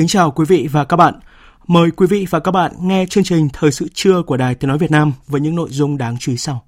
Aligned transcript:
Kính 0.00 0.08
chào 0.08 0.30
quý 0.30 0.44
vị 0.48 0.68
và 0.72 0.84
các 0.84 0.96
bạn. 0.96 1.14
Mời 1.66 1.90
quý 1.90 2.06
vị 2.06 2.26
và 2.30 2.40
các 2.40 2.50
bạn 2.50 2.72
nghe 2.80 3.06
chương 3.06 3.24
trình 3.24 3.48
Thời 3.52 3.72
sự 3.72 3.88
trưa 3.94 4.22
của 4.22 4.36
Đài 4.36 4.54
Tiếng 4.54 4.68
Nói 4.68 4.78
Việt 4.78 4.90
Nam 4.90 5.12
với 5.26 5.40
những 5.40 5.54
nội 5.54 5.68
dung 5.70 5.98
đáng 5.98 6.16
chú 6.20 6.32
ý 6.32 6.38
sau. 6.38 6.62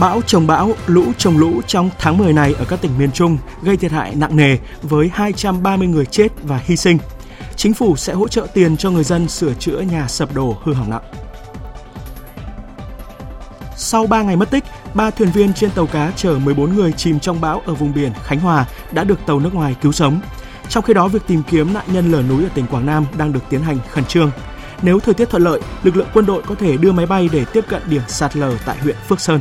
Bão 0.00 0.22
trồng 0.26 0.46
bão, 0.46 0.74
lũ 0.86 1.04
trồng 1.18 1.38
lũ 1.38 1.62
trong 1.66 1.90
tháng 1.98 2.18
10 2.18 2.32
này 2.32 2.54
ở 2.58 2.64
các 2.68 2.80
tỉnh 2.80 2.98
miền 2.98 3.12
Trung 3.12 3.38
gây 3.62 3.76
thiệt 3.76 3.92
hại 3.92 4.14
nặng 4.14 4.36
nề 4.36 4.56
với 4.82 5.10
230 5.12 5.88
người 5.88 6.06
chết 6.06 6.28
và 6.42 6.60
hy 6.64 6.76
sinh. 6.76 6.98
Chính 7.56 7.74
phủ 7.74 7.96
sẽ 7.96 8.12
hỗ 8.12 8.28
trợ 8.28 8.46
tiền 8.54 8.76
cho 8.76 8.90
người 8.90 9.04
dân 9.04 9.28
sửa 9.28 9.54
chữa 9.54 9.80
nhà 9.80 10.08
sập 10.08 10.34
đổ 10.34 10.56
hư 10.62 10.72
hỏng 10.72 10.90
nặng. 10.90 11.27
Sau 13.80 14.06
3 14.06 14.22
ngày 14.22 14.36
mất 14.36 14.50
tích, 14.50 14.64
ba 14.94 15.10
thuyền 15.10 15.30
viên 15.30 15.52
trên 15.52 15.70
tàu 15.70 15.86
cá 15.86 16.12
chở 16.16 16.38
14 16.38 16.74
người 16.74 16.92
chìm 16.92 17.20
trong 17.20 17.40
bão 17.40 17.62
ở 17.66 17.74
vùng 17.74 17.94
biển 17.94 18.12
Khánh 18.24 18.40
Hòa 18.40 18.66
đã 18.92 19.04
được 19.04 19.18
tàu 19.26 19.40
nước 19.40 19.54
ngoài 19.54 19.76
cứu 19.82 19.92
sống. 19.92 20.20
Trong 20.68 20.84
khi 20.84 20.94
đó, 20.94 21.08
việc 21.08 21.22
tìm 21.26 21.42
kiếm 21.50 21.74
nạn 21.74 21.84
nhân 21.92 22.12
lở 22.12 22.22
núi 22.22 22.44
ở 22.44 22.48
tỉnh 22.54 22.66
Quảng 22.66 22.86
Nam 22.86 23.06
đang 23.18 23.32
được 23.32 23.40
tiến 23.48 23.62
hành 23.62 23.78
khẩn 23.90 24.04
trương. 24.04 24.30
Nếu 24.82 25.00
thời 25.00 25.14
tiết 25.14 25.30
thuận 25.30 25.42
lợi, 25.42 25.60
lực 25.82 25.96
lượng 25.96 26.08
quân 26.14 26.26
đội 26.26 26.42
có 26.42 26.54
thể 26.54 26.76
đưa 26.76 26.92
máy 26.92 27.06
bay 27.06 27.28
để 27.32 27.44
tiếp 27.52 27.64
cận 27.68 27.82
điểm 27.90 28.02
sạt 28.08 28.36
lở 28.36 28.54
tại 28.66 28.78
huyện 28.78 28.96
Phước 29.08 29.20
Sơn. 29.20 29.40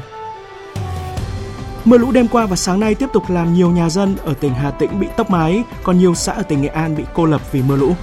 Mưa 1.86 1.98
lũ 1.98 2.12
đêm 2.12 2.28
qua 2.28 2.46
và 2.46 2.56
sáng 2.56 2.80
nay 2.80 2.96
tiếp 2.96 3.10
tục 3.14 3.24
làm 3.30 3.54
nhiều 3.54 3.72
nhà 3.72 3.90
dân 3.90 4.16
ở 4.26 4.34
tỉnh 4.34 4.54
Hà 4.54 4.72
Tĩnh 4.72 5.00
bị 5.00 5.08
tốc 5.18 5.30
mái, 5.30 5.64
còn 5.84 5.98
nhiều 5.98 6.16
xã 6.16 6.34
ở 6.34 6.44
tỉnh 6.44 6.62
Nghệ 6.62 6.68
An 6.68 6.96
bị 6.96 7.04
cô 7.14 7.26
lập 7.26 7.42
vì 7.52 7.62
mưa 7.62 7.76
lũ. 7.76 7.96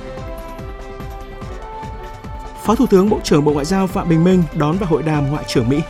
Phó 2.65 2.75
Thủ 2.75 2.87
tướng 2.87 3.11
Bộ 3.11 3.21
trưởng 3.25 3.45
Bộ 3.45 3.53
Ngoại 3.53 3.65
giao 3.65 3.87
Phạm 3.87 4.09
Bình 4.09 4.25
Minh 4.25 4.43
đón 4.55 4.77
và 4.79 4.87
hội 4.87 5.03
đàm 5.03 5.31
Ngoại 5.31 5.45
trưởng 5.49 5.69
Mỹ. 5.69 5.81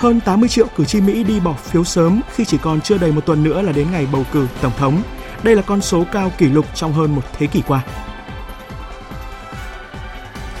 Hơn 0.00 0.20
80 0.20 0.48
triệu 0.48 0.66
cử 0.76 0.84
tri 0.84 1.00
Mỹ 1.00 1.24
đi 1.24 1.40
bỏ 1.40 1.52
phiếu 1.52 1.84
sớm 1.84 2.20
khi 2.34 2.44
chỉ 2.44 2.58
còn 2.62 2.80
chưa 2.80 2.98
đầy 2.98 3.12
một 3.12 3.26
tuần 3.26 3.44
nữa 3.44 3.62
là 3.62 3.72
đến 3.72 3.86
ngày 3.92 4.06
bầu 4.12 4.24
cử 4.32 4.46
tổng 4.60 4.72
thống. 4.78 5.02
Đây 5.42 5.56
là 5.56 5.62
con 5.62 5.80
số 5.80 6.04
cao 6.12 6.32
kỷ 6.38 6.46
lục 6.46 6.66
trong 6.74 6.92
hơn 6.92 7.14
một 7.14 7.22
thế 7.32 7.46
kỷ 7.46 7.62
qua. 7.66 7.84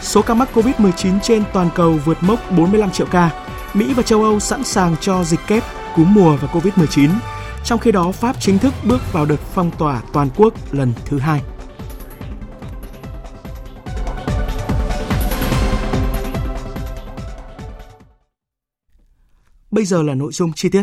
Số 0.00 0.22
ca 0.22 0.34
mắc 0.34 0.48
COVID-19 0.54 1.20
trên 1.22 1.42
toàn 1.52 1.68
cầu 1.74 1.98
vượt 2.04 2.18
mốc 2.20 2.50
45 2.50 2.90
triệu 2.90 3.06
ca. 3.06 3.30
Mỹ 3.74 3.94
và 3.94 4.02
châu 4.02 4.22
Âu 4.22 4.40
sẵn 4.40 4.64
sàng 4.64 4.96
cho 5.00 5.24
dịch 5.24 5.40
kép, 5.46 5.64
cúm 5.96 6.14
mùa 6.14 6.36
và 6.36 6.48
COVID-19. 6.48 7.10
Trong 7.64 7.78
khi 7.78 7.92
đó, 7.92 8.12
Pháp 8.12 8.40
chính 8.40 8.58
thức 8.58 8.74
bước 8.84 9.12
vào 9.12 9.26
đợt 9.26 9.40
phong 9.54 9.70
tỏa 9.70 10.02
toàn 10.12 10.28
quốc 10.36 10.54
lần 10.72 10.92
thứ 11.04 11.18
hai. 11.18 11.40
Bây 19.70 19.84
giờ 19.84 20.02
là 20.02 20.14
nội 20.14 20.32
dung 20.32 20.52
chi 20.52 20.68
tiết. 20.68 20.82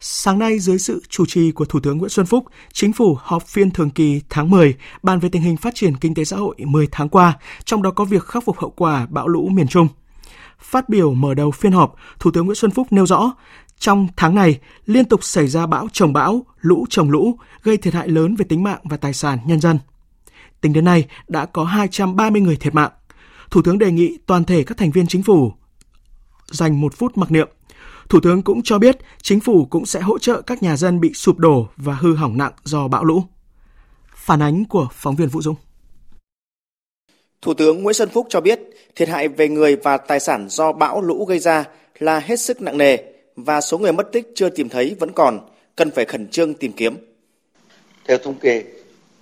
Sáng 0.00 0.38
nay, 0.38 0.58
dưới 0.58 0.78
sự 0.78 1.02
chủ 1.08 1.26
trì 1.26 1.52
của 1.52 1.64
Thủ 1.64 1.80
tướng 1.80 1.98
Nguyễn 1.98 2.10
Xuân 2.10 2.26
Phúc, 2.26 2.44
Chính 2.72 2.92
phủ 2.92 3.18
họp 3.20 3.46
phiên 3.46 3.70
thường 3.70 3.90
kỳ 3.90 4.20
tháng 4.30 4.50
10 4.50 4.74
bàn 5.02 5.18
về 5.18 5.28
tình 5.28 5.42
hình 5.42 5.56
phát 5.56 5.74
triển 5.74 5.96
kinh 5.96 6.14
tế 6.14 6.24
xã 6.24 6.36
hội 6.36 6.56
10 6.58 6.88
tháng 6.92 7.08
qua, 7.08 7.38
trong 7.64 7.82
đó 7.82 7.90
có 7.90 8.04
việc 8.04 8.24
khắc 8.24 8.44
phục 8.44 8.58
hậu 8.58 8.70
quả 8.70 9.06
bão 9.10 9.28
lũ 9.28 9.48
miền 9.48 9.68
Trung. 9.68 9.88
Phát 10.58 10.88
biểu 10.88 11.14
mở 11.14 11.34
đầu 11.34 11.50
phiên 11.50 11.72
họp, 11.72 11.94
Thủ 12.18 12.30
tướng 12.30 12.46
Nguyễn 12.46 12.54
Xuân 12.54 12.70
Phúc 12.70 12.86
nêu 12.90 13.06
rõ, 13.06 13.32
trong 13.78 14.08
tháng 14.16 14.34
này, 14.34 14.60
liên 14.86 15.04
tục 15.04 15.24
xảy 15.24 15.48
ra 15.48 15.66
bão 15.66 15.88
trồng 15.92 16.12
bão, 16.12 16.46
lũ 16.60 16.86
trồng 16.90 17.10
lũ, 17.10 17.38
gây 17.62 17.76
thiệt 17.76 17.94
hại 17.94 18.08
lớn 18.08 18.36
về 18.36 18.44
tính 18.48 18.62
mạng 18.62 18.80
và 18.84 18.96
tài 18.96 19.12
sản 19.12 19.38
nhân 19.46 19.60
dân. 19.60 19.78
Tính 20.60 20.72
đến 20.72 20.84
nay, 20.84 21.04
đã 21.28 21.46
có 21.46 21.64
230 21.64 22.42
người 22.42 22.56
thiệt 22.56 22.74
mạng. 22.74 22.90
Thủ 23.50 23.62
tướng 23.62 23.78
đề 23.78 23.92
nghị 23.92 24.18
toàn 24.26 24.44
thể 24.44 24.64
các 24.64 24.78
thành 24.78 24.90
viên 24.90 25.06
chính 25.06 25.22
phủ 25.22 25.52
dành 26.46 26.80
một 26.80 26.94
phút 26.94 27.18
mặc 27.18 27.30
niệm 27.30 27.48
Thủ 28.08 28.20
tướng 28.22 28.42
cũng 28.42 28.62
cho 28.62 28.78
biết 28.78 28.98
chính 29.22 29.40
phủ 29.40 29.66
cũng 29.70 29.86
sẽ 29.86 30.00
hỗ 30.00 30.18
trợ 30.18 30.42
các 30.42 30.62
nhà 30.62 30.76
dân 30.76 31.00
bị 31.00 31.12
sụp 31.14 31.38
đổ 31.38 31.68
và 31.76 31.94
hư 31.94 32.14
hỏng 32.14 32.38
nặng 32.38 32.52
do 32.64 32.88
bão 32.88 33.04
lũ. 33.04 33.22
Phản 34.16 34.42
ánh 34.42 34.64
của 34.64 34.88
phóng 34.92 35.16
viên 35.16 35.28
Vũ 35.28 35.42
Dũng. 35.42 35.56
Thủ 37.42 37.54
tướng 37.54 37.82
Nguyễn 37.82 37.94
Xuân 37.94 38.08
Phúc 38.08 38.26
cho 38.30 38.40
biết 38.40 38.60
thiệt 38.94 39.08
hại 39.08 39.28
về 39.28 39.48
người 39.48 39.76
và 39.76 39.96
tài 39.96 40.20
sản 40.20 40.48
do 40.48 40.72
bão 40.72 41.02
lũ 41.02 41.24
gây 41.24 41.38
ra 41.38 41.64
là 41.98 42.20
hết 42.20 42.40
sức 42.40 42.60
nặng 42.60 42.78
nề 42.78 42.96
và 43.36 43.60
số 43.60 43.78
người 43.78 43.92
mất 43.92 44.12
tích 44.12 44.32
chưa 44.34 44.48
tìm 44.48 44.68
thấy 44.68 44.96
vẫn 45.00 45.12
còn, 45.12 45.40
cần 45.76 45.90
phải 45.90 46.04
khẩn 46.04 46.28
trương 46.28 46.54
tìm 46.54 46.72
kiếm. 46.72 46.96
Theo 48.08 48.18
thống 48.18 48.34
kê, 48.34 48.64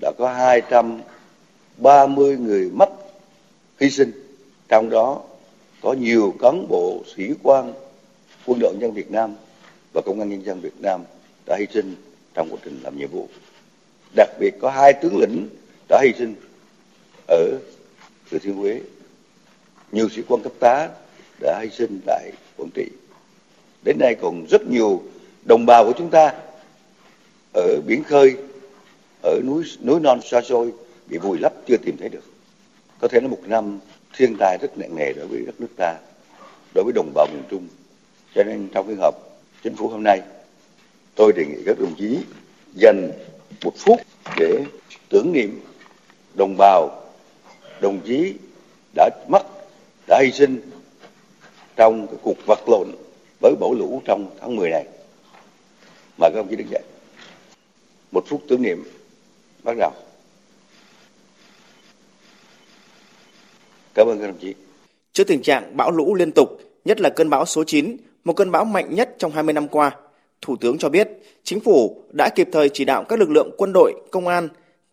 đã 0.00 0.12
có 0.18 0.32
230 0.32 2.36
người 2.36 2.70
mất 2.74 2.88
hy 3.80 3.90
sinh, 3.90 4.10
trong 4.68 4.90
đó 4.90 5.20
có 5.80 5.92
nhiều 5.92 6.34
cán 6.40 6.66
bộ 6.68 7.02
sĩ 7.16 7.24
quan 7.42 7.72
quân 8.46 8.58
đội 8.60 8.74
nhân 8.74 8.92
Việt 8.92 9.10
Nam 9.10 9.34
và 9.92 10.00
công 10.00 10.20
an 10.20 10.28
nhân 10.30 10.44
dân 10.44 10.60
Việt 10.60 10.80
Nam 10.80 11.04
đã 11.46 11.56
hy 11.60 11.66
sinh 11.74 11.94
trong 12.34 12.48
quá 12.50 12.58
trình 12.64 12.80
làm 12.82 12.98
nhiệm 12.98 13.10
vụ. 13.10 13.28
Đặc 14.16 14.28
biệt 14.38 14.50
có 14.60 14.70
hai 14.70 14.92
tướng 14.92 15.16
lĩnh 15.16 15.48
đã 15.88 16.00
hy 16.02 16.12
sinh 16.18 16.34
ở 17.28 17.58
Thừa 18.30 18.38
Thiên 18.38 18.54
Huế. 18.54 18.80
Nhiều 19.92 20.08
sĩ 20.08 20.22
quan 20.28 20.42
cấp 20.42 20.52
tá 20.60 20.88
đã 21.40 21.60
hy 21.62 21.70
sinh 21.70 22.00
tại 22.06 22.32
Quảng 22.56 22.70
Trị. 22.74 22.86
Đến 23.84 23.96
nay 24.00 24.14
còn 24.20 24.46
rất 24.50 24.66
nhiều 24.66 25.02
đồng 25.44 25.66
bào 25.66 25.84
của 25.84 25.92
chúng 25.98 26.10
ta 26.10 26.34
ở 27.54 27.80
biển 27.86 28.04
khơi, 28.04 28.36
ở 29.22 29.40
núi 29.46 29.64
núi 29.82 30.00
non 30.00 30.20
xa 30.30 30.40
xôi 30.42 30.72
bị 31.06 31.18
vùi 31.18 31.38
lấp 31.38 31.52
chưa 31.66 31.76
tìm 31.76 31.96
thấy 31.96 32.08
được. 32.08 32.24
Có 33.00 33.08
thể 33.08 33.20
là 33.20 33.28
một 33.28 33.40
năm 33.46 33.78
thiên 34.16 34.36
tai 34.38 34.58
rất 34.60 34.78
nặng 34.78 34.96
nề 34.96 35.12
đối 35.12 35.26
với 35.26 35.42
đất 35.46 35.60
nước 35.60 35.70
ta, 35.76 35.94
đối 36.74 36.84
với 36.84 36.92
đồng 36.92 37.12
bào 37.14 37.26
miền 37.26 37.42
Trung 37.50 37.68
cho 38.34 38.44
nên 38.44 38.68
trong 38.74 38.86
phiên 38.86 38.96
họp 39.00 39.14
chính 39.62 39.76
phủ 39.76 39.88
hôm 39.88 40.02
nay, 40.02 40.20
tôi 41.14 41.32
đề 41.32 41.44
nghị 41.46 41.62
các 41.66 41.76
đồng 41.80 41.94
chí 41.98 42.18
dành 42.74 43.10
một 43.64 43.72
phút 43.76 44.00
để 44.36 44.64
tưởng 45.08 45.32
niệm 45.32 45.60
đồng 46.34 46.54
bào, 46.58 47.02
đồng 47.80 48.00
chí 48.06 48.34
đã 48.94 49.10
mất, 49.28 49.42
đã 50.06 50.20
hy 50.24 50.32
sinh 50.32 50.60
trong 51.76 52.06
cái 52.06 52.16
cuộc 52.22 52.46
vật 52.46 52.68
lộn 52.68 52.88
với 53.40 53.54
bão 53.60 53.74
lũ 53.74 54.02
trong 54.04 54.30
tháng 54.40 54.56
10 54.56 54.70
này. 54.70 54.84
Mời 56.18 56.30
các 56.34 56.36
đồng 56.36 56.48
chí 56.50 56.56
đứng 56.56 56.70
dậy. 56.70 56.82
Một 58.12 58.24
phút 58.28 58.42
tưởng 58.48 58.62
niệm 58.62 58.84
bắt 59.62 59.76
đầu. 59.78 59.92
Cảm 63.94 64.06
ơn 64.06 64.18
các 64.20 64.26
đồng 64.26 64.38
chí. 64.38 64.54
Trước 65.12 65.24
tình 65.26 65.42
trạng 65.42 65.76
bão 65.76 65.90
lũ 65.90 66.14
liên 66.14 66.32
tục, 66.32 66.60
nhất 66.84 67.00
là 67.00 67.10
cơn 67.10 67.30
bão 67.30 67.46
số 67.46 67.64
9 67.64 67.96
một 68.24 68.32
cơn 68.32 68.50
bão 68.50 68.64
mạnh 68.64 68.94
nhất 68.94 69.14
trong 69.18 69.32
20 69.32 69.52
năm 69.52 69.68
qua. 69.68 69.96
Thủ 70.40 70.56
tướng 70.56 70.78
cho 70.78 70.88
biết, 70.88 71.08
chính 71.42 71.60
phủ 71.60 72.02
đã 72.16 72.28
kịp 72.34 72.48
thời 72.52 72.68
chỉ 72.68 72.84
đạo 72.84 73.04
các 73.04 73.18
lực 73.18 73.30
lượng 73.30 73.50
quân 73.58 73.72
đội, 73.72 73.94
công 74.10 74.28
an, 74.28 74.48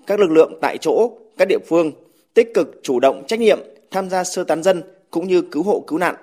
các 0.07 0.19
lực 0.19 0.31
lượng 0.31 0.53
tại 0.61 0.77
chỗ, 0.77 1.11
các 1.37 1.47
địa 1.47 1.59
phương 1.67 1.91
tích 2.33 2.53
cực 2.53 2.79
chủ 2.83 2.99
động 2.99 3.23
trách 3.27 3.39
nhiệm 3.39 3.59
tham 3.91 4.09
gia 4.09 4.23
sơ 4.23 4.43
tán 4.43 4.63
dân 4.63 4.83
cũng 5.11 5.27
như 5.27 5.41
cứu 5.41 5.63
hộ 5.63 5.83
cứu 5.87 5.99
nạn. 5.99 6.15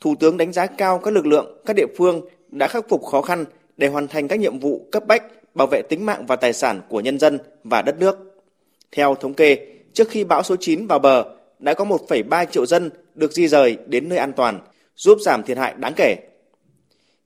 Thủ 0.00 0.14
tướng 0.20 0.36
đánh 0.36 0.52
giá 0.52 0.66
cao 0.66 0.98
các 0.98 1.14
lực 1.14 1.26
lượng, 1.26 1.62
các 1.66 1.76
địa 1.76 1.86
phương 1.96 2.20
đã 2.50 2.68
khắc 2.68 2.88
phục 2.88 3.04
khó 3.04 3.22
khăn 3.22 3.44
để 3.76 3.88
hoàn 3.88 4.08
thành 4.08 4.28
các 4.28 4.40
nhiệm 4.40 4.58
vụ 4.58 4.86
cấp 4.92 5.06
bách 5.06 5.22
bảo 5.54 5.66
vệ 5.66 5.82
tính 5.82 6.06
mạng 6.06 6.26
và 6.26 6.36
tài 6.36 6.52
sản 6.52 6.80
của 6.88 7.00
nhân 7.00 7.18
dân 7.18 7.38
và 7.64 7.82
đất 7.82 7.98
nước. 7.98 8.42
Theo 8.92 9.14
thống 9.14 9.34
kê, 9.34 9.58
trước 9.92 10.08
khi 10.10 10.24
bão 10.24 10.42
số 10.42 10.56
9 10.60 10.86
vào 10.86 10.98
bờ, 10.98 11.24
đã 11.58 11.74
có 11.74 11.84
1,3 11.84 12.44
triệu 12.44 12.66
dân 12.66 12.90
được 13.14 13.32
di 13.32 13.48
rời 13.48 13.76
đến 13.86 14.08
nơi 14.08 14.18
an 14.18 14.32
toàn, 14.32 14.60
giúp 14.96 15.18
giảm 15.20 15.42
thiệt 15.42 15.58
hại 15.58 15.74
đáng 15.76 15.92
kể. 15.96 16.16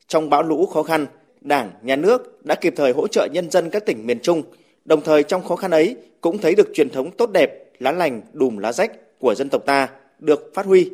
Trong 0.07 0.31
bão 0.31 0.43
lũ 0.43 0.67
khó 0.67 0.83
khăn, 0.83 1.07
Đảng, 1.41 1.71
Nhà 1.83 1.97
nước 1.97 2.45
đã 2.45 2.55
kịp 2.55 2.75
thời 2.77 2.93
hỗ 2.93 3.09
trợ 3.09 3.29
nhân 3.33 3.51
dân 3.51 3.71
các 3.71 3.87
tỉnh 3.87 4.07
miền 4.07 4.21
Trung, 4.21 4.43
đồng 4.85 5.01
thời 5.01 5.23
trong 5.23 5.45
khó 5.45 5.57
khăn 5.57 5.71
ấy 5.71 5.97
cũng 6.21 6.39
thấy 6.39 6.55
được 6.55 6.69
truyền 6.75 6.91
thống 6.91 7.11
tốt 7.11 7.31
đẹp, 7.33 7.51
lá 7.79 7.93
lành, 7.93 8.23
đùm 8.33 8.57
lá 8.57 8.73
rách 8.73 9.19
của 9.19 9.35
dân 9.35 9.49
tộc 9.49 9.67
ta 9.67 9.89
được 10.19 10.51
phát 10.55 10.67
huy. 10.67 10.91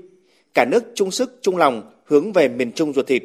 Cả 0.54 0.64
nước 0.64 0.84
chung 0.94 1.10
sức 1.10 1.38
chung 1.42 1.56
lòng 1.56 1.92
hướng 2.04 2.32
về 2.32 2.48
miền 2.48 2.72
Trung 2.72 2.92
ruột 2.92 3.06
thịt. 3.06 3.22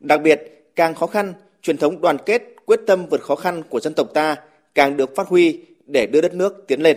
Đặc 0.00 0.20
biệt, 0.22 0.64
càng 0.76 0.94
khó 0.94 1.06
khăn, 1.06 1.32
truyền 1.62 1.76
thống 1.76 2.00
đoàn 2.00 2.16
kết, 2.26 2.42
quyết 2.66 2.80
tâm 2.86 3.06
vượt 3.06 3.20
khó 3.20 3.34
khăn 3.34 3.62
của 3.68 3.80
dân 3.80 3.94
tộc 3.94 4.14
ta 4.14 4.36
càng 4.74 4.96
được 4.96 5.16
phát 5.16 5.28
huy 5.28 5.60
để 5.86 6.06
đưa 6.06 6.20
đất 6.20 6.34
nước 6.34 6.64
tiến 6.66 6.80
lên. 6.80 6.96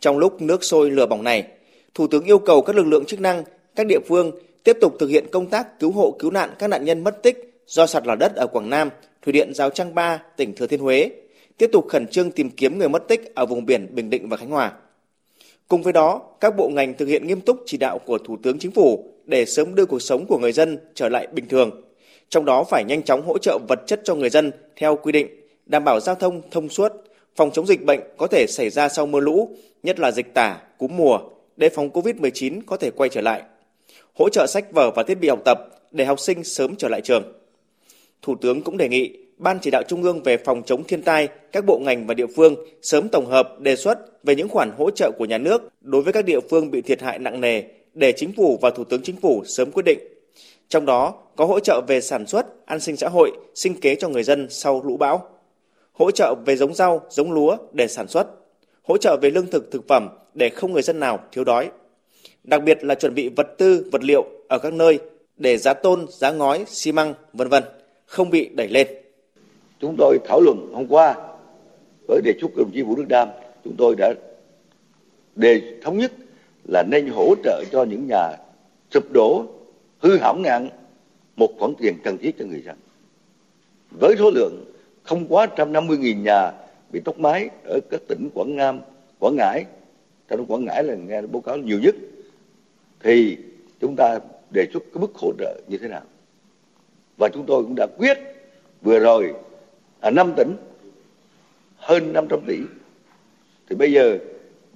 Trong 0.00 0.18
lúc 0.18 0.42
nước 0.42 0.64
sôi 0.64 0.90
lửa 0.90 1.06
bỏng 1.06 1.24
này, 1.24 1.46
Thủ 1.94 2.06
tướng 2.06 2.24
yêu 2.24 2.38
cầu 2.38 2.62
các 2.62 2.76
lực 2.76 2.86
lượng 2.86 3.04
chức 3.04 3.20
năng, 3.20 3.44
các 3.76 3.86
địa 3.86 4.00
phương 4.08 4.30
tiếp 4.64 4.76
tục 4.80 4.96
thực 4.98 5.08
hiện 5.08 5.26
công 5.32 5.46
tác 5.46 5.80
cứu 5.80 5.92
hộ 5.92 6.16
cứu 6.18 6.30
nạn 6.30 6.50
các 6.58 6.68
nạn 6.68 6.84
nhân 6.84 7.04
mất 7.04 7.22
tích 7.22 7.62
do 7.66 7.86
sạt 7.86 8.06
lở 8.06 8.16
đất 8.16 8.32
ở 8.36 8.46
Quảng 8.46 8.70
Nam, 8.70 8.90
Thủy 9.22 9.32
điện 9.32 9.54
Giao 9.54 9.70
Trang 9.70 9.94
Ba, 9.94 10.22
tỉnh 10.36 10.54
Thừa 10.54 10.66
Thiên 10.66 10.80
Huế, 10.80 11.10
tiếp 11.58 11.70
tục 11.72 11.88
khẩn 11.88 12.06
trương 12.06 12.30
tìm 12.30 12.50
kiếm 12.50 12.78
người 12.78 12.88
mất 12.88 13.08
tích 13.08 13.34
ở 13.34 13.46
vùng 13.46 13.66
biển 13.66 13.94
Bình 13.94 14.10
Định 14.10 14.28
và 14.28 14.36
Khánh 14.36 14.50
Hòa. 14.50 14.72
Cùng 15.68 15.82
với 15.82 15.92
đó, 15.92 16.22
các 16.40 16.56
bộ 16.56 16.68
ngành 16.68 16.94
thực 16.94 17.06
hiện 17.06 17.26
nghiêm 17.26 17.40
túc 17.40 17.62
chỉ 17.66 17.76
đạo 17.76 17.98
của 17.98 18.18
Thủ 18.18 18.36
tướng 18.42 18.58
Chính 18.58 18.70
phủ 18.70 19.04
để 19.24 19.44
sớm 19.44 19.74
đưa 19.74 19.86
cuộc 19.86 20.02
sống 20.02 20.26
của 20.26 20.38
người 20.38 20.52
dân 20.52 20.78
trở 20.94 21.08
lại 21.08 21.26
bình 21.32 21.48
thường. 21.48 21.82
Trong 22.28 22.44
đó 22.44 22.64
phải 22.64 22.84
nhanh 22.84 23.02
chóng 23.02 23.22
hỗ 23.26 23.38
trợ 23.38 23.58
vật 23.68 23.78
chất 23.86 24.00
cho 24.04 24.14
người 24.14 24.30
dân 24.30 24.50
theo 24.76 24.96
quy 24.96 25.12
định, 25.12 25.28
đảm 25.66 25.84
bảo 25.84 26.00
giao 26.00 26.14
thông 26.14 26.42
thông 26.50 26.68
suốt, 26.68 26.92
phòng 27.36 27.50
chống 27.52 27.66
dịch 27.66 27.84
bệnh 27.84 28.00
có 28.16 28.26
thể 28.26 28.46
xảy 28.48 28.70
ra 28.70 28.88
sau 28.88 29.06
mưa 29.06 29.20
lũ, 29.20 29.48
nhất 29.82 30.00
là 30.00 30.10
dịch 30.10 30.34
tả, 30.34 30.60
cúm 30.78 30.96
mùa, 30.96 31.18
đề 31.56 31.68
phòng 31.68 31.90
COVID-19 31.90 32.60
có 32.66 32.76
thể 32.76 32.90
quay 32.90 33.10
trở 33.10 33.20
lại. 33.20 33.42
Hỗ 34.22 34.28
trợ 34.28 34.46
sách 34.46 34.72
vở 34.72 34.90
và 34.90 35.02
thiết 35.02 35.20
bị 35.20 35.28
học 35.28 35.38
tập 35.44 35.58
để 35.90 36.04
học 36.04 36.20
sinh 36.20 36.44
sớm 36.44 36.76
trở 36.76 36.88
lại 36.88 37.00
trường. 37.00 37.32
Thủ 38.22 38.34
tướng 38.40 38.62
cũng 38.62 38.76
đề 38.76 38.88
nghị 38.88 39.18
Ban 39.36 39.58
chỉ 39.62 39.70
đạo 39.70 39.82
Trung 39.88 40.02
ương 40.02 40.22
về 40.22 40.36
phòng 40.36 40.62
chống 40.66 40.84
thiên 40.84 41.02
tai, 41.02 41.28
các 41.52 41.64
bộ 41.64 41.78
ngành 41.78 42.06
và 42.06 42.14
địa 42.14 42.26
phương 42.36 42.56
sớm 42.82 43.08
tổng 43.08 43.26
hợp 43.26 43.60
đề 43.60 43.76
xuất 43.76 44.24
về 44.24 44.34
những 44.34 44.48
khoản 44.48 44.70
hỗ 44.78 44.90
trợ 44.90 45.10
của 45.18 45.24
nhà 45.24 45.38
nước 45.38 45.72
đối 45.80 46.02
với 46.02 46.12
các 46.12 46.24
địa 46.24 46.40
phương 46.50 46.70
bị 46.70 46.82
thiệt 46.82 47.02
hại 47.02 47.18
nặng 47.18 47.40
nề 47.40 47.62
để 47.94 48.12
chính 48.16 48.32
phủ 48.36 48.58
và 48.62 48.70
Thủ 48.70 48.84
tướng 48.84 49.02
Chính 49.02 49.16
phủ 49.16 49.42
sớm 49.46 49.70
quyết 49.70 49.82
định. 49.86 49.98
Trong 50.68 50.86
đó 50.86 51.14
có 51.36 51.44
hỗ 51.44 51.60
trợ 51.60 51.80
về 51.88 52.00
sản 52.00 52.26
xuất, 52.26 52.66
an 52.66 52.80
sinh 52.80 52.96
xã 52.96 53.08
hội, 53.08 53.32
sinh 53.54 53.80
kế 53.80 53.94
cho 53.94 54.08
người 54.08 54.22
dân 54.22 54.46
sau 54.50 54.82
lũ 54.84 54.96
bão, 54.96 55.28
hỗ 55.92 56.10
trợ 56.10 56.34
về 56.46 56.56
giống 56.56 56.74
rau, 56.74 57.02
giống 57.10 57.32
lúa 57.32 57.56
để 57.72 57.88
sản 57.88 58.08
xuất, 58.08 58.26
hỗ 58.82 58.96
trợ 58.96 59.16
về 59.22 59.30
lương 59.30 59.46
thực 59.46 59.70
thực 59.72 59.88
phẩm 59.88 60.08
để 60.34 60.48
không 60.48 60.72
người 60.72 60.82
dân 60.82 61.00
nào 61.00 61.20
thiếu 61.32 61.44
đói. 61.44 61.70
Đặc 62.44 62.62
biệt 62.62 62.84
là 62.84 62.94
chuẩn 62.94 63.14
bị 63.14 63.28
vật 63.28 63.46
tư, 63.58 63.88
vật 63.92 64.04
liệu 64.04 64.26
ở 64.48 64.58
các 64.58 64.72
nơi 64.72 64.98
để 65.36 65.56
giá 65.56 65.74
tôn, 65.74 66.06
giá 66.08 66.30
ngói, 66.30 66.64
xi 66.68 66.92
măng, 66.92 67.14
vân 67.32 67.48
vân 67.48 67.62
không 68.06 68.30
bị 68.30 68.48
đẩy 68.54 68.68
lên. 68.68 68.86
Chúng 69.80 69.94
tôi 69.98 70.18
thảo 70.24 70.40
luận 70.40 70.70
hôm 70.74 70.86
qua 70.88 71.14
với 72.08 72.20
đề 72.24 72.32
xuất 72.40 72.48
của 72.54 72.62
đồng 72.62 72.70
chí 72.74 72.82
Vũ 72.82 72.96
Đức 72.96 73.08
Đam, 73.08 73.28
chúng 73.64 73.74
tôi 73.78 73.94
đã 73.98 74.14
đề 75.36 75.62
thống 75.82 75.98
nhất 75.98 76.12
là 76.68 76.82
nên 76.90 77.06
hỗ 77.06 77.34
trợ 77.44 77.64
cho 77.72 77.84
những 77.84 78.06
nhà 78.08 78.36
sụp 78.90 79.12
đổ, 79.12 79.46
hư 79.98 80.18
hỏng 80.18 80.42
nặng 80.42 80.68
một 81.36 81.50
khoản 81.58 81.74
tiền 81.78 81.94
cần 82.04 82.18
thiết 82.18 82.38
cho 82.38 82.44
người 82.44 82.62
dân. 82.66 82.76
Với 84.00 84.14
số 84.18 84.30
lượng 84.30 84.64
không 85.02 85.26
quá 85.28 85.46
150.000 85.56 86.22
nhà 86.22 86.52
bị 86.92 87.00
tốc 87.00 87.18
mái 87.18 87.48
ở 87.64 87.80
các 87.90 88.00
tỉnh 88.08 88.28
Quảng 88.34 88.56
Nam, 88.56 88.80
Quảng 89.18 89.36
Ngãi, 89.36 89.64
trong 90.28 90.46
Quảng 90.46 90.64
Ngãi 90.64 90.84
là 90.84 90.94
nghe 90.94 91.22
báo 91.22 91.40
cáo 91.40 91.56
nhiều 91.56 91.78
nhất, 91.82 91.94
thì 93.02 93.36
chúng 93.80 93.96
ta 93.96 94.18
đề 94.50 94.66
xuất 94.72 94.82
cái 94.94 95.00
mức 95.00 95.14
hỗ 95.14 95.32
trợ 95.38 95.60
như 95.68 95.78
thế 95.78 95.88
nào. 95.88 96.02
Và 97.16 97.28
chúng 97.28 97.46
tôi 97.46 97.62
cũng 97.62 97.74
đã 97.74 97.86
quyết 97.98 98.18
vừa 98.82 98.98
rồi 98.98 99.34
ở 100.00 100.08
à, 100.08 100.10
5 100.10 100.32
tỉnh 100.36 100.56
hơn 101.76 102.12
500 102.12 102.40
tỷ. 102.46 102.58
Thì 103.68 103.76
bây 103.76 103.92
giờ 103.92 104.18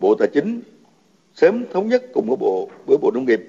Bộ 0.01 0.15
Tài 0.15 0.29
chính 0.35 0.61
sớm 1.35 1.65
thống 1.73 1.89
nhất 1.89 2.03
cùng 2.13 2.27
với 2.29 2.37
Bộ 2.37 2.69
với 2.87 2.99
Bộ 2.99 3.11
Nông 3.11 3.25
nghiệp, 3.25 3.41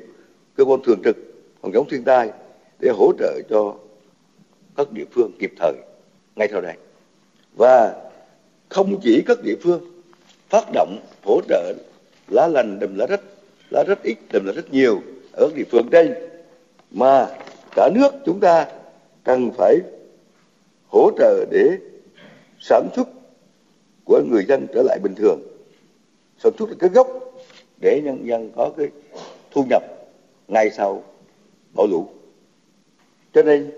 cơ 0.56 0.66
quan 0.66 0.80
thường 0.84 1.02
trực 1.04 1.18
phòng 1.62 1.72
chống 1.74 1.90
thiên 1.90 2.04
tai 2.04 2.32
để 2.80 2.90
hỗ 2.90 3.12
trợ 3.20 3.42
cho 3.50 3.76
các 4.76 4.92
địa 4.92 5.06
phương 5.12 5.32
kịp 5.40 5.52
thời 5.60 5.74
ngay 6.36 6.48
sau 6.52 6.62
đây. 6.62 6.74
Và 7.58 7.96
không 8.70 9.00
chỉ 9.04 9.24
các 9.26 9.38
địa 9.44 9.56
phương 9.62 10.02
phát 10.50 10.64
động 10.74 10.98
hỗ 11.24 11.42
trợ 11.48 11.74
lá 12.28 12.48
lành 12.48 12.80
đùm 12.80 12.96
lá 12.96 13.06
rách, 13.10 13.22
là 13.70 13.84
rất 13.84 14.04
ít 14.04 14.18
đùm 14.32 14.46
là 14.46 14.54
rất 14.54 14.74
nhiều 14.74 15.02
ở 15.32 15.50
địa 15.56 15.64
phương 15.72 15.90
đây. 15.90 16.14
Mà 16.92 17.28
cả 17.76 17.90
nước 17.96 18.10
chúng 18.26 18.40
ta 18.40 18.68
cần 19.24 19.52
phải 19.58 19.78
hỗ 20.88 21.12
trợ 21.18 21.46
để 21.52 21.78
sản 22.60 22.90
xuất 22.96 23.08
của 24.06 24.22
người 24.30 24.46
dân 24.46 24.68
trở 24.74 24.84
lại 24.84 25.00
bình 25.04 25.16
thường. 25.16 25.40
Sản 26.38 26.52
xuất 26.60 26.70
là 26.70 26.76
cái 26.80 26.90
gốc 26.90 27.08
để 27.82 28.02
nhân 28.04 28.28
dân 28.28 28.52
có 28.56 28.72
cái 28.78 28.88
thu 29.52 29.66
nhập 29.70 29.84
ngay 30.48 30.70
sau 30.72 31.04
bão 31.76 31.88
lũ. 31.88 32.08
Cho 33.34 33.44
nên 33.44 33.72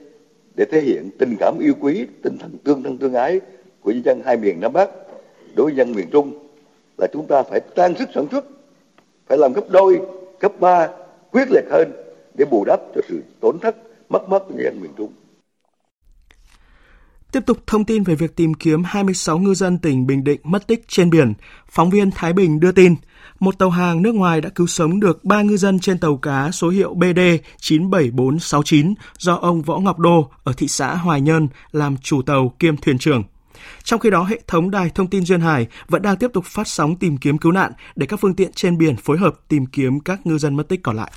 để 0.55 0.65
thể 0.65 0.81
hiện 0.81 1.09
tình 1.19 1.35
cảm 1.39 1.59
yêu 1.59 1.73
quý, 1.79 2.05
tinh 2.23 2.37
thần 2.39 2.57
tương 2.63 2.83
thân 2.83 2.97
tương 2.97 3.13
ái 3.13 3.39
của 3.81 3.91
nhân 3.91 4.03
dân 4.05 4.21
hai 4.25 4.37
miền 4.37 4.59
nam 4.59 4.73
bắc 4.73 4.89
đối 5.55 5.65
với 5.65 5.75
dân 5.75 5.91
miền 5.91 6.09
trung 6.11 6.47
là 6.97 7.07
chúng 7.13 7.27
ta 7.27 7.43
phải 7.43 7.59
tăng 7.59 7.95
sức 7.95 8.09
sản 8.15 8.27
xuất 8.31 8.45
phải 9.29 9.37
làm 9.37 9.53
gấp 9.53 9.69
đôi 9.69 10.01
gấp 10.39 10.59
ba 10.59 10.87
quyết 11.31 11.51
liệt 11.51 11.65
hơn 11.71 11.91
để 12.37 12.45
bù 12.45 12.65
đắp 12.65 12.79
cho 12.95 13.01
sự 13.09 13.23
tổn 13.41 13.59
thất 13.59 13.75
mất 14.09 14.29
mát 14.29 14.39
của 14.47 14.53
nhân 14.53 14.63
dân 14.63 14.81
miền 14.81 14.91
trung 14.97 15.13
Tiếp 17.31 17.39
tục 17.45 17.57
thông 17.67 17.85
tin 17.85 18.03
về 18.03 18.15
việc 18.15 18.35
tìm 18.35 18.53
kiếm 18.53 18.83
26 18.83 19.37
ngư 19.37 19.53
dân 19.53 19.77
tỉnh 19.77 20.07
Bình 20.07 20.23
Định 20.23 20.39
mất 20.43 20.67
tích 20.67 20.85
trên 20.87 21.09
biển, 21.09 21.33
phóng 21.69 21.89
viên 21.89 22.11
Thái 22.11 22.33
Bình 22.33 22.59
đưa 22.59 22.71
tin, 22.71 22.95
một 23.39 23.59
tàu 23.59 23.69
hàng 23.69 24.01
nước 24.01 24.15
ngoài 24.15 24.41
đã 24.41 24.49
cứu 24.49 24.67
sống 24.67 24.99
được 24.99 25.25
3 25.25 25.41
ngư 25.41 25.57
dân 25.57 25.79
trên 25.79 25.97
tàu 25.97 26.17
cá 26.17 26.51
số 26.51 26.69
hiệu 26.69 26.93
BD 26.93 27.19
97469 27.57 28.93
do 29.17 29.35
ông 29.35 29.61
Võ 29.61 29.79
Ngọc 29.79 29.99
Đô 29.99 30.29
ở 30.43 30.53
thị 30.57 30.67
xã 30.67 30.95
Hoài 30.95 31.21
Nhơn 31.21 31.47
làm 31.71 31.97
chủ 31.97 32.21
tàu 32.21 32.53
kiêm 32.59 32.77
thuyền 32.77 32.97
trưởng. 32.97 33.23
Trong 33.83 33.99
khi 33.99 34.09
đó, 34.09 34.23
hệ 34.23 34.39
thống 34.47 34.71
đài 34.71 34.89
thông 34.89 35.07
tin 35.07 35.25
Duyên 35.25 35.41
Hải 35.41 35.67
vẫn 35.87 36.01
đang 36.01 36.17
tiếp 36.17 36.31
tục 36.33 36.45
phát 36.45 36.67
sóng 36.67 36.95
tìm 36.95 37.17
kiếm 37.17 37.37
cứu 37.37 37.51
nạn 37.51 37.71
để 37.95 38.05
các 38.05 38.19
phương 38.19 38.35
tiện 38.35 38.53
trên 38.53 38.77
biển 38.77 38.95
phối 38.95 39.17
hợp 39.17 39.35
tìm 39.47 39.65
kiếm 39.65 39.99
các 39.99 40.25
ngư 40.25 40.37
dân 40.37 40.55
mất 40.55 40.69
tích 40.69 40.83
còn 40.83 40.95
lại. 40.95 41.11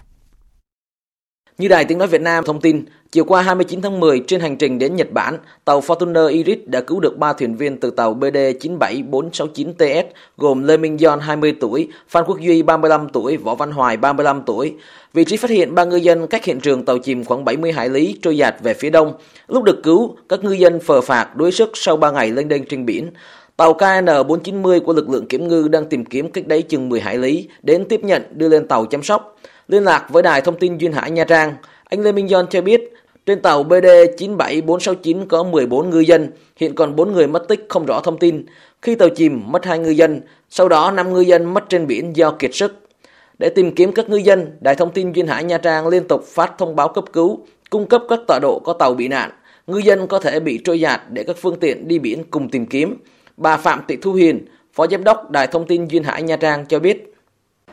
Như 1.58 1.69
Đài 1.69 1.84
Tiếng 1.84 1.99
Nói 1.99 2.08
Việt 2.08 2.20
Nam 2.20 2.44
thông 2.44 2.60
tin, 2.60 2.84
chiều 3.10 3.25
qua 3.25 3.43
29 3.43 3.82
tháng 3.82 4.00
10 4.00 4.22
trên 4.26 4.40
hành 4.40 4.56
trình 4.56 4.78
đến 4.78 4.96
Nhật 4.96 5.12
Bản, 5.12 5.38
tàu 5.64 5.81
Fortuner 5.81 6.28
Iris 6.28 6.58
đã 6.66 6.81
cứu 6.81 7.00
được 7.00 7.19
3 7.19 7.32
thuyền 7.32 7.56
viên 7.56 7.81
từ 7.81 7.90
tàu 7.90 8.14
BD 8.14 8.37
97469TS 8.60 10.04
gồm 10.37 10.62
Lê 10.62 10.76
Minh 10.76 10.99
Giòn 10.99 11.20
20 11.20 11.56
tuổi, 11.60 11.88
Phan 12.08 12.25
Quốc 12.26 12.40
Duy 12.40 12.62
35 12.62 13.08
tuổi, 13.08 13.37
Võ 13.37 13.54
Văn 13.54 13.70
Hoài 13.70 13.96
35 13.96 14.43
tuổi. 14.46 14.75
Vị 15.12 15.25
trí 15.25 15.37
phát 15.37 15.50
hiện 15.50 15.75
ba 15.75 15.84
ngư 15.84 15.96
dân 15.96 16.26
cách 16.26 16.44
hiện 16.44 16.61
trường 16.61 16.85
tàu 16.85 16.99
chìm 16.99 17.25
khoảng 17.25 17.44
70 17.44 17.73
hải 17.73 17.88
lý 17.88 18.18
trôi 18.23 18.37
dạt 18.37 18.54
về 18.62 18.75
phía 18.75 18.90
đông. 18.90 19.12
Lúc 19.49 19.64
được 19.64 19.82
cứu, 19.82 20.16
các 20.28 20.44
ngư 20.44 20.52
dân 20.52 20.80
phờ 20.80 21.00
phạc 21.00 21.37
đuối 21.37 21.52
sức 21.52 21.71
sau 21.75 21.97
3 21.97 22.11
ngày 22.11 22.30
lênh 22.30 22.49
đênh 22.49 22.64
trên 22.64 22.87
biển. 22.87 23.11
Tàu 23.56 23.73
KN490 23.73 24.80
của 24.80 24.92
lực 24.92 25.09
lượng 25.09 25.26
kiểm 25.26 25.49
ngư 25.49 25.68
đang 25.68 25.85
tìm 25.85 26.04
kiếm 26.04 26.30
cách 26.30 26.47
đấy 26.47 26.62
chừng 26.62 26.88
10 26.88 27.00
hải 27.00 27.18
lý, 27.18 27.49
đến 27.62 27.85
tiếp 27.88 28.00
nhận 28.04 28.23
đưa 28.30 28.49
lên 28.49 28.68
tàu 28.68 28.87
chăm 28.87 29.02
sóc. 29.02 29.38
Liên 29.69 29.85
lạc 29.85 30.07
với 30.11 30.23
đài 30.23 30.40
thông 30.40 30.59
tin 30.59 30.78
Duyên 30.78 30.92
Hải 30.92 31.11
Nha 31.11 31.25
Trang, 31.25 31.54
anh 31.85 32.00
Lê 32.00 32.12
Minh 32.12 32.28
Doan 32.28 32.47
cho 32.50 32.62
biết 32.62 32.92
trên 33.26 33.42
tàu 33.42 33.62
BD 33.62 33.87
97469 34.19 35.26
có 35.28 35.42
14 35.42 35.90
ngư 35.90 36.00
dân, 36.00 36.31
hiện 36.57 36.75
còn 36.75 36.97
4 36.97 37.12
người 37.12 37.26
mất 37.26 37.49
tích 37.49 37.66
không 37.69 37.87
rõ 37.87 38.00
thông 38.00 38.19
tin. 38.19 38.47
Khi 38.83 38.95
tàu 38.95 39.09
chìm 39.09 39.42
mất 39.47 39.64
2 39.64 39.78
ngư 39.78 39.90
dân, 39.90 40.21
sau 40.50 40.69
đó 40.69 40.90
5 40.90 41.12
ngư 41.12 41.21
dân 41.21 41.54
mất 41.54 41.64
trên 41.69 41.87
biển 41.87 42.16
do 42.16 42.31
kiệt 42.31 42.54
sức. 42.54 42.88
Để 43.38 43.49
tìm 43.49 43.75
kiếm 43.75 43.92
các 43.92 44.09
ngư 44.09 44.16
dân, 44.16 44.57
Đài 44.61 44.75
thông 44.75 44.90
tin 44.90 45.12
Duyên 45.12 45.26
Hải 45.26 45.45
Nha 45.45 45.59
Trang 45.59 45.88
liên 45.88 46.09
tục 46.09 46.25
phát 46.25 46.52
thông 46.59 46.76
báo 46.76 46.88
cấp 46.88 47.04
cứu, 47.12 47.47
cung 47.71 47.87
cấp 47.87 48.02
các 48.09 48.21
tọa 48.28 48.38
độ 48.42 48.61
có 48.64 48.73
tàu 48.73 48.95
bị 48.95 49.09
nạn. 49.09 49.31
Ngư 49.66 49.78
dân 49.78 50.07
có 50.07 50.19
thể 50.19 50.40
bị 50.40 50.61
trôi 50.64 50.78
giạt 50.78 51.00
để 51.11 51.25
các 51.25 51.37
phương 51.40 51.61
tiện 51.61 51.88
đi 51.88 51.99
biển 51.99 52.25
cùng 52.31 52.49
tìm 52.49 52.66
kiếm. 52.66 52.97
Bà 53.37 53.57
Phạm 53.57 53.83
Thị 53.88 53.97
Thu 54.02 54.12
Hiền, 54.12 54.47
Phó 54.73 54.87
Giám 54.87 55.04
đốc 55.04 55.31
Đài 55.31 55.47
thông 55.47 55.66
tin 55.66 55.87
Duyên 55.87 56.04
Hải 56.04 56.23
Nha 56.23 56.37
Trang 56.37 56.66
cho 56.66 56.78
biết 56.78 57.12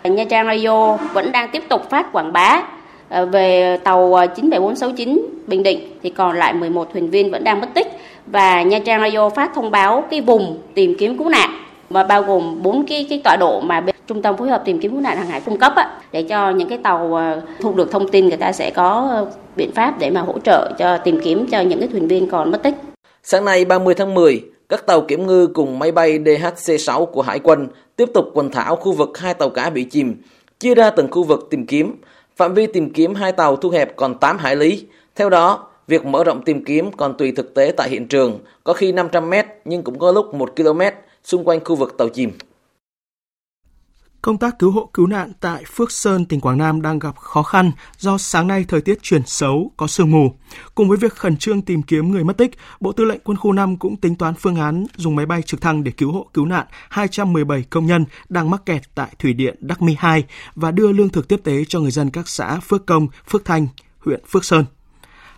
Nha 0.04 0.24
Trang 0.24 0.48
Radio 0.48 0.98
vẫn 1.14 1.32
đang 1.32 1.50
tiếp 1.52 1.64
tục 1.70 1.90
phát 1.90 2.12
quảng 2.12 2.34
bá 2.34 2.62
ờ, 3.10 3.26
về 3.26 3.78
tàu 3.84 4.14
ờ, 4.14 4.28
97469 4.28 5.28
Bình 5.48 5.64
Định 5.64 5.80
thì 6.04 6.10
còn 6.10 6.38
lại 6.38 6.54
11 6.54 6.94
thuyền 6.94 7.10
viên 7.10 7.32
vẫn 7.32 7.44
đang 7.44 7.62
mất 7.62 7.68
tích 7.74 7.88
và 8.28 8.62
Nha 8.62 8.80
Trang 8.80 9.02
Radio 9.02 9.30
phát 9.30 9.52
thông 9.56 9.72
báo 9.72 10.04
cái 10.12 10.22
vùng 10.22 10.62
tìm 10.74 10.96
kiếm 11.00 11.18
cứu 11.18 11.30
nạn 11.30 11.50
mà 11.90 12.04
bao 12.04 12.22
gồm 12.22 12.64
bốn 12.64 12.86
cái 12.86 13.06
cái 13.10 13.22
tọa 13.24 13.38
độ 13.40 13.62
mà 13.62 13.82
bên 13.82 13.96
trung 14.08 14.22
tâm 14.22 14.38
phối 14.38 14.50
hợp 14.50 14.62
tìm 14.66 14.80
kiếm 14.80 14.92
cứu 14.92 15.02
nạn 15.02 15.18
hàng 15.18 15.28
hải 15.28 15.42
cung 15.42 15.58
cấp 15.58 15.74
á, 15.76 15.92
để 16.12 16.24
cho 16.24 16.50
những 16.50 16.70
cái 16.70 16.78
tàu 16.78 17.16
ờ, 17.16 17.42
thu 17.60 17.72
được 17.72 17.92
thông 17.92 18.08
tin 18.08 18.28
người 18.28 18.38
ta 18.38 18.52
sẽ 18.52 18.70
có 18.70 19.26
biện 19.56 19.72
pháp 19.72 20.00
để 20.00 20.10
mà 20.10 20.22
hỗ 20.22 20.40
trợ 20.40 20.72
cho 20.78 20.98
tìm 20.98 21.20
kiếm 21.24 21.46
cho 21.52 21.62
những 21.62 21.80
cái 21.80 21.90
thuyền 21.92 22.08
viên 22.08 22.30
còn 22.30 22.52
mất 22.52 22.64
tích. 22.64 22.76
Sáng 23.24 23.46
nay 23.46 23.66
30 23.66 23.94
tháng 23.94 24.14
10, 24.14 24.42
các 24.70 24.86
tàu 24.86 25.02
kiểm 25.02 25.28
ngư 25.28 25.48
cùng 25.48 25.80
máy 25.80 25.92
bay 25.92 26.20
DHC-6 26.20 27.06
của 27.06 27.22
Hải 27.22 27.40
quân 27.40 27.68
tiếp 27.96 28.10
tục 28.14 28.26
quần 28.34 28.52
thảo 28.52 28.76
khu 28.76 28.92
vực 28.92 29.18
hai 29.18 29.34
tàu 29.34 29.50
cá 29.50 29.70
bị 29.70 29.84
chìm, 29.84 30.16
chia 30.60 30.76
ra 30.76 30.90
từng 30.90 31.12
khu 31.12 31.24
vực 31.24 31.48
tìm 31.50 31.66
kiếm. 31.66 31.96
Phạm 32.36 32.54
vi 32.54 32.68
tìm 32.68 32.94
kiếm 32.94 33.16
hai 33.16 33.32
tàu 33.32 33.56
thu 33.56 33.70
hẹp 33.70 33.96
còn 33.96 34.18
8 34.18 34.38
hải 34.38 34.56
lý. 34.56 34.86
Theo 35.16 35.30
đó, 35.30 35.68
việc 35.88 36.06
mở 36.06 36.24
rộng 36.24 36.42
tìm 36.42 36.66
kiếm 36.66 36.92
còn 36.92 37.18
tùy 37.18 37.32
thực 37.32 37.54
tế 37.54 37.74
tại 37.78 37.90
hiện 37.90 38.08
trường, 38.08 38.40
có 38.64 38.74
khi 38.74 38.92
500 38.92 39.30
mét 39.30 39.46
nhưng 39.66 39.84
cũng 39.84 40.00
có 40.00 40.12
lúc 40.12 40.34
1 40.34 40.56
km 40.56 40.82
xung 41.24 41.44
quanh 41.44 41.64
khu 41.66 41.76
vực 41.76 41.98
tàu 41.98 42.10
chìm. 42.10 42.32
Công 44.22 44.38
tác 44.38 44.60
cứu 44.60 44.72
hộ 44.72 44.90
cứu 44.94 45.08
nạn 45.08 45.32
tại 45.40 45.64
Phước 45.74 45.92
Sơn, 45.92 46.26
tỉnh 46.26 46.42
Quảng 46.42 46.58
Nam 46.58 46.82
đang 46.82 47.00
gặp 47.00 47.16
khó 47.18 47.44
khăn 47.44 47.72
do 47.98 48.18
sáng 48.18 48.48
nay 48.48 48.66
thời 48.68 48.82
tiết 48.82 49.00
chuyển 49.02 49.22
xấu, 49.26 49.72
có 49.78 49.88
sương 49.88 50.12
mù. 50.12 50.34
Cùng 50.76 50.90
với 50.90 50.98
việc 50.98 51.16
khẩn 51.16 51.38
trương 51.38 51.62
tìm 51.62 51.82
kiếm 51.82 52.12
người 52.12 52.24
mất 52.24 52.38
tích, 52.38 52.52
Bộ 52.80 52.92
Tư 52.92 53.06
lệnh 53.06 53.20
Quân 53.24 53.38
khu 53.38 53.52
5 53.52 53.78
cũng 53.78 53.96
tính 53.98 54.16
toán 54.16 54.34
phương 54.36 54.56
án 54.56 54.86
dùng 54.96 55.16
máy 55.16 55.26
bay 55.26 55.42
trực 55.42 55.62
thăng 55.62 55.84
để 55.84 55.92
cứu 55.92 56.12
hộ 56.12 56.30
cứu 56.34 56.46
nạn 56.46 56.66
217 56.90 57.64
công 57.64 57.86
nhân 57.86 58.06
đang 58.30 58.50
mắc 58.50 58.66
kẹt 58.66 58.82
tại 58.96 59.10
thủy 59.20 59.34
điện 59.34 59.56
Đắc 59.60 59.82
Mi 59.82 59.96
2 60.00 60.24
và 60.56 60.72
đưa 60.72 60.92
lương 60.92 61.10
thực 61.10 61.28
tiếp 61.28 61.40
tế 61.44 61.66
cho 61.68 61.80
người 61.80 61.92
dân 61.92 62.10
các 62.10 62.28
xã 62.28 62.60
Phước 62.60 62.86
Công, 62.86 63.08
Phước 63.30 63.46
Thanh, 63.46 63.68
huyện 64.00 64.22
Phước 64.28 64.46
Sơn. 64.46 64.66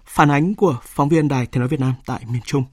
Phản 0.06 0.32
ánh 0.32 0.56
của 0.56 0.78
phóng 0.84 1.10
viên 1.10 1.28
Đài 1.28 1.46
Tiếng 1.46 1.60
nói 1.60 1.70
Việt 1.70 1.80
Nam 1.80 1.94
tại 2.06 2.22
miền 2.32 2.42
Trung. 2.46 2.64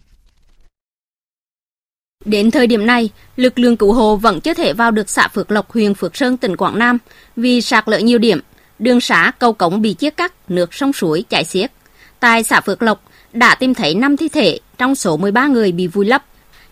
Đến 2.24 2.50
thời 2.50 2.66
điểm 2.66 2.86
này, 2.86 3.10
lực 3.36 3.58
lượng 3.58 3.76
cứu 3.76 3.92
hộ 3.92 4.16
vẫn 4.16 4.40
chưa 4.40 4.54
thể 4.54 4.72
vào 4.72 4.90
được 4.90 5.10
xã 5.10 5.28
Phước 5.28 5.50
Lộc, 5.50 5.72
huyện 5.72 5.94
Phước 5.94 6.16
Sơn, 6.16 6.36
tỉnh 6.36 6.56
Quảng 6.56 6.78
Nam 6.78 6.98
vì 7.36 7.60
sạt 7.60 7.88
lở 7.88 7.98
nhiều 7.98 8.18
điểm, 8.18 8.40
đường 8.78 9.00
xá, 9.00 9.32
cầu 9.38 9.52
cống 9.52 9.82
bị 9.82 9.94
chia 9.94 10.10
cắt, 10.10 10.32
nước 10.48 10.74
sông 10.74 10.92
suối 10.92 11.24
chảy 11.28 11.44
xiết. 11.44 11.72
Tại 12.20 12.42
xã 12.42 12.60
Phước 12.60 12.82
Lộc 12.82 13.02
đã 13.32 13.54
tìm 13.54 13.74
thấy 13.74 13.94
5 13.94 14.16
thi 14.16 14.28
thể 14.28 14.58
trong 14.78 14.94
số 14.94 15.16
13 15.16 15.46
người 15.46 15.72
bị 15.72 15.86
vùi 15.86 16.06
lấp. 16.06 16.24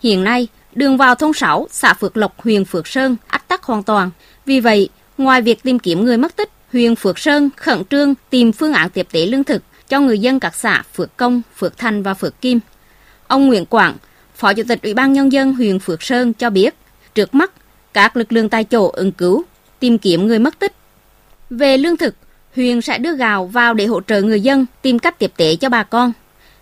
Hiện 0.02 0.24
nay, 0.24 0.48
đường 0.74 0.96
vào 0.96 1.14
thôn 1.14 1.32
6, 1.32 1.66
xã 1.70 1.94
Phước 1.94 2.16
Lộc, 2.16 2.40
huyện 2.40 2.64
Phước 2.64 2.86
Sơn 2.86 3.16
ách 3.26 3.48
tắc 3.48 3.62
hoàn 3.62 3.82
toàn. 3.82 4.10
Vì 4.46 4.60
vậy, 4.60 4.88
ngoài 5.18 5.42
việc 5.42 5.62
tìm 5.62 5.78
kiếm 5.78 6.04
người 6.04 6.16
mất 6.16 6.36
tích, 6.36 6.50
huyện 6.72 6.96
Phước 6.96 7.18
Sơn 7.18 7.50
khẩn 7.56 7.84
trương 7.84 8.14
tìm 8.30 8.52
phương 8.52 8.72
án 8.72 8.90
tiếp 8.90 9.06
tế 9.12 9.26
lương 9.26 9.44
thực 9.44 9.62
cho 9.88 10.00
người 10.00 10.18
dân 10.18 10.40
các 10.40 10.54
xã 10.54 10.82
Phước 10.94 11.16
Công, 11.16 11.42
Phước 11.56 11.78
Thành 11.78 12.02
và 12.02 12.14
Phước 12.14 12.40
Kim. 12.40 12.60
Ông 13.26 13.46
Nguyễn 13.46 13.66
Quảng, 13.66 13.94
Phó 14.36 14.54
Chủ 14.54 14.62
tịch 14.68 14.82
Ủy 14.82 14.94
ban 14.94 15.12
Nhân 15.12 15.32
dân 15.32 15.54
huyện 15.54 15.78
Phước 15.78 16.02
Sơn 16.02 16.32
cho 16.32 16.50
biết, 16.50 16.74
trước 17.14 17.34
mắt, 17.34 17.52
các 17.92 18.16
lực 18.16 18.32
lượng 18.32 18.48
tại 18.48 18.64
chỗ 18.64 18.88
ứng 18.88 19.12
cứu, 19.12 19.44
tìm 19.80 19.98
kiếm 19.98 20.26
người 20.26 20.38
mất 20.38 20.58
tích. 20.58 20.72
Về 21.50 21.78
lương 21.78 21.96
thực, 21.96 22.14
huyện 22.56 22.80
sẽ 22.80 22.98
đưa 22.98 23.16
gạo 23.16 23.46
vào 23.46 23.74
để 23.74 23.86
hỗ 23.86 24.00
trợ 24.00 24.22
người 24.22 24.40
dân 24.40 24.66
tìm 24.82 24.98
cách 24.98 25.18
tiếp 25.18 25.32
tế 25.36 25.56
cho 25.56 25.68
bà 25.68 25.82
con. 25.82 26.12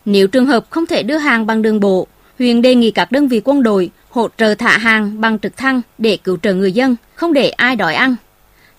Nếu 0.04 0.26
trường 0.26 0.46
hợp 0.46 0.66
không 0.70 0.86
thể 0.86 1.02
đưa 1.02 1.16
hàng 1.16 1.46
bằng 1.46 1.62
đường 1.62 1.80
bộ, 1.80 2.06
huyện 2.38 2.62
đề 2.62 2.74
nghị 2.74 2.90
các 2.90 3.12
đơn 3.12 3.28
vị 3.28 3.40
quân 3.44 3.62
đội 3.62 3.90
hỗ 4.10 4.28
trợ 4.36 4.54
thả 4.54 4.78
hàng 4.78 5.20
bằng 5.20 5.38
trực 5.38 5.56
thăng 5.56 5.80
để 5.98 6.16
cứu 6.16 6.36
trợ 6.42 6.54
người 6.54 6.72
dân, 6.72 6.96
không 7.14 7.32
để 7.32 7.50
ai 7.50 7.76
đói 7.76 7.94
ăn. 7.94 8.16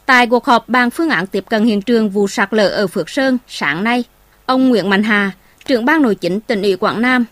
Tại 0.05 0.27
cuộc 0.27 0.45
họp 0.45 0.69
bàn 0.69 0.89
phương 0.89 1.09
án 1.09 1.27
tiếp 1.27 1.43
cận 1.49 1.65
hiện 1.65 1.81
trường 1.81 2.09
vụ 2.09 2.27
sạt 2.27 2.53
lở 2.53 2.67
ở 2.67 2.87
Phước 2.87 3.09
Sơn 3.09 3.37
sáng 3.47 3.83
nay, 3.83 4.03
ông 4.45 4.69
Nguyễn 4.69 4.89
Mạnh 4.89 5.03
Hà, 5.03 5.31
trưởng 5.65 5.85
ban 5.85 6.01
nội 6.01 6.15
chính 6.15 6.39
tỉnh 6.39 6.61
ủy 6.61 6.75
Quảng 6.75 7.01
Nam, 7.01 7.25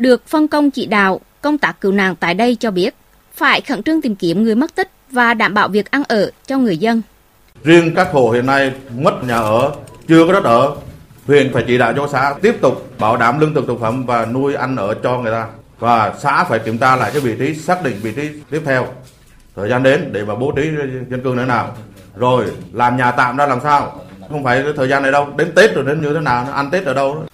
được 0.00 0.28
phân 0.28 0.48
công 0.48 0.70
chỉ 0.70 0.86
đạo 0.86 1.20
công 1.40 1.58
tác 1.58 1.80
cứu 1.80 1.92
nạn 1.92 2.14
tại 2.20 2.34
đây 2.34 2.56
cho 2.60 2.70
biết 2.70 2.94
phải 3.34 3.60
khẩn 3.60 3.82
trương 3.82 4.02
tìm 4.02 4.16
kiếm 4.16 4.42
người 4.42 4.54
mất 4.54 4.74
tích 4.74 4.90
và 5.10 5.34
đảm 5.34 5.54
bảo 5.54 5.68
việc 5.68 5.90
ăn 5.90 6.02
ở 6.08 6.30
cho 6.46 6.58
người 6.58 6.78
dân. 6.78 7.02
Riêng 7.64 7.94
các 7.94 8.08
hộ 8.12 8.30
hiện 8.30 8.46
nay 8.46 8.72
mất 8.98 9.24
nhà 9.24 9.36
ở, 9.36 9.72
chưa 10.08 10.26
có 10.26 10.32
đất 10.32 10.44
ở, 10.44 10.76
huyện 11.26 11.52
phải 11.52 11.64
chỉ 11.66 11.78
đạo 11.78 11.92
cho 11.96 12.08
xã 12.12 12.34
tiếp 12.42 12.56
tục 12.60 12.92
bảo 12.98 13.16
đảm 13.16 13.40
lương 13.40 13.54
thực 13.54 13.66
thực 13.66 13.80
phẩm 13.80 14.06
và 14.06 14.26
nuôi 14.26 14.54
ăn 14.54 14.76
ở 14.76 14.94
cho 15.02 15.18
người 15.18 15.32
ta. 15.32 15.46
Và 15.78 16.14
xã 16.18 16.44
phải 16.44 16.58
kiểm 16.58 16.78
tra 16.78 16.96
lại 16.96 17.10
cái 17.12 17.20
vị 17.20 17.34
trí, 17.38 17.54
xác 17.54 17.84
định 17.84 17.96
vị 18.02 18.12
trí 18.16 18.28
tiếp 18.50 18.62
theo. 18.64 18.86
Thời 19.56 19.68
gian 19.68 19.82
đến 19.82 20.08
để 20.12 20.24
mà 20.24 20.34
bố 20.34 20.52
trí 20.56 20.62
dân 21.10 21.20
cư 21.24 21.34
nữa 21.36 21.44
nào. 21.44 21.76
Rồi 22.16 22.44
làm 22.72 22.96
nhà 22.96 23.10
tạm 23.10 23.36
ra 23.36 23.46
làm 23.46 23.58
sao? 23.62 24.00
Không 24.28 24.44
phải 24.44 24.64
thời 24.76 24.88
gian 24.88 25.02
này 25.02 25.12
đâu, 25.12 25.28
đến 25.36 25.52
Tết 25.56 25.74
rồi 25.74 25.84
đến 25.84 26.02
như 26.02 26.14
thế 26.14 26.20
nào, 26.20 26.46
ăn 26.52 26.70
Tết 26.70 26.84
ở 26.84 26.94
đâu 26.94 27.24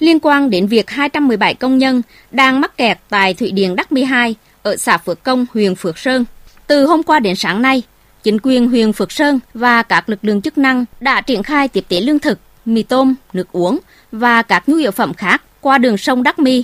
liên 0.00 0.18
quan 0.22 0.50
đến 0.50 0.66
việc 0.66 0.90
217 0.90 1.54
công 1.54 1.78
nhân 1.78 2.02
đang 2.30 2.60
mắc 2.60 2.76
kẹt 2.76 2.98
tại 3.08 3.34
Thủy 3.34 3.50
Điện 3.50 3.76
Đắc 3.76 3.92
Mi 3.92 4.02
2 4.04 4.34
ở 4.62 4.76
xã 4.76 4.98
Phước 4.98 5.22
Công, 5.22 5.46
huyện 5.54 5.74
Phước 5.74 5.98
Sơn. 5.98 6.24
Từ 6.66 6.86
hôm 6.86 7.02
qua 7.02 7.20
đến 7.20 7.36
sáng 7.36 7.62
nay, 7.62 7.82
chính 8.22 8.38
quyền 8.42 8.68
huyện 8.68 8.92
Phước 8.92 9.12
Sơn 9.12 9.40
và 9.54 9.82
các 9.82 10.08
lực 10.08 10.18
lượng 10.22 10.40
chức 10.40 10.58
năng 10.58 10.84
đã 11.00 11.20
triển 11.20 11.42
khai 11.42 11.68
tiếp 11.68 11.84
tế 11.88 12.00
lương 12.00 12.18
thực, 12.18 12.38
mì 12.64 12.82
tôm, 12.82 13.14
nước 13.32 13.52
uống 13.52 13.78
và 14.12 14.42
các 14.42 14.68
nhu 14.68 14.76
yếu 14.76 14.90
phẩm 14.90 15.14
khác 15.14 15.42
qua 15.60 15.78
đường 15.78 15.96
sông 15.96 16.22
Đắc 16.22 16.38
Mi. 16.38 16.62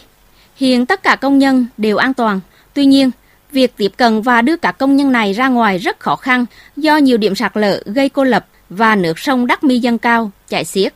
Hiện 0.57 0.87
tất 0.87 1.03
cả 1.03 1.17
công 1.17 1.39
nhân 1.39 1.67
đều 1.77 1.97
an 1.97 2.15
toàn. 2.15 2.41
Tuy 2.75 2.85
nhiên, 2.85 3.11
việc 3.53 3.77
tiếp 3.77 3.93
cận 3.97 4.23
và 4.23 4.43
đưa 4.43 4.57
các 4.57 4.73
công 4.73 4.97
nhân 4.97 5.13
này 5.13 5.33
ra 5.33 5.49
ngoài 5.49 5.79
rất 5.79 6.01
khó 6.01 6.17
khăn 6.17 6.47
do 6.77 6.97
nhiều 6.97 7.19
điểm 7.19 7.35
sạt 7.35 7.57
lở 7.57 7.83
gây 7.87 8.09
cô 8.09 8.25
lập 8.25 8.47
và 8.69 8.97
nước 8.97 9.19
sông 9.19 9.47
Đắc 9.47 9.65
Mi 9.65 9.79
dâng 9.79 9.99
cao, 9.99 10.31
chảy 10.49 10.65
xiết. 10.65 10.95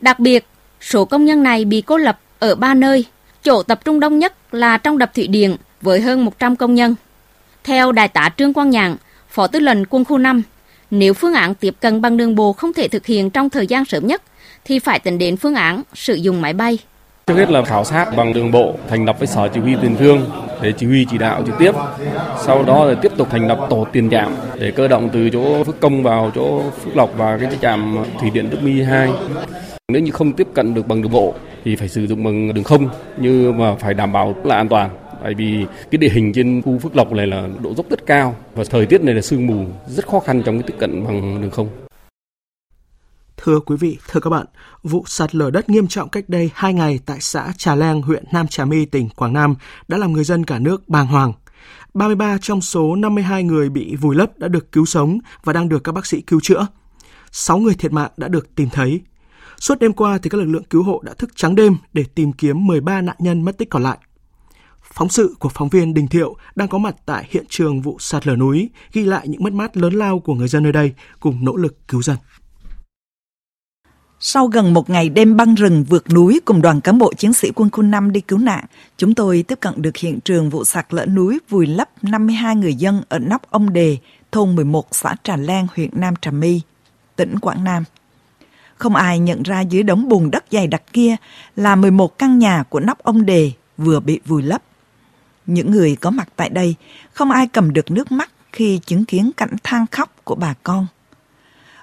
Đặc 0.00 0.18
biệt, 0.18 0.46
Số 0.80 1.04
công 1.04 1.24
nhân 1.24 1.42
này 1.42 1.64
bị 1.64 1.80
cô 1.80 1.96
lập 1.96 2.20
ở 2.38 2.54
ba 2.54 2.74
nơi, 2.74 3.04
chỗ 3.42 3.62
tập 3.62 3.80
trung 3.84 4.00
đông 4.00 4.18
nhất 4.18 4.54
là 4.54 4.78
trong 4.78 4.98
đập 4.98 5.14
thủy 5.14 5.26
điện 5.26 5.56
với 5.80 6.00
hơn 6.00 6.24
100 6.24 6.56
công 6.56 6.74
nhân. 6.74 6.94
Theo 7.64 7.92
Đại 7.92 8.08
tá 8.08 8.28
Trương 8.36 8.52
Quang 8.52 8.70
Nhạn, 8.70 8.96
Phó 9.28 9.46
Tư 9.46 9.60
lệnh 9.60 9.84
Quân 9.90 10.04
khu 10.04 10.18
5, 10.18 10.42
nếu 10.90 11.14
phương 11.14 11.34
án 11.34 11.54
tiếp 11.54 11.74
cận 11.80 12.00
bằng 12.00 12.16
đường 12.16 12.34
bộ 12.34 12.52
không 12.52 12.72
thể 12.72 12.88
thực 12.88 13.06
hiện 13.06 13.30
trong 13.30 13.50
thời 13.50 13.66
gian 13.66 13.84
sớm 13.84 14.06
nhất, 14.06 14.22
thì 14.64 14.78
phải 14.78 14.98
tính 14.98 15.18
đến 15.18 15.36
phương 15.36 15.54
án 15.54 15.82
sử 15.94 16.14
dụng 16.14 16.40
máy 16.40 16.52
bay. 16.52 16.78
Trước 17.30 17.36
hết 17.36 17.50
là 17.50 17.62
khảo 17.62 17.84
sát 17.84 18.16
bằng 18.16 18.32
đường 18.32 18.50
bộ, 18.50 18.74
thành 18.88 19.04
lập 19.04 19.18
với 19.18 19.28
sở 19.28 19.48
chỉ 19.48 19.60
huy 19.60 19.76
tiền 19.82 19.96
phương 19.98 20.30
để 20.62 20.72
chỉ 20.72 20.86
huy 20.86 21.06
chỉ 21.10 21.18
đạo 21.18 21.42
trực 21.46 21.54
tiếp. 21.58 21.72
Sau 22.38 22.62
đó 22.62 22.84
là 22.84 22.94
tiếp 22.94 23.12
tục 23.16 23.28
thành 23.30 23.48
lập 23.48 23.66
tổ 23.70 23.86
tiền 23.92 24.10
trạm 24.10 24.34
để 24.58 24.70
cơ 24.70 24.88
động 24.88 25.08
từ 25.12 25.30
chỗ 25.30 25.64
Phước 25.64 25.80
Công 25.80 26.02
vào 26.02 26.30
chỗ 26.34 26.62
Phước 26.70 26.96
Lộc 26.96 27.10
và 27.16 27.38
cái 27.38 27.50
trạm 27.60 27.96
thủy 28.20 28.30
điện 28.30 28.50
Đức 28.50 28.62
Mi 28.62 28.82
2. 28.82 29.10
Nếu 29.92 30.02
như 30.02 30.10
không 30.10 30.32
tiếp 30.32 30.46
cận 30.54 30.74
được 30.74 30.88
bằng 30.88 31.02
đường 31.02 31.12
bộ 31.12 31.34
thì 31.64 31.76
phải 31.76 31.88
sử 31.88 32.06
dụng 32.06 32.24
bằng 32.24 32.54
đường 32.54 32.64
không 32.64 32.88
như 33.16 33.52
mà 33.52 33.74
phải 33.74 33.94
đảm 33.94 34.12
bảo 34.12 34.34
là 34.44 34.56
an 34.56 34.68
toàn 34.68 34.90
tại 35.22 35.34
vì 35.34 35.64
cái 35.90 35.98
địa 35.98 36.08
hình 36.08 36.32
trên 36.32 36.62
khu 36.62 36.78
Phước 36.78 36.96
Lộc 36.96 37.12
này 37.12 37.26
là 37.26 37.48
độ 37.62 37.74
dốc 37.74 37.86
rất 37.90 38.06
cao 38.06 38.34
và 38.54 38.64
thời 38.70 38.86
tiết 38.86 39.02
này 39.02 39.14
là 39.14 39.20
sương 39.20 39.46
mù 39.46 39.64
rất 39.86 40.06
khó 40.06 40.20
khăn 40.20 40.42
trong 40.42 40.54
cái 40.54 40.62
tiếp 40.66 40.74
cận 40.78 41.04
bằng 41.04 41.40
đường 41.40 41.50
không. 41.50 41.68
Thưa 43.42 43.60
quý 43.60 43.76
vị, 43.76 43.98
thưa 44.08 44.20
các 44.20 44.30
bạn, 44.30 44.46
vụ 44.82 45.04
sạt 45.06 45.34
lở 45.34 45.50
đất 45.50 45.68
nghiêm 45.68 45.86
trọng 45.86 46.08
cách 46.08 46.28
đây 46.28 46.50
2 46.54 46.74
ngày 46.74 47.00
tại 47.06 47.20
xã 47.20 47.52
Trà 47.56 47.74
Leng, 47.74 48.02
huyện 48.02 48.24
Nam 48.32 48.48
Trà 48.48 48.64
My, 48.64 48.84
tỉnh 48.84 49.08
Quảng 49.08 49.32
Nam 49.32 49.54
đã 49.88 49.98
làm 49.98 50.12
người 50.12 50.24
dân 50.24 50.44
cả 50.44 50.58
nước 50.58 50.88
bàng 50.88 51.06
hoàng. 51.06 51.32
33 51.94 52.38
trong 52.40 52.60
số 52.60 52.96
52 52.96 53.42
người 53.42 53.68
bị 53.68 53.96
vùi 53.96 54.16
lấp 54.16 54.38
đã 54.38 54.48
được 54.48 54.72
cứu 54.72 54.86
sống 54.86 55.18
và 55.44 55.52
đang 55.52 55.68
được 55.68 55.84
các 55.84 55.92
bác 55.92 56.06
sĩ 56.06 56.20
cứu 56.20 56.40
chữa. 56.40 56.66
6 57.32 57.58
người 57.58 57.74
thiệt 57.74 57.92
mạng 57.92 58.10
đã 58.16 58.28
được 58.28 58.54
tìm 58.54 58.68
thấy. 58.72 59.00
Suốt 59.60 59.78
đêm 59.78 59.92
qua 59.92 60.18
thì 60.22 60.30
các 60.30 60.38
lực 60.38 60.48
lượng 60.48 60.64
cứu 60.70 60.82
hộ 60.82 61.00
đã 61.04 61.14
thức 61.14 61.30
trắng 61.36 61.54
đêm 61.54 61.76
để 61.92 62.04
tìm 62.14 62.32
kiếm 62.32 62.66
13 62.66 63.00
nạn 63.00 63.16
nhân 63.18 63.42
mất 63.42 63.58
tích 63.58 63.70
còn 63.70 63.82
lại. 63.82 63.98
Phóng 64.82 65.08
sự 65.08 65.34
của 65.38 65.48
phóng 65.48 65.68
viên 65.68 65.94
Đình 65.94 66.08
Thiệu 66.08 66.36
đang 66.54 66.68
có 66.68 66.78
mặt 66.78 66.96
tại 67.06 67.26
hiện 67.30 67.44
trường 67.48 67.82
vụ 67.82 67.96
sạt 67.98 68.26
lở 68.26 68.36
núi, 68.36 68.70
ghi 68.92 69.04
lại 69.04 69.28
những 69.28 69.44
mất 69.44 69.52
mát 69.52 69.76
lớn 69.76 69.94
lao 69.94 70.18
của 70.18 70.34
người 70.34 70.48
dân 70.48 70.62
nơi 70.62 70.72
đây 70.72 70.94
cùng 71.20 71.44
nỗ 71.44 71.56
lực 71.56 71.88
cứu 71.88 72.02
dân. 72.02 72.16
Sau 74.22 74.46
gần 74.46 74.74
một 74.74 74.90
ngày 74.90 75.08
đêm 75.08 75.36
băng 75.36 75.54
rừng 75.54 75.84
vượt 75.88 76.10
núi 76.10 76.40
cùng 76.44 76.62
đoàn 76.62 76.80
cán 76.80 76.98
bộ 76.98 77.12
chiến 77.12 77.32
sĩ 77.32 77.50
quân 77.54 77.70
khu 77.70 77.82
5 77.82 78.12
đi 78.12 78.20
cứu 78.20 78.38
nạn, 78.38 78.64
chúng 78.96 79.14
tôi 79.14 79.44
tiếp 79.48 79.58
cận 79.60 79.82
được 79.82 79.96
hiện 79.96 80.20
trường 80.20 80.50
vụ 80.50 80.64
sạt 80.64 80.86
lở 80.94 81.06
núi 81.06 81.38
vùi 81.48 81.66
lấp 81.66 81.88
52 82.02 82.56
người 82.56 82.74
dân 82.74 83.02
ở 83.08 83.18
nóc 83.18 83.50
ông 83.50 83.72
Đề, 83.72 83.98
thôn 84.32 84.54
11 84.54 84.86
xã 84.92 85.14
Trà 85.22 85.36
Lan, 85.36 85.66
huyện 85.76 85.90
Nam 85.92 86.14
Trà 86.20 86.30
My, 86.30 86.60
tỉnh 87.16 87.38
Quảng 87.38 87.64
Nam. 87.64 87.84
Không 88.76 88.94
ai 88.94 89.18
nhận 89.18 89.42
ra 89.42 89.60
dưới 89.60 89.82
đống 89.82 90.08
bùn 90.08 90.30
đất 90.30 90.44
dày 90.50 90.66
đặc 90.66 90.82
kia 90.92 91.16
là 91.56 91.76
11 91.76 92.18
căn 92.18 92.38
nhà 92.38 92.62
của 92.68 92.80
nóc 92.80 92.98
ông 92.98 93.26
đề 93.26 93.52
vừa 93.76 94.00
bị 94.00 94.20
vùi 94.26 94.42
lấp. 94.42 94.62
Những 95.46 95.70
người 95.70 95.96
có 95.96 96.10
mặt 96.10 96.28
tại 96.36 96.48
đây 96.48 96.74
không 97.12 97.30
ai 97.30 97.46
cầm 97.46 97.72
được 97.72 97.90
nước 97.90 98.12
mắt 98.12 98.30
khi 98.52 98.80
chứng 98.86 99.04
kiến 99.04 99.30
cảnh 99.36 99.56
than 99.64 99.86
khóc 99.86 100.16
của 100.24 100.34
bà 100.34 100.54
con. 100.62 100.86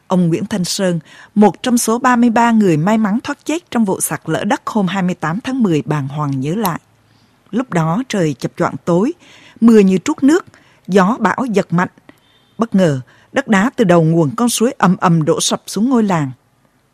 Ông 0.08 0.28
Nguyễn 0.28 0.46
Thanh 0.46 0.66
Sơn, 0.66 1.00
một 1.36 1.64
trong 1.64 1.78
số 1.78 2.00
33 2.00 2.52
người 2.52 2.78
may 2.78 2.98
mắn 2.98 3.20
thoát 3.24 3.46
chết 3.46 3.72
trong 3.72 3.86
vụ 3.86 4.02
sạt 4.02 4.22
lở 4.26 4.44
đất 4.44 4.62
hôm 4.66 4.88
28 4.88 5.40
tháng 5.42 5.64
10 5.64 5.82
bàng 5.86 6.08
hoàng 6.08 6.40
nhớ 6.40 6.56
lại. 6.56 6.80
Lúc 7.52 7.70
đó 7.70 8.04
trời 8.10 8.34
chập 8.34 8.52
choạng 8.58 8.76
tối, 8.86 9.14
mưa 9.62 9.80
như 9.80 9.98
trút 9.98 10.24
nước, 10.24 10.46
gió 10.88 11.18
bão 11.20 11.46
giật 11.52 11.74
mạnh. 11.74 11.90
Bất 12.58 12.76
ngờ, 12.76 13.02
đất 13.32 13.48
đá 13.48 13.72
từ 13.76 13.84
đầu 13.84 14.04
nguồn 14.04 14.32
con 14.36 14.50
suối 14.50 14.72
ầm 14.78 14.98
ầm 14.98 15.26
đổ 15.26 15.42
sập 15.42 15.64
xuống 15.68 15.90
ngôi 15.90 16.04
làng. 16.04 16.32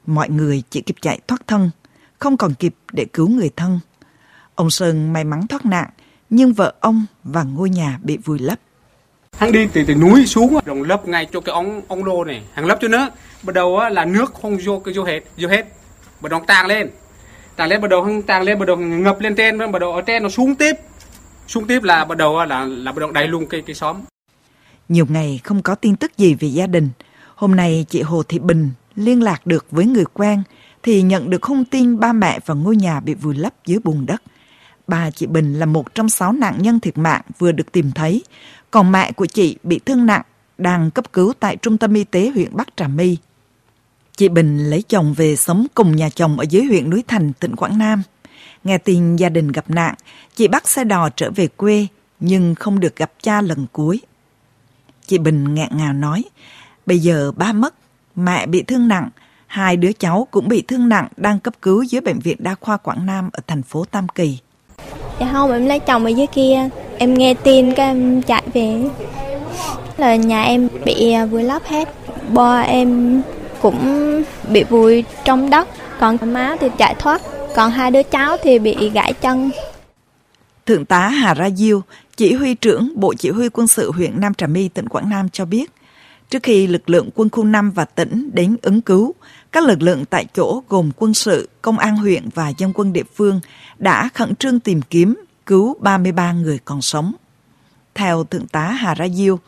Mọi 0.06 0.30
người 0.30 0.64
chỉ 0.70 0.82
kịp 0.82 0.96
chạy 1.02 1.20
thoát 1.28 1.48
thân, 1.48 1.70
không 2.20 2.38
còn 2.38 2.54
kịp 2.54 2.76
để 2.92 3.06
cứu 3.14 3.28
người 3.28 3.50
thân. 3.56 3.80
Ông 4.56 4.70
Sơn 4.70 5.14
may 5.14 5.24
mắn 5.24 5.48
thoát 5.48 5.66
nạn, 5.66 5.90
nhưng 6.30 6.54
vợ 6.54 6.74
ông 6.80 7.06
và 7.24 7.44
ngôi 7.44 7.70
nhà 7.70 8.00
bị 8.04 8.18
vùi 8.18 8.40
lấp. 8.40 8.60
Hắn 9.38 9.52
đi 9.52 9.68
từ 9.74 9.84
từ 9.88 9.96
núi 9.96 10.26
xuống, 10.26 10.60
rồi 10.66 10.88
lấp 10.88 11.08
ngay 11.08 11.28
cho 11.32 11.42
cái 11.42 11.54
ống 11.54 11.82
ống 11.88 12.04
lô 12.06 12.24
này, 12.24 12.44
hắn 12.54 12.66
lấp 12.66 12.78
cho 12.82 12.88
nó. 12.88 13.10
Bắt 13.44 13.54
đầu 13.54 13.80
là 13.92 14.06
nước 14.06 14.34
không 14.42 14.58
vô 14.66 14.80
cái 14.80 14.94
vô 14.94 15.04
hết, 15.04 15.20
vô 15.38 15.50
hết. 15.50 15.66
Bắt 16.22 16.32
đầu 16.32 16.44
tàng 16.48 16.68
lên, 16.68 16.90
tàng 17.56 17.70
lên 17.70 17.82
bắt 17.82 17.88
đầu 17.88 18.04
hắn 18.04 18.22
tàng 18.22 18.44
lên 18.44 18.60
bắt 18.60 18.66
đầu 18.66 18.78
ngập 18.78 19.20
lên 19.20 19.36
trên, 19.36 19.58
bắt 19.58 19.80
đầu 19.80 19.94
ở 19.94 20.02
trên 20.02 20.24
nó 20.24 20.30
xuống 20.30 20.56
tiếp, 20.56 20.76
xuống 21.48 21.68
tiếp 21.68 21.84
là 21.84 22.06
bắt 22.06 22.18
đầu 22.18 22.46
là 22.46 22.66
là 22.66 22.92
bắt 22.92 23.00
đầu 23.00 23.12
đầy 23.12 23.28
luôn 23.28 23.48
cái 23.48 23.62
cái 23.62 23.76
xóm. 23.76 23.98
Nhiều 24.90 25.06
ngày 25.10 25.40
không 25.44 25.62
có 25.62 25.76
tin 25.76 25.96
tức 25.96 26.18
gì 26.18 26.34
về 26.34 26.48
gia 26.48 26.68
đình. 26.68 26.90
Hôm 27.36 27.56
nay 27.56 27.86
chị 27.90 28.02
Hồ 28.02 28.24
Thị 28.24 28.40
Bình 28.40 28.70
liên 28.96 29.24
lạc 29.24 29.48
được 29.48 29.66
với 29.72 29.86
người 29.86 30.06
quen 30.14 30.44
thì 30.84 31.02
nhận 31.02 31.30
được 31.30 31.42
thông 31.42 31.66
tin 31.66 32.00
ba 32.00 32.14
mẹ 32.14 32.40
và 32.46 32.54
ngôi 32.54 32.76
nhà 32.76 33.00
bị 33.00 33.14
vùi 33.14 33.36
lấp 33.36 33.54
dưới 33.66 33.80
bùn 33.84 34.06
đất. 34.06 34.22
Bà 34.88 35.12
chị 35.12 35.26
Bình 35.26 35.60
là 35.60 35.66
một 35.66 35.96
trong 35.96 36.10
sáu 36.10 36.34
nạn 36.34 36.56
nhân 36.62 36.80
thiệt 36.80 36.98
mạng 36.98 37.22
vừa 37.40 37.52
được 37.52 37.72
tìm 37.72 37.92
thấy, 37.92 38.24
còn 38.74 38.92
mẹ 38.92 39.12
của 39.12 39.26
chị 39.26 39.58
bị 39.64 39.80
thương 39.86 40.06
nặng 40.06 40.22
đang 40.58 40.92
cấp 40.92 41.14
cứu 41.14 41.34
tại 41.40 41.58
trung 41.58 41.78
tâm 41.78 41.94
y 41.94 42.04
tế 42.04 42.32
huyện 42.36 42.50
Bắc 42.52 42.68
Trà 42.78 42.88
My. 42.88 43.18
Chị 44.18 44.30
Bình 44.30 44.58
lấy 44.58 44.84
chồng 44.88 45.14
về 45.14 45.36
sống 45.36 45.68
cùng 45.74 45.96
nhà 45.96 46.10
chồng 46.10 46.40
ở 46.40 46.46
dưới 46.50 46.64
huyện 46.64 46.90
núi 46.90 47.04
Thành, 47.08 47.34
tỉnh 47.34 47.56
Quảng 47.56 47.78
Nam. 47.78 48.04
Nghe 48.64 48.78
tin 48.78 49.16
gia 49.16 49.30
đình 49.30 49.48
gặp 49.48 49.70
nạn, 49.70 49.96
chị 50.36 50.48
bắt 50.48 50.68
xe 50.68 50.84
đò 50.84 51.10
trở 51.10 51.32
về 51.32 51.48
quê 51.48 51.88
nhưng 52.20 52.56
không 52.56 52.80
được 52.80 52.96
gặp 52.96 53.12
cha 53.22 53.42
lần 53.42 53.66
cuối. 53.72 54.02
Chị 55.08 55.18
Bình 55.18 55.54
nghẹn 55.54 55.70
ngào 55.72 55.94
nói, 55.94 56.24
bây 56.86 57.00
giờ 57.00 57.32
ba 57.32 57.54
mất, 57.54 57.76
mẹ 58.16 58.46
bị 58.46 58.64
thương 58.64 58.88
nặng, 58.88 59.10
hai 59.48 59.78
đứa 59.78 59.92
cháu 59.92 60.28
cũng 60.32 60.48
bị 60.48 60.62
thương 60.68 60.90
nặng 60.90 61.08
đang 61.18 61.40
cấp 61.40 61.54
cứu 61.62 61.84
dưới 61.84 62.02
Bệnh 62.02 62.20
viện 62.20 62.38
Đa 62.40 62.56
khoa 62.62 62.78
Quảng 62.78 63.06
Nam 63.06 63.30
ở 63.34 63.40
thành 63.48 63.64
phố 63.64 63.86
Tam 63.86 64.08
Kỳ. 64.10 64.40
Dạ 65.20 65.30
không, 65.32 65.52
em 65.52 65.66
lấy 65.66 65.80
chồng 65.80 66.06
ở 66.06 66.10
dưới 66.10 66.28
kia, 66.28 66.70
em 66.98 67.14
nghe 67.14 67.34
tin 67.34 67.74
cái 67.74 67.88
em 67.88 68.22
chạy 68.22 68.44
về. 68.54 68.84
Là 69.98 70.16
nhà 70.16 70.44
em 70.44 70.68
bị 70.86 71.12
à, 71.12 71.26
vùi 71.26 71.44
lấp 71.44 71.64
hết, 71.66 71.90
bo 72.30 72.60
em 72.60 73.22
cũng 73.62 74.24
bị 74.52 74.64
vùi 74.64 75.04
trong 75.26 75.50
đất, 75.50 75.68
còn 76.00 76.18
má 76.34 76.56
thì 76.60 76.68
chạy 76.78 76.96
thoát, 77.00 77.22
còn 77.56 77.72
hai 77.72 77.92
đứa 77.92 78.04
cháu 78.04 78.38
thì 78.44 78.60
bị 78.60 78.90
gãy 78.90 79.14
chân. 79.14 79.52
Thượng 80.66 80.86
tá 80.86 81.08
Hà 81.08 81.34
Ra 81.34 81.50
Diêu, 81.50 81.82
chỉ 82.18 82.34
huy 82.34 82.56
trưởng 82.56 82.94
Bộ 82.96 83.14
Chỉ 83.20 83.30
huy 83.30 83.50
quân 83.50 83.68
sự 83.68 83.92
huyện 83.92 84.20
Nam 84.20 84.34
Trà 84.34 84.48
My, 84.48 84.68
tỉnh 84.68 84.90
Quảng 84.90 85.10
Nam 85.10 85.30
cho 85.30 85.46
biết, 85.46 85.72
trước 86.30 86.44
khi 86.44 86.68
lực 86.68 86.90
lượng 86.90 87.10
quân 87.16 87.30
khu 87.30 87.44
5 87.44 87.72
và 87.72 87.86
tỉnh 87.86 88.30
đến 88.34 88.58
ứng 88.62 88.82
cứu, 88.82 89.16
các 89.54 89.64
lực 89.64 89.82
lượng 89.82 90.06
tại 90.06 90.26
chỗ 90.34 90.64
gồm 90.70 90.92
quân 90.98 91.14
sự, 91.14 91.50
công 91.62 91.80
an 91.80 91.96
huyện 91.96 92.30
và 92.36 92.50
dân 92.58 92.72
quân 92.76 92.94
địa 92.94 93.04
phương 93.16 93.40
đã 93.78 94.10
khẩn 94.14 94.36
trương 94.36 94.60
tìm 94.60 94.82
kiếm, 94.82 95.24
cứu 95.46 95.76
33 95.80 96.32
người 96.32 96.60
còn 96.66 96.82
sống. 96.82 97.14
Theo 97.96 98.24
Thượng 98.24 98.48
tá 98.48 98.68
Hà 98.68 98.94
Ra 98.94 99.08
Diêu, 99.10 99.40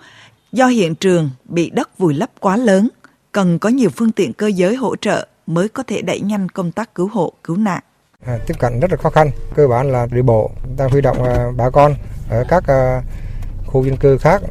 do 0.52 0.68
hiện 0.68 0.96
trường 0.96 1.30
bị 1.46 1.70
đất 1.70 1.98
vùi 1.98 2.14
lấp 2.14 2.30
quá 2.40 2.58
lớn, 2.58 2.90
cần 3.32 3.60
có 3.60 3.70
nhiều 3.70 3.90
phương 3.90 4.12
tiện 4.12 4.34
cơ 4.34 4.48
giới 4.48 4.76
hỗ 4.76 4.96
trợ 4.96 5.28
mới 5.48 5.70
có 5.70 5.84
thể 5.84 6.02
đẩy 6.02 6.20
nhanh 6.20 6.50
công 6.50 6.72
tác 6.72 6.96
cứu 6.96 7.10
hộ, 7.14 7.34
cứu 7.44 7.58
nạn. 7.58 7.84
À, 8.26 8.40
tiếp 8.48 8.54
cận 8.60 8.80
rất 8.80 8.92
là 8.92 8.98
khó 8.98 9.10
khăn, 9.10 9.32
cơ 9.56 9.68
bản 9.68 9.92
là 9.92 10.08
đi 10.12 10.22
bộ, 10.22 10.52
đang 10.78 10.90
huy 10.90 11.02
động 11.02 11.24
à, 11.24 11.52
bà 11.58 11.70
con 11.70 11.96
ở 12.30 12.46
các 12.48 12.68
à, 12.68 13.02
khu 13.66 13.86
dân 13.86 13.98
cư 13.98 14.18
khác 14.18 14.42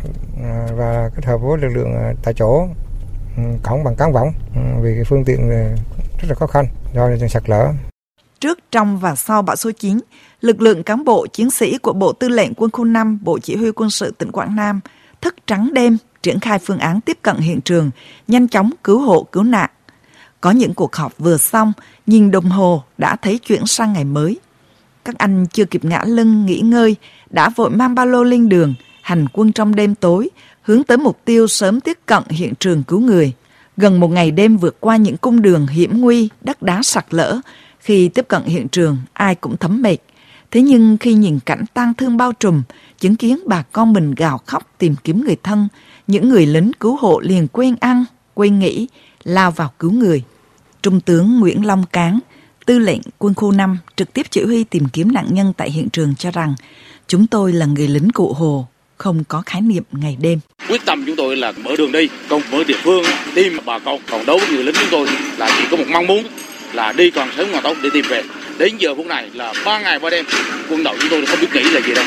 à, 0.42 0.68
và 0.76 1.10
kết 1.16 1.24
hợp 1.24 1.38
với 1.38 1.58
lực 1.58 1.68
lượng 1.68 1.94
à, 1.94 2.12
tại 2.22 2.34
chỗ 2.34 2.68
Ừ, 3.36 3.42
cổng 3.62 3.84
bằng 3.84 3.96
cán 3.96 4.12
võng 4.12 4.32
ừ, 4.54 4.60
vì 4.82 4.94
cái 4.94 5.04
phương 5.04 5.24
tiện 5.24 5.50
ờ, 5.50 5.76
rất 6.20 6.28
là 6.28 6.34
khó 6.34 6.46
khăn 6.46 6.66
do 6.94 7.28
sạt 7.30 7.42
lở. 7.46 7.72
Trước, 8.40 8.58
trong 8.70 8.98
và 8.98 9.14
sau 9.14 9.42
bão 9.42 9.56
số 9.56 9.70
9, 9.70 10.00
lực 10.40 10.60
lượng 10.60 10.82
cán 10.82 11.04
bộ 11.04 11.26
chiến 11.26 11.50
sĩ 11.50 11.78
của 11.78 11.92
Bộ 11.92 12.12
Tư 12.12 12.28
lệnh 12.28 12.54
Quân 12.54 12.70
khu 12.70 12.84
5, 12.84 13.18
Bộ 13.22 13.38
Chỉ 13.38 13.56
huy 13.56 13.70
quân 13.72 13.90
sự 13.90 14.10
tỉnh 14.18 14.32
Quảng 14.32 14.56
Nam 14.56 14.80
thức 15.24 15.34
trắng 15.46 15.70
đêm 15.72 15.96
triển 16.22 16.40
khai 16.40 16.58
phương 16.58 16.78
án 16.78 17.00
tiếp 17.00 17.18
cận 17.22 17.36
hiện 17.36 17.60
trường, 17.60 17.90
nhanh 18.28 18.48
chóng 18.48 18.70
cứu 18.84 19.00
hộ 19.00 19.22
cứu 19.22 19.42
nạn. 19.42 19.70
Có 20.40 20.50
những 20.50 20.74
cuộc 20.74 20.96
họp 20.96 21.18
vừa 21.18 21.36
xong, 21.36 21.72
nhìn 22.06 22.30
đồng 22.30 22.44
hồ 22.44 22.82
đã 22.98 23.16
thấy 23.16 23.38
chuyển 23.38 23.66
sang 23.66 23.92
ngày 23.92 24.04
mới. 24.04 24.38
Các 25.04 25.18
anh 25.18 25.46
chưa 25.46 25.64
kịp 25.64 25.84
ngã 25.84 26.04
lưng 26.06 26.46
nghỉ 26.46 26.60
ngơi, 26.60 26.96
đã 27.30 27.48
vội 27.48 27.70
mang 27.70 27.94
ba 27.94 28.04
lô 28.04 28.22
lên 28.22 28.48
đường, 28.48 28.74
hành 29.02 29.26
quân 29.32 29.52
trong 29.52 29.74
đêm 29.74 29.94
tối, 29.94 30.30
hướng 30.64 30.84
tới 30.84 30.96
mục 30.96 31.18
tiêu 31.24 31.46
sớm 31.46 31.80
tiếp 31.80 31.98
cận 32.06 32.22
hiện 32.28 32.52
trường 32.60 32.82
cứu 32.82 33.00
người. 33.00 33.32
Gần 33.76 34.00
một 34.00 34.08
ngày 34.08 34.30
đêm 34.30 34.56
vượt 34.56 34.76
qua 34.80 34.96
những 34.96 35.16
cung 35.16 35.42
đường 35.42 35.66
hiểm 35.66 36.00
nguy, 36.00 36.28
đất 36.40 36.62
đá 36.62 36.82
sạt 36.82 37.06
lở, 37.10 37.40
khi 37.78 38.08
tiếp 38.08 38.28
cận 38.28 38.42
hiện 38.44 38.68
trường 38.68 38.98
ai 39.12 39.34
cũng 39.34 39.56
thấm 39.56 39.82
mệt. 39.82 39.96
Thế 40.50 40.62
nhưng 40.62 40.96
khi 41.00 41.14
nhìn 41.14 41.38
cảnh 41.46 41.64
tang 41.74 41.94
thương 41.94 42.16
bao 42.16 42.32
trùm, 42.32 42.62
chứng 42.98 43.16
kiến 43.16 43.38
bà 43.46 43.62
con 43.62 43.92
mình 43.92 44.14
gào 44.14 44.40
khóc 44.46 44.70
tìm 44.78 44.94
kiếm 45.04 45.24
người 45.24 45.36
thân, 45.42 45.68
những 46.06 46.28
người 46.28 46.46
lính 46.46 46.72
cứu 46.80 46.96
hộ 46.96 47.20
liền 47.20 47.48
quên 47.48 47.76
ăn, 47.80 48.04
quên 48.34 48.58
nghỉ, 48.58 48.88
lao 49.24 49.50
vào 49.50 49.72
cứu 49.78 49.92
người. 49.92 50.24
Trung 50.82 51.00
tướng 51.00 51.40
Nguyễn 51.40 51.66
Long 51.66 51.84
Cán, 51.92 52.20
tư 52.66 52.78
lệnh 52.78 53.00
quân 53.18 53.34
khu 53.34 53.52
5 53.52 53.78
trực 53.96 54.12
tiếp 54.12 54.26
chỉ 54.30 54.44
huy 54.44 54.64
tìm 54.64 54.88
kiếm 54.92 55.12
nạn 55.12 55.26
nhân 55.30 55.52
tại 55.56 55.70
hiện 55.70 55.88
trường 55.90 56.14
cho 56.14 56.30
rằng 56.30 56.54
chúng 57.06 57.26
tôi 57.26 57.52
là 57.52 57.66
người 57.66 57.88
lính 57.88 58.10
cụ 58.14 58.32
Hồ, 58.32 58.68
không 58.98 59.24
có 59.28 59.42
khái 59.46 59.60
niệm 59.60 59.82
ngày 59.92 60.16
đêm. 60.20 60.38
Quyết 60.68 60.80
tâm 60.84 61.04
chúng 61.06 61.16
tôi 61.16 61.36
là 61.36 61.52
mở 61.52 61.70
đường 61.78 61.92
đi, 61.92 62.08
công 62.28 62.42
mở 62.52 62.64
địa 62.64 62.76
phương 62.82 63.04
tìm 63.34 63.58
bà 63.64 63.78
con. 63.78 64.00
Còn 64.10 64.26
đối 64.26 64.38
với 64.38 64.48
người 64.48 64.64
lính 64.64 64.74
chúng 64.80 64.90
tôi 64.90 65.08
là 65.38 65.50
chỉ 65.58 65.64
có 65.70 65.76
một 65.76 65.84
mong 65.88 66.06
muốn 66.06 66.24
là 66.72 66.92
đi 66.92 67.10
còn 67.10 67.28
sớm 67.36 67.48
còn 67.52 67.62
tốt 67.62 67.76
để 67.82 67.90
tìm 67.92 68.04
về. 68.08 68.22
Đến 68.58 68.76
giờ 68.78 68.94
phút 68.94 69.06
này 69.06 69.30
là 69.34 69.52
ba 69.64 69.80
ngày 69.80 69.98
ba 69.98 70.10
đêm, 70.10 70.24
quân 70.70 70.82
đội 70.82 70.96
chúng 71.00 71.08
tôi 71.10 71.26
không 71.26 71.40
biết 71.40 71.48
nghĩ 71.54 71.62
là 71.62 71.80
gì 71.80 71.94
đâu. 71.94 72.04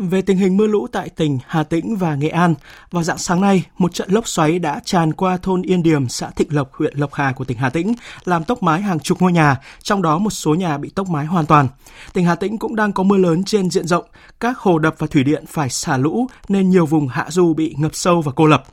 Về 0.00 0.22
tình 0.22 0.36
hình 0.36 0.56
mưa 0.56 0.66
lũ 0.66 0.86
tại 0.92 1.08
tỉnh 1.08 1.38
Hà 1.46 1.62
Tĩnh 1.62 1.96
và 1.96 2.14
Nghệ 2.14 2.28
An, 2.28 2.54
vào 2.90 3.02
dạng 3.02 3.18
sáng 3.18 3.40
nay, 3.40 3.64
một 3.78 3.94
trận 3.94 4.10
lốc 4.10 4.28
xoáy 4.28 4.58
đã 4.58 4.80
tràn 4.84 5.12
qua 5.12 5.36
thôn 5.36 5.62
Yên 5.62 5.82
Điềm, 5.82 6.08
xã 6.08 6.30
Thịnh 6.30 6.54
Lộc, 6.54 6.74
huyện 6.74 6.98
Lộc 6.98 7.14
Hà 7.14 7.32
của 7.32 7.44
tỉnh 7.44 7.58
Hà 7.58 7.70
Tĩnh, 7.70 7.94
làm 8.24 8.44
tốc 8.44 8.62
mái 8.62 8.82
hàng 8.82 9.00
chục 9.00 9.22
ngôi 9.22 9.32
nhà, 9.32 9.56
trong 9.82 10.02
đó 10.02 10.18
một 10.18 10.30
số 10.30 10.54
nhà 10.54 10.78
bị 10.78 10.90
tốc 10.90 11.08
mái 11.08 11.26
hoàn 11.26 11.46
toàn. 11.46 11.68
Tỉnh 12.12 12.24
Hà 12.24 12.34
Tĩnh 12.34 12.58
cũng 12.58 12.76
đang 12.76 12.92
có 12.92 13.02
mưa 13.02 13.16
lớn 13.16 13.44
trên 13.44 13.70
diện 13.70 13.86
rộng, 13.86 14.04
các 14.40 14.58
hồ 14.58 14.78
đập 14.78 14.94
và 14.98 15.06
thủy 15.06 15.24
điện 15.24 15.44
phải 15.48 15.70
xả 15.70 15.96
lũ 15.96 16.26
nên 16.48 16.70
nhiều 16.70 16.86
vùng 16.86 17.08
hạ 17.08 17.26
du 17.30 17.54
bị 17.54 17.74
ngập 17.78 17.94
sâu 17.94 18.22
và 18.22 18.32
cô 18.36 18.46
lập. 18.46 18.64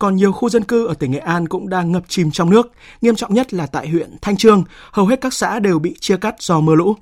Còn 0.00 0.16
nhiều 0.16 0.32
khu 0.32 0.48
dân 0.48 0.64
cư 0.64 0.86
ở 0.86 0.94
tỉnh 0.94 1.10
Nghệ 1.10 1.18
An 1.18 1.48
cũng 1.48 1.68
đang 1.68 1.92
ngập 1.92 2.02
chìm 2.08 2.30
trong 2.30 2.50
nước, 2.50 2.72
nghiêm 3.00 3.16
trọng 3.16 3.34
nhất 3.34 3.54
là 3.54 3.66
tại 3.66 3.88
huyện 3.88 4.16
Thanh 4.22 4.36
Trương, 4.36 4.64
hầu 4.92 5.06
hết 5.06 5.20
các 5.20 5.34
xã 5.34 5.58
đều 5.58 5.78
bị 5.78 5.96
chia 6.00 6.16
cắt 6.16 6.34
do 6.42 6.60
mưa 6.60 6.74
lũ. 6.74 6.94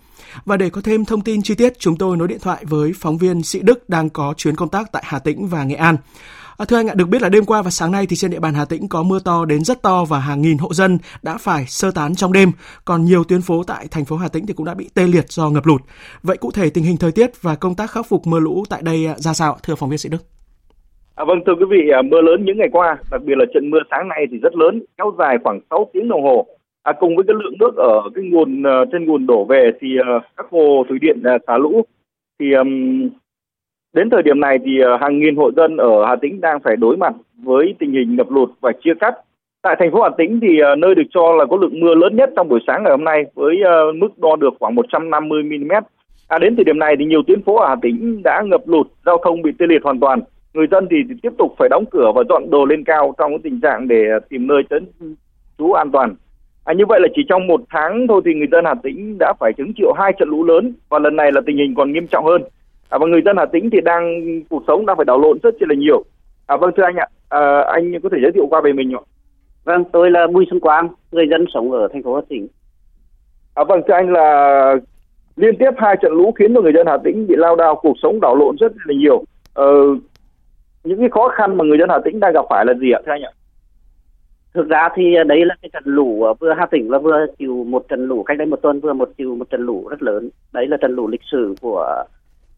Và 0.45 0.57
để 0.57 0.71
có 0.71 0.81
thêm 0.81 1.05
thông 1.05 1.21
tin 1.21 1.43
chi 1.43 1.55
tiết, 1.55 1.79
chúng 1.79 1.97
tôi 1.97 2.17
nối 2.17 2.29
điện 2.29 2.39
thoại 2.43 2.65
với 2.65 2.93
phóng 3.01 3.19
viên 3.19 3.43
Sĩ 3.43 3.61
Đức 3.63 3.89
đang 3.89 4.11
có 4.11 4.35
chuyến 4.37 4.57
công 4.57 4.69
tác 4.69 4.93
tại 4.93 5.03
Hà 5.07 5.19
Tĩnh 5.19 5.49
và 5.49 5.65
Nghệ 5.65 5.75
An. 5.75 5.97
À, 6.57 6.65
thưa 6.65 6.77
anh 6.77 6.87
ạ, 6.87 6.95
được 6.95 7.09
biết 7.09 7.23
là 7.23 7.29
đêm 7.29 7.45
qua 7.45 7.63
và 7.63 7.71
sáng 7.71 7.93
nay 7.93 8.07
thì 8.07 8.17
trên 8.17 8.31
địa 8.31 8.41
bàn 8.41 8.55
Hà 8.55 8.65
Tĩnh 8.65 8.89
có 8.89 9.03
mưa 9.03 9.19
to 9.19 9.45
đến 9.45 9.65
rất 9.65 9.83
to 9.83 10.05
và 10.05 10.19
hàng 10.19 10.43
nghìn 10.43 10.59
hộ 10.59 10.75
dân 10.75 10.99
đã 11.23 11.39
phải 11.39 11.67
sơ 11.69 11.91
tán 11.91 12.15
trong 12.15 12.33
đêm. 12.33 12.53
Còn 12.85 13.05
nhiều 13.05 13.25
tuyến 13.25 13.43
phố 13.43 13.63
tại 13.63 13.89
thành 13.89 14.05
phố 14.05 14.17
Hà 14.17 14.29
Tĩnh 14.29 14.47
thì 14.47 14.55
cũng 14.55 14.67
đã 14.67 14.75
bị 14.75 14.89
tê 14.95 15.07
liệt 15.07 15.33
do 15.33 15.51
ngập 15.51 15.67
lụt. 15.67 15.83
Vậy 16.23 16.37
cụ 16.37 16.51
thể 16.51 16.71
tình 16.71 16.85
hình 16.85 16.97
thời 16.97 17.13
tiết 17.13 17.43
và 17.43 17.55
công 17.55 17.75
tác 17.75 17.91
khắc 17.91 18.09
phục 18.09 18.27
mưa 18.27 18.41
lũ 18.41 18.65
tại 18.69 18.83
đây 18.83 19.07
à, 19.07 19.15
ra 19.19 19.35
sao, 19.35 19.59
thưa 19.63 19.75
phóng 19.75 19.91
viên 19.91 19.99
Sĩ 19.99 20.09
Đức? 20.09 20.38
À, 21.19 21.25
vâng 21.25 21.41
thưa 21.47 21.55
quý 21.55 21.65
vị, 21.69 21.89
à, 21.89 22.03
mưa 22.03 22.21
lớn 22.21 22.45
những 22.45 22.59
ngày 22.59 22.69
qua, 22.73 22.99
đặc 23.11 23.23
biệt 23.25 23.35
là 23.39 23.45
trận 23.55 23.71
mưa 23.71 23.79
sáng 23.91 24.09
nay 24.09 24.27
thì 24.31 24.39
rất 24.39 24.57
lớn, 24.57 24.83
kéo 24.99 25.15
dài 25.19 25.39
khoảng 25.45 25.61
6 25.71 25.91
tiếng 25.93 26.09
đồng 26.09 26.23
hồ 26.23 26.47
À, 26.83 26.93
cùng 27.01 27.17
với 27.17 27.25
cái 27.29 27.37
lượng 27.43 27.55
nước 27.61 27.77
ở 27.77 28.03
cái 28.15 28.25
nguồn 28.25 28.63
à, 28.63 28.85
trên 28.93 29.05
nguồn 29.05 29.27
đổ 29.27 29.45
về 29.45 29.71
thì 29.81 29.89
uh, 30.01 30.23
các 30.37 30.47
hồ 30.51 30.85
thủy 30.89 30.99
điện 31.01 31.23
uh, 31.35 31.43
xả 31.47 31.59
lũ 31.59 31.83
thì 32.41 32.53
um, 32.53 33.09
đến 33.95 34.11
thời 34.11 34.23
điểm 34.23 34.41
này 34.41 34.59
thì 34.65 34.73
uh, 34.95 35.01
hàng 35.01 35.19
nghìn 35.19 35.37
hộ 35.37 35.51
dân 35.53 35.77
ở 35.77 36.07
Hà 36.07 36.17
Tĩnh 36.17 36.41
đang 36.41 36.61
phải 36.61 36.77
đối 36.77 36.97
mặt 36.97 37.15
với 37.43 37.75
tình 37.79 37.93
hình 37.93 38.17
ngập 38.17 38.31
lụt 38.31 38.51
và 38.61 38.73
chia 38.85 38.95
cắt. 39.01 39.15
Tại 39.63 39.77
thành 39.79 39.93
phố 39.93 40.03
Hà 40.03 40.09
Tĩnh 40.19 40.41
thì 40.43 40.49
uh, 40.73 40.79
nơi 40.79 40.95
được 40.95 41.09
cho 41.11 41.33
là 41.33 41.45
có 41.51 41.57
lượng 41.57 41.81
mưa 41.81 41.95
lớn 41.95 42.17
nhất 42.17 42.31
trong 42.37 42.49
buổi 42.49 42.61
sáng 42.67 42.83
ngày 42.83 42.91
hôm 42.91 43.05
nay 43.05 43.25
với 43.35 43.57
uh, 43.63 43.97
mức 43.97 44.19
đo 44.19 44.37
được 44.37 44.55
khoảng 44.61 44.75
150 44.75 45.43
mm. 45.43 45.73
À, 46.29 46.39
đến 46.39 46.57
thời 46.57 46.65
điểm 46.65 46.79
này 46.79 46.97
thì 46.99 47.05
nhiều 47.05 47.23
tuyến 47.27 47.43
phố 47.43 47.57
ở 47.57 47.69
Hà 47.69 47.77
Tĩnh 47.83 48.23
đã 48.25 48.43
ngập 48.47 48.69
lụt, 48.69 48.87
giao 49.07 49.19
thông 49.25 49.43
bị 49.43 49.51
tê 49.59 49.67
liệt 49.67 49.83
hoàn 49.85 50.01
toàn. 50.01 50.21
Người 50.59 50.67
dân 50.71 50.89
thì, 50.91 50.97
tiếp 51.23 51.33
tục 51.39 51.55
phải 51.59 51.69
đóng 51.69 51.85
cửa 51.91 52.13
và 52.15 52.23
dọn 52.29 52.51
đồ 52.51 52.65
lên 52.65 52.85
cao 52.85 53.15
trong 53.19 53.31
cái 53.31 53.39
tình 53.43 53.61
trạng 53.61 53.89
để 53.89 54.05
tìm 54.29 54.47
nơi 54.47 54.63
trấn 54.71 54.87
trú 55.59 55.73
an 55.73 55.91
toàn. 55.91 56.15
À, 56.65 56.75
như 56.75 56.85
vậy 56.89 57.01
là 57.01 57.09
chỉ 57.15 57.23
trong 57.29 57.47
một 57.47 57.61
tháng 57.71 58.07
thôi 58.09 58.21
thì 58.25 58.35
người 58.35 58.47
dân 58.53 58.65
Hà 58.65 58.75
Tĩnh 58.83 59.19
đã 59.19 59.33
phải 59.41 59.53
hứng 59.59 59.73
chịu 59.77 59.93
hai 59.93 60.13
trận 60.19 60.29
lũ 60.29 60.45
lớn 60.45 60.75
và 60.89 60.99
lần 60.99 61.17
này 61.17 61.33
là 61.33 61.41
tình 61.47 61.57
hình 61.57 61.75
còn 61.75 61.93
nghiêm 61.93 62.07
trọng 62.07 62.25
hơn. 62.25 62.43
À, 62.89 62.99
và 62.99 63.07
người 63.07 63.23
dân 63.25 63.37
Hà 63.37 63.47
Tĩnh 63.47 63.71
thì 63.71 63.79
đang 63.81 64.23
cuộc 64.51 64.63
sống 64.67 64.87
đang 64.87 64.97
phải 64.97 65.05
đảo 65.05 65.19
lộn 65.19 65.39
rất 65.43 65.55
là 65.61 65.75
nhiều. 65.75 66.03
À, 66.47 66.57
vâng 66.57 66.71
thưa 66.77 66.83
anh 66.83 66.97
ạ, 66.97 67.07
à, 67.29 67.61
anh 67.61 68.01
có 68.03 68.09
thể 68.09 68.19
giới 68.23 68.33
thiệu 68.33 68.47
qua 68.51 68.61
về 68.61 68.73
mình 68.73 68.93
ạ? 68.95 69.03
Vâng, 69.65 69.85
tôi 69.93 70.11
là 70.11 70.27
Bùi 70.27 70.47
Xuân 70.51 70.61
Quang, 70.61 70.89
người 71.13 71.27
dân 71.31 71.45
sống 71.55 71.73
ở 71.73 71.89
thành 71.93 72.03
phố 72.03 72.15
Hà 72.15 72.23
Tĩnh. 72.29 72.49
À, 73.55 73.65
vâng 73.65 73.81
thưa 73.89 73.95
anh 73.95 74.13
là 74.13 74.75
liên 75.37 75.57
tiếp 75.59 75.71
hai 75.77 75.97
trận 76.03 76.13
lũ 76.13 76.33
khiến 76.33 76.55
cho 76.55 76.61
người 76.61 76.73
dân 76.73 76.87
Hà 76.87 76.99
Tĩnh 77.05 77.27
bị 77.27 77.35
lao 77.37 77.57
đao 77.57 77.75
cuộc 77.75 77.97
sống 78.03 78.21
đảo 78.21 78.37
lộn 78.37 78.57
rất 78.57 78.73
là 78.85 78.95
nhiều. 78.95 79.25
Ờ, 79.55 79.67
những 80.89 81.01
cái 81.01 81.09
khó 81.09 81.29
khăn 81.29 81.57
mà 81.57 81.65
người 81.65 81.79
dân 81.79 81.89
Hà 81.89 81.99
Tĩnh 82.05 82.21
đang 82.21 82.33
gặp 82.33 82.45
phải 82.51 82.65
là 82.67 82.75
gì 82.75 82.91
ạ 82.91 83.01
thưa 83.07 83.13
anh 83.13 83.23
ạ? 83.23 83.33
thực 84.55 84.69
ra 84.69 84.89
thì 84.95 85.15
đấy 85.27 85.45
là 85.45 85.55
cái 85.63 85.71
trận 85.73 85.83
lũ 85.87 86.23
ờ, 86.23 86.35
vừa 86.35 86.55
Hà 86.59 86.67
Tĩnh 86.67 86.91
là 86.91 86.99
vừa 86.99 87.27
chịu 87.39 87.65
một 87.65 87.89
trận 87.89 88.07
lũ 88.07 88.23
cách 88.23 88.39
đây 88.39 88.47
một 88.47 88.63
tuần 88.63 88.81
vừa 88.81 88.93
một 88.93 89.11
chịu 89.19 89.37
một 89.37 89.51
trận 89.51 89.61
lũ 89.61 89.89
rất 89.91 90.03
lớn. 90.03 90.31
Đấy 90.53 90.67
là 90.67 90.77
trận 90.77 90.95
lũ 90.97 91.09
lịch 91.09 91.21
sử 91.33 91.55
của 91.61 92.05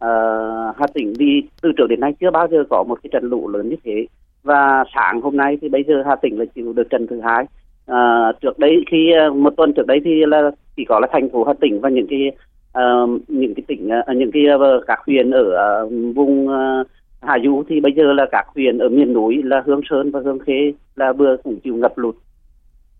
uh, 0.04 0.76
Hà 0.76 0.86
Tĩnh 0.94 1.12
đi 1.18 1.42
từ 1.62 1.72
trước 1.76 1.86
đến 1.88 2.00
nay 2.00 2.14
chưa 2.20 2.30
bao 2.30 2.48
giờ 2.48 2.64
có 2.70 2.84
một 2.88 2.98
cái 3.02 3.10
trận 3.12 3.24
lũ 3.24 3.48
lớn 3.48 3.68
như 3.68 3.76
thế. 3.84 4.06
Và 4.42 4.84
sáng 4.94 5.20
hôm 5.20 5.36
nay 5.36 5.58
thì 5.62 5.68
bây 5.68 5.84
giờ 5.88 6.02
Hà 6.06 6.16
Tĩnh 6.16 6.38
là 6.38 6.44
chịu 6.54 6.72
được 6.72 6.90
trận 6.90 7.06
thứ 7.06 7.20
hai. 7.20 7.44
Uh, 7.90 8.40
trước 8.40 8.58
đấy 8.58 8.84
khi 8.90 9.12
uh, 9.28 9.36
một 9.36 9.52
tuần 9.56 9.72
trước 9.76 9.86
đấy 9.86 10.00
thì 10.04 10.26
là 10.26 10.50
chỉ 10.76 10.84
có 10.84 11.00
là 11.00 11.08
thành 11.12 11.28
phố 11.30 11.44
Hà 11.44 11.52
Tĩnh 11.60 11.80
và 11.80 11.88
những 11.88 12.06
cái 12.06 12.30
uh, 12.78 13.10
những 13.28 13.54
cái 13.54 13.62
tỉnh 13.66 13.88
uh, 14.10 14.16
những 14.16 14.30
cái 14.32 14.42
uh, 14.54 14.86
các 14.86 14.98
huyện 15.06 15.30
ở 15.30 15.84
uh, 15.84 15.92
vùng 16.14 16.48
uh, 16.48 16.86
Hà 17.22 17.38
Du 17.44 17.62
thì 17.68 17.80
bây 17.80 17.92
giờ 17.92 18.12
là 18.12 18.26
các 18.32 18.46
huyện 18.54 18.78
ở 18.78 18.88
miền 18.88 19.12
núi 19.12 19.42
là 19.42 19.62
Hương 19.66 19.80
Sơn 19.90 20.10
và 20.10 20.20
Hương 20.24 20.38
Khê 20.38 20.72
là 20.96 21.12
vừa 21.12 21.36
cũng 21.44 21.60
chịu 21.60 21.76
ngập 21.76 21.98
lụt. 21.98 22.14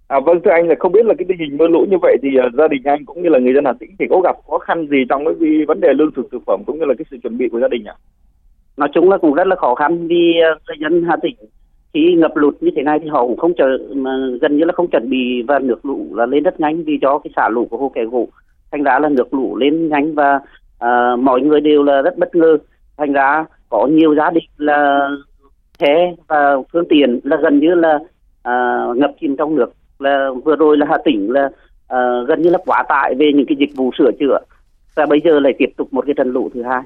À, 0.09 0.21
vâng 0.21 0.41
thưa 0.45 0.51
anh 0.51 0.69
là 0.69 0.75
không 0.79 0.93
biết 0.93 1.07
là 1.07 1.15
cái 1.19 1.25
tình 1.29 1.39
hình 1.39 1.57
mưa 1.57 1.69
lũ 1.69 1.87
như 1.91 1.97
vậy 2.03 2.17
thì 2.23 2.29
uh, 2.47 2.55
gia 2.55 2.69
đình 2.69 2.83
anh 2.85 3.05
cũng 3.05 3.23
như 3.23 3.29
là 3.29 3.39
người 3.39 3.55
dân 3.55 3.65
Hà 3.65 3.73
Tĩnh 3.73 3.91
thì 3.99 4.07
có 4.11 4.21
gặp 4.21 4.37
khó 4.51 4.59
khăn 4.59 4.87
gì 4.87 5.05
trong 5.09 5.25
cái 5.25 5.65
vấn 5.69 5.81
đề 5.81 5.89
lương 5.93 6.13
thực 6.17 6.29
thực 6.33 6.43
phẩm 6.47 6.63
cũng 6.67 6.79
như 6.79 6.85
là 6.85 6.95
cái 6.99 7.05
sự 7.11 7.17
chuẩn 7.23 7.39
bị 7.39 7.49
của 7.49 7.61
gia 7.61 7.69
đình 7.69 7.85
ạ? 7.85 7.95
nói 8.77 8.89
chung 8.95 9.11
là 9.11 9.19
cũng 9.19 9.35
rất 9.35 9.47
là 9.47 9.57
khó 9.57 9.75
khăn 9.75 10.09
vì 10.09 10.35
người 10.67 10.77
dân 10.81 11.05
Hà 11.09 11.17
Tĩnh 11.23 11.35
khi 11.95 12.15
ngập 12.15 12.37
lụt 12.37 12.55
như 12.61 12.71
thế 12.77 12.83
này 12.83 12.99
thì 13.03 13.09
họ 13.09 13.27
cũng 13.27 13.37
không 13.37 13.55
chờ 13.55 13.79
mà 13.95 14.11
gần 14.41 14.57
như 14.57 14.65
là 14.65 14.73
không 14.73 14.91
chuẩn 14.91 15.11
bị 15.11 15.43
và 15.43 15.59
nước 15.59 15.85
lũ 15.87 16.07
là 16.15 16.27
lên 16.27 16.43
rất 16.43 16.61
nhanh 16.61 16.85
vì 16.85 16.99
do 17.03 17.19
cái 17.19 17.31
xả 17.37 17.49
lũ 17.49 17.67
của 17.71 17.77
hồ 17.77 17.93
kẻ 17.95 18.05
gỗ 18.05 18.29
thành 18.73 18.83
ra 18.83 18.99
là 18.99 19.09
nước 19.09 19.35
lũ 19.35 19.57
lên 19.57 19.89
nhanh 19.89 20.15
và 20.15 20.41
à, 20.79 21.17
mọi 21.17 21.41
người 21.41 21.61
đều 21.61 21.83
là 21.83 22.03
rất 22.03 22.19
bất 22.19 22.35
ngờ 22.35 22.59
thành 22.97 23.13
ra 23.13 23.45
có 23.71 23.87
nhiều 23.87 24.15
gia 24.15 24.31
đình 24.31 24.45
là 24.57 25.09
xe 25.79 26.15
và 26.29 26.57
phương 26.73 26.89
tiện 26.89 27.21
là 27.25 27.37
gần 27.43 27.61
như 27.61 27.75
là 27.75 27.99
à, 28.43 28.85
ngập 28.97 29.11
chìm 29.21 29.37
trong 29.37 29.57
nước 29.57 29.73
là 29.99 30.31
vừa 30.45 30.57
rồi 30.57 30.77
là 30.77 30.87
Hà 30.91 30.99
Tĩnh 31.05 31.31
là 31.31 31.51
à, 31.89 31.99
gần 32.29 32.43
như 32.43 32.51
là 32.51 32.59
quá 32.67 32.85
tải 32.89 33.15
về 33.19 33.33
những 33.35 33.47
cái 33.47 33.57
dịch 33.59 33.77
vụ 33.77 33.91
sửa 33.99 34.11
chữa 34.21 34.39
và 34.95 35.07
bây 35.07 35.21
giờ 35.25 35.41
lại 35.41 35.53
tiếp 35.59 35.71
tục 35.77 35.89
một 35.93 36.05
cái 36.07 36.15
trận 36.15 36.33
lũ 36.33 36.51
thứ 36.55 36.63
hai. 36.63 36.83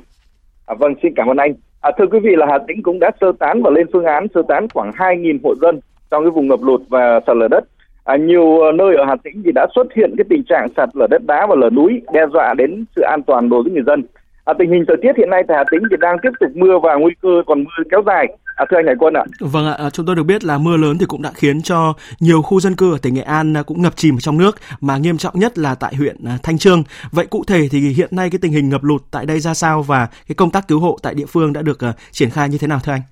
À, 0.66 0.74
vâng, 0.78 0.94
xin 1.02 1.12
cảm 1.16 1.28
ơn 1.28 1.36
anh. 1.36 1.54
À, 1.80 1.90
thưa 1.98 2.06
quý 2.06 2.18
vị 2.18 2.30
là 2.36 2.46
Hà 2.50 2.58
Tĩnh 2.68 2.82
cũng 2.82 2.98
đã 2.98 3.10
sơ 3.20 3.32
tán 3.38 3.62
và 3.62 3.70
lên 3.70 3.86
phương 3.92 4.04
án 4.04 4.26
sơ 4.34 4.42
tán 4.48 4.66
khoảng 4.74 4.90
2.000 4.90 5.38
hộ 5.44 5.54
dân 5.62 5.80
trong 6.10 6.24
cái 6.24 6.30
vùng 6.30 6.48
ngập 6.48 6.62
lụt 6.62 6.80
và 6.88 7.20
sạt 7.26 7.36
lở 7.36 7.48
đất. 7.48 7.64
À, 8.04 8.16
nhiều 8.16 8.60
ờ, 8.60 8.72
nơi 8.72 8.96
ở 8.96 9.04
Hà 9.04 9.16
Tĩnh 9.24 9.42
thì 9.44 9.52
đã 9.54 9.66
xuất 9.74 9.94
hiện 9.94 10.14
cái 10.18 10.24
tình 10.30 10.44
trạng 10.48 10.68
sạt 10.76 10.88
lở 10.94 11.06
đất 11.10 11.22
đá 11.26 11.46
và 11.46 11.54
lở 11.54 11.70
núi 11.70 12.02
đe 12.12 12.26
dọa 12.32 12.54
đến 12.54 12.84
sự 12.96 13.02
an 13.02 13.22
toàn 13.22 13.48
đối 13.48 13.62
với 13.62 13.72
người 13.72 13.82
dân. 13.86 14.02
À, 14.44 14.54
tình 14.58 14.70
hình 14.70 14.84
thời 14.88 14.96
tiết 15.02 15.12
hiện 15.16 15.30
nay 15.30 15.42
tại 15.48 15.56
Hà 15.56 15.64
Tĩnh 15.70 15.82
thì 15.90 15.96
đang 16.00 16.16
tiếp 16.22 16.30
tục 16.40 16.50
mưa 16.54 16.78
và 16.82 16.94
nguy 16.94 17.12
cơ 17.22 17.28
còn 17.46 17.64
mưa 17.64 17.84
kéo 17.90 18.02
dài. 18.06 18.26
À, 18.56 18.64
thưa 18.70 18.76
anh 18.76 18.86
Hải 18.86 18.94
Quân 18.98 19.14
ạ. 19.14 19.24
Vâng 19.40 19.66
ạ, 19.66 19.90
chúng 19.92 20.06
tôi 20.06 20.16
được 20.16 20.22
biết 20.22 20.44
là 20.44 20.58
mưa 20.58 20.76
lớn 20.76 20.96
thì 21.00 21.06
cũng 21.08 21.22
đã 21.22 21.30
khiến 21.34 21.62
cho 21.62 21.94
nhiều 22.20 22.42
khu 22.42 22.60
dân 22.60 22.76
cư 22.76 22.92
ở 22.92 22.98
tỉnh 23.02 23.14
Nghệ 23.14 23.22
An 23.22 23.54
cũng 23.66 23.82
ngập 23.82 23.96
chìm 23.96 24.18
trong 24.18 24.38
nước 24.38 24.56
mà 24.80 24.98
nghiêm 24.98 25.18
trọng 25.18 25.38
nhất 25.38 25.58
là 25.58 25.74
tại 25.80 25.94
huyện 25.94 26.16
à, 26.26 26.38
Thanh 26.42 26.58
Trương. 26.58 26.82
Vậy 27.12 27.26
cụ 27.30 27.44
thể 27.46 27.68
thì 27.70 27.78
hiện 27.78 28.08
nay 28.12 28.30
cái 28.30 28.38
tình 28.42 28.52
hình 28.52 28.68
ngập 28.68 28.84
lụt 28.84 29.02
tại 29.10 29.26
đây 29.26 29.40
ra 29.40 29.54
sao 29.54 29.82
và 29.82 30.08
cái 30.28 30.34
công 30.34 30.50
tác 30.50 30.68
cứu 30.68 30.80
hộ 30.80 30.98
tại 31.02 31.14
địa 31.14 31.26
phương 31.28 31.52
đã 31.52 31.62
được 31.62 31.78
triển 32.10 32.30
khai 32.30 32.48
như 32.48 32.58
thế 32.60 32.66
nào 32.66 32.78
thưa 32.84 32.92
anh? 32.92 33.02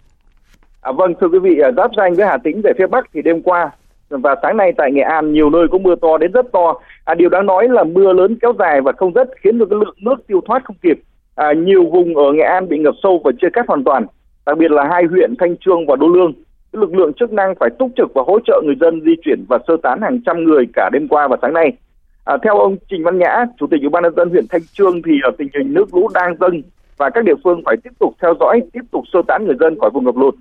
À, 0.80 0.92
vâng 0.92 1.14
thưa 1.20 1.28
quý 1.28 1.38
vị, 1.38 1.58
à, 1.64 1.70
giáp 1.76 1.90
danh 1.96 2.14
với 2.14 2.26
Hà 2.26 2.38
Tĩnh 2.44 2.60
về 2.64 2.72
phía 2.78 2.86
Bắc 2.86 3.04
thì 3.14 3.22
đêm 3.22 3.42
qua 3.42 3.70
và 4.08 4.34
sáng 4.42 4.56
nay 4.56 4.72
tại 4.76 4.92
Nghệ 4.92 5.02
An 5.02 5.32
nhiều 5.32 5.50
nơi 5.50 5.66
có 5.72 5.78
mưa 5.78 5.94
to 6.02 6.18
đến 6.18 6.32
rất 6.32 6.46
to. 6.52 6.74
À, 7.04 7.14
điều 7.14 7.28
đáng 7.28 7.46
nói 7.46 7.68
là 7.68 7.84
mưa 7.84 8.12
lớn 8.12 8.38
kéo 8.42 8.52
dài 8.58 8.80
và 8.80 8.92
không 8.96 9.14
dứt 9.14 9.28
khiến 9.42 9.58
cho 9.58 9.64
cái 9.70 9.78
lượng 9.78 9.96
nước 10.02 10.26
tiêu 10.26 10.40
thoát 10.46 10.64
không 10.64 10.76
kịp. 10.82 11.00
À, 11.34 11.52
nhiều 11.52 11.84
vùng 11.84 12.16
ở 12.16 12.32
Nghệ 12.32 12.42
An 12.42 12.68
bị 12.68 12.78
ngập 12.78 12.94
sâu 13.02 13.20
và 13.24 13.32
chia 13.40 13.48
cắt 13.52 13.64
hoàn 13.68 13.84
toàn 13.84 14.06
đặc 14.46 14.58
biệt 14.58 14.70
là 14.70 14.84
hai 14.90 15.04
huyện 15.04 15.34
Thanh 15.38 15.56
Trương 15.56 15.86
và 15.86 15.96
Đô 15.96 16.08
Lương. 16.08 16.32
Lực 16.72 16.94
lượng 16.94 17.12
chức 17.12 17.32
năng 17.32 17.54
phải 17.60 17.70
túc 17.78 17.90
trực 17.96 18.14
và 18.14 18.22
hỗ 18.26 18.38
trợ 18.46 18.60
người 18.64 18.74
dân 18.80 19.00
di 19.00 19.12
chuyển 19.24 19.44
và 19.48 19.58
sơ 19.68 19.76
tán 19.82 20.02
hàng 20.02 20.20
trăm 20.26 20.44
người 20.44 20.64
cả 20.74 20.90
đêm 20.92 21.08
qua 21.08 21.28
và 21.28 21.36
sáng 21.42 21.52
nay. 21.52 21.72
À, 22.24 22.36
theo 22.42 22.58
ông 22.58 22.76
Trình 22.90 23.04
Văn 23.04 23.18
Nhã, 23.18 23.44
Chủ 23.58 23.66
tịch 23.66 23.80
Ủy 23.80 23.88
ban 23.88 24.02
nhân 24.02 24.14
dân 24.16 24.30
huyện 24.30 24.46
Thanh 24.50 24.62
Trương 24.72 25.02
thì 25.02 25.12
à, 25.22 25.30
tình 25.38 25.48
hình 25.54 25.74
nước 25.74 25.94
lũ 25.94 26.08
đang 26.14 26.36
dâng 26.40 26.62
và 26.96 27.10
các 27.10 27.24
địa 27.24 27.34
phương 27.44 27.62
phải 27.64 27.76
tiếp 27.84 27.90
tục 27.98 28.14
theo 28.22 28.34
dõi, 28.40 28.60
tiếp 28.72 28.80
tục 28.90 29.04
sơ 29.12 29.18
tán 29.28 29.44
người 29.44 29.56
dân 29.60 29.80
khỏi 29.80 29.90
vùng 29.90 30.04
ngập 30.04 30.16
lụt. 30.16 30.34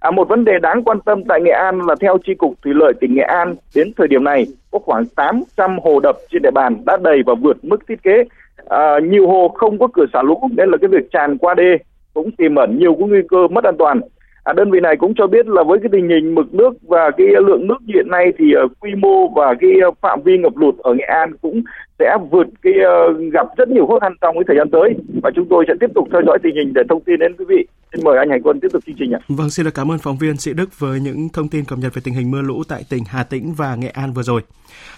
À, 0.00 0.10
một 0.10 0.28
vấn 0.28 0.44
đề 0.44 0.52
đáng 0.62 0.84
quan 0.84 1.00
tâm 1.00 1.24
tại 1.28 1.40
Nghệ 1.40 1.50
An 1.50 1.80
là 1.86 1.94
theo 2.00 2.18
Tri 2.26 2.34
Cục 2.34 2.54
Thủy 2.62 2.72
lợi 2.76 2.92
tỉnh 3.00 3.14
Nghệ 3.14 3.22
An, 3.22 3.56
đến 3.74 3.92
thời 3.96 4.08
điểm 4.08 4.24
này 4.24 4.46
có 4.70 4.78
khoảng 4.78 5.06
800 5.06 5.78
hồ 5.84 6.00
đập 6.00 6.16
trên 6.30 6.42
địa 6.42 6.50
bàn 6.54 6.82
đã 6.86 6.96
đầy 7.02 7.22
và 7.26 7.34
vượt 7.34 7.64
mức 7.64 7.86
thiết 7.88 8.02
kế. 8.02 8.24
À, 8.66 8.98
nhiều 9.02 9.28
hồ 9.28 9.48
không 9.48 9.78
có 9.78 9.88
cửa 9.92 10.06
xả 10.12 10.22
lũ 10.22 10.40
nên 10.56 10.70
là 10.70 10.76
cái 10.76 10.88
việc 10.88 11.10
tràn 11.12 11.38
qua 11.38 11.54
đê 11.54 11.78
cũng 12.14 12.30
tiềm 12.30 12.54
ẩn 12.54 12.78
nhiều 12.78 12.94
cái 12.98 13.08
nguy 13.08 13.22
cơ 13.28 13.48
mất 13.48 13.64
an 13.64 13.76
toàn. 13.78 14.00
À, 14.44 14.52
đơn 14.52 14.70
vị 14.70 14.80
này 14.80 14.96
cũng 14.96 15.14
cho 15.14 15.26
biết 15.26 15.46
là 15.46 15.62
với 15.62 15.78
cái 15.78 15.88
tình 15.92 16.08
hình 16.08 16.34
mực 16.34 16.54
nước 16.54 16.70
và 16.88 17.10
cái 17.10 17.26
lượng 17.26 17.66
nước 17.66 17.78
hiện 17.94 18.06
nay 18.10 18.32
thì 18.38 18.54
uh, 18.64 18.72
quy 18.80 18.94
mô 18.94 19.28
và 19.28 19.54
cái 19.60 19.70
uh, 19.88 19.98
phạm 20.00 20.22
vi 20.22 20.38
ngập 20.38 20.56
lụt 20.56 20.78
ở 20.78 20.94
Nghệ 20.94 21.04
An 21.04 21.32
cũng 21.42 21.62
sẽ 21.98 22.16
vượt 22.30 22.46
cái 22.62 22.72
uh, 22.72 23.32
gặp 23.32 23.46
rất 23.56 23.68
nhiều 23.68 23.86
khó 23.86 23.98
khăn 23.98 24.12
trong 24.20 24.34
cái 24.34 24.44
thời 24.46 24.56
gian 24.56 24.70
tới 24.70 24.94
và 25.22 25.30
chúng 25.34 25.48
tôi 25.48 25.64
sẽ 25.68 25.74
tiếp 25.80 25.90
tục 25.94 26.08
theo 26.12 26.22
dõi 26.26 26.38
tình 26.42 26.56
hình 26.56 26.72
để 26.74 26.82
thông 26.88 27.00
tin 27.00 27.18
đến 27.18 27.32
quý 27.38 27.44
vị. 27.48 27.66
Xin 27.92 28.04
mời 28.04 28.18
anh 28.18 28.30
Hải 28.30 28.38
Quân 28.44 28.60
tiếp 28.60 28.68
tục 28.72 28.82
chương 28.86 28.96
trình 28.98 29.12
ạ. 29.12 29.20
Vâng, 29.28 29.50
xin 29.50 29.64
được 29.64 29.74
cảm 29.74 29.90
ơn 29.90 29.98
phóng 29.98 30.18
viên 30.18 30.36
Sĩ 30.36 30.52
Đức 30.52 30.78
với 30.78 31.00
những 31.00 31.28
thông 31.28 31.48
tin 31.48 31.64
cập 31.64 31.78
nhật 31.78 31.94
về 31.94 32.02
tình 32.04 32.14
hình 32.14 32.30
mưa 32.30 32.42
lũ 32.42 32.62
tại 32.68 32.84
tỉnh 32.88 33.04
Hà 33.04 33.24
Tĩnh 33.24 33.54
và 33.54 33.74
Nghệ 33.74 33.88
An 33.88 34.12
vừa 34.12 34.22
rồi. 34.22 34.42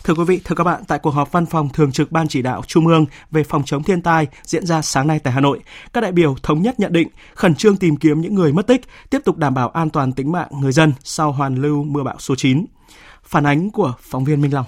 Thưa 0.05 0.15
quý 0.15 0.25
vị, 0.25 0.41
thưa 0.45 0.55
các 0.55 0.65
bạn, 0.65 0.83
tại 0.89 0.99
cuộc 0.99 1.11
họp 1.11 1.33
văn 1.33 1.47
phòng 1.47 1.69
thường 1.75 1.93
trực 1.93 2.13
Ban 2.13 2.29
chỉ 2.29 2.43
đạo 2.43 2.63
Trung 2.67 2.87
ương 2.87 3.07
về 3.31 3.45
phòng 3.45 3.63
chống 3.67 3.83
thiên 3.83 4.03
tai 4.03 4.27
diễn 4.43 4.67
ra 4.67 4.83
sáng 4.83 5.07
nay 5.07 5.21
tại 5.25 5.33
Hà 5.33 5.41
Nội, 5.41 5.61
các 5.93 6.01
đại 6.01 6.13
biểu 6.13 6.35
thống 6.43 6.63
nhất 6.63 6.81
nhận 6.81 6.93
định 6.93 7.09
khẩn 7.35 7.55
trương 7.55 7.77
tìm 7.77 7.97
kiếm 7.97 8.21
những 8.21 8.35
người 8.35 8.53
mất 8.53 8.67
tích, 8.67 8.81
tiếp 9.11 9.19
tục 9.25 9.37
đảm 9.37 9.55
bảo 9.55 9.69
an 9.69 9.91
toàn 9.91 10.13
tính 10.13 10.33
mạng 10.33 10.49
người 10.61 10.73
dân 10.73 10.93
sau 11.05 11.33
hoàn 11.33 11.55
lưu 11.55 11.85
mưa 11.85 12.03
bão 12.03 12.17
số 12.19 12.35
9. 12.35 12.67
Phản 13.23 13.47
ánh 13.47 13.71
của 13.71 13.95
phóng 14.01 14.25
viên 14.25 14.41
Minh 14.41 14.55
Long. 14.55 14.67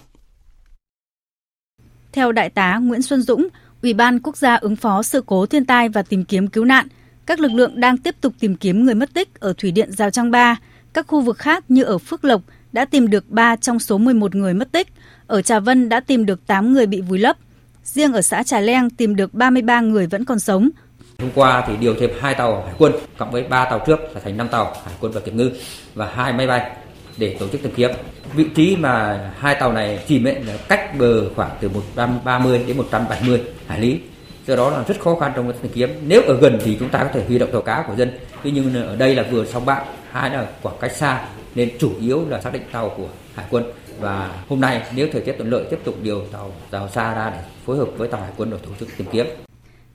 Theo 2.12 2.32
Đại 2.32 2.50
tá 2.50 2.78
Nguyễn 2.78 3.02
Xuân 3.02 3.22
Dũng, 3.22 3.48
Ủy 3.82 3.94
ban 3.94 4.20
Quốc 4.20 4.36
gia 4.36 4.54
ứng 4.54 4.76
phó 4.76 5.02
sự 5.02 5.22
cố 5.26 5.46
thiên 5.46 5.64
tai 5.64 5.88
và 5.88 6.02
tìm 6.02 6.24
kiếm 6.24 6.46
cứu 6.46 6.64
nạn, 6.64 6.88
các 7.26 7.40
lực 7.40 7.52
lượng 7.52 7.80
đang 7.80 7.98
tiếp 7.98 8.14
tục 8.20 8.32
tìm 8.40 8.56
kiếm 8.56 8.84
người 8.84 8.94
mất 8.94 9.14
tích 9.14 9.40
ở 9.40 9.52
thủy 9.58 9.70
điện 9.70 9.92
Giao 9.92 10.10
Trang 10.10 10.30
3. 10.30 10.56
Các 10.92 11.06
khu 11.06 11.20
vực 11.20 11.38
khác 11.38 11.64
như 11.68 11.82
ở 11.82 11.98
Phước 11.98 12.24
Lộc 12.24 12.42
đã 12.72 12.84
tìm 12.84 13.10
được 13.10 13.30
3 13.30 13.56
trong 13.56 13.78
số 13.78 13.98
11 13.98 14.34
người 14.34 14.54
mất 14.54 14.72
tích, 14.72 14.88
ở 15.26 15.42
Trà 15.42 15.60
Vân 15.60 15.88
đã 15.88 16.00
tìm 16.00 16.26
được 16.26 16.46
8 16.46 16.72
người 16.72 16.86
bị 16.86 17.00
vùi 17.00 17.18
lấp. 17.18 17.36
Riêng 17.84 18.12
ở 18.12 18.22
xã 18.22 18.42
Trà 18.42 18.60
Leng 18.60 18.90
tìm 18.90 19.16
được 19.16 19.34
33 19.34 19.80
người 19.80 20.06
vẫn 20.06 20.24
còn 20.24 20.38
sống. 20.38 20.70
Hôm 21.18 21.30
qua 21.34 21.64
thì 21.68 21.76
điều 21.76 21.94
thêm 22.00 22.10
hai 22.20 22.34
tàu 22.34 22.62
hải 22.62 22.74
quân 22.78 22.92
cộng 23.18 23.30
với 23.30 23.42
3 23.42 23.64
tàu 23.64 23.84
trước 23.86 24.00
là 24.14 24.20
thành 24.24 24.36
5 24.36 24.48
tàu 24.48 24.64
hải 24.84 24.94
quân 25.00 25.12
và 25.12 25.20
kiểm 25.20 25.36
ngư 25.36 25.50
và 25.94 26.12
hai 26.14 26.32
máy 26.32 26.46
bay 26.46 26.70
để 27.16 27.36
tổ 27.40 27.48
chức 27.48 27.62
tìm 27.62 27.72
kiếm. 27.76 27.90
Vị 28.34 28.46
trí 28.54 28.76
mà 28.76 29.20
hai 29.38 29.54
tàu 29.54 29.72
này 29.72 30.04
chìm 30.08 30.24
ấy 30.24 30.34
là 30.44 30.56
cách 30.68 30.98
bờ 30.98 31.34
khoảng 31.34 31.50
từ 31.60 31.68
130 31.68 32.64
đến 32.66 32.76
170 32.76 33.42
hải 33.66 33.80
lý. 33.80 34.00
Do 34.46 34.56
đó 34.56 34.70
là 34.70 34.84
rất 34.88 35.00
khó 35.00 35.16
khăn 35.20 35.32
trong 35.36 35.52
tìm 35.62 35.72
kiếm. 35.74 35.90
Nếu 36.06 36.22
ở 36.22 36.36
gần 36.40 36.58
thì 36.64 36.76
chúng 36.80 36.88
ta 36.88 37.04
có 37.04 37.10
thể 37.12 37.24
huy 37.26 37.38
động 37.38 37.52
tàu 37.52 37.62
cá 37.62 37.84
của 37.88 37.94
dân. 37.94 38.10
Tuy 38.42 38.50
nhiên 38.50 38.74
ở 38.74 38.96
đây 38.96 39.14
là 39.14 39.24
vừa 39.30 39.44
sóng 39.44 39.66
bạn, 39.66 39.86
hai 40.10 40.30
là 40.30 40.46
khoảng 40.62 40.76
cách 40.80 40.92
xa 40.92 41.24
nên 41.54 41.70
chủ 41.78 41.92
yếu 42.00 42.28
là 42.28 42.40
xác 42.40 42.52
định 42.52 42.62
tàu 42.72 42.88
của 42.96 43.08
hải 43.34 43.46
quân 43.50 43.64
và 44.00 44.30
hôm 44.48 44.60
nay 44.60 44.82
nếu 44.94 45.08
thời 45.12 45.20
tiết 45.20 45.32
thuận 45.32 45.50
lợi 45.50 45.64
tiếp 45.70 45.78
tục 45.84 45.94
điều 46.02 46.20
tàu 46.32 46.52
tàu 46.70 46.88
xa 46.88 47.14
ra 47.14 47.30
để 47.30 47.38
phối 47.66 47.76
hợp 47.76 47.88
với 47.96 48.08
tàu 48.08 48.20
hải 48.20 48.30
quân 48.36 48.50
để 48.50 48.56
tổ 48.62 48.70
chức 48.80 48.88
tìm 48.96 49.06
kiếm. 49.12 49.26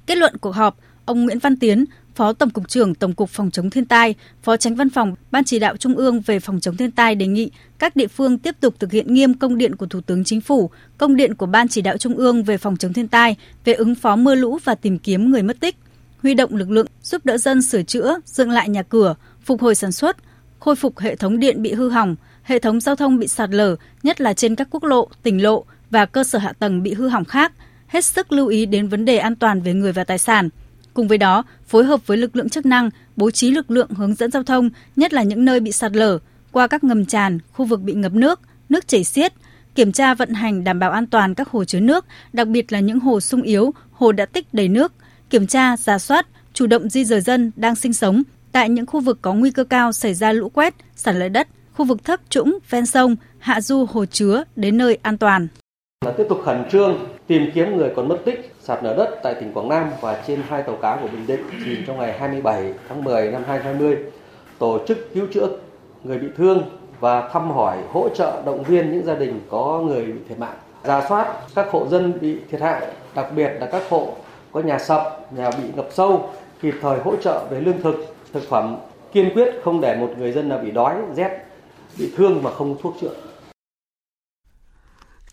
Kết 0.05 0.17
luận 0.17 0.33
cuộc 0.41 0.51
họp, 0.51 0.75
ông 1.07 1.25
Nguyễn 1.25 1.39
Văn 1.39 1.55
Tiến, 1.55 1.85
Phó 2.15 2.33
Tổng 2.33 2.49
cục 2.49 2.69
trưởng 2.69 2.95
Tổng 2.95 3.13
cục 3.13 3.29
Phòng 3.29 3.51
chống 3.51 3.69
thiên 3.69 3.85
tai, 3.85 4.15
Phó 4.43 4.57
Tránh 4.57 4.75
Văn 4.75 4.89
phòng 4.89 5.15
Ban 5.31 5.43
chỉ 5.43 5.59
đạo 5.59 5.77
Trung 5.77 5.95
ương 5.95 6.21
về 6.21 6.39
phòng 6.39 6.59
chống 6.59 6.77
thiên 6.77 6.91
tai 6.91 7.15
đề 7.15 7.27
nghị 7.27 7.51
các 7.79 7.95
địa 7.95 8.07
phương 8.07 8.37
tiếp 8.37 8.55
tục 8.59 8.75
thực 8.79 8.91
hiện 8.91 9.13
nghiêm 9.13 9.33
công 9.33 9.57
điện 9.57 9.75
của 9.75 9.85
Thủ 9.85 10.01
tướng 10.01 10.23
Chính 10.23 10.41
phủ, 10.41 10.69
công 10.97 11.15
điện 11.15 11.35
của 11.35 11.45
Ban 11.45 11.67
chỉ 11.67 11.81
đạo 11.81 11.97
Trung 11.97 12.15
ương 12.15 12.43
về 12.43 12.57
phòng 12.57 12.77
chống 12.77 12.93
thiên 12.93 13.07
tai 13.07 13.35
về 13.65 13.73
ứng 13.73 13.95
phó 13.95 14.15
mưa 14.15 14.35
lũ 14.35 14.59
và 14.63 14.75
tìm 14.75 14.99
kiếm 14.99 15.31
người 15.31 15.43
mất 15.43 15.59
tích, 15.59 15.75
huy 16.21 16.33
động 16.33 16.55
lực 16.55 16.71
lượng 16.71 16.87
giúp 17.03 17.25
đỡ 17.25 17.37
dân 17.37 17.61
sửa 17.61 17.83
chữa, 17.83 18.19
dựng 18.25 18.51
lại 18.51 18.69
nhà 18.69 18.83
cửa, 18.83 19.15
phục 19.45 19.61
hồi 19.61 19.75
sản 19.75 19.91
xuất, 19.91 20.17
khôi 20.59 20.75
phục 20.75 20.99
hệ 20.99 21.15
thống 21.15 21.39
điện 21.39 21.61
bị 21.61 21.73
hư 21.73 21.89
hỏng, 21.89 22.15
hệ 22.43 22.59
thống 22.59 22.79
giao 22.79 22.95
thông 22.95 23.19
bị 23.19 23.27
sạt 23.27 23.49
lở, 23.49 23.75
nhất 24.03 24.21
là 24.21 24.33
trên 24.33 24.55
các 24.55 24.67
quốc 24.71 24.83
lộ, 24.83 25.07
tỉnh 25.23 25.43
lộ 25.43 25.65
và 25.89 26.05
cơ 26.05 26.23
sở 26.23 26.39
hạ 26.39 26.53
tầng 26.59 26.83
bị 26.83 26.93
hư 26.93 27.07
hỏng 27.07 27.25
khác, 27.25 27.51
hết 27.87 28.05
sức 28.05 28.31
lưu 28.31 28.47
ý 28.47 28.65
đến 28.65 28.87
vấn 28.87 29.05
đề 29.05 29.17
an 29.17 29.35
toàn 29.35 29.61
về 29.61 29.73
người 29.73 29.91
và 29.91 30.03
tài 30.03 30.17
sản. 30.17 30.49
Cùng 30.97 31.07
với 31.07 31.17
đó, 31.17 31.43
phối 31.67 31.83
hợp 31.83 32.07
với 32.07 32.17
lực 32.17 32.35
lượng 32.35 32.49
chức 32.49 32.65
năng, 32.65 32.89
bố 33.15 33.31
trí 33.31 33.51
lực 33.51 33.71
lượng 33.71 33.89
hướng 33.89 34.15
dẫn 34.15 34.31
giao 34.31 34.43
thông, 34.43 34.69
nhất 34.95 35.13
là 35.13 35.23
những 35.23 35.45
nơi 35.45 35.59
bị 35.59 35.71
sạt 35.71 35.95
lở, 35.95 36.19
qua 36.51 36.67
các 36.67 36.83
ngầm 36.83 37.05
tràn, 37.05 37.39
khu 37.53 37.65
vực 37.65 37.81
bị 37.81 37.93
ngập 37.93 38.13
nước, 38.13 38.39
nước 38.69 38.87
chảy 38.87 39.03
xiết, 39.03 39.33
kiểm 39.75 39.91
tra 39.91 40.13
vận 40.13 40.33
hành 40.33 40.63
đảm 40.63 40.79
bảo 40.79 40.91
an 40.91 41.07
toàn 41.07 41.35
các 41.35 41.49
hồ 41.49 41.65
chứa 41.65 41.79
nước, 41.79 42.05
đặc 42.33 42.47
biệt 42.47 42.71
là 42.71 42.79
những 42.79 42.99
hồ 42.99 43.19
sung 43.19 43.41
yếu, 43.41 43.73
hồ 43.91 44.11
đã 44.11 44.25
tích 44.25 44.53
đầy 44.53 44.67
nước, 44.67 44.93
kiểm 45.29 45.47
tra, 45.47 45.77
giả 45.77 45.99
soát, 45.99 46.27
chủ 46.53 46.67
động 46.67 46.89
di 46.89 47.05
rời 47.05 47.21
dân 47.21 47.51
đang 47.55 47.75
sinh 47.75 47.93
sống 47.93 48.23
tại 48.51 48.69
những 48.69 48.85
khu 48.85 48.99
vực 48.99 49.19
có 49.21 49.33
nguy 49.33 49.51
cơ 49.51 49.63
cao 49.63 49.91
xảy 49.91 50.13
ra 50.13 50.31
lũ 50.31 50.49
quét, 50.49 50.73
sạt 50.95 51.15
lở 51.15 51.29
đất, 51.29 51.47
khu 51.73 51.85
vực 51.85 52.03
thấp 52.03 52.19
trũng 52.29 52.59
ven 52.69 52.85
sông, 52.85 53.15
hạ 53.39 53.61
du 53.61 53.85
hồ 53.85 54.05
chứa 54.05 54.43
đến 54.55 54.77
nơi 54.77 54.97
an 55.01 55.17
toàn. 55.17 55.47
Là 56.05 56.11
tiếp 56.17 56.25
tục 56.29 56.41
khẩn 56.45 56.57
trương 56.71 57.07
tìm 57.27 57.41
kiếm 57.53 57.77
người 57.77 57.89
còn 57.95 58.07
mất 58.07 58.17
tích 58.25 58.53
sạt 58.67 58.83
lở 58.83 58.93
đất 58.93 59.19
tại 59.23 59.33
tỉnh 59.33 59.53
Quảng 59.53 59.69
Nam 59.69 59.89
và 60.01 60.23
trên 60.27 60.41
hai 60.49 60.63
tàu 60.63 60.75
cá 60.75 60.97
của 61.01 61.07
Bình 61.07 61.27
Định 61.27 61.43
chìm 61.65 61.83
trong 61.87 61.99
ngày 61.99 62.17
27 62.19 62.73
tháng 62.89 63.03
10 63.03 63.31
năm 63.31 63.43
2020, 63.47 63.97
tổ 64.59 64.79
chức 64.87 65.13
cứu 65.13 65.27
chữa 65.33 65.49
người 66.03 66.17
bị 66.17 66.27
thương 66.37 66.61
và 66.99 67.29
thăm 67.29 67.51
hỏi 67.51 67.77
hỗ 67.91 68.09
trợ 68.09 68.41
động 68.45 68.63
viên 68.63 68.91
những 68.91 69.05
gia 69.05 69.15
đình 69.15 69.41
có 69.49 69.81
người 69.85 70.05
bị 70.05 70.13
thiệt 70.29 70.39
mạng. 70.39 70.57
Giả 70.83 71.05
soát 71.09 71.35
các 71.55 71.67
hộ 71.71 71.87
dân 71.87 72.13
bị 72.21 72.37
thiệt 72.51 72.61
hại 72.61 72.81
đặc 73.15 73.27
biệt 73.35 73.51
là 73.59 73.65
các 73.65 73.83
hộ 73.89 74.07
có 74.51 74.59
nhà 74.59 74.79
sập 74.79 75.33
nhà 75.33 75.51
bị 75.51 75.63
ngập 75.75 75.87
sâu 75.91 76.29
kịp 76.61 76.73
thời 76.81 76.99
hỗ 76.99 77.15
trợ 77.15 77.45
về 77.49 77.61
lương 77.61 77.81
thực 77.81 78.15
thực 78.33 78.43
phẩm 78.49 78.75
kiên 79.11 79.33
quyết 79.33 79.53
không 79.63 79.81
để 79.81 79.95
một 79.95 80.09
người 80.17 80.31
dân 80.31 80.49
nào 80.49 80.59
bị 80.63 80.71
đói 80.71 80.95
rét 81.15 81.29
bị 81.99 82.11
thương 82.17 82.43
mà 82.43 82.51
không 82.51 82.77
thuốc 82.81 82.95
chữa. 83.01 83.13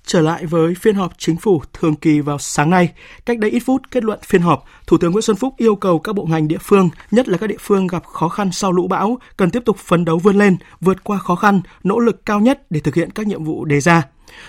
Trở 0.06 0.20
lại 0.20 0.46
với 0.46 0.74
phiên 0.74 0.94
họp 0.94 1.12
chính 1.18 1.36
phủ 1.36 1.62
thường 1.72 1.94
kỳ 1.94 2.20
vào 2.20 2.38
sáng 2.38 2.70
nay, 2.70 2.92
cách 3.26 3.38
đây 3.38 3.50
ít 3.50 3.60
phút 3.66 3.82
kết 3.90 4.04
luận 4.04 4.18
phiên 4.22 4.42
họp, 4.42 4.64
Thủ 4.86 4.98
tướng 4.98 5.12
Nguyễn 5.12 5.22
Xuân 5.22 5.36
Phúc 5.36 5.54
yêu 5.56 5.76
cầu 5.76 5.98
các 5.98 6.12
bộ 6.12 6.24
ngành 6.24 6.48
địa 6.48 6.58
phương, 6.60 6.88
nhất 7.10 7.28
là 7.28 7.38
các 7.38 7.46
địa 7.46 7.56
phương 7.60 7.86
gặp 7.86 8.04
khó 8.04 8.28
khăn 8.28 8.52
sau 8.52 8.72
lũ 8.72 8.88
bão, 8.88 9.18
cần 9.36 9.50
tiếp 9.50 9.62
tục 9.64 9.76
phấn 9.76 10.04
đấu 10.04 10.18
vươn 10.18 10.38
lên, 10.38 10.56
vượt 10.80 11.04
qua 11.04 11.18
khó 11.18 11.34
khăn, 11.34 11.60
nỗ 11.84 11.98
lực 11.98 12.26
cao 12.26 12.40
nhất 12.40 12.70
để 12.70 12.80
thực 12.80 12.94
hiện 12.94 13.10
các 13.10 13.26
nhiệm 13.26 13.44
vụ 13.44 13.64
đề 13.64 13.80
ra. 13.80 14.02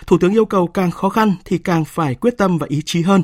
Thủ 0.07 0.17
tướng 0.17 0.33
yêu 0.33 0.45
cầu 0.45 0.67
càng 0.67 0.91
khó 0.91 1.09
khăn 1.09 1.35
thì 1.45 1.57
càng 1.57 1.85
phải 1.85 2.15
quyết 2.15 2.37
tâm 2.37 2.57
và 2.57 2.67
ý 2.69 2.81
chí 2.85 3.01
hơn. 3.01 3.23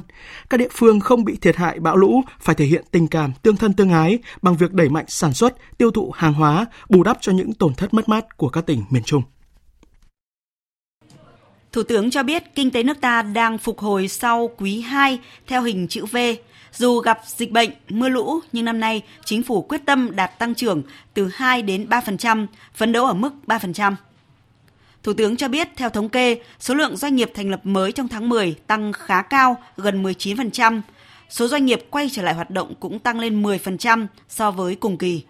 Các 0.50 0.58
địa 0.58 0.68
phương 0.72 1.00
không 1.00 1.24
bị 1.24 1.36
thiệt 1.36 1.56
hại 1.56 1.80
bão 1.80 1.98
lũ 1.98 2.22
phải 2.40 2.56
thể 2.56 2.66
hiện 2.66 2.86
tình 2.92 3.08
cảm 3.08 3.32
tương 3.42 3.56
thân 3.56 3.74
tương 3.74 3.90
ái 3.90 4.20
bằng 4.42 4.58
việc 4.58 4.74
đẩy 4.74 4.90
mạnh 4.90 5.06
sản 5.08 5.34
xuất, 5.34 5.56
tiêu 5.78 5.92
thụ 5.92 6.12
hàng 6.12 6.34
hóa, 6.34 6.66
bù 6.90 7.04
đắp 7.04 7.18
cho 7.22 7.32
những 7.32 7.54
tổn 7.54 7.74
thất 7.74 7.94
mất 7.94 8.10
mát 8.10 8.38
của 8.38 8.50
các 8.50 8.66
tỉnh 8.66 8.84
miền 8.90 9.04
Trung. 9.04 9.24
Thủ 11.72 11.84
tướng 11.84 12.12
cho 12.12 12.24
biết 12.24 12.56
kinh 12.56 12.72
tế 12.72 12.84
nước 12.84 13.02
ta 13.02 13.22
đang 13.22 13.58
phục 13.58 13.80
hồi 13.80 14.08
sau 14.08 14.50
quý 14.58 14.82
2 14.82 15.20
theo 15.48 15.62
hình 15.62 15.88
chữ 15.88 16.06
V. 16.06 16.18
Dù 16.74 17.00
gặp 17.00 17.22
dịch 17.26 17.52
bệnh, 17.52 17.70
mưa 17.90 18.10
lũ, 18.10 18.40
nhưng 18.52 18.66
năm 18.66 18.80
nay 18.80 19.02
chính 19.26 19.44
phủ 19.44 19.62
quyết 19.62 19.82
tâm 19.86 20.16
đạt 20.16 20.40
tăng 20.40 20.56
trưởng 20.56 20.84
từ 21.14 21.30
2 21.34 21.62
đến 21.62 21.88
3%, 21.90 22.48
phấn 22.76 22.92
đấu 22.92 23.06
ở 23.06 23.14
mức 23.14 23.34
3%. 23.48 23.96
Thủ 25.04 25.14
tướng 25.14 25.38
cho 25.38 25.48
biết 25.48 25.68
theo 25.76 25.90
thống 25.90 26.10
kê, 26.10 26.42
số 26.60 26.74
lượng 26.74 26.98
doanh 26.98 27.16
nghiệp 27.16 27.32
thành 27.34 27.50
lập 27.50 27.60
mới 27.64 27.92
trong 27.92 28.08
tháng 28.08 28.30
10 28.30 28.56
tăng 28.68 28.94
khá 28.94 29.22
cao, 29.22 29.58
gần 29.78 30.04
19%. 30.04 30.82
Số 31.30 31.48
doanh 31.48 31.66
nghiệp 31.66 31.86
quay 31.90 32.10
trở 32.12 32.22
lại 32.22 32.34
hoạt 32.34 32.50
động 32.50 32.74
cũng 32.80 33.00
tăng 33.00 33.20
lên 33.20 33.44
10% 33.44 34.08
so 34.30 34.52
với 34.52 34.76
cùng 34.76 34.98
kỳ. 34.98 35.24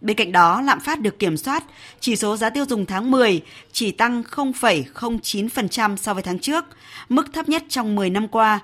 Bên 0.00 0.16
cạnh 0.16 0.32
đó, 0.32 0.60
lạm 0.60 0.80
phát 0.80 1.00
được 1.00 1.18
kiểm 1.18 1.36
soát, 1.36 1.64
chỉ 2.00 2.16
số 2.16 2.36
giá 2.36 2.50
tiêu 2.50 2.64
dùng 2.68 2.86
tháng 2.86 3.10
10 3.10 3.40
chỉ 3.72 3.90
tăng 3.90 4.22
0,09% 4.22 5.96
so 5.96 6.14
với 6.14 6.22
tháng 6.22 6.38
trước, 6.38 6.64
mức 7.08 7.32
thấp 7.32 7.48
nhất 7.48 7.64
trong 7.68 7.94
10 7.94 8.10
năm 8.10 8.28
qua. 8.28 8.60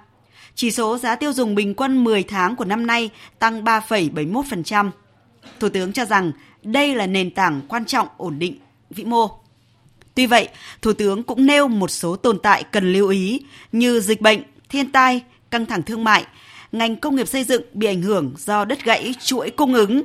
Chỉ 0.54 0.70
số 0.70 0.98
giá 0.98 1.16
tiêu 1.16 1.32
dùng 1.32 1.54
bình 1.54 1.74
quân 1.74 2.04
10 2.04 2.22
tháng 2.22 2.56
của 2.56 2.64
năm 2.64 2.86
nay 2.86 3.10
tăng 3.38 3.64
3,71%. 3.64 4.90
Thủ 5.60 5.68
tướng 5.68 5.92
cho 5.92 6.04
rằng 6.04 6.32
đây 6.62 6.94
là 6.94 7.06
nền 7.06 7.30
tảng 7.30 7.60
quan 7.68 7.84
trọng 7.84 8.08
ổn 8.16 8.38
định 8.38 8.58
vĩ 8.90 9.04
mô. 9.04 9.30
Tuy 10.14 10.26
vậy, 10.26 10.48
Thủ 10.82 10.92
tướng 10.92 11.22
cũng 11.22 11.46
nêu 11.46 11.68
một 11.68 11.90
số 11.90 12.16
tồn 12.16 12.38
tại 12.38 12.64
cần 12.64 12.92
lưu 12.92 13.08
ý 13.08 13.40
như 13.72 14.00
dịch 14.00 14.20
bệnh, 14.20 14.42
thiên 14.68 14.92
tai, 14.92 15.22
căng 15.50 15.66
thẳng 15.66 15.82
thương 15.82 16.04
mại, 16.04 16.26
ngành 16.72 16.96
công 16.96 17.16
nghiệp 17.16 17.28
xây 17.28 17.44
dựng 17.44 17.62
bị 17.74 17.86
ảnh 17.86 18.02
hưởng 18.02 18.34
do 18.38 18.64
đất 18.64 18.84
gãy 18.84 19.14
chuỗi 19.24 19.50
cung 19.50 19.74
ứng, 19.74 20.02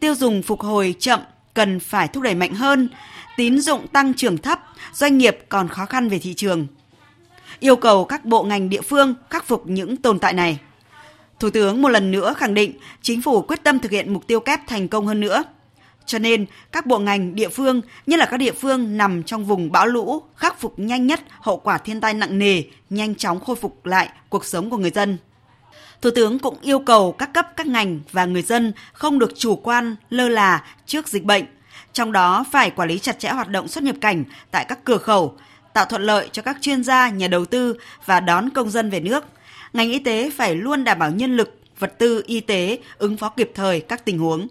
tiêu 0.00 0.14
dùng 0.14 0.42
phục 0.42 0.60
hồi 0.60 0.94
chậm 0.98 1.20
cần 1.54 1.80
phải 1.80 2.08
thúc 2.08 2.22
đẩy 2.22 2.34
mạnh 2.34 2.54
hơn, 2.54 2.88
tín 3.36 3.60
dụng 3.60 3.88
tăng 3.88 4.14
trưởng 4.14 4.38
thấp, 4.38 4.60
doanh 4.92 5.18
nghiệp 5.18 5.38
còn 5.48 5.68
khó 5.68 5.86
khăn 5.86 6.08
về 6.08 6.18
thị 6.18 6.34
trường. 6.34 6.66
Yêu 7.60 7.76
cầu 7.76 8.04
các 8.04 8.24
bộ 8.24 8.42
ngành 8.42 8.68
địa 8.68 8.80
phương 8.80 9.14
khắc 9.30 9.46
phục 9.46 9.66
những 9.66 9.96
tồn 9.96 10.18
tại 10.18 10.32
này. 10.32 10.58
Thủ 11.40 11.50
tướng 11.50 11.82
một 11.82 11.88
lần 11.88 12.10
nữa 12.10 12.34
khẳng 12.36 12.54
định 12.54 12.72
chính 13.02 13.22
phủ 13.22 13.42
quyết 13.42 13.62
tâm 13.62 13.78
thực 13.78 13.92
hiện 13.92 14.12
mục 14.12 14.26
tiêu 14.26 14.40
kép 14.40 14.60
thành 14.66 14.88
công 14.88 15.06
hơn 15.06 15.20
nữa. 15.20 15.44
Cho 16.06 16.18
nên, 16.18 16.46
các 16.72 16.86
bộ 16.86 16.98
ngành 16.98 17.34
địa 17.34 17.48
phương, 17.48 17.80
nhất 18.06 18.18
là 18.18 18.26
các 18.26 18.36
địa 18.36 18.52
phương 18.52 18.96
nằm 18.96 19.22
trong 19.22 19.44
vùng 19.44 19.72
bão 19.72 19.86
lũ, 19.86 20.22
khắc 20.36 20.60
phục 20.60 20.78
nhanh 20.78 21.06
nhất 21.06 21.20
hậu 21.28 21.56
quả 21.56 21.78
thiên 21.78 22.00
tai 22.00 22.14
nặng 22.14 22.38
nề, 22.38 22.62
nhanh 22.90 23.14
chóng 23.14 23.40
khôi 23.40 23.56
phục 23.56 23.86
lại 23.86 24.08
cuộc 24.28 24.44
sống 24.44 24.70
của 24.70 24.76
người 24.76 24.90
dân. 24.90 25.18
Thủ 26.02 26.10
tướng 26.14 26.38
cũng 26.38 26.56
yêu 26.62 26.78
cầu 26.78 27.12
các 27.12 27.32
cấp 27.34 27.46
các 27.56 27.66
ngành 27.66 28.00
và 28.12 28.24
người 28.24 28.42
dân 28.42 28.72
không 28.92 29.18
được 29.18 29.32
chủ 29.36 29.56
quan, 29.56 29.96
lơ 30.10 30.28
là 30.28 30.64
trước 30.86 31.08
dịch 31.08 31.24
bệnh, 31.24 31.44
trong 31.92 32.12
đó 32.12 32.44
phải 32.52 32.70
quản 32.70 32.88
lý 32.88 32.98
chặt 32.98 33.18
chẽ 33.18 33.30
hoạt 33.30 33.48
động 33.48 33.68
xuất 33.68 33.84
nhập 33.84 33.96
cảnh 34.00 34.24
tại 34.50 34.64
các 34.68 34.84
cửa 34.84 34.98
khẩu, 34.98 35.36
tạo 35.72 35.84
thuận 35.84 36.02
lợi 36.02 36.28
cho 36.32 36.42
các 36.42 36.56
chuyên 36.60 36.84
gia, 36.84 37.08
nhà 37.08 37.28
đầu 37.28 37.44
tư 37.44 37.76
và 38.06 38.20
đón 38.20 38.50
công 38.50 38.70
dân 38.70 38.90
về 38.90 39.00
nước. 39.00 39.24
Ngành 39.72 39.90
y 39.90 39.98
tế 39.98 40.30
phải 40.30 40.54
luôn 40.54 40.84
đảm 40.84 40.98
bảo 40.98 41.10
nhân 41.10 41.36
lực, 41.36 41.60
vật 41.78 41.98
tư 41.98 42.22
y 42.26 42.40
tế 42.40 42.78
ứng 42.98 43.16
phó 43.16 43.28
kịp 43.28 43.50
thời 43.54 43.80
các 43.80 44.04
tình 44.04 44.18
huống. 44.18 44.46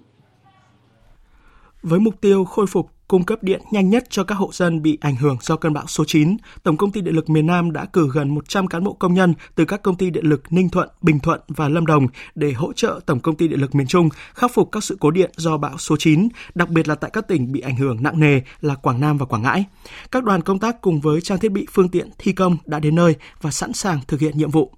Với 1.83 1.99
mục 1.99 2.21
tiêu 2.21 2.45
khôi 2.45 2.67
phục 2.67 2.91
cung 3.07 3.23
cấp 3.23 3.43
điện 3.43 3.61
nhanh 3.71 3.89
nhất 3.89 4.03
cho 4.09 4.23
các 4.23 4.35
hộ 4.35 4.49
dân 4.53 4.81
bị 4.81 4.97
ảnh 5.01 5.15
hưởng 5.15 5.37
do 5.41 5.55
cơn 5.55 5.73
bão 5.73 5.87
số 5.87 6.03
9, 6.07 6.37
Tổng 6.63 6.77
công 6.77 6.91
ty 6.91 7.01
Điện 7.01 7.15
lực 7.15 7.29
miền 7.29 7.47
Nam 7.47 7.71
đã 7.71 7.85
cử 7.85 8.09
gần 8.13 8.35
100 8.35 8.67
cán 8.67 8.83
bộ 8.83 8.93
công 8.93 9.13
nhân 9.13 9.33
từ 9.55 9.65
các 9.65 9.81
công 9.81 9.95
ty 9.95 10.09
điện 10.09 10.25
lực 10.25 10.43
Ninh 10.49 10.69
Thuận, 10.69 10.89
Bình 11.01 11.19
Thuận 11.19 11.41
và 11.47 11.69
Lâm 11.69 11.85
Đồng 11.85 12.07
để 12.35 12.51
hỗ 12.51 12.73
trợ 12.73 12.99
Tổng 13.05 13.19
công 13.19 13.35
ty 13.35 13.47
Điện 13.47 13.59
lực 13.59 13.75
miền 13.75 13.87
Trung 13.87 14.09
khắc 14.33 14.51
phục 14.53 14.71
các 14.71 14.83
sự 14.83 14.97
cố 14.99 15.11
điện 15.11 15.31
do 15.35 15.57
bão 15.57 15.77
số 15.77 15.95
9, 15.97 16.27
đặc 16.55 16.69
biệt 16.69 16.87
là 16.87 16.95
tại 16.95 17.11
các 17.13 17.27
tỉnh 17.27 17.51
bị 17.51 17.59
ảnh 17.59 17.75
hưởng 17.75 18.03
nặng 18.03 18.19
nề 18.19 18.41
là 18.61 18.75
Quảng 18.75 19.01
Nam 19.01 19.17
và 19.17 19.25
Quảng 19.25 19.41
Ngãi. 19.41 19.65
Các 20.11 20.23
đoàn 20.23 20.41
công 20.41 20.59
tác 20.59 20.81
cùng 20.81 21.01
với 21.01 21.21
trang 21.21 21.39
thiết 21.39 21.51
bị 21.51 21.65
phương 21.71 21.89
tiện 21.89 22.09
thi 22.17 22.31
công 22.31 22.57
đã 22.65 22.79
đến 22.79 22.95
nơi 22.95 23.15
và 23.41 23.51
sẵn 23.51 23.73
sàng 23.73 23.99
thực 24.07 24.19
hiện 24.19 24.37
nhiệm 24.37 24.51
vụ. 24.51 24.71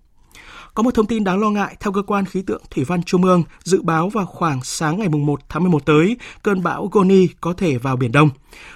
Có 0.73 0.83
một 0.83 0.93
thông 0.93 1.05
tin 1.05 1.23
đáng 1.23 1.39
lo 1.39 1.49
ngại 1.49 1.75
theo 1.79 1.91
cơ 1.91 2.01
quan 2.01 2.25
khí 2.25 2.41
tượng 2.41 2.61
thủy 2.69 2.83
văn 2.83 3.03
Trung 3.03 3.23
ương 3.23 3.43
dự 3.63 3.81
báo 3.81 4.09
vào 4.09 4.25
khoảng 4.25 4.63
sáng 4.63 4.99
ngày 4.99 5.09
1 5.09 5.39
tháng 5.49 5.63
11 5.63 5.85
tới, 5.85 6.17
cơn 6.43 6.63
bão 6.63 6.89
Goni 6.91 7.27
có 7.41 7.53
thể 7.53 7.77
vào 7.77 7.95
Biển 7.95 8.11
Đông. 8.11 8.29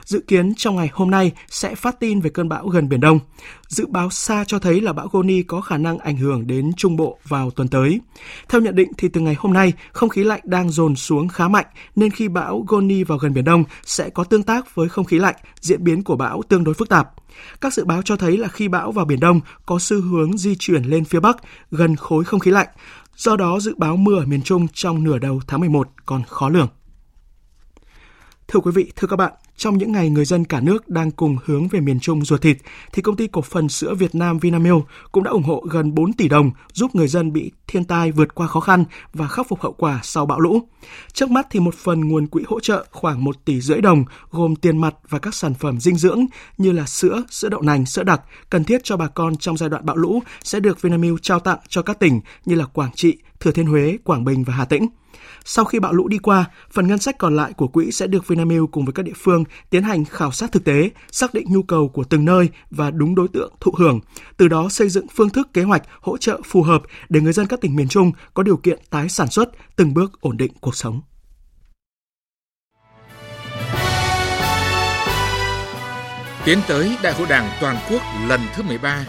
Dự 0.06 0.24
kiến 0.28 0.54
trong 0.58 0.76
ngày 0.76 0.90
hôm 0.94 1.12
nay 1.12 1.32
sẽ 1.50 1.76
phát 1.76 2.00
tin 2.00 2.22
về 2.22 2.30
cơn 2.30 2.50
bão 2.50 2.68
gần 2.68 2.90
Biển 2.90 3.00
Đông. 3.00 3.20
Dự 3.68 3.86
báo 3.88 4.10
xa 4.10 4.44
cho 4.48 4.60
thấy 4.60 4.82
là 4.82 4.94
bão 4.94 5.08
Goni 5.12 5.44
có 5.44 5.62
khả 5.62 5.78
năng 5.78 5.98
ảnh 5.98 6.18
hưởng 6.18 6.48
đến 6.48 6.72
Trung 6.78 6.96
Bộ 6.96 7.18
vào 7.28 7.52
tuần 7.52 7.68
tới. 7.68 8.02
Theo 8.50 8.62
nhận 8.62 8.76
định 8.76 8.92
thì 8.98 9.08
từ 9.08 9.22
ngày 9.22 9.36
hôm 9.40 9.54
nay, 9.54 9.74
không 9.92 10.10
khí 10.10 10.24
lạnh 10.24 10.42
đang 10.44 10.70
dồn 10.70 10.96
xuống 10.96 11.28
khá 11.28 11.48
mạnh 11.48 11.66
nên 11.96 12.12
khi 12.12 12.28
bão 12.28 12.66
Goni 12.68 13.04
vào 13.04 13.18
gần 13.18 13.34
Biển 13.34 13.46
Đông 13.46 13.64
sẽ 13.86 14.10
có 14.10 14.24
tương 14.24 14.44
tác 14.44 14.76
với 14.76 14.90
không 14.90 15.06
khí 15.06 15.20
lạnh, 15.20 15.36
diễn 15.62 15.84
biến 15.84 16.04
của 16.04 16.16
bão 16.16 16.42
tương 16.50 16.64
đối 16.64 16.74
phức 16.74 16.90
tạp. 16.90 17.14
Các 17.62 17.74
dự 17.74 17.86
báo 17.86 18.02
cho 18.02 18.16
thấy 18.16 18.38
là 18.38 18.48
khi 18.48 18.68
bão 18.68 18.92
vào 18.92 19.06
Biển 19.06 19.20
Đông 19.20 19.40
có 19.66 19.80
xu 19.80 20.02
hướng 20.02 20.38
di 20.38 20.56
chuyển 20.56 20.84
lên 20.84 21.06
phía 21.06 21.20
Bắc 21.20 21.38
gần 21.72 21.96
khối 21.96 22.24
không 22.24 22.40
khí 22.40 22.52
lạnh, 22.52 22.68
do 23.16 23.36
đó 23.36 23.60
dự 23.60 23.76
báo 23.78 23.98
mưa 23.98 24.20
ở 24.20 24.26
miền 24.26 24.42
Trung 24.42 24.68
trong 24.74 25.04
nửa 25.04 25.18
đầu 25.18 25.42
tháng 25.48 25.60
11 25.60 25.88
còn 26.06 26.24
khó 26.28 26.50
lường. 26.50 26.68
Thưa 28.48 28.60
quý 28.60 28.72
vị, 28.76 28.92
thưa 28.96 29.08
các 29.08 29.16
bạn, 29.16 29.34
trong 29.62 29.78
những 29.78 29.92
ngày 29.92 30.10
người 30.10 30.26
dân 30.26 30.46
cả 30.46 30.60
nước 30.60 30.90
đang 30.90 31.12
cùng 31.12 31.38
hướng 31.46 31.68
về 31.68 31.80
miền 31.80 32.00
Trung 32.00 32.26
ruột 32.26 32.42
thịt, 32.42 32.58
thì 32.94 33.02
công 33.02 33.16
ty 33.16 33.28
cổ 33.28 33.42
phần 33.42 33.70
sữa 33.70 33.94
Việt 33.96 34.16
Nam 34.16 34.40
Vinamilk 34.40 34.86
cũng 35.12 35.24
đã 35.24 35.32
ủng 35.32 35.44
hộ 35.44 35.64
gần 35.70 35.96
4 35.96 36.14
tỷ 36.14 36.28
đồng 36.28 36.52
giúp 36.74 36.96
người 36.96 37.08
dân 37.08 37.34
bị 37.34 37.52
thiên 37.68 37.86
tai 37.86 38.12
vượt 38.12 38.36
qua 38.36 38.48
khó 38.48 38.60
khăn 38.60 38.84
và 39.14 39.28
khắc 39.28 39.48
phục 39.48 39.62
hậu 39.62 39.74
quả 39.74 40.00
sau 40.04 40.26
bão 40.26 40.40
lũ. 40.40 40.62
Trước 41.14 41.32
mắt 41.32 41.48
thì 41.52 41.60
một 41.60 41.76
phần 41.76 42.08
nguồn 42.08 42.28
quỹ 42.28 42.44
hỗ 42.48 42.60
trợ 42.60 42.86
khoảng 42.92 43.24
1 43.24 43.46
tỷ 43.46 43.62
rưỡi 43.62 43.82
đồng 43.82 44.06
gồm 44.32 44.56
tiền 44.56 44.78
mặt 44.78 44.96
và 45.10 45.20
các 45.20 45.36
sản 45.36 45.54
phẩm 45.54 45.80
dinh 45.80 45.96
dưỡng 45.96 46.26
như 46.58 46.72
là 46.72 46.86
sữa, 46.86 47.24
sữa 47.30 47.50
đậu 47.50 47.62
nành, 47.62 47.86
sữa 47.86 48.04
đặc 48.04 48.22
cần 48.50 48.64
thiết 48.64 48.84
cho 48.84 48.98
bà 48.98 49.08
con 49.08 49.36
trong 49.36 49.58
giai 49.58 49.70
đoạn 49.70 49.86
bão 49.86 49.96
lũ 49.96 50.20
sẽ 50.44 50.60
được 50.60 50.82
Vinamilk 50.82 51.22
trao 51.22 51.40
tặng 51.40 51.60
cho 51.68 51.82
các 51.82 52.00
tỉnh 52.00 52.22
như 52.46 52.56
là 52.56 52.66
Quảng 52.66 52.92
Trị, 52.96 53.18
Thừa 53.40 53.52
Thiên 53.52 53.68
Huế, 53.68 53.98
Quảng 54.04 54.26
Bình 54.26 54.44
và 54.44 54.54
Hà 54.54 54.66
Tĩnh. 54.66 54.88
Sau 55.46 55.66
khi 55.66 55.80
bão 55.80 55.94
lũ 55.94 56.08
đi 56.08 56.18
qua, 56.18 56.46
phần 56.72 56.88
ngân 56.88 57.00
sách 57.00 57.18
còn 57.18 57.36
lại 57.36 57.54
của 57.54 57.68
quỹ 57.68 57.92
sẽ 57.92 58.08
được 58.08 58.28
Vinamilk 58.28 58.72
cùng 58.72 58.86
với 58.86 58.94
các 58.94 59.04
địa 59.04 59.14
phương 59.16 59.44
tiến 59.70 59.84
hành 59.84 60.06
khảo 60.06 60.32
sát 60.32 60.52
thực 60.52 60.64
tế, 60.64 60.90
xác 61.12 61.34
định 61.34 61.48
nhu 61.50 61.64
cầu 61.64 61.90
của 61.90 62.04
từng 62.04 62.26
nơi 62.26 62.50
và 62.70 62.92
đúng 62.92 63.16
đối 63.16 63.28
tượng 63.28 63.54
thụ 63.60 63.74
hưởng, 63.78 64.00
từ 64.38 64.48
đó 64.48 64.70
xây 64.70 64.90
dựng 64.90 65.08
phương 65.16 65.30
thức 65.30 65.54
kế 65.54 65.64
hoạch 65.64 65.84
hỗ 66.02 66.18
trợ 66.18 66.42
phù 66.46 66.64
hợp 66.64 66.82
để 67.10 67.22
người 67.22 67.34
dân 67.34 67.48
các 67.48 67.62
tỉnh 67.62 67.76
miền 67.76 67.88
Trung 67.88 68.12
có 68.34 68.44
điều 68.44 68.58
kiện 68.58 68.80
tái 68.90 69.10
sản 69.10 69.28
xuất, 69.28 69.50
từng 69.76 69.94
bước 69.94 70.22
ổn 70.22 70.38
định 70.38 70.52
cuộc 70.62 70.76
sống. 70.76 71.02
Tiến 76.46 76.60
tới 76.68 76.98
Đại 77.04 77.14
hội 77.14 77.28
Đảng 77.28 77.50
toàn 77.62 77.78
quốc 77.90 78.02
lần 78.28 78.42
thứ 78.56 78.64
13 78.64 79.06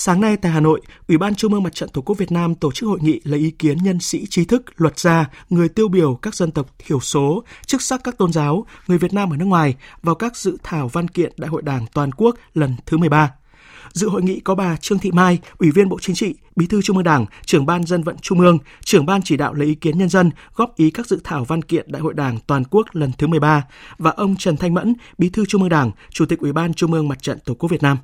Sáng 0.00 0.20
nay 0.20 0.36
tại 0.36 0.52
Hà 0.52 0.60
Nội, 0.60 0.80
Ủy 1.08 1.18
ban 1.18 1.34
Trung 1.34 1.54
ương 1.54 1.62
Mặt 1.62 1.74
trận 1.74 1.88
Tổ 1.88 2.02
quốc 2.02 2.18
Việt 2.18 2.32
Nam 2.32 2.54
tổ 2.54 2.72
chức 2.72 2.88
hội 2.88 2.98
nghị 3.02 3.20
lấy 3.24 3.40
ý 3.40 3.50
kiến 3.50 3.78
nhân 3.82 4.00
sĩ 4.00 4.26
trí 4.26 4.44
thức, 4.44 4.62
luật 4.76 4.98
gia, 4.98 5.30
người 5.50 5.68
tiêu 5.68 5.88
biểu 5.88 6.14
các 6.14 6.34
dân 6.34 6.50
tộc 6.50 6.74
thiểu 6.78 7.00
số, 7.00 7.44
chức 7.66 7.82
sắc 7.82 8.00
các 8.04 8.18
tôn 8.18 8.32
giáo, 8.32 8.66
người 8.86 8.98
Việt 8.98 9.12
Nam 9.12 9.30
ở 9.30 9.36
nước 9.36 9.44
ngoài 9.44 9.74
vào 10.02 10.14
các 10.14 10.36
dự 10.36 10.56
thảo 10.62 10.88
văn 10.88 11.08
kiện 11.08 11.32
Đại 11.36 11.48
hội 11.48 11.62
Đảng 11.62 11.86
toàn 11.94 12.12
quốc 12.12 12.36
lần 12.54 12.74
thứ 12.86 12.96
13. 12.96 13.30
Dự 13.92 14.08
hội 14.08 14.22
nghị 14.22 14.40
có 14.40 14.54
bà 14.54 14.76
Trương 14.76 14.98
Thị 14.98 15.10
Mai, 15.10 15.38
Ủy 15.58 15.70
viên 15.70 15.88
Bộ 15.88 15.98
Chính 16.00 16.16
trị, 16.16 16.34
Bí 16.56 16.66
thư 16.66 16.82
Trung 16.82 16.96
ương 16.96 17.04
Đảng, 17.04 17.26
trưởng 17.44 17.66
ban 17.66 17.86
dân 17.86 18.02
vận 18.02 18.16
Trung 18.22 18.40
ương, 18.40 18.58
trưởng 18.84 19.06
ban 19.06 19.22
chỉ 19.22 19.36
đạo 19.36 19.54
lấy 19.54 19.68
ý 19.68 19.74
kiến 19.74 19.98
nhân 19.98 20.08
dân 20.08 20.30
góp 20.54 20.76
ý 20.76 20.90
các 20.90 21.06
dự 21.06 21.20
thảo 21.24 21.44
văn 21.44 21.62
kiện 21.62 21.92
Đại 21.92 22.02
hội 22.02 22.14
Đảng 22.14 22.38
toàn 22.46 22.64
quốc 22.70 22.86
lần 22.92 23.12
thứ 23.18 23.26
13 23.26 23.64
và 23.98 24.10
ông 24.10 24.36
Trần 24.36 24.56
Thanh 24.56 24.74
Mẫn, 24.74 24.94
Bí 25.18 25.28
thư 25.28 25.46
Trung 25.46 25.62
ương 25.62 25.70
Đảng, 25.70 25.90
Chủ 26.10 26.26
tịch 26.26 26.38
Ủy 26.38 26.52
ban 26.52 26.74
Trung 26.74 26.92
ương 26.92 27.08
Mặt 27.08 27.22
trận 27.22 27.38
Tổ 27.44 27.54
quốc 27.54 27.70
Việt 27.70 27.82
Nam. 27.82 27.98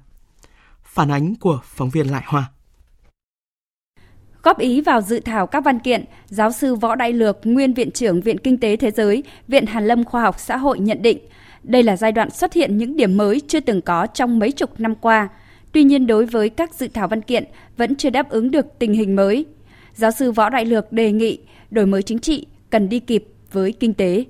Phản 0.94 1.10
ánh 1.10 1.34
của 1.34 1.60
phóng 1.64 1.90
viên 1.90 2.06
Lại 2.06 2.22
Hoa. 2.26 2.50
Góp 4.42 4.58
ý 4.58 4.80
vào 4.80 5.00
dự 5.00 5.20
thảo 5.20 5.46
các 5.46 5.64
văn 5.64 5.78
kiện, 5.78 6.04
giáo 6.26 6.52
sư 6.52 6.74
Võ 6.74 6.94
Đại 6.94 7.12
Lược, 7.12 7.38
nguyên 7.44 7.74
Viện 7.74 7.90
trưởng 7.90 8.20
Viện 8.20 8.38
Kinh 8.38 8.58
tế 8.58 8.76
Thế 8.76 8.90
giới, 8.90 9.22
Viện 9.48 9.66
Hàn 9.66 9.86
Lâm 9.86 10.04
Khoa 10.04 10.22
học 10.22 10.40
Xã 10.40 10.56
hội 10.56 10.78
nhận 10.78 11.02
định, 11.02 11.18
đây 11.62 11.82
là 11.82 11.96
giai 11.96 12.12
đoạn 12.12 12.30
xuất 12.30 12.52
hiện 12.52 12.78
những 12.78 12.96
điểm 12.96 13.16
mới 13.16 13.40
chưa 13.48 13.60
từng 13.60 13.80
có 13.80 14.06
trong 14.06 14.38
mấy 14.38 14.52
chục 14.52 14.80
năm 14.80 14.94
qua. 14.94 15.28
Tuy 15.72 15.84
nhiên 15.84 16.06
đối 16.06 16.26
với 16.26 16.48
các 16.48 16.74
dự 16.74 16.88
thảo 16.88 17.08
văn 17.08 17.22
kiện 17.22 17.44
vẫn 17.76 17.96
chưa 17.96 18.10
đáp 18.10 18.30
ứng 18.30 18.50
được 18.50 18.66
tình 18.78 18.92
hình 18.92 19.16
mới. 19.16 19.46
Giáo 19.94 20.10
sư 20.10 20.32
Võ 20.32 20.48
Đại 20.48 20.64
Lược 20.64 20.92
đề 20.92 21.12
nghị 21.12 21.38
đổi 21.70 21.86
mới 21.86 22.02
chính 22.02 22.18
trị 22.18 22.46
cần 22.70 22.88
đi 22.88 23.00
kịp 23.00 23.24
với 23.52 23.72
kinh 23.72 23.94
tế 23.94 24.24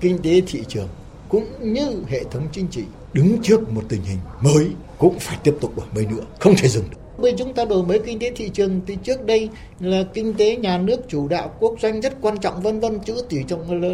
kinh 0.00 0.18
tế 0.22 0.40
thị 0.46 0.62
trường 0.68 0.88
cũng 1.28 1.44
như 1.60 2.02
hệ 2.08 2.24
thống 2.30 2.48
chính 2.52 2.68
trị 2.68 2.84
đứng 3.12 3.38
trước 3.42 3.72
một 3.72 3.82
tình 3.88 4.02
hình 4.02 4.18
mới 4.40 4.66
cũng 4.98 5.18
phải 5.18 5.38
tiếp 5.44 5.54
tục 5.60 5.76
đổi 5.76 5.86
mới 5.94 6.06
nữa, 6.06 6.24
không 6.38 6.54
thể 6.56 6.68
dừng 6.68 6.84
được. 6.90 6.96
Bởi 7.18 7.34
chúng 7.38 7.54
ta 7.54 7.64
đổi 7.64 7.82
mới 7.82 7.98
kinh 7.98 8.18
tế 8.18 8.32
thị 8.36 8.48
trường 8.48 8.80
thì 8.86 8.96
trước 9.02 9.26
đây 9.26 9.48
là 9.80 10.04
kinh 10.14 10.34
tế 10.34 10.56
nhà 10.56 10.78
nước 10.78 11.00
chủ 11.08 11.28
đạo 11.28 11.52
quốc 11.60 11.74
doanh 11.82 12.00
rất 12.00 12.12
quan 12.20 12.38
trọng 12.38 12.62
vân 12.62 12.80
vân 12.80 12.98
chữ 13.00 13.16
tỷ 13.28 13.36
trọng 13.48 13.82
là, 13.82 13.88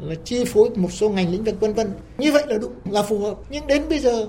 là 0.00 0.14
chi 0.24 0.44
phối 0.44 0.70
một 0.76 0.92
số 0.92 1.08
ngành 1.08 1.32
lĩnh 1.32 1.44
vực 1.44 1.60
vân 1.60 1.74
vân. 1.74 1.90
Như 2.18 2.32
vậy 2.32 2.42
là 2.46 2.58
đúng, 2.58 2.72
là 2.90 3.02
phù 3.02 3.18
hợp. 3.18 3.34
Nhưng 3.50 3.66
đến 3.66 3.82
bây 3.88 3.98
giờ 3.98 4.26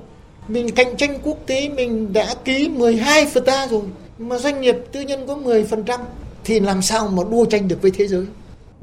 mình 0.48 0.72
cạnh 0.72 0.98
tranh 0.98 1.20
quốc 1.24 1.38
tế 1.46 1.70
mình 1.70 2.14
đã 2.14 2.36
ký 2.46 2.70
12 2.70 3.26
FTA 3.26 3.68
rồi 3.68 3.82
mà 4.18 4.38
doanh 4.38 4.62
nghiệp 4.62 4.76
tư 4.92 5.02
nhân 5.02 5.28
có 5.28 5.36
10% 5.36 6.00
thì 6.44 6.60
làm 6.60 6.82
sao 6.82 7.08
mà 7.08 7.24
đua 7.32 7.46
tranh 7.46 7.68
được 7.68 7.82
với 7.82 7.92
thế 7.92 8.08
giới? 8.08 8.26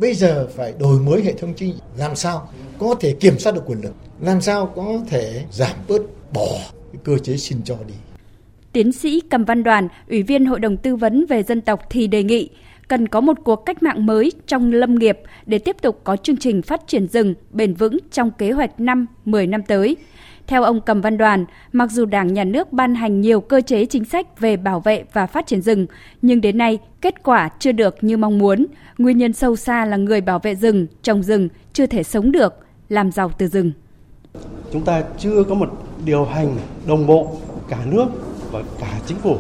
Bây 0.00 0.14
giờ 0.14 0.48
phải 0.56 0.74
đổi 0.78 1.00
mới 1.00 1.22
hệ 1.22 1.32
thống 1.32 1.54
chính 1.56 1.74
làm 1.96 2.16
sao 2.16 2.48
có 2.78 2.94
thể 3.00 3.12
kiểm 3.20 3.38
soát 3.38 3.54
được 3.54 3.62
quyền 3.66 3.80
lực, 3.80 3.94
làm 4.20 4.40
sao 4.40 4.66
có 4.76 5.00
thể 5.08 5.44
giảm 5.50 5.76
bớt 5.88 6.02
bỏ 6.32 6.48
cái 6.92 7.00
cơ 7.04 7.18
chế 7.18 7.36
xin 7.36 7.58
cho 7.64 7.76
đi. 7.88 7.94
Tiến 8.72 8.92
sĩ 8.92 9.20
Cầm 9.30 9.44
Văn 9.44 9.62
Đoàn, 9.62 9.88
Ủy 10.08 10.22
viên 10.22 10.46
Hội 10.46 10.60
đồng 10.60 10.76
Tư 10.76 10.96
vấn 10.96 11.26
về 11.28 11.42
Dân 11.42 11.60
tộc 11.60 11.80
thì 11.90 12.06
đề 12.06 12.22
nghị 12.22 12.50
cần 12.88 13.08
có 13.08 13.20
một 13.20 13.36
cuộc 13.44 13.56
cách 13.66 13.82
mạng 13.82 14.06
mới 14.06 14.32
trong 14.46 14.72
lâm 14.72 14.94
nghiệp 14.94 15.18
để 15.46 15.58
tiếp 15.58 15.76
tục 15.82 16.00
có 16.04 16.16
chương 16.16 16.36
trình 16.36 16.62
phát 16.62 16.86
triển 16.86 17.08
rừng 17.08 17.34
bền 17.50 17.74
vững 17.74 17.98
trong 18.10 18.30
kế 18.30 18.50
hoạch 18.50 18.80
năm 18.80 19.06
10 19.24 19.46
năm 19.46 19.62
tới. 19.62 19.96
Theo 20.50 20.62
ông 20.62 20.80
Cầm 20.80 21.00
Văn 21.00 21.18
Đoàn, 21.18 21.44
mặc 21.72 21.90
dù 21.90 22.04
Đảng 22.04 22.34
Nhà 22.34 22.44
nước 22.44 22.72
ban 22.72 22.94
hành 22.94 23.20
nhiều 23.20 23.40
cơ 23.40 23.60
chế 23.60 23.86
chính 23.86 24.04
sách 24.04 24.40
về 24.40 24.56
bảo 24.56 24.80
vệ 24.80 25.04
và 25.12 25.26
phát 25.26 25.46
triển 25.46 25.62
rừng, 25.62 25.86
nhưng 26.22 26.40
đến 26.40 26.58
nay 26.58 26.78
kết 27.00 27.22
quả 27.22 27.48
chưa 27.58 27.72
được 27.72 27.96
như 28.00 28.16
mong 28.16 28.38
muốn. 28.38 28.66
Nguyên 28.98 29.18
nhân 29.18 29.32
sâu 29.32 29.56
xa 29.56 29.84
là 29.84 29.96
người 29.96 30.20
bảo 30.20 30.38
vệ 30.38 30.54
rừng, 30.54 30.86
trồng 31.02 31.22
rừng 31.22 31.48
chưa 31.72 31.86
thể 31.86 32.02
sống 32.02 32.32
được, 32.32 32.54
làm 32.88 33.12
giàu 33.12 33.30
từ 33.38 33.46
rừng. 33.46 33.72
Chúng 34.72 34.84
ta 34.84 35.02
chưa 35.18 35.44
có 35.48 35.54
một 35.54 35.68
điều 36.04 36.24
hành 36.24 36.56
đồng 36.86 37.06
bộ 37.06 37.36
cả 37.68 37.78
nước 37.84 38.06
và 38.50 38.62
cả 38.80 39.00
chính 39.06 39.18
phủ 39.18 39.36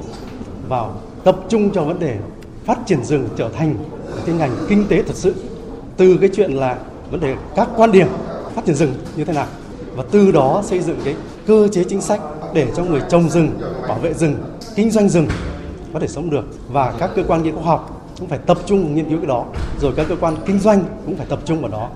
vào 0.68 1.00
tập 1.24 1.36
trung 1.48 1.70
cho 1.74 1.84
vấn 1.84 1.98
đề 1.98 2.18
phát 2.64 2.78
triển 2.86 3.04
rừng 3.04 3.28
trở 3.36 3.48
thành 3.48 3.74
cái 4.26 4.34
ngành 4.34 4.52
kinh 4.68 4.84
tế 4.88 5.02
thật 5.02 5.16
sự 5.16 5.34
từ 5.96 6.18
cái 6.20 6.30
chuyện 6.32 6.52
là 6.52 6.78
vấn 7.10 7.20
đề 7.20 7.36
các 7.56 7.68
quan 7.76 7.92
điểm 7.92 8.06
phát 8.54 8.64
triển 8.66 8.74
rừng 8.74 8.94
như 9.16 9.24
thế 9.24 9.32
nào 9.32 9.46
và 10.00 10.06
từ 10.10 10.32
đó 10.32 10.62
xây 10.64 10.80
dựng 10.80 10.98
cái 11.04 11.14
cơ 11.46 11.68
chế 11.68 11.84
chính 11.84 12.00
sách 12.00 12.20
để 12.54 12.68
cho 12.76 12.84
người 12.84 13.00
trồng 13.08 13.28
rừng, 13.28 13.50
bảo 13.88 13.98
vệ 13.98 14.14
rừng, 14.14 14.34
kinh 14.74 14.90
doanh 14.90 15.08
rừng 15.08 15.26
có 15.92 16.00
thể 16.00 16.06
sống 16.06 16.30
được 16.30 16.44
và 16.68 16.94
các 16.98 17.10
cơ 17.16 17.22
quan 17.28 17.42
nghiên 17.42 17.54
cứu 17.54 17.62
khoa 17.62 17.72
học 17.72 18.12
cũng 18.18 18.28
phải 18.28 18.38
tập 18.46 18.58
trung 18.66 18.94
nghiên 18.94 19.08
cứu 19.08 19.18
cái 19.18 19.26
đó, 19.26 19.46
rồi 19.80 19.92
các 19.96 20.06
cơ 20.08 20.16
quan 20.20 20.36
kinh 20.46 20.58
doanh 20.58 20.84
cũng 21.06 21.16
phải 21.16 21.26
tập 21.30 21.38
trung 21.44 21.60
vào 21.60 21.70
đó. 21.70 21.90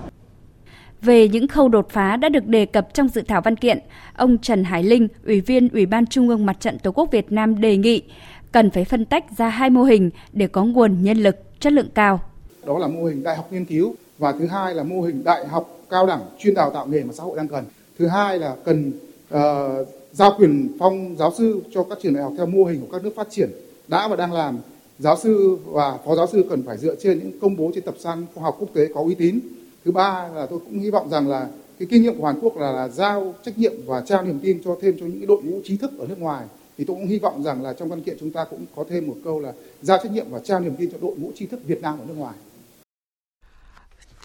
Về 1.01 1.27
những 1.27 1.47
khâu 1.47 1.69
đột 1.69 1.87
phá 1.89 2.17
đã 2.17 2.29
được 2.29 2.47
đề 2.47 2.65
cập 2.65 2.93
trong 2.93 3.07
dự 3.07 3.21
thảo 3.21 3.41
văn 3.41 3.55
kiện, 3.55 3.79
ông 4.15 4.37
Trần 4.37 4.63
Hải 4.63 4.83
Linh, 4.83 5.07
Ủy 5.25 5.41
viên 5.41 5.69
Ủy 5.69 5.85
ban 5.85 6.05
Trung 6.05 6.29
ương 6.29 6.45
Mặt 6.45 6.57
trận 6.59 6.79
Tổ 6.79 6.91
quốc 6.91 7.11
Việt 7.11 7.31
Nam 7.31 7.61
đề 7.61 7.77
nghị 7.77 8.03
cần 8.51 8.71
phải 8.71 8.85
phân 8.85 9.05
tách 9.05 9.25
ra 9.37 9.49
hai 9.49 9.69
mô 9.69 9.83
hình 9.83 10.09
để 10.33 10.47
có 10.47 10.63
nguồn 10.63 11.03
nhân 11.03 11.17
lực 11.17 11.35
chất 11.59 11.73
lượng 11.73 11.89
cao. 11.95 12.19
Đó 12.65 12.77
là 12.79 12.87
mô 12.87 13.05
hình 13.05 13.23
đại 13.23 13.35
học 13.35 13.47
nghiên 13.51 13.65
cứu 13.65 13.95
và 14.17 14.31
thứ 14.31 14.47
hai 14.47 14.73
là 14.73 14.83
mô 14.83 15.01
hình 15.01 15.23
đại 15.23 15.47
học 15.47 15.69
cao 15.89 16.05
đẳng 16.05 16.21
chuyên 16.39 16.53
đào 16.53 16.69
tạo 16.69 16.87
nghề 16.87 17.03
mà 17.03 17.13
xã 17.13 17.23
hội 17.23 17.37
đang 17.37 17.47
cần. 17.47 17.63
Thứ 17.99 18.07
hai 18.07 18.39
là 18.39 18.55
cần 18.65 18.91
uh, 19.33 19.87
giao 20.11 20.35
quyền 20.37 20.69
phong 20.79 21.15
giáo 21.19 21.33
sư 21.37 21.61
cho 21.73 21.83
các 21.83 21.97
trường 22.01 22.13
đại 22.13 22.23
học 22.23 22.33
theo 22.37 22.45
mô 22.45 22.63
hình 22.65 22.81
của 22.81 22.87
các 22.91 23.03
nước 23.03 23.15
phát 23.15 23.27
triển 23.29 23.49
đã 23.87 24.07
và 24.07 24.15
đang 24.15 24.33
làm. 24.33 24.59
Giáo 24.99 25.17
sư 25.17 25.57
và 25.65 25.97
phó 26.05 26.15
giáo 26.15 26.27
sư 26.27 26.45
cần 26.49 26.63
phải 26.63 26.77
dựa 26.77 26.95
trên 26.95 27.19
những 27.19 27.39
công 27.39 27.57
bố 27.57 27.71
trên 27.75 27.83
tập 27.83 27.95
san 27.99 28.25
khoa 28.35 28.43
học 28.43 28.55
quốc 28.59 28.69
tế 28.73 28.87
có 28.93 29.01
uy 29.01 29.15
tín. 29.15 29.39
Thứ 29.85 29.91
ba 29.91 30.29
là 30.35 30.45
tôi 30.45 30.59
cũng 30.59 30.79
hy 30.79 30.89
vọng 30.91 31.09
rằng 31.09 31.27
là 31.27 31.47
cái 31.79 31.87
kinh 31.91 32.03
nghiệm 32.03 32.19
của 32.19 32.25
Hàn 32.25 32.39
Quốc 32.41 32.57
là, 32.57 32.71
là 32.71 32.87
giao 32.87 33.33
trách 33.45 33.57
nhiệm 33.57 33.73
và 33.85 34.01
trao 34.01 34.23
niềm 34.23 34.39
tin 34.43 34.61
cho 34.65 34.77
thêm 34.81 34.97
cho 34.99 35.05
những 35.05 35.27
đội 35.27 35.43
ngũ 35.43 35.59
trí 35.63 35.77
thức 35.77 35.91
ở 35.99 36.07
nước 36.07 36.19
ngoài 36.19 36.45
thì 36.77 36.83
tôi 36.85 36.95
cũng 36.95 37.07
hy 37.07 37.19
vọng 37.19 37.43
rằng 37.43 37.63
là 37.63 37.73
trong 37.73 37.89
văn 37.89 38.01
kiện 38.01 38.17
chúng 38.19 38.31
ta 38.31 38.45
cũng 38.49 38.65
có 38.75 38.83
thêm 38.89 39.07
một 39.07 39.15
câu 39.23 39.39
là 39.39 39.53
giao 39.81 39.97
trách 40.03 40.11
nhiệm 40.11 40.25
và 40.29 40.39
trao 40.39 40.59
niềm 40.59 40.75
tin 40.77 40.91
cho 40.91 40.97
đội 41.01 41.15
ngũ 41.17 41.31
trí 41.35 41.45
thức 41.45 41.59
Việt 41.65 41.81
Nam 41.81 41.99
ở 41.99 42.05
nước 42.07 42.17
ngoài. 42.17 42.35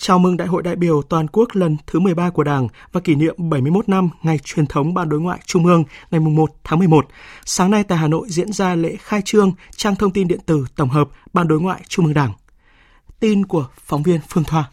Chào 0.03 0.19
mừng 0.19 0.37
Đại 0.37 0.49
hội 0.49 0.63
đại 0.63 0.77
biểu 0.77 1.03
toàn 1.03 1.27
quốc 1.33 1.49
lần 1.53 1.77
thứ 1.87 2.01
13 2.01 2.31
của 2.31 2.45
Đảng 2.45 2.69
và 2.93 3.01
kỷ 3.01 3.15
niệm 3.15 3.35
71 3.39 3.89
năm 3.89 4.11
ngày 4.23 4.39
truyền 4.39 4.67
thống 4.67 4.95
Ban 4.95 5.09
đối 5.09 5.21
ngoại 5.21 5.39
Trung 5.47 5.67
ương 5.67 5.85
ngày 6.11 6.21
1 6.21 6.51
tháng 6.65 6.79
11. 6.79 7.07
Sáng 7.45 7.71
nay 7.71 7.85
tại 7.85 7.99
Hà 7.99 8.09
Nội 8.09 8.27
diễn 8.31 8.53
ra 8.53 8.75
lễ 8.75 8.97
khai 9.01 9.23
trương 9.25 9.53
trang 9.77 9.97
thông 9.97 10.11
tin 10.11 10.29
điện 10.29 10.41
tử 10.47 10.65
tổng 10.77 10.89
hợp 10.89 11.09
Ban 11.33 11.49
đối 11.49 11.61
ngoại 11.61 11.81
Trung 11.89 12.05
ương 12.05 12.15
Đảng. 12.15 12.33
Tin 13.21 13.47
của 13.47 13.67
phóng 13.85 14.03
viên 14.03 14.21
Phương 14.29 14.45
Thoa. 14.45 14.71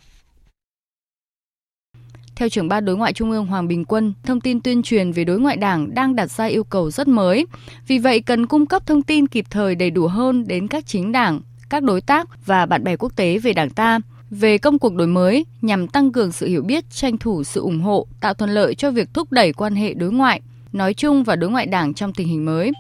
Theo 2.36 2.50
trưởng 2.50 2.68
ban 2.68 2.86
đối 2.86 2.98
ngoại 2.98 3.14
Trung 3.14 3.32
ương 3.32 3.46
Hoàng 3.46 3.68
Bình 3.68 3.86
Quân, 3.86 4.14
thông 4.24 4.42
tin 4.42 4.62
tuyên 4.62 4.84
truyền 4.84 5.12
về 5.12 5.24
đối 5.24 5.40
ngoại 5.40 5.58
đảng 5.58 5.94
đang 5.94 6.16
đặt 6.16 6.32
ra 6.32 6.46
yêu 6.46 6.64
cầu 6.64 6.92
rất 6.92 7.08
mới. 7.08 7.46
Vì 7.88 7.98
vậy 7.98 8.22
cần 8.22 8.46
cung 8.46 8.66
cấp 8.66 8.84
thông 8.86 9.02
tin 9.02 9.28
kịp 9.28 9.46
thời 9.50 9.76
đầy 9.76 9.92
đủ 9.92 10.08
hơn 10.08 10.48
đến 10.48 10.68
các 10.68 10.86
chính 10.88 11.12
đảng, 11.12 11.42
các 11.70 11.84
đối 11.84 12.02
tác 12.02 12.28
và 12.46 12.66
bạn 12.66 12.84
bè 12.84 12.98
quốc 12.98 13.16
tế 13.16 13.38
về 13.38 13.54
đảng 13.54 13.70
ta 13.70 14.00
về 14.30 14.58
công 14.58 14.80
cuộc 14.80 14.96
đổi 14.96 15.08
mới 15.08 15.46
nhằm 15.62 15.88
tăng 15.88 16.12
cường 16.12 16.32
sự 16.32 16.48
hiểu 16.48 16.62
biết, 16.62 16.84
tranh 16.90 17.18
thủ 17.18 17.44
sự 17.44 17.62
ủng 17.62 17.82
hộ, 17.82 18.08
tạo 18.22 18.34
thuận 18.34 18.50
lợi 18.50 18.76
cho 18.76 18.92
việc 18.92 19.10
thúc 19.14 19.32
đẩy 19.32 19.54
quan 19.54 19.76
hệ 19.76 19.94
đối 19.94 20.12
ngoại, 20.12 20.42
nói 20.74 20.94
chung 20.94 21.24
và 21.24 21.36
đối 21.36 21.50
ngoại 21.50 21.66
đảng 21.66 21.94
trong 21.94 22.14
tình 22.14 22.28
hình 22.28 22.46
mới. 22.46 22.72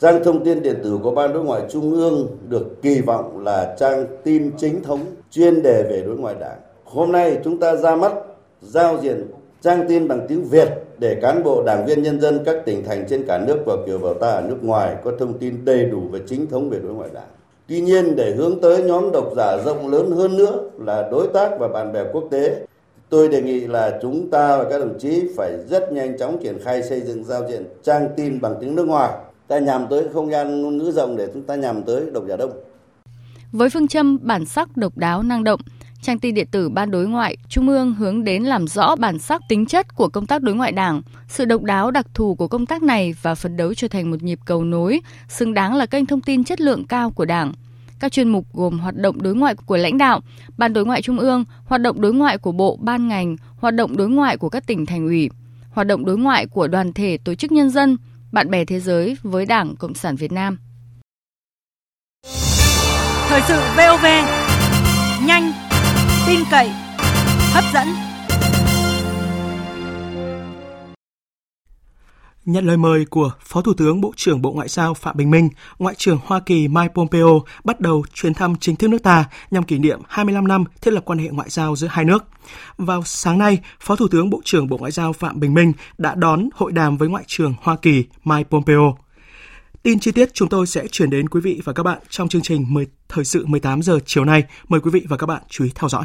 Trang 0.00 0.24
thông 0.24 0.44
tin 0.44 0.62
điện 0.62 0.76
tử 0.84 0.98
của 1.02 1.10
Ban 1.10 1.32
đối 1.32 1.44
ngoại 1.44 1.62
Trung 1.72 1.90
ương 1.92 2.38
được 2.48 2.82
kỳ 2.82 3.00
vọng 3.00 3.44
là 3.44 3.76
trang 3.80 4.06
tin 4.24 4.50
chính 4.58 4.82
thống 4.82 5.00
chuyên 5.30 5.62
đề 5.62 5.82
về 5.90 6.02
đối 6.06 6.16
ngoại 6.16 6.34
đảng. 6.40 6.58
Hôm 6.84 7.12
nay 7.12 7.38
chúng 7.44 7.58
ta 7.60 7.76
ra 7.76 7.96
mắt 7.96 8.12
giao 8.62 9.00
diện 9.02 9.26
trang 9.62 9.84
tin 9.88 10.08
bằng 10.08 10.26
tiếng 10.28 10.44
Việt 10.44 10.68
để 10.98 11.18
cán 11.22 11.42
bộ 11.42 11.62
đảng 11.66 11.86
viên 11.86 12.02
nhân 12.02 12.20
dân 12.20 12.42
các 12.44 12.56
tỉnh 12.66 12.84
thành 12.84 13.04
trên 13.08 13.24
cả 13.26 13.38
nước 13.38 13.58
và 13.66 13.74
kiều 13.86 13.98
bào 13.98 14.14
ta 14.14 14.28
ở 14.28 14.40
nước 14.40 14.58
ngoài 14.64 14.96
có 15.04 15.12
thông 15.18 15.38
tin 15.38 15.64
đầy 15.64 15.84
đủ 15.84 16.02
và 16.10 16.18
chính 16.26 16.46
thống 16.46 16.70
về 16.70 16.78
đối 16.78 16.94
ngoại 16.94 17.10
đảng. 17.14 17.28
Tuy 17.72 17.80
nhiên 17.80 18.16
để 18.16 18.34
hướng 18.36 18.60
tới 18.60 18.82
nhóm 18.82 19.12
độc 19.12 19.32
giả 19.36 19.56
rộng 19.64 19.88
lớn 19.88 20.10
hơn 20.10 20.36
nữa 20.36 20.70
là 20.78 21.08
đối 21.10 21.28
tác 21.34 21.50
và 21.58 21.68
bạn 21.68 21.92
bè 21.92 22.04
quốc 22.12 22.24
tế, 22.30 22.66
tôi 23.08 23.28
đề 23.28 23.42
nghị 23.42 23.60
là 23.60 23.98
chúng 24.02 24.30
ta 24.30 24.58
và 24.58 24.64
các 24.70 24.78
đồng 24.78 24.98
chí 24.98 25.22
phải 25.36 25.52
rất 25.68 25.92
nhanh 25.92 26.18
chóng 26.18 26.38
triển 26.42 26.58
khai 26.64 26.82
xây 26.82 27.00
dựng 27.00 27.24
giao 27.24 27.48
diện 27.48 27.64
trang 27.82 28.08
tin 28.16 28.40
bằng 28.40 28.54
tiếng 28.60 28.74
nước 28.74 28.88
ngoài. 28.88 29.10
Ta 29.48 29.58
nhằm 29.58 29.86
tới 29.90 30.04
không 30.12 30.30
gian 30.30 30.62
ngôn 30.62 30.78
ngữ 30.78 30.90
rộng 30.90 31.16
để 31.16 31.28
chúng 31.34 31.42
ta 31.42 31.54
nhằm 31.54 31.82
tới 31.82 32.02
độc 32.12 32.24
giả 32.28 32.36
đông. 32.36 32.50
Với 33.52 33.70
phương 33.70 33.88
châm 33.88 34.18
bản 34.22 34.44
sắc 34.44 34.76
độc 34.76 34.96
đáo 34.96 35.22
năng 35.22 35.44
động, 35.44 35.60
trang 36.02 36.18
tin 36.18 36.34
điện 36.34 36.46
tử 36.50 36.68
Ban 36.68 36.90
đối 36.90 37.06
ngoại 37.06 37.36
Trung 37.48 37.68
ương 37.68 37.94
hướng 37.94 38.24
đến 38.24 38.42
làm 38.42 38.66
rõ 38.66 38.96
bản 38.96 39.18
sắc 39.18 39.42
tính 39.48 39.66
chất 39.66 39.86
của 39.96 40.08
công 40.08 40.26
tác 40.26 40.42
đối 40.42 40.54
ngoại 40.54 40.72
Đảng, 40.72 41.02
sự 41.28 41.44
độc 41.44 41.62
đáo 41.62 41.90
đặc 41.90 42.06
thù 42.14 42.34
của 42.34 42.48
công 42.48 42.66
tác 42.66 42.82
này 42.82 43.14
và 43.22 43.34
phấn 43.34 43.56
đấu 43.56 43.74
trở 43.74 43.88
thành 43.88 44.10
một 44.10 44.22
nhịp 44.22 44.38
cầu 44.44 44.64
nối, 44.64 45.00
xứng 45.28 45.54
đáng 45.54 45.74
là 45.74 45.86
kênh 45.86 46.06
thông 46.06 46.20
tin 46.20 46.44
chất 46.44 46.60
lượng 46.60 46.86
cao 46.86 47.10
của 47.10 47.24
Đảng. 47.24 47.52
Các 48.02 48.12
chuyên 48.12 48.28
mục 48.28 48.46
gồm 48.52 48.78
hoạt 48.78 48.96
động 48.96 49.22
đối 49.22 49.34
ngoại 49.34 49.54
của 49.54 49.76
lãnh 49.76 49.98
đạo, 49.98 50.20
Ban 50.56 50.72
đối 50.72 50.84
ngoại 50.84 51.02
Trung 51.02 51.18
ương, 51.18 51.44
hoạt 51.64 51.80
động 51.80 52.00
đối 52.00 52.14
ngoại 52.14 52.38
của 52.38 52.52
bộ, 52.52 52.78
ban 52.80 53.08
ngành, 53.08 53.36
hoạt 53.56 53.74
động 53.74 53.96
đối 53.96 54.08
ngoại 54.08 54.36
của 54.36 54.48
các 54.48 54.66
tỉnh 54.66 54.86
thành 54.86 55.06
ủy, 55.06 55.30
hoạt 55.70 55.86
động 55.86 56.04
đối 56.04 56.18
ngoại 56.18 56.46
của 56.46 56.68
đoàn 56.68 56.92
thể 56.92 57.18
tổ 57.24 57.34
chức 57.34 57.52
nhân 57.52 57.70
dân, 57.70 57.96
bạn 58.32 58.50
bè 58.50 58.64
thế 58.64 58.80
giới 58.80 59.16
với 59.22 59.46
Đảng 59.46 59.76
Cộng 59.76 59.94
sản 59.94 60.16
Việt 60.16 60.32
Nam. 60.32 60.58
Thời 63.28 63.40
sự 63.48 63.60
VOV, 63.76 64.04
nhanh, 65.26 65.52
tin 66.26 66.40
cậy, 66.50 66.70
hấp 67.52 67.64
dẫn. 67.74 68.11
Nhận 72.44 72.66
lời 72.66 72.76
mời 72.76 73.04
của 73.04 73.30
Phó 73.40 73.62
Thủ 73.62 73.74
tướng 73.74 74.00
Bộ 74.00 74.12
trưởng 74.16 74.42
Bộ 74.42 74.52
Ngoại 74.52 74.68
giao 74.68 74.94
Phạm 74.94 75.16
Bình 75.16 75.30
Minh, 75.30 75.48
Ngoại 75.78 75.94
trưởng 75.94 76.18
Hoa 76.24 76.40
Kỳ 76.40 76.68
Mike 76.68 76.92
Pompeo 76.94 77.42
bắt 77.64 77.80
đầu 77.80 78.04
chuyến 78.14 78.34
thăm 78.34 78.54
chính 78.60 78.76
thức 78.76 78.88
nước 78.88 79.02
ta 79.02 79.24
nhằm 79.50 79.62
kỷ 79.62 79.78
niệm 79.78 80.00
25 80.08 80.48
năm 80.48 80.64
thiết 80.80 80.90
lập 80.90 81.04
quan 81.04 81.18
hệ 81.18 81.28
ngoại 81.28 81.50
giao 81.50 81.76
giữa 81.76 81.88
hai 81.90 82.04
nước. 82.04 82.24
Vào 82.76 83.02
sáng 83.04 83.38
nay, 83.38 83.58
Phó 83.80 83.96
Thủ 83.96 84.08
tướng 84.08 84.30
Bộ 84.30 84.40
trưởng 84.44 84.68
Bộ 84.68 84.78
Ngoại 84.78 84.92
giao 84.92 85.12
Phạm 85.12 85.40
Bình 85.40 85.54
Minh 85.54 85.72
đã 85.98 86.14
đón 86.14 86.48
hội 86.54 86.72
đàm 86.72 86.96
với 86.96 87.08
Ngoại 87.08 87.24
trưởng 87.26 87.54
Hoa 87.62 87.76
Kỳ 87.76 88.04
Mike 88.24 88.48
Pompeo. 88.50 88.96
Tin 89.82 89.98
chi 89.98 90.12
tiết 90.12 90.34
chúng 90.34 90.48
tôi 90.48 90.66
sẽ 90.66 90.86
chuyển 90.88 91.10
đến 91.10 91.28
quý 91.28 91.40
vị 91.40 91.60
và 91.64 91.72
các 91.72 91.82
bạn 91.82 91.98
trong 92.08 92.28
chương 92.28 92.42
trình 92.42 92.66
10 92.68 92.86
thời 93.08 93.24
sự 93.24 93.46
18 93.46 93.82
giờ 93.82 93.98
chiều 94.06 94.24
nay. 94.24 94.44
Mời 94.68 94.80
quý 94.80 94.90
vị 94.90 95.04
và 95.08 95.16
các 95.16 95.26
bạn 95.26 95.42
chú 95.48 95.64
ý 95.64 95.70
theo 95.74 95.88
dõi. 95.88 96.04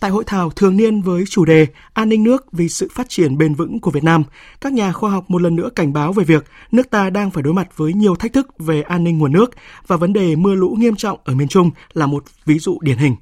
Tại 0.00 0.10
hội 0.10 0.24
thảo 0.26 0.50
thường 0.50 0.76
niên 0.76 1.02
với 1.02 1.24
chủ 1.30 1.44
đề 1.44 1.66
An 1.92 2.08
ninh 2.08 2.24
nước 2.24 2.52
vì 2.52 2.68
sự 2.68 2.88
phát 2.94 3.08
triển 3.08 3.38
bền 3.38 3.54
vững 3.54 3.80
của 3.80 3.90
Việt 3.90 4.04
Nam, 4.04 4.24
các 4.60 4.72
nhà 4.72 4.92
khoa 4.92 5.10
học 5.10 5.24
một 5.28 5.42
lần 5.42 5.56
nữa 5.56 5.68
cảnh 5.74 5.92
báo 5.92 6.12
về 6.12 6.24
việc 6.24 6.44
nước 6.72 6.90
ta 6.90 7.10
đang 7.10 7.30
phải 7.30 7.42
đối 7.42 7.54
mặt 7.54 7.68
với 7.76 7.92
nhiều 7.92 8.16
thách 8.16 8.32
thức 8.32 8.58
về 8.58 8.82
an 8.82 9.04
ninh 9.04 9.18
nguồn 9.18 9.32
nước 9.32 9.50
và 9.86 9.96
vấn 9.96 10.12
đề 10.12 10.36
mưa 10.36 10.54
lũ 10.54 10.76
nghiêm 10.78 10.96
trọng 10.96 11.18
ở 11.24 11.34
miền 11.34 11.48
Trung 11.48 11.70
là 11.92 12.06
một 12.06 12.24
ví 12.44 12.58
dụ 12.58 12.78
điển 12.80 12.98
hình. 12.98 13.16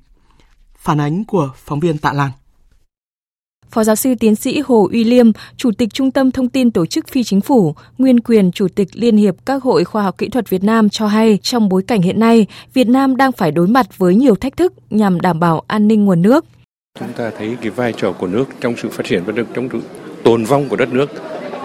Phản 0.76 1.00
ánh 1.00 1.24
của 1.24 1.50
phóng 1.64 1.80
viên 1.80 1.98
Tạ 1.98 2.12
Lan. 2.12 2.30
Phó 3.70 3.84
giáo 3.84 3.96
sư 3.96 4.14
tiến 4.20 4.34
sĩ 4.34 4.60
Hồ 4.60 4.88
Uy 4.92 5.04
Liêm, 5.04 5.30
Chủ 5.56 5.70
tịch 5.78 5.94
Trung 5.94 6.10
tâm 6.10 6.30
Thông 6.30 6.48
tin 6.48 6.70
Tổ 6.70 6.86
chức 6.86 7.08
Phi 7.08 7.24
Chính 7.24 7.40
phủ, 7.40 7.74
nguyên 7.98 8.20
quyền 8.20 8.52
Chủ 8.52 8.68
tịch 8.68 8.88
Liên 8.92 9.16
hiệp 9.16 9.34
các 9.46 9.62
hội 9.62 9.84
khoa 9.84 10.02
học 10.02 10.18
kỹ 10.18 10.28
thuật 10.28 10.50
Việt 10.50 10.64
Nam 10.64 10.88
cho 10.88 11.06
hay 11.06 11.38
trong 11.42 11.68
bối 11.68 11.82
cảnh 11.82 12.02
hiện 12.02 12.20
nay, 12.20 12.46
Việt 12.74 12.88
Nam 12.88 13.16
đang 13.16 13.32
phải 13.32 13.52
đối 13.52 13.68
mặt 13.68 13.98
với 13.98 14.14
nhiều 14.14 14.34
thách 14.34 14.56
thức 14.56 14.72
nhằm 14.90 15.20
đảm 15.20 15.40
bảo 15.40 15.62
an 15.66 15.88
ninh 15.88 16.04
nguồn 16.04 16.22
nước. 16.22 16.44
Chúng 17.00 17.12
ta 17.12 17.30
thấy 17.38 17.56
cái 17.60 17.70
vai 17.70 17.92
trò 17.92 18.12
của 18.12 18.26
nước 18.26 18.44
trong 18.60 18.76
sự 18.76 18.88
phát 18.88 19.06
triển 19.06 19.24
và 19.24 19.32
trong 19.54 19.68
sự 19.72 19.80
tồn 20.22 20.44
vong 20.44 20.68
của 20.68 20.76
đất 20.76 20.92
nước 20.92 21.10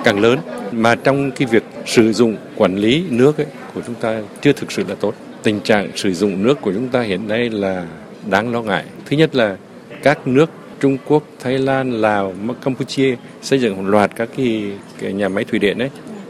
càng 0.04 0.20
lớn 0.20 0.40
mà 0.72 0.96
trong 0.96 1.32
cái 1.32 1.48
việc 1.52 1.64
sử 1.86 2.14
dụng 2.14 2.36
quản 2.56 2.76
lý 2.76 3.04
nước 3.10 3.38
ấy, 3.38 3.46
của 3.74 3.82
chúng 3.86 3.96
ta 3.96 4.22
chưa 4.42 4.54
thực 4.54 4.72
sự 4.72 4.84
là 4.88 4.96
tốt. 5.00 5.16
Tình 5.44 5.60
trạng 5.60 5.90
sử 5.96 6.14
dụng 6.14 6.44
nước 6.44 6.62
của 6.62 6.74
chúng 6.74 6.88
ta 6.88 7.02
hiện 7.02 7.28
nay 7.28 7.50
là 7.50 7.86
đáng 8.30 8.52
lo 8.52 8.62
ngại. 8.62 8.86
Thứ 9.06 9.18
nhất 9.18 9.36
là 9.36 9.58
các 10.04 10.28
nước 10.28 10.50
Trung 10.80 10.98
Quốc, 11.08 11.24
Thái 11.40 11.58
Lan, 11.58 11.92
Lào, 11.92 12.34
Campuchia 12.64 13.16
xây 13.42 13.60
dựng 13.60 13.78
một 13.78 13.90
loạt 13.90 14.12
các 14.16 14.30
cái, 14.38 14.72
cái 15.00 15.14
nhà 15.14 15.30
máy 15.30 15.44
thủy 15.44 15.60
điện 15.60 15.80
ấy 15.80 15.90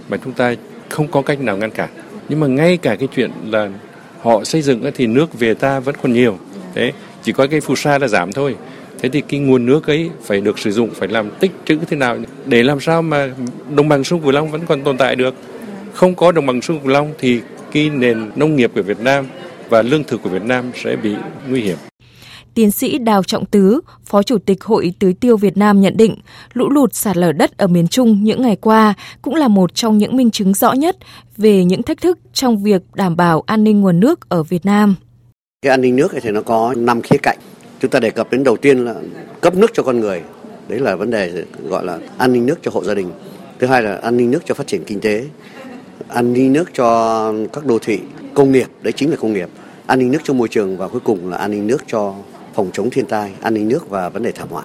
mà 0.09 0.17
chúng 0.23 0.33
ta 0.33 0.55
không 0.89 1.07
có 1.07 1.21
cách 1.21 1.39
nào 1.39 1.57
ngăn 1.57 1.71
cản. 1.71 1.89
Nhưng 2.29 2.39
mà 2.39 2.47
ngay 2.47 2.77
cả 2.77 2.95
cái 2.95 3.07
chuyện 3.15 3.31
là 3.45 3.69
họ 4.21 4.43
xây 4.43 4.61
dựng 4.61 4.83
ấy, 4.83 4.91
thì 4.91 5.07
nước 5.07 5.39
về 5.39 5.53
ta 5.53 5.79
vẫn 5.79 5.95
còn 6.01 6.13
nhiều. 6.13 6.37
Thế 6.75 6.91
chỉ 7.23 7.31
có 7.31 7.47
cái 7.47 7.61
phù 7.61 7.75
sa 7.75 7.97
là 7.97 8.07
giảm 8.07 8.31
thôi. 8.31 8.55
Thế 9.01 9.09
thì 9.09 9.21
cái 9.21 9.39
nguồn 9.39 9.65
nước 9.65 9.87
ấy 9.87 10.09
phải 10.23 10.41
được 10.41 10.59
sử 10.59 10.71
dụng, 10.71 10.89
phải 10.93 11.07
làm 11.07 11.29
tích 11.39 11.51
trữ 11.65 11.77
thế 11.87 11.97
nào 11.97 12.17
để 12.45 12.63
làm 12.63 12.79
sao 12.79 13.01
mà 13.01 13.33
đồng 13.75 13.89
bằng 13.89 14.03
sông 14.03 14.21
Cửu 14.21 14.31
Long 14.31 14.51
vẫn 14.51 14.61
còn 14.67 14.83
tồn 14.83 14.97
tại 14.97 15.15
được. 15.15 15.35
Không 15.93 16.15
có 16.15 16.31
đồng 16.31 16.45
bằng 16.45 16.61
sông 16.61 16.79
Cửu 16.79 16.87
Long 16.87 17.13
thì 17.19 17.41
cái 17.71 17.89
nền 17.89 18.31
nông 18.35 18.55
nghiệp 18.55 18.71
của 18.75 18.81
Việt 18.81 18.99
Nam 18.99 19.25
và 19.69 19.81
lương 19.81 20.03
thực 20.03 20.21
của 20.23 20.29
Việt 20.29 20.43
Nam 20.43 20.71
sẽ 20.83 20.95
bị 20.95 21.15
nguy 21.49 21.61
hiểm. 21.61 21.77
Tiến 22.53 22.71
sĩ 22.71 22.97
Đào 22.97 23.23
Trọng 23.23 23.45
Tứ, 23.45 23.81
Phó 24.05 24.23
Chủ 24.23 24.37
tịch 24.37 24.63
Hội 24.63 24.93
Tưới 24.99 25.13
Tiêu 25.13 25.37
Việt 25.37 25.57
Nam 25.57 25.81
nhận 25.81 25.97
định, 25.97 26.15
lũ 26.53 26.69
lụt 26.69 26.93
sạt 26.93 27.17
lở 27.17 27.31
đất 27.31 27.57
ở 27.57 27.67
miền 27.67 27.87
Trung 27.87 28.23
những 28.23 28.41
ngày 28.41 28.55
qua 28.55 28.93
cũng 29.21 29.35
là 29.35 29.47
một 29.47 29.75
trong 29.75 29.97
những 29.97 30.17
minh 30.17 30.31
chứng 30.31 30.53
rõ 30.53 30.73
nhất 30.73 30.97
về 31.37 31.63
những 31.63 31.83
thách 31.83 32.01
thức 32.01 32.19
trong 32.33 32.63
việc 32.63 32.81
đảm 32.93 33.15
bảo 33.15 33.43
an 33.45 33.63
ninh 33.63 33.81
nguồn 33.81 33.99
nước 33.99 34.29
ở 34.29 34.43
Việt 34.43 34.65
Nam. 34.65 34.95
Cái 35.61 35.69
an 35.71 35.81
ninh 35.81 35.95
nước 35.95 36.07
thì 36.21 36.31
nó 36.31 36.41
có 36.41 36.73
5 36.77 37.01
khía 37.01 37.17
cạnh. 37.23 37.37
Chúng 37.79 37.91
ta 37.91 37.99
đề 37.99 38.11
cập 38.11 38.31
đến 38.31 38.43
đầu 38.43 38.57
tiên 38.57 38.85
là 38.85 38.95
cấp 39.41 39.55
nước 39.55 39.71
cho 39.73 39.83
con 39.83 39.99
người. 39.99 40.21
Đấy 40.67 40.79
là 40.79 40.95
vấn 40.95 41.09
đề 41.09 41.43
gọi 41.69 41.85
là 41.85 41.99
an 42.17 42.33
ninh 42.33 42.45
nước 42.45 42.59
cho 42.61 42.71
hộ 42.73 42.83
gia 42.83 42.93
đình. 42.93 43.11
Thứ 43.59 43.67
hai 43.67 43.81
là 43.81 43.95
an 43.95 44.17
ninh 44.17 44.31
nước 44.31 44.39
cho 44.45 44.55
phát 44.55 44.67
triển 44.67 44.83
kinh 44.83 44.99
tế. 44.99 45.25
An 46.07 46.33
ninh 46.33 46.53
nước 46.53 46.73
cho 46.73 47.33
các 47.53 47.65
đô 47.65 47.79
thị, 47.79 47.99
công 48.33 48.51
nghiệp, 48.51 48.67
đấy 48.81 48.93
chính 48.93 49.09
là 49.09 49.15
công 49.15 49.33
nghiệp. 49.33 49.49
An 49.87 49.99
ninh 49.99 50.11
nước 50.11 50.19
cho 50.23 50.33
môi 50.33 50.47
trường 50.47 50.77
và 50.77 50.87
cuối 50.87 51.01
cùng 51.03 51.29
là 51.29 51.37
an 51.37 51.51
ninh 51.51 51.67
nước 51.67 51.83
cho 51.87 52.15
phòng 52.53 52.69
chống 52.73 52.89
thiên 52.89 53.05
tai, 53.05 53.31
an 53.41 53.53
ninh 53.53 53.69
nước 53.69 53.89
và 53.89 54.09
vấn 54.09 54.23
đề 54.23 54.31
thảm 54.31 54.47
họa. 54.51 54.63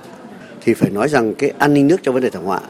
Thì 0.61 0.75
phải 0.75 0.91
nói 0.91 1.09
rằng 1.09 1.35
cái 1.35 1.53
an 1.59 1.75
ninh 1.75 1.87
nước 1.87 2.01
cho 2.03 2.13
vấn 2.13 2.23
đề 2.23 2.31
thảm 2.31 2.45
họa 2.45 2.61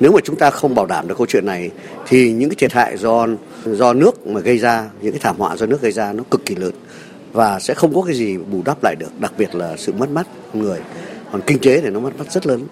nếu 0.00 0.12
mà 0.12 0.20
chúng 0.24 0.36
ta 0.36 0.50
không 0.50 0.74
bảo 0.74 0.86
đảm 0.86 1.08
được 1.08 1.14
câu 1.18 1.26
chuyện 1.26 1.46
này 1.46 1.70
thì 2.06 2.32
những 2.32 2.48
cái 2.48 2.56
thiệt 2.56 2.72
hại 2.72 2.96
do 2.96 3.26
do 3.66 3.92
nước 3.92 4.26
mà 4.26 4.40
gây 4.40 4.58
ra, 4.58 4.90
những 5.00 5.12
cái 5.12 5.20
thảm 5.20 5.36
họa 5.38 5.56
do 5.56 5.66
nước 5.66 5.82
gây 5.82 5.92
ra 5.92 6.12
nó 6.12 6.24
cực 6.30 6.46
kỳ 6.46 6.54
lớn 6.54 6.72
và 7.34 7.60
sẽ 7.60 7.74
không 7.74 7.94
có 7.94 8.02
cái 8.02 8.14
gì 8.14 8.36
bù 8.36 8.62
đắp 8.64 8.84
lại 8.84 8.96
được, 8.98 9.20
đặc 9.20 9.32
biệt 9.38 9.54
là 9.54 9.76
sự 9.76 9.92
mất 9.92 10.10
mát 10.10 10.26
người. 10.52 10.78
Còn 11.32 11.40
kinh 11.46 11.58
tế 11.58 11.80
thì 11.80 11.90
nó 11.90 12.00
mất 12.00 12.10
mát 12.18 12.32
rất 12.32 12.46
lớn. 12.46 12.66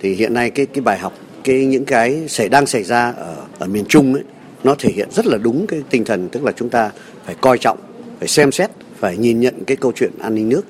Thì 0.00 0.14
hiện 0.14 0.34
nay 0.34 0.50
cái 0.50 0.66
cái 0.66 0.82
bài 0.82 0.98
học 0.98 1.12
cái 1.44 1.66
những 1.66 1.84
cái 1.84 2.28
xảy 2.28 2.48
đang 2.48 2.66
xảy 2.66 2.82
ra 2.82 3.12
ở 3.12 3.36
ở 3.58 3.66
miền 3.66 3.84
Trung 3.88 4.14
ấy 4.14 4.22
nó 4.64 4.74
thể 4.78 4.90
hiện 4.90 5.08
rất 5.10 5.26
là 5.26 5.38
đúng 5.38 5.66
cái 5.66 5.82
tinh 5.90 6.04
thần 6.04 6.28
tức 6.28 6.44
là 6.44 6.52
chúng 6.52 6.68
ta 6.68 6.90
phải 7.24 7.34
coi 7.40 7.58
trọng, 7.58 7.78
phải 8.18 8.28
xem 8.28 8.52
xét, 8.52 8.70
phải 8.98 9.16
nhìn 9.16 9.40
nhận 9.40 9.64
cái 9.66 9.76
câu 9.76 9.92
chuyện 9.94 10.12
an 10.20 10.34
ninh 10.34 10.48
nước 10.48 10.62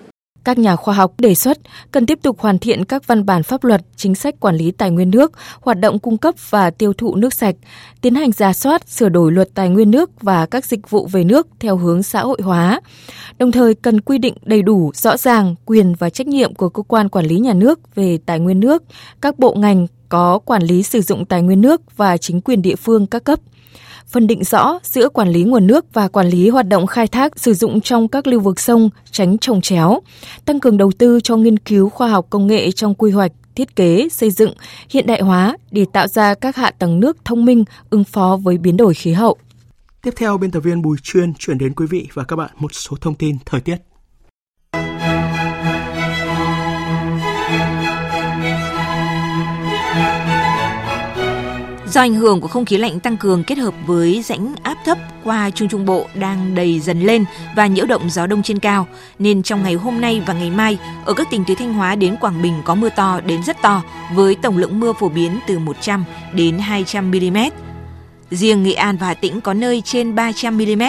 các 0.48 0.58
nhà 0.58 0.76
khoa 0.76 0.94
học 0.94 1.12
đề 1.18 1.34
xuất 1.34 1.58
cần 1.92 2.06
tiếp 2.06 2.18
tục 2.22 2.40
hoàn 2.40 2.58
thiện 2.58 2.84
các 2.84 3.06
văn 3.06 3.26
bản 3.26 3.42
pháp 3.42 3.64
luật, 3.64 3.80
chính 3.96 4.14
sách 4.14 4.40
quản 4.40 4.56
lý 4.56 4.70
tài 4.70 4.90
nguyên 4.90 5.10
nước, 5.10 5.32
hoạt 5.60 5.80
động 5.80 5.98
cung 5.98 6.18
cấp 6.18 6.34
và 6.50 6.70
tiêu 6.70 6.92
thụ 6.92 7.16
nước 7.16 7.34
sạch, 7.34 7.54
tiến 8.00 8.14
hành 8.14 8.32
giả 8.32 8.52
soát, 8.52 8.88
sửa 8.88 9.08
đổi 9.08 9.32
luật 9.32 9.48
tài 9.54 9.68
nguyên 9.68 9.90
nước 9.90 10.10
và 10.22 10.46
các 10.46 10.64
dịch 10.64 10.90
vụ 10.90 11.06
về 11.06 11.24
nước 11.24 11.46
theo 11.60 11.76
hướng 11.76 12.02
xã 12.02 12.20
hội 12.20 12.38
hóa. 12.42 12.80
Đồng 13.38 13.52
thời 13.52 13.74
cần 13.74 14.00
quy 14.00 14.18
định 14.18 14.34
đầy 14.42 14.62
đủ, 14.62 14.90
rõ 14.94 15.16
ràng 15.16 15.54
quyền 15.64 15.94
và 15.98 16.10
trách 16.10 16.26
nhiệm 16.26 16.54
của 16.54 16.68
cơ 16.68 16.82
quan 16.82 17.08
quản 17.08 17.26
lý 17.26 17.38
nhà 17.38 17.52
nước 17.52 17.94
về 17.94 18.18
tài 18.26 18.38
nguyên 18.38 18.60
nước, 18.60 18.82
các 19.20 19.38
bộ 19.38 19.54
ngành 19.54 19.86
có 20.08 20.38
quản 20.38 20.62
lý 20.62 20.82
sử 20.82 21.00
dụng 21.00 21.24
tài 21.24 21.42
nguyên 21.42 21.60
nước 21.60 21.96
và 21.96 22.16
chính 22.16 22.40
quyền 22.40 22.62
địa 22.62 22.76
phương 22.76 23.06
các 23.06 23.24
cấp– 23.24 23.40
phân 24.08 24.26
định 24.26 24.44
rõ 24.44 24.78
giữa 24.82 25.08
quản 25.08 25.28
lý 25.28 25.44
nguồn 25.44 25.66
nước 25.66 25.86
và 25.92 26.08
quản 26.08 26.28
lý 26.28 26.48
hoạt 26.48 26.68
động 26.68 26.86
khai 26.86 27.06
thác 27.06 27.38
sử 27.38 27.54
dụng 27.54 27.80
trong 27.80 28.08
các 28.08 28.26
lưu 28.26 28.40
vực 28.40 28.60
sông, 28.60 28.90
tránh 29.10 29.38
trồng 29.38 29.60
chéo, 29.60 30.00
tăng 30.44 30.60
cường 30.60 30.76
đầu 30.76 30.92
tư 30.98 31.20
cho 31.20 31.36
nghiên 31.36 31.58
cứu 31.58 31.88
khoa 31.88 32.08
học 32.08 32.26
công 32.30 32.46
nghệ 32.46 32.70
trong 32.70 32.94
quy 32.94 33.10
hoạch, 33.10 33.32
thiết 33.54 33.76
kế, 33.76 34.08
xây 34.08 34.30
dựng, 34.30 34.52
hiện 34.90 35.06
đại 35.06 35.20
hóa 35.20 35.56
để 35.70 35.84
tạo 35.92 36.06
ra 36.06 36.34
các 36.34 36.56
hạ 36.56 36.70
tầng 36.70 37.00
nước 37.00 37.16
thông 37.24 37.44
minh 37.44 37.64
ứng 37.90 38.04
phó 38.04 38.38
với 38.42 38.58
biến 38.58 38.76
đổi 38.76 38.94
khí 38.94 39.12
hậu. 39.12 39.36
Tiếp 40.02 40.14
theo, 40.16 40.38
biên 40.38 40.50
tập 40.50 40.60
viên 40.60 40.82
Bùi 40.82 40.96
Chuyên 41.02 41.34
chuyển 41.38 41.58
đến 41.58 41.74
quý 41.74 41.86
vị 41.86 42.08
và 42.14 42.24
các 42.24 42.36
bạn 42.36 42.50
một 42.58 42.74
số 42.74 42.96
thông 43.00 43.14
tin 43.14 43.36
thời 43.46 43.60
tiết. 43.60 43.76
Do 51.90 52.00
ảnh 52.00 52.14
hưởng 52.14 52.40
của 52.40 52.48
không 52.48 52.64
khí 52.64 52.76
lạnh 52.76 53.00
tăng 53.00 53.16
cường 53.16 53.44
kết 53.44 53.58
hợp 53.58 53.74
với 53.86 54.22
rãnh 54.22 54.54
áp 54.62 54.76
thấp 54.84 54.98
qua 55.24 55.50
Trung 55.50 55.68
Trung 55.68 55.86
Bộ 55.86 56.06
đang 56.14 56.54
đầy 56.54 56.80
dần 56.80 57.00
lên 57.00 57.24
và 57.56 57.66
nhiễu 57.66 57.86
động 57.86 58.10
gió 58.10 58.26
đông 58.26 58.42
trên 58.42 58.58
cao, 58.58 58.86
nên 59.18 59.42
trong 59.42 59.62
ngày 59.62 59.74
hôm 59.74 60.00
nay 60.00 60.22
và 60.26 60.34
ngày 60.34 60.50
mai, 60.50 60.78
ở 61.04 61.14
các 61.14 61.30
tỉnh 61.30 61.44
từ 61.46 61.54
Thanh 61.54 61.74
Hóa 61.74 61.94
đến 61.94 62.16
Quảng 62.20 62.42
Bình 62.42 62.54
có 62.64 62.74
mưa 62.74 62.88
to 62.96 63.20
đến 63.26 63.42
rất 63.42 63.62
to, 63.62 63.82
với 64.14 64.34
tổng 64.34 64.58
lượng 64.58 64.80
mưa 64.80 64.92
phổ 64.92 65.08
biến 65.08 65.38
từ 65.46 65.58
100 65.58 66.04
đến 66.32 66.58
200 66.58 67.10
mm. 67.10 67.38
Riêng 68.30 68.62
Nghệ 68.62 68.72
An 68.72 68.96
và 68.96 69.06
Hà 69.06 69.14
Tĩnh 69.14 69.40
có 69.40 69.54
nơi 69.54 69.82
trên 69.84 70.14
300 70.14 70.58
mm. 70.58 70.82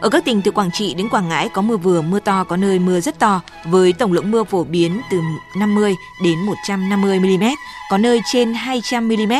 Ở 0.00 0.08
các 0.08 0.24
tỉnh 0.24 0.42
từ 0.42 0.50
Quảng 0.50 0.70
Trị 0.70 0.94
đến 0.94 1.08
Quảng 1.08 1.28
Ngãi 1.28 1.48
có 1.48 1.62
mưa 1.62 1.76
vừa, 1.76 2.02
mưa 2.02 2.20
to, 2.20 2.44
có 2.44 2.56
nơi 2.56 2.78
mưa 2.78 3.00
rất 3.00 3.18
to, 3.18 3.40
với 3.64 3.92
tổng 3.92 4.12
lượng 4.12 4.30
mưa 4.30 4.44
phổ 4.44 4.64
biến 4.64 5.00
từ 5.10 5.20
50 5.56 5.94
đến 6.24 6.38
150 6.38 7.20
mm, 7.20 7.44
có 7.90 7.98
nơi 7.98 8.20
trên 8.32 8.54
200 8.54 9.08
mm 9.08 9.32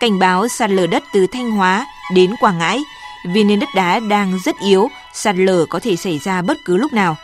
cảnh 0.00 0.18
báo 0.18 0.48
sạt 0.48 0.70
lở 0.70 0.86
đất 0.86 1.04
từ 1.12 1.26
Thanh 1.26 1.50
Hóa 1.50 1.86
đến 2.14 2.34
Quảng 2.40 2.58
Ngãi 2.58 2.84
vì 3.34 3.44
nền 3.44 3.60
đất 3.60 3.68
đá 3.74 4.00
đang 4.00 4.38
rất 4.44 4.58
yếu, 4.58 4.88
sạt 5.14 5.36
lở 5.36 5.66
có 5.66 5.80
thể 5.80 5.96
xảy 5.96 6.18
ra 6.18 6.42
bất 6.42 6.56
cứ 6.64 6.76
lúc 6.76 6.92
nào. 6.92 7.16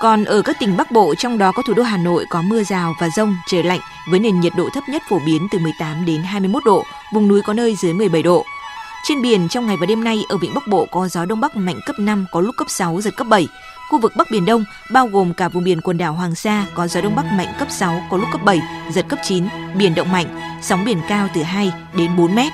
Còn 0.00 0.24
ở 0.24 0.42
các 0.42 0.56
tỉnh 0.60 0.76
Bắc 0.76 0.90
Bộ, 0.90 1.14
trong 1.14 1.38
đó 1.38 1.52
có 1.52 1.62
thủ 1.62 1.74
đô 1.74 1.82
Hà 1.82 1.96
Nội 1.96 2.24
có 2.30 2.42
mưa 2.42 2.62
rào 2.62 2.94
và 3.00 3.08
rông, 3.16 3.36
trời 3.46 3.62
lạnh 3.62 3.80
với 4.10 4.20
nền 4.20 4.40
nhiệt 4.40 4.52
độ 4.56 4.68
thấp 4.74 4.88
nhất 4.88 5.02
phổ 5.08 5.18
biến 5.26 5.48
từ 5.50 5.58
18 5.58 6.04
đến 6.04 6.22
21 6.22 6.64
độ, 6.64 6.84
vùng 7.12 7.28
núi 7.28 7.42
có 7.42 7.52
nơi 7.52 7.76
dưới 7.76 7.92
17 7.92 8.22
độ. 8.22 8.44
Trên 9.04 9.22
biển 9.22 9.48
trong 9.48 9.66
ngày 9.66 9.76
và 9.76 9.86
đêm 9.86 10.04
nay 10.04 10.24
ở 10.28 10.36
vịnh 10.36 10.54
Bắc 10.54 10.66
Bộ 10.66 10.86
có 10.90 11.08
gió 11.08 11.24
đông 11.24 11.40
bắc 11.40 11.56
mạnh 11.56 11.80
cấp 11.86 11.96
5 11.98 12.26
có 12.32 12.40
lúc 12.40 12.56
cấp 12.56 12.70
6 12.70 13.00
giật 13.00 13.16
cấp 13.16 13.26
7. 13.26 13.48
Khu 13.90 13.98
vực 13.98 14.12
Bắc 14.16 14.30
Biển 14.30 14.44
Đông 14.44 14.64
bao 14.90 15.06
gồm 15.06 15.34
cả 15.34 15.48
vùng 15.48 15.64
biển 15.64 15.80
quần 15.80 15.98
đảo 15.98 16.12
Hoàng 16.12 16.34
Sa 16.34 16.66
có 16.74 16.86
gió 16.86 17.00
đông 17.00 17.16
bắc 17.16 17.32
mạnh 17.32 17.54
cấp 17.58 17.68
6 17.70 18.02
có 18.10 18.16
lúc 18.16 18.28
cấp 18.32 18.40
7 18.44 18.60
giật 18.90 19.06
cấp 19.08 19.18
9, 19.22 19.44
biển 19.74 19.94
động 19.94 20.12
mạnh, 20.12 20.26
sóng 20.62 20.84
biển 20.84 20.98
cao 21.08 21.28
từ 21.34 21.42
2 21.42 21.72
đến 21.96 22.16
4 22.16 22.34
mét. 22.34 22.52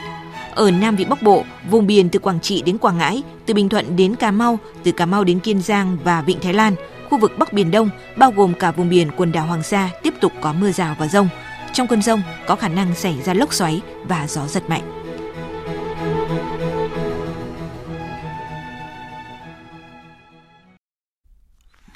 Ở 0.55 0.71
Nam 0.71 0.97
Vịnh 0.97 1.09
Bắc 1.09 1.23
Bộ, 1.23 1.45
vùng 1.71 1.87
biển 1.87 2.09
từ 2.09 2.19
Quảng 2.19 2.41
Trị 2.41 2.63
đến 2.63 2.79
Quảng 2.79 2.99
Ngãi, 2.99 3.23
từ 3.47 3.55
Bình 3.55 3.69
Thuận 3.69 3.97
đến 3.97 4.15
Cà 4.15 4.31
Mau, 4.31 4.59
từ 4.85 4.93
Cà 4.93 5.07
Mau 5.07 5.25
đến 5.25 5.41
Kiên 5.41 5.63
Giang 5.63 5.99
và 6.05 6.23
Vịnh 6.23 6.41
Thái 6.41 6.53
Lan, 6.53 6.75
khu 7.11 7.19
vực 7.19 7.33
Bắc 7.39 7.53
Biển 7.53 7.71
Đông 7.71 7.91
bao 8.17 8.33
gồm 8.37 8.55
cả 8.55 8.71
vùng 8.71 8.89
biển 8.89 9.11
quần 9.17 9.33
đảo 9.33 9.47
Hoàng 9.47 9.63
Sa 9.63 9.91
tiếp 10.03 10.15
tục 10.21 10.33
có 10.41 10.53
mưa 10.53 10.73
rào 10.73 10.97
và 10.99 11.09
rông. 11.09 11.29
Trong 11.73 11.87
cơn 11.87 12.03
rông 12.03 12.23
có 12.47 12.57
khả 12.57 12.69
năng 12.69 12.95
xảy 12.95 13.23
ra 13.25 13.35
lốc 13.35 13.55
xoáy 13.55 13.81
và 14.09 14.27
gió 14.29 14.47
giật 14.47 14.71
mạnh. 14.71 14.96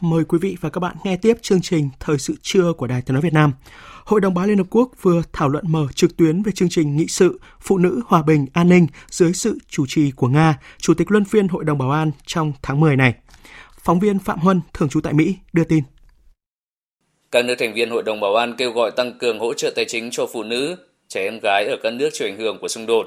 Mời 0.00 0.24
quý 0.24 0.38
vị 0.42 0.56
và 0.60 0.70
các 0.70 0.78
bạn 0.78 0.96
nghe 1.04 1.16
tiếp 1.16 1.34
chương 1.42 1.60
trình 1.60 1.88
Thời 2.00 2.18
sự 2.18 2.34
trưa 2.42 2.72
của 2.72 2.86
Đài 2.86 3.02
Tiếng 3.02 3.14
nói 3.14 3.22
Việt 3.22 3.32
Nam. 3.32 3.52
Hội 4.04 4.20
đồng 4.20 4.34
Báo 4.34 4.46
Liên 4.46 4.58
Hợp 4.58 4.66
Quốc 4.70 4.90
vừa 5.02 5.22
thảo 5.32 5.48
luận 5.48 5.64
mở 5.68 5.86
trực 5.94 6.16
tuyến 6.16 6.42
về 6.42 6.52
chương 6.52 6.68
trình 6.68 6.96
nghị 6.96 7.06
sự 7.06 7.40
Phụ 7.60 7.78
nữ 7.78 8.00
Hòa 8.06 8.22
bình 8.22 8.46
An 8.52 8.68
ninh 8.68 8.86
dưới 9.10 9.32
sự 9.32 9.58
chủ 9.68 9.86
trì 9.88 10.10
của 10.10 10.28
Nga, 10.28 10.58
Chủ 10.78 10.94
tịch 10.94 11.10
Luân 11.10 11.24
phiên 11.24 11.48
Hội 11.48 11.64
đồng 11.64 11.78
Bảo 11.78 11.90
an 11.90 12.10
trong 12.26 12.52
tháng 12.62 12.80
10 12.80 12.96
này. 12.96 13.14
Phóng 13.82 14.00
viên 14.00 14.18
Phạm 14.18 14.38
Huân, 14.38 14.60
thường 14.74 14.88
trú 14.88 15.00
tại 15.00 15.12
Mỹ, 15.12 15.36
đưa 15.52 15.64
tin. 15.64 15.82
Các 17.30 17.44
nước 17.44 17.54
thành 17.58 17.74
viên 17.74 17.90
Hội 17.90 18.02
đồng 18.02 18.20
Bảo 18.20 18.34
an 18.34 18.54
kêu 18.58 18.72
gọi 18.72 18.90
tăng 18.90 19.18
cường 19.18 19.38
hỗ 19.38 19.54
trợ 19.54 19.72
tài 19.76 19.84
chính 19.84 20.10
cho 20.10 20.26
phụ 20.32 20.42
nữ, 20.42 20.76
trẻ 21.08 21.24
em 21.24 21.38
gái 21.42 21.66
ở 21.70 21.76
các 21.82 21.92
nước 21.92 22.10
chịu 22.12 22.28
ảnh 22.28 22.38
hưởng 22.38 22.58
của 22.60 22.68
xung 22.68 22.86
đột. 22.86 23.06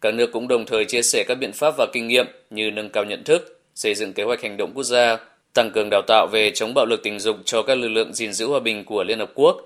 Các 0.00 0.14
nước 0.14 0.30
cũng 0.32 0.48
đồng 0.48 0.66
thời 0.66 0.84
chia 0.84 1.02
sẻ 1.02 1.24
các 1.28 1.34
biện 1.34 1.52
pháp 1.52 1.74
và 1.78 1.86
kinh 1.92 2.08
nghiệm 2.08 2.26
như 2.50 2.70
nâng 2.70 2.90
cao 2.90 3.04
nhận 3.04 3.24
thức, 3.24 3.62
xây 3.74 3.94
dựng 3.94 4.12
kế 4.12 4.22
hoạch 4.22 4.42
hành 4.42 4.56
động 4.56 4.72
quốc 4.74 4.84
gia, 4.84 5.18
tăng 5.54 5.70
cường 5.70 5.90
đào 5.90 6.02
tạo 6.06 6.26
về 6.32 6.50
chống 6.54 6.74
bạo 6.74 6.86
lực 6.86 7.02
tình 7.02 7.18
dục 7.18 7.36
cho 7.44 7.62
các 7.62 7.74
lực 7.74 7.88
lượng 7.88 8.14
gìn 8.14 8.32
giữ 8.32 8.46
hòa 8.46 8.60
bình 8.60 8.84
của 8.84 9.04
Liên 9.04 9.18
Hợp 9.18 9.30
Quốc, 9.34 9.56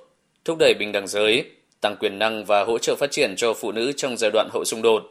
thúc 0.44 0.58
đẩy 0.58 0.74
bình 0.74 0.92
đẳng 0.92 1.06
giới, 1.06 1.44
tăng 1.80 1.96
quyền 1.96 2.18
năng 2.18 2.44
và 2.44 2.64
hỗ 2.64 2.78
trợ 2.78 2.94
phát 2.94 3.10
triển 3.10 3.36
cho 3.36 3.54
phụ 3.54 3.72
nữ 3.72 3.92
trong 3.92 4.16
giai 4.16 4.30
đoạn 4.30 4.48
hậu 4.52 4.64
xung 4.64 4.82
đột. 4.82 5.02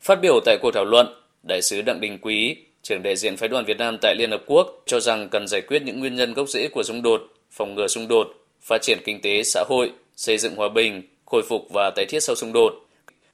Phát 0.00 0.20
biểu 0.22 0.40
tại 0.44 0.58
cuộc 0.62 0.70
thảo 0.70 0.84
luận, 0.84 1.06
Đại 1.42 1.62
sứ 1.62 1.82
Đặng 1.82 2.00
Đình 2.00 2.18
Quý, 2.22 2.56
trưởng 2.82 3.02
đại 3.02 3.16
diện 3.16 3.36
phái 3.36 3.48
đoàn 3.48 3.64
Việt 3.64 3.78
Nam 3.78 3.98
tại 4.00 4.14
Liên 4.18 4.30
Hợp 4.30 4.42
Quốc 4.46 4.82
cho 4.86 5.00
rằng 5.00 5.28
cần 5.28 5.48
giải 5.48 5.60
quyết 5.60 5.82
những 5.82 6.00
nguyên 6.00 6.16
nhân 6.16 6.34
gốc 6.34 6.48
rễ 6.48 6.68
của 6.68 6.82
xung 6.82 7.02
đột, 7.02 7.22
phòng 7.50 7.74
ngừa 7.74 7.86
xung 7.86 8.08
đột, 8.08 8.28
phát 8.62 8.82
triển 8.82 8.98
kinh 9.04 9.20
tế 9.20 9.42
xã 9.42 9.64
hội, 9.68 9.90
xây 10.16 10.38
dựng 10.38 10.54
hòa 10.56 10.68
bình, 10.68 11.02
khôi 11.24 11.42
phục 11.48 11.70
và 11.70 11.90
tái 11.90 12.06
thiết 12.06 12.20
sau 12.20 12.36
xung 12.36 12.52
đột. 12.52 12.72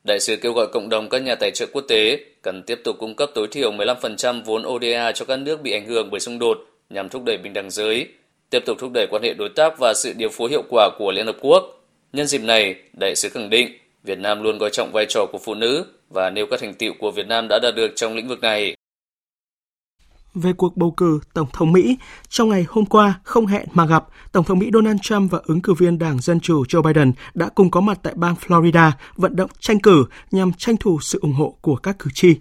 Đại 0.05 0.21
sứ 0.21 0.37
kêu 0.37 0.53
gọi 0.53 0.67
cộng 0.73 0.89
đồng 0.89 1.09
các 1.09 1.23
nhà 1.23 1.35
tài 1.35 1.51
trợ 1.51 1.67
quốc 1.73 1.85
tế 1.89 2.19
cần 2.43 2.63
tiếp 2.63 2.81
tục 2.85 2.97
cung 2.99 3.15
cấp 3.15 3.31
tối 3.35 3.47
thiểu 3.51 3.73
15% 3.73 4.43
vốn 4.45 4.63
ODA 4.67 5.13
cho 5.13 5.25
các 5.25 5.37
nước 5.37 5.63
bị 5.63 5.73
ảnh 5.73 5.87
hưởng 5.87 6.09
bởi 6.11 6.21
xung 6.21 6.39
đột 6.39 6.59
nhằm 6.91 7.09
thúc 7.09 7.23
đẩy 7.25 7.37
bình 7.37 7.53
đẳng 7.53 7.71
giới, 7.71 8.09
tiếp 8.51 8.63
tục 8.67 8.77
thúc 8.81 8.91
đẩy 8.95 9.07
quan 9.11 9.23
hệ 9.23 9.35
đối 9.35 9.49
tác 9.49 9.79
và 9.79 9.95
sự 9.97 10.13
điều 10.17 10.29
phối 10.29 10.51
hiệu 10.51 10.63
quả 10.71 10.91
của 10.99 11.13
Liên 11.13 11.27
Hợp 11.27 11.37
Quốc. 11.41 11.85
Nhân 12.13 12.27
dịp 12.27 12.43
này, 12.43 12.75
đại 12.93 13.17
sứ 13.17 13.29
khẳng 13.29 13.51
định 13.51 13.69
Việt 14.05 14.19
Nam 14.19 14.43
luôn 14.43 14.59
coi 14.59 14.71
trọng 14.71 14.93
vai 14.93 15.07
trò 15.09 15.27
của 15.33 15.39
phụ 15.39 15.55
nữ 15.55 15.87
và 16.11 16.31
nêu 16.31 16.47
các 16.47 16.61
thành 16.61 16.75
tiệu 16.75 16.93
của 16.99 17.11
Việt 17.11 17.27
Nam 17.27 17.47
đã 17.49 17.59
đạt 17.63 17.75
được 17.75 17.93
trong 17.97 18.15
lĩnh 18.15 18.29
vực 18.29 18.41
này 18.41 18.77
về 20.35 20.53
cuộc 20.53 20.77
bầu 20.77 20.91
cử 20.91 21.21
Tổng 21.35 21.49
thống 21.53 21.73
Mỹ, 21.73 21.97
trong 22.29 22.49
ngày 22.49 22.67
hôm 22.69 22.87
qua 22.87 23.21
không 23.23 23.47
hẹn 23.47 23.67
mà 23.73 23.87
gặp, 23.87 24.05
Tổng 24.33 24.45
thống 24.45 24.59
Mỹ 24.59 24.71
Donald 24.73 24.99
Trump 25.03 25.31
và 25.31 25.41
ứng 25.45 25.61
cử 25.61 25.75
viên 25.75 25.99
Đảng 25.99 26.21
Dân 26.21 26.41
Chủ 26.41 26.65
Joe 26.65 26.83
Biden 26.83 27.13
đã 27.35 27.49
cùng 27.49 27.71
có 27.71 27.81
mặt 27.81 27.99
tại 28.03 28.15
bang 28.17 28.35
Florida 28.47 28.91
vận 29.17 29.37
động 29.37 29.51
tranh 29.61 29.81
cử 29.81 30.05
nhằm 30.31 30.53
tranh 30.53 30.77
thủ 30.77 30.99
sự 31.01 31.19
ủng 31.23 31.33
hộ 31.33 31.57
của 31.61 31.77
các 31.77 31.99
cử 31.99 32.11
tri. 32.15 32.37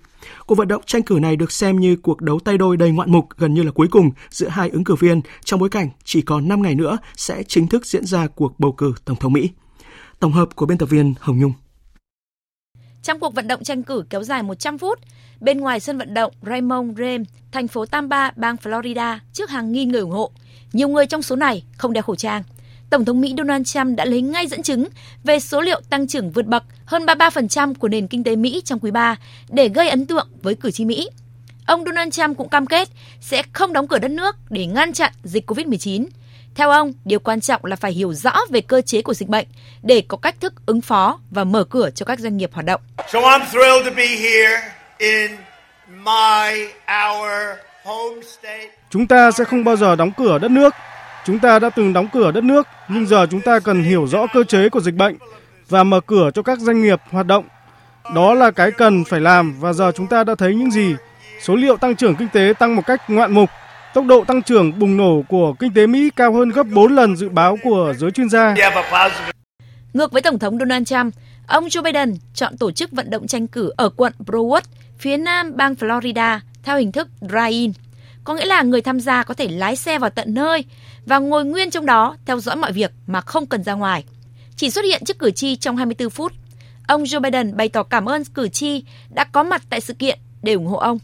Cuộc 0.46 0.56
vận 0.56 0.68
động 0.68 0.82
tranh 0.86 1.04
cử 1.04 1.20
này 1.22 1.36
được 1.36 1.52
xem 1.52 1.80
như 1.80 1.96
cuộc 1.96 2.22
đấu 2.22 2.40
tay 2.40 2.58
đôi 2.58 2.78
đầy 2.78 2.92
ngoạn 2.92 3.12
mục 3.12 3.28
gần 3.38 3.54
như 3.54 3.64
là 3.64 3.72
cuối 3.72 3.88
cùng 3.92 4.12
giữa 4.30 4.48
hai 4.48 4.70
ứng 4.70 4.84
cử 4.84 4.96
viên 4.96 5.22
trong 5.44 5.60
bối 5.60 5.70
cảnh 5.70 5.90
chỉ 6.04 6.22
còn 6.22 6.48
5 6.48 6.62
ngày 6.62 6.76
nữa 6.76 6.98
sẽ 7.16 7.44
chính 7.44 7.68
thức 7.68 7.86
diễn 7.86 8.06
ra 8.06 8.28
cuộc 8.28 8.60
bầu 8.60 8.72
cử 8.72 8.94
Tổng 9.06 9.18
thống 9.18 9.34
Mỹ. 9.34 9.50
Tổng 10.20 10.32
hợp 10.32 10.56
của 10.56 10.66
biên 10.66 10.78
tập 10.78 10.86
viên 10.86 11.14
Hồng 11.20 11.40
Nhung. 11.40 11.54
Trong 13.04 13.20
cuộc 13.20 13.36
vận 13.36 13.48
động 13.48 13.64
tranh 13.64 13.84
cử 13.84 14.04
kéo 14.10 14.24
dài 14.24 14.44
100 14.44 14.78
phút, 14.78 15.00
bên 15.44 15.58
ngoài 15.58 15.80
sân 15.80 15.98
vận 15.98 16.14
động 16.14 16.34
Raymond 16.42 17.00
James, 17.00 17.24
thành 17.52 17.68
phố 17.68 17.86
Tampa, 17.86 18.32
bang 18.36 18.56
Florida, 18.64 19.18
trước 19.34 19.50
hàng 19.50 19.72
nghìn 19.72 19.90
người 19.90 20.02
ủng 20.02 20.12
hộ. 20.12 20.32
Nhiều 20.74 20.88
người 20.88 21.06
trong 21.06 21.22
số 21.22 21.36
này 21.36 21.64
không 21.78 21.94
đeo 21.94 22.04
khẩu 22.04 22.16
trang. 22.16 22.44
Tổng 22.90 23.06
thống 23.06 23.22
Mỹ 23.22 23.34
Donald 23.38 23.68
Trump 23.68 23.98
đã 23.98 24.06
lấy 24.06 24.22
ngay 24.22 24.48
dẫn 24.48 24.64
chứng 24.64 24.88
về 25.24 25.40
số 25.40 25.62
liệu 25.62 25.82
tăng 25.90 26.08
trưởng 26.08 26.32
vượt 26.32 26.46
bậc 26.46 26.64
hơn 26.86 27.06
33% 27.06 27.74
của 27.74 27.88
nền 27.88 28.08
kinh 28.08 28.24
tế 28.24 28.36
Mỹ 28.36 28.62
trong 28.66 28.80
quý 28.80 28.92
3 28.92 29.16
để 29.50 29.70
gây 29.70 29.90
ấn 29.90 30.06
tượng 30.06 30.28
với 30.42 30.56
cử 30.56 30.72
tri 30.72 30.86
Mỹ. 30.86 31.10
Ông 31.66 31.86
Donald 31.86 32.14
Trump 32.14 32.38
cũng 32.38 32.50
cam 32.50 32.66
kết 32.66 32.90
sẽ 33.22 33.44
không 33.54 33.74
đóng 33.74 33.88
cửa 33.88 34.00
đất 34.00 34.12
nước 34.12 34.36
để 34.50 34.66
ngăn 34.66 34.94
chặn 34.94 35.12
dịch 35.24 35.52
COVID-19. 35.52 36.06
Theo 36.56 36.70
ông, 36.70 36.94
điều 37.06 37.20
quan 37.20 37.42
trọng 37.42 37.66
là 37.66 37.76
phải 37.76 37.92
hiểu 37.92 38.14
rõ 38.14 38.34
về 38.50 38.62
cơ 38.62 38.82
chế 38.82 39.02
của 39.02 39.14
dịch 39.14 39.30
bệnh 39.30 39.48
để 39.84 40.04
có 40.08 40.18
cách 40.18 40.36
thức 40.40 40.54
ứng 40.66 40.82
phó 40.82 41.20
và 41.32 41.44
mở 41.44 41.64
cửa 41.64 41.90
cho 41.96 42.06
các 42.06 42.20
doanh 42.20 42.38
nghiệp 42.38 42.54
hoạt 42.54 42.66
động. 42.66 42.82
So 43.12 43.20
I'm 43.20 43.46
thrilled 43.52 43.86
to 43.86 43.92
be 43.96 44.08
here 44.08 44.83
in 45.04 45.32
my 45.88 46.68
our 47.08 47.58
home 47.84 48.22
state. 48.22 48.70
Chúng 48.90 49.08
ta 49.08 49.32
sẽ 49.32 49.44
không 49.44 49.64
bao 49.64 49.76
giờ 49.76 49.96
đóng 49.96 50.12
cửa 50.18 50.40
đất 50.40 50.52
nước. 50.52 50.74
Chúng 51.26 51.40
ta 51.40 51.60
đã 51.60 51.70
từng 51.70 51.94
đóng 51.94 52.08
cửa 52.14 52.32
đất 52.32 52.44
nước, 52.44 52.68
nhưng 52.88 53.08
giờ 53.08 53.28
chúng 53.32 53.42
ta 53.42 53.60
cần 53.60 53.84
hiểu 53.84 54.08
rõ 54.08 54.28
cơ 54.34 54.44
chế 54.44 54.70
của 54.70 54.80
dịch 54.80 54.96
bệnh 54.96 55.16
và 55.70 55.84
mở 55.84 56.00
cửa 56.00 56.30
cho 56.34 56.42
các 56.42 56.60
doanh 56.60 56.82
nghiệp 56.82 57.00
hoạt 57.10 57.28
động. 57.28 57.46
Đó 58.16 58.34
là 58.34 58.52
cái 58.52 58.72
cần 58.72 59.04
phải 59.04 59.20
làm 59.20 59.60
và 59.60 59.74
giờ 59.74 59.92
chúng 59.96 60.08
ta 60.08 60.24
đã 60.24 60.36
thấy 60.36 60.56
những 60.56 60.72
gì. 60.72 60.96
Số 61.42 61.56
liệu 61.56 61.78
tăng 61.78 61.96
trưởng 61.96 62.16
kinh 62.16 62.30
tế 62.34 62.54
tăng 62.60 62.76
một 62.76 62.86
cách 62.86 63.10
ngoạn 63.10 63.32
mục 63.32 63.50
Tốc 63.94 64.06
độ 64.06 64.24
tăng 64.24 64.44
trưởng 64.44 64.80
bùng 64.80 64.98
nổ 64.98 65.24
của 65.30 65.54
kinh 65.60 65.74
tế 65.74 65.88
Mỹ 65.88 66.10
cao 66.16 66.34
hơn 66.34 66.50
gấp 66.50 66.68
4 66.74 66.96
lần 66.96 67.16
dự 67.16 67.30
báo 67.30 67.58
của 67.64 67.94
giới 67.98 68.12
chuyên 68.12 68.30
gia. 68.30 68.56
Ngược 69.94 70.12
với 70.12 70.22
Tổng 70.22 70.40
thống 70.40 70.60
Donald 70.60 70.88
Trump, 70.88 71.14
ông 71.48 71.68
Joe 71.68 71.84
Biden 71.84 72.14
chọn 72.34 72.58
tổ 72.58 72.72
chức 72.72 72.92
vận 72.92 73.10
động 73.10 73.28
tranh 73.28 73.48
cử 73.48 73.72
ở 73.78 73.90
quận 73.90 74.14
Broward, 74.20 74.62
phía 75.04 75.18
nam 75.18 75.58
bang 75.58 75.74
Florida, 75.74 76.40
theo 76.64 76.78
hình 76.78 76.92
thức 76.92 77.08
drive-in. 77.22 77.72
Có 78.24 78.34
nghĩa 78.34 78.46
là 78.46 78.62
người 78.62 78.82
tham 78.82 79.00
gia 79.00 79.24
có 79.24 79.34
thể 79.34 79.48
lái 79.48 79.76
xe 79.76 80.00
vào 80.00 80.10
tận 80.10 80.34
nơi 80.34 80.66
và 81.06 81.20
ngồi 81.20 81.46
nguyên 81.46 81.72
trong 81.72 81.86
đó 81.86 82.18
theo 82.26 82.40
dõi 82.40 82.56
mọi 82.56 82.72
việc 82.72 82.92
mà 83.08 83.22
không 83.22 83.46
cần 83.46 83.64
ra 83.64 83.74
ngoài. 83.74 84.04
Chỉ 84.56 84.70
xuất 84.70 84.86
hiện 84.86 85.02
trước 85.06 85.20
cử 85.20 85.32
tri 85.32 85.56
trong 85.56 85.78
24 85.78 86.10
phút. 86.10 86.34
Ông 86.88 87.04
Joe 87.04 87.22
Biden 87.22 87.58
bày 87.58 87.70
tỏ 87.70 87.84
cảm 87.84 88.06
ơn 88.06 88.26
cử 88.26 88.48
tri 88.48 88.84
đã 89.10 89.24
có 89.24 89.44
mặt 89.44 89.64
tại 89.70 89.82
sự 89.82 89.94
kiện 89.94 90.20
để 90.42 90.54
ủng 90.54 90.68
hộ 90.68 90.78
ông 90.78 91.00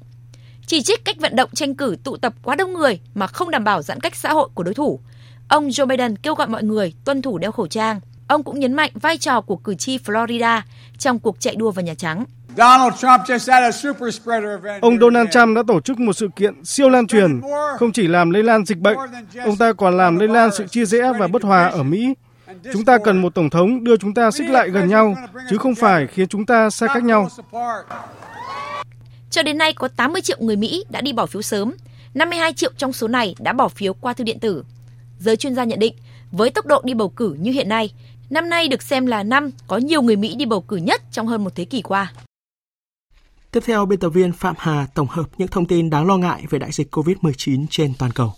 chỉ 0.66 0.82
trích 0.82 1.06
cách 1.06 1.18
vận 1.20 1.36
động 1.36 1.50
tranh 1.54 1.76
cử 1.76 1.96
tụ 2.04 2.18
tập 2.18 2.34
quá 2.44 2.56
đông 2.56 2.74
người 2.74 3.00
mà 3.14 3.28
không 3.28 3.52
đảm 3.52 3.64
bảo 3.64 3.82
giãn 3.82 4.00
cách 4.00 4.16
xã 4.16 4.34
hội 4.34 4.50
của 4.54 4.64
đối 4.64 4.74
thủ. 4.74 5.00
Ông 5.48 5.68
Joe 5.68 5.86
Biden 5.86 6.16
kêu 6.16 6.36
gọi 6.36 6.48
mọi 6.48 6.64
người 6.64 6.94
tuân 7.06 7.22
thủ 7.22 7.38
đeo 7.38 7.52
khẩu 7.52 7.68
trang. 7.68 8.00
Ông 8.28 8.44
cũng 8.44 8.60
nhấn 8.60 8.74
mạnh 8.74 8.92
vai 8.94 9.18
trò 9.18 9.42
của 9.42 9.56
cử 9.56 9.76
tri 9.76 9.98
Florida 9.98 10.62
trong 10.98 11.20
cuộc 11.20 11.40
chạy 11.40 11.56
đua 11.56 11.72
vào 11.72 11.86
Nhà 11.86 11.94
Trắng. 11.94 12.26
Ông 14.82 15.00
Donald 15.00 15.30
Trump 15.32 15.56
đã 15.56 15.64
tổ 15.68 15.82
chức 15.82 16.00
một 16.00 16.14
sự 16.14 16.30
kiện 16.36 16.66
siêu 16.66 16.90
lan 16.90 17.08
truyền, 17.08 17.42
không 17.78 17.92
chỉ 17.92 18.08
làm 18.08 18.30
lây 18.32 18.44
lan 18.44 18.66
dịch 18.66 18.78
bệnh, 18.78 18.98
ông 19.44 19.58
ta 19.58 19.74
còn 19.74 19.98
làm 19.98 20.20
lây 20.20 20.28
lan 20.28 20.50
sự 20.58 20.68
chia 20.68 20.86
rẽ 20.86 21.12
và 21.20 21.28
bất 21.28 21.44
hòa 21.44 21.68
ở 21.68 21.84
Mỹ. 21.84 22.14
Chúng 22.74 22.86
ta 22.86 22.98
cần 23.04 23.22
một 23.22 23.36
tổng 23.36 23.50
thống 23.50 23.84
đưa 23.84 23.98
chúng 23.98 24.14
ta 24.14 24.32
xích 24.32 24.50
lại 24.50 24.70
gần 24.70 24.90
nhau, 24.90 25.16
chứ 25.50 25.58
không 25.58 25.76
phải 25.76 26.08
khiến 26.08 26.28
chúng 26.28 26.46
ta 26.46 26.70
xa 26.70 26.88
cách 26.88 27.04
nhau. 27.04 27.30
Cho 29.30 29.44
đến 29.44 29.58
nay 29.58 29.74
có 29.74 29.88
80 29.88 30.22
triệu 30.22 30.38
người 30.40 30.56
Mỹ 30.56 30.84
đã 30.90 31.02
đi 31.02 31.14
bỏ 31.14 31.26
phiếu 31.26 31.42
sớm, 31.42 31.74
52 32.14 32.54
triệu 32.54 32.72
trong 32.78 32.94
số 32.94 33.08
này 33.08 33.36
đã 33.40 33.54
bỏ 33.54 33.68
phiếu 33.68 33.94
qua 33.94 34.14
thư 34.14 34.24
điện 34.24 34.40
tử. 34.40 34.64
Giới 35.20 35.36
chuyên 35.36 35.56
gia 35.56 35.64
nhận 35.64 35.80
định, 35.80 35.94
với 36.32 36.50
tốc 36.50 36.66
độ 36.66 36.82
đi 36.84 36.94
bầu 36.94 37.10
cử 37.10 37.36
như 37.40 37.52
hiện 37.52 37.70
nay, 37.70 37.92
năm 38.30 38.50
nay 38.50 38.68
được 38.68 38.82
xem 38.82 39.06
là 39.06 39.24
năm 39.24 39.50
có 39.68 39.78
nhiều 39.78 40.02
người 40.02 40.16
Mỹ 40.16 40.36
đi 40.36 40.46
bầu 40.46 40.62
cử 40.62 40.76
nhất 40.76 41.02
trong 41.12 41.28
hơn 41.28 41.44
một 41.44 41.56
thế 41.56 41.66
kỷ 41.66 41.82
qua. 41.82 42.12
Tiếp 43.52 43.64
theo, 43.66 43.86
biên 43.86 44.00
tập 44.00 44.10
viên 44.10 44.32
Phạm 44.32 44.56
Hà 44.58 44.88
tổng 44.96 45.08
hợp 45.10 45.24
những 45.38 45.48
thông 45.48 45.66
tin 45.66 45.90
đáng 45.90 46.08
lo 46.08 46.18
ngại 46.18 46.44
về 46.50 46.60
đại 46.60 46.72
dịch 46.72 46.96
COVID-19 46.96 47.66
trên 47.70 47.94
toàn 48.00 48.12
cầu. 48.12 48.34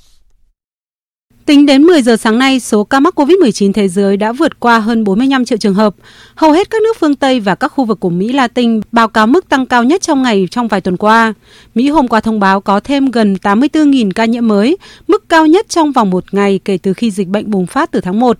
Tính 1.45 1.65
đến 1.65 1.83
10 1.83 2.01
giờ 2.01 2.17
sáng 2.17 2.39
nay, 2.39 2.59
số 2.59 2.83
ca 2.83 2.99
mắc 2.99 3.19
COVID-19 3.19 3.73
thế 3.73 3.87
giới 3.87 4.17
đã 4.17 4.31
vượt 4.31 4.59
qua 4.59 4.79
hơn 4.79 5.03
45 5.03 5.45
triệu 5.45 5.57
trường 5.57 5.73
hợp. 5.73 5.95
Hầu 6.35 6.51
hết 6.51 6.69
các 6.69 6.81
nước 6.81 6.97
phương 6.99 7.15
Tây 7.15 7.39
và 7.39 7.55
các 7.55 7.67
khu 7.67 7.85
vực 7.85 7.99
của 7.99 8.09
Mỹ 8.09 8.33
Latin 8.33 8.81
báo 8.91 9.07
cáo 9.07 9.27
mức 9.27 9.49
tăng 9.49 9.65
cao 9.65 9.83
nhất 9.83 10.01
trong 10.01 10.23
ngày 10.23 10.47
trong 10.51 10.67
vài 10.67 10.81
tuần 10.81 10.97
qua. 10.97 11.33
Mỹ 11.75 11.89
hôm 11.89 12.07
qua 12.07 12.19
thông 12.19 12.39
báo 12.39 12.61
có 12.61 12.79
thêm 12.79 13.11
gần 13.11 13.35
84.000 13.41 14.11
ca 14.15 14.25
nhiễm 14.25 14.47
mới, 14.47 14.77
mức 15.07 15.29
cao 15.29 15.47
nhất 15.47 15.69
trong 15.69 15.91
vòng 15.91 16.09
một 16.09 16.33
ngày 16.33 16.59
kể 16.65 16.77
từ 16.77 16.93
khi 16.93 17.11
dịch 17.11 17.27
bệnh 17.27 17.51
bùng 17.51 17.67
phát 17.67 17.91
từ 17.91 18.01
tháng 18.01 18.19
1. 18.19 18.37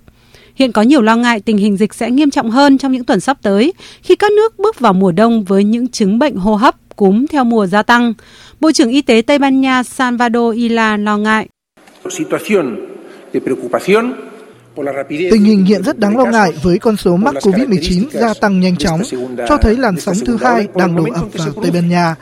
Hiện 0.62 0.72
có 0.72 0.82
nhiều 0.82 1.02
lo 1.02 1.16
ngại 1.16 1.40
tình 1.40 1.58
hình 1.58 1.78
dịch 1.78 1.94
sẽ 1.94 2.12
nghiêm 2.12 2.30
trọng 2.30 2.52
hơn 2.52 2.78
trong 2.78 2.92
những 2.92 3.04
tuần 3.04 3.20
sắp 3.20 3.38
tới 3.42 3.74
khi 4.02 4.16
các 4.16 4.32
nước 4.32 4.60
bước 4.60 4.80
vào 4.80 4.94
mùa 4.94 5.12
đông 5.12 5.44
với 5.44 5.64
những 5.64 5.88
chứng 5.88 6.20
bệnh 6.20 6.36
hô 6.36 6.56
hấp, 6.56 6.76
cúm 6.96 7.26
theo 7.28 7.44
mùa 7.44 7.68
gia 7.68 7.84
tăng. 7.84 8.14
Bộ 8.60 8.72
trưởng 8.72 8.90
Y 8.90 9.02
tế 9.02 9.22
Tây 9.28 9.40
Ban 9.40 9.62
Nha 9.62 9.84
Salvador 9.84 10.56
Illa 10.56 10.98
lo 10.98 11.18
ngại. 11.18 11.48
Tình 15.10 15.44
hình 15.44 15.66
hiện 15.66 15.84
rất 15.84 16.00
đáng 16.00 16.18
lo 16.18 16.26
ngại 16.26 16.52
với 16.64 16.80
con 16.80 16.98
số 16.98 17.16
mắc 17.16 17.36
COVID-19 17.36 18.10
gia 18.12 18.34
tăng 18.34 18.60
nhanh 18.60 18.76
chóng, 18.76 19.02
cho 19.48 19.58
thấy 19.58 19.78
làn 19.78 20.00
sóng 20.00 20.16
thứ 20.26 20.38
hai 20.42 20.68
đang 20.76 20.96
đổ 20.96 21.06
ập 21.14 21.26
vào 21.34 21.50
Tây 21.62 21.72
Ban 21.74 21.90
Nha. 21.90 22.16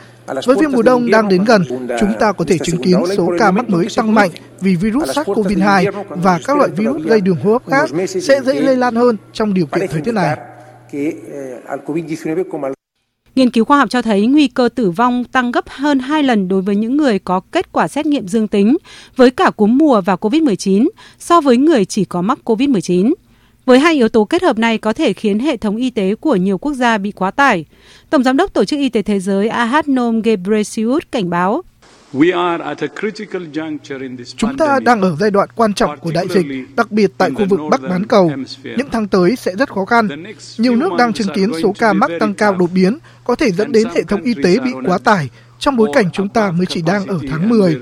Với 0.46 0.56
viêm 0.60 0.72
mùa 0.72 0.82
đông 0.82 1.10
đang 1.10 1.28
đến 1.28 1.44
gần, 1.44 1.64
chúng 2.00 2.12
ta 2.20 2.32
có 2.32 2.44
thể 2.48 2.58
chứng 2.58 2.82
kiến 2.82 2.98
số 3.16 3.32
ca 3.38 3.50
mắc 3.50 3.68
mới 3.68 3.86
tăng 3.96 4.14
mạnh 4.14 4.30
vì 4.60 4.76
virus 4.76 5.08
SARS-CoV-2 5.08 6.04
và 6.08 6.40
các 6.46 6.56
loại 6.56 6.70
virus 6.70 7.02
gây 7.02 7.20
đường 7.20 7.36
hô 7.44 7.52
hấp 7.52 7.62
khác 7.66 7.90
sẽ 8.08 8.40
dễ 8.44 8.60
lây 8.60 8.76
lan 8.76 8.94
hơn 8.94 9.16
trong 9.32 9.54
điều 9.54 9.66
kiện 9.66 9.88
thời 9.90 10.00
tiết 10.00 10.12
này. 10.12 10.36
Nghiên 13.34 13.50
cứu 13.50 13.64
khoa 13.64 13.78
học 13.78 13.90
cho 13.90 14.02
thấy 14.02 14.26
nguy 14.26 14.48
cơ 14.48 14.68
tử 14.74 14.90
vong 14.90 15.24
tăng 15.24 15.52
gấp 15.52 15.68
hơn 15.68 15.98
2 15.98 16.22
lần 16.22 16.48
đối 16.48 16.62
với 16.62 16.76
những 16.76 16.96
người 16.96 17.18
có 17.18 17.40
kết 17.52 17.72
quả 17.72 17.88
xét 17.88 18.06
nghiệm 18.06 18.28
dương 18.28 18.48
tính 18.48 18.76
với 19.16 19.30
cả 19.30 19.50
cúm 19.50 19.78
mùa 19.78 20.00
và 20.00 20.14
COVID-19 20.14 20.88
so 21.18 21.40
với 21.40 21.56
người 21.56 21.84
chỉ 21.84 22.04
có 22.04 22.22
mắc 22.22 22.38
COVID-19. 22.44 23.12
Với 23.64 23.78
hai 23.78 23.94
yếu 23.94 24.08
tố 24.08 24.24
kết 24.24 24.42
hợp 24.42 24.58
này 24.58 24.78
có 24.78 24.92
thể 24.92 25.12
khiến 25.12 25.38
hệ 25.38 25.56
thống 25.56 25.76
y 25.76 25.90
tế 25.90 26.14
của 26.14 26.36
nhiều 26.36 26.58
quốc 26.58 26.72
gia 26.72 26.98
bị 26.98 27.10
quá 27.12 27.30
tải. 27.30 27.64
Tổng 28.10 28.22
giám 28.22 28.36
đốc 28.36 28.52
Tổ 28.52 28.64
chức 28.64 28.78
Y 28.78 28.88
tế 28.88 29.02
Thế 29.02 29.20
giới 29.20 29.48
Adhanom 29.48 30.22
Ghebreyesus 30.22 31.02
cảnh 31.12 31.30
báo 31.30 31.62
Chúng 34.36 34.56
ta 34.58 34.80
đang 34.80 35.00
ở 35.00 35.16
giai 35.20 35.30
đoạn 35.30 35.48
quan 35.54 35.74
trọng 35.74 35.98
của 35.98 36.10
đại 36.14 36.26
dịch, 36.28 36.46
đặc 36.76 36.92
biệt 36.92 37.10
tại 37.18 37.30
khu 37.30 37.44
vực 37.48 37.60
Bắc 37.70 37.80
bán 37.82 38.06
cầu. 38.06 38.32
Những 38.64 38.88
tháng 38.92 39.08
tới 39.08 39.36
sẽ 39.36 39.56
rất 39.56 39.70
khó 39.70 39.84
khăn. 39.84 40.08
Nhiều 40.58 40.76
nước 40.76 40.90
đang 40.98 41.12
chứng 41.12 41.28
kiến 41.34 41.52
số 41.62 41.72
ca 41.78 41.92
mắc 41.92 42.10
tăng 42.20 42.34
cao 42.34 42.56
đột 42.56 42.70
biến, 42.74 42.98
có 43.24 43.34
thể 43.34 43.50
dẫn 43.50 43.72
đến 43.72 43.88
hệ 43.94 44.02
thống 44.02 44.22
y 44.22 44.34
tế 44.34 44.58
bị 44.64 44.70
quá 44.86 44.98
tải, 44.98 45.28
trong 45.58 45.76
bối 45.76 45.90
cảnh 45.94 46.10
chúng 46.12 46.28
ta 46.28 46.50
mới 46.50 46.66
chỉ 46.66 46.82
đang 46.82 47.06
ở 47.06 47.18
tháng 47.28 47.48
10. 47.48 47.76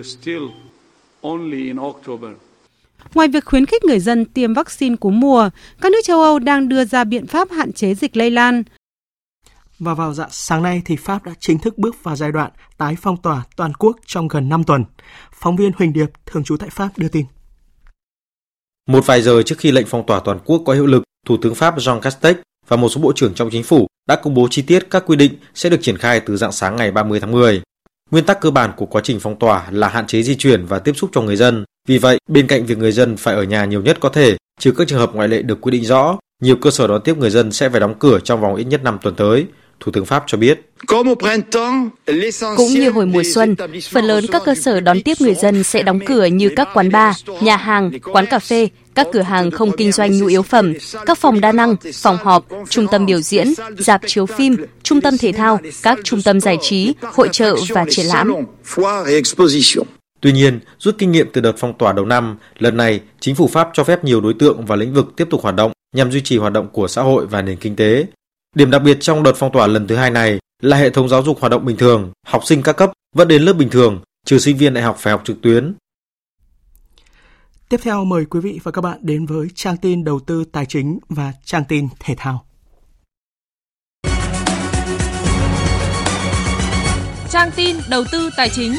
Ngoài 3.15 3.29
việc 3.29 3.45
khuyến 3.45 3.67
khích 3.67 3.85
người 3.85 4.01
dân 4.01 4.25
tiêm 4.25 4.55
vaccine 4.55 4.97
cúm 4.97 5.21
mùa, 5.21 5.51
các 5.81 5.93
nước 5.93 5.99
châu 6.05 6.21
Âu 6.21 6.39
đang 6.39 6.69
đưa 6.69 6.85
ra 6.85 7.05
biện 7.05 7.27
pháp 7.27 7.51
hạn 7.51 7.73
chế 7.73 7.95
dịch 7.95 8.17
lây 8.17 8.31
lan. 8.31 8.63
Và 9.79 9.95
vào 9.95 10.15
dạng 10.15 10.29
sáng 10.31 10.63
nay 10.63 10.83
thì 10.85 10.97
Pháp 10.97 11.25
đã 11.25 11.33
chính 11.41 11.59
thức 11.59 11.79
bước 11.79 11.97
vào 12.03 12.17
giai 12.17 12.33
đoạn 12.33 12.51
tái 12.79 12.97
phong 13.03 13.17
tỏa 13.23 13.45
toàn 13.57 13.75
quốc 13.75 13.97
trong 14.07 14.29
gần 14.29 14.49
5 14.49 14.65
tuần. 14.65 14.85
Phóng 15.33 15.57
viên 15.57 15.73
Huỳnh 15.77 15.93
Điệp, 15.93 16.11
thường 16.27 16.45
trú 16.45 16.57
tại 16.57 16.71
Pháp 16.71 16.89
đưa 16.97 17.09
tin. 17.09 17.27
Một 18.89 19.07
vài 19.07 19.23
giờ 19.23 19.43
trước 19.43 19.59
khi 19.59 19.71
lệnh 19.71 19.87
phong 19.87 20.07
tỏa 20.07 20.21
toàn 20.21 20.39
quốc 20.45 20.63
có 20.67 20.73
hiệu 20.73 20.87
lực, 20.87 21.03
Thủ 21.27 21.37
tướng 21.43 21.55
Pháp 21.55 21.79
Jean 21.79 22.01
Castex 22.01 22.37
và 22.69 22.77
một 22.77 22.89
số 22.89 23.01
bộ 23.01 23.13
trưởng 23.13 23.35
trong 23.35 23.51
chính 23.51 23.63
phủ 23.63 23.87
đã 24.09 24.17
công 24.17 24.35
bố 24.35 24.49
chi 24.51 24.63
tiết 24.63 24.91
các 24.91 25.03
quy 25.07 25.17
định 25.17 25.33
sẽ 25.55 25.71
được 25.71 25.79
triển 25.83 25.99
khai 25.99 26.21
từ 26.21 26.37
dạng 26.37 26.53
sáng 26.53 26.77
ngày 26.77 26.91
30 26.91 27.21
tháng 27.21 27.33
10. 27.33 27.63
Nguyên 28.11 28.25
tắc 28.25 28.41
cơ 28.41 28.51
bản 28.51 28.73
của 28.77 28.87
quá 28.87 29.01
trình 29.05 29.21
phong 29.21 29.39
tỏa 29.39 29.71
là 29.71 29.89
hạn 29.89 30.07
chế 30.07 30.23
di 30.23 30.35
chuyển 30.35 30.67
và 30.67 30.79
tiếp 30.79 30.93
xúc 30.97 31.11
cho 31.13 31.21
người 31.23 31.37
dân. 31.37 31.65
Vì 31.89 31.99
vậy, 31.99 32.19
bên 32.29 32.47
cạnh 32.47 32.67
việc 32.67 32.79
người 32.79 32.93
dân 32.93 33.17
phải 33.17 33.35
ở 33.35 33.43
nhà 33.43 33.65
nhiều 33.65 33.83
nhất 33.83 33.97
có 34.01 34.09
thể, 34.09 34.37
trừ 34.61 34.73
các 34.73 34.89
trường 34.89 34.99
hợp 34.99 35.15
ngoại 35.15 35.29
lệ 35.29 35.43
được 35.43 35.61
quy 35.61 35.71
định 35.71 35.85
rõ, 35.85 36.19
nhiều 36.43 36.57
cơ 36.57 36.71
sở 36.71 36.87
đón 36.87 37.03
tiếp 37.03 37.17
người 37.19 37.31
dân 37.31 37.53
sẽ 37.53 37.69
phải 37.69 37.81
đóng 37.81 37.95
cửa 37.99 38.19
trong 38.25 38.41
vòng 38.41 38.55
ít 38.55 38.65
nhất 38.65 38.83
5 38.83 38.99
tuần 39.03 39.15
tới. 39.15 39.47
Thủ 39.81 39.93
tướng 39.93 40.07
Pháp 40.07 40.25
cho 40.27 40.39
biết. 40.39 40.61
Cũng 42.57 42.69
như 42.69 42.91
hồi 42.91 43.07
mùa 43.07 43.23
xuân, 43.35 43.57
phần 43.91 44.05
lớn 44.05 44.25
các 44.33 44.43
cơ 44.45 44.55
sở 44.55 44.81
đón 44.81 45.01
tiếp 45.03 45.15
người 45.21 45.35
dân 45.35 45.65
sẽ 45.65 45.83
đóng 45.83 46.01
cửa 46.07 46.25
như 46.25 46.49
các 46.57 46.69
quán 46.75 46.93
bar, 46.93 47.17
nhà 47.41 47.57
hàng, 47.57 47.91
quán 48.13 48.27
cà 48.27 48.39
phê, 48.39 48.69
các 48.95 49.07
cửa 49.13 49.23
hàng 49.23 49.51
không 49.51 49.71
kinh 49.77 49.93
doanh 49.93 50.19
nhu 50.19 50.27
yếu 50.27 50.43
phẩm, 50.43 50.75
các 51.07 51.19
phòng 51.19 51.41
đa 51.41 51.53
năng, 51.53 51.77
phòng 51.95 52.17
họp, 52.17 52.47
trung 52.69 52.87
tâm 52.91 53.07
biểu 53.07 53.21
diễn, 53.21 53.49
dạp 53.79 54.01
chiếu 54.07 54.27
phim, 54.27 54.57
trung 54.83 55.01
tâm 55.01 55.19
thể 55.19 55.33
thao, 55.33 55.59
các 55.83 55.99
trung 56.05 56.23
tâm 56.23 56.41
giải 56.41 56.59
trí, 56.61 56.95
hội 57.03 57.29
trợ 57.33 57.57
và 57.69 57.85
triển 57.91 58.07
lãm. 58.07 58.33
Tuy 60.21 60.33
nhiên, 60.33 60.61
rút 60.79 60.95
kinh 60.99 61.13
nghiệm 61.13 61.29
từ 61.33 61.41
đợt 61.41 61.53
phong 61.59 61.79
tỏa 61.79 61.93
đầu 61.93 62.05
năm, 62.05 62.39
lần 62.59 62.77
này 62.77 63.01
chính 63.21 63.35
phủ 63.35 63.49
Pháp 63.49 63.69
cho 63.73 63.85
phép 63.85 64.05
nhiều 64.05 64.21
đối 64.21 64.35
tượng 64.35 64.67
và 64.67 64.77
lĩnh 64.77 64.93
vực 64.93 65.07
tiếp 65.17 65.27
tục 65.31 65.43
hoạt 65.43 65.55
động 65.55 65.73
nhằm 65.97 66.13
duy 66.13 66.21
trì 66.21 66.39
hoạt 66.39 66.53
động 66.53 66.69
của 66.73 66.89
xã 66.89 67.03
hội 67.03 67.27
và 67.27 67.43
nền 67.43 67.57
kinh 67.57 67.77
tế. 67.77 68.07
Điểm 68.55 68.71
đặc 68.71 68.83
biệt 68.83 68.99
trong 69.01 69.23
đợt 69.23 69.33
phong 69.37 69.53
tỏa 69.53 69.67
lần 69.67 69.87
thứ 69.87 69.97
hai 69.97 70.11
này 70.11 70.39
là 70.63 70.77
hệ 70.77 70.91
thống 70.91 71.09
giáo 71.09 71.23
dục 71.23 71.41
hoạt 71.41 71.51
động 71.51 71.65
bình 71.65 71.77
thường, 71.77 72.13
học 72.27 72.43
sinh 72.45 72.63
các 72.63 72.73
cấp 72.73 72.93
vẫn 73.15 73.29
đến 73.29 73.43
lớp 73.43 73.53
bình 73.53 73.71
thường, 73.71 74.03
trừ 74.27 74.39
sinh 74.39 74.57
viên 74.57 74.75
đại 74.75 74.85
học 74.85 74.97
phải 74.99 75.11
học 75.11 75.23
trực 75.25 75.43
tuyến. 75.43 75.75
Tiếp 77.69 77.81
theo 77.83 78.05
mời 78.05 78.25
quý 78.25 78.41
vị 78.41 78.61
và 78.63 78.73
các 78.73 78.81
bạn 78.81 78.99
đến 79.01 79.27
với 79.27 79.49
trang 79.55 79.77
tin 79.77 80.05
đầu 80.05 80.21
tư 80.21 80.45
tài 80.53 80.67
chính 80.67 80.99
và 81.09 81.33
trang 81.45 81.65
tin 81.69 81.89
thể 82.01 82.15
thao. 82.19 82.45
Trang 87.31 87.51
tin 87.57 87.77
đầu 87.91 88.05
tư 88.13 88.31
tài 88.37 88.49
chính. 88.49 88.73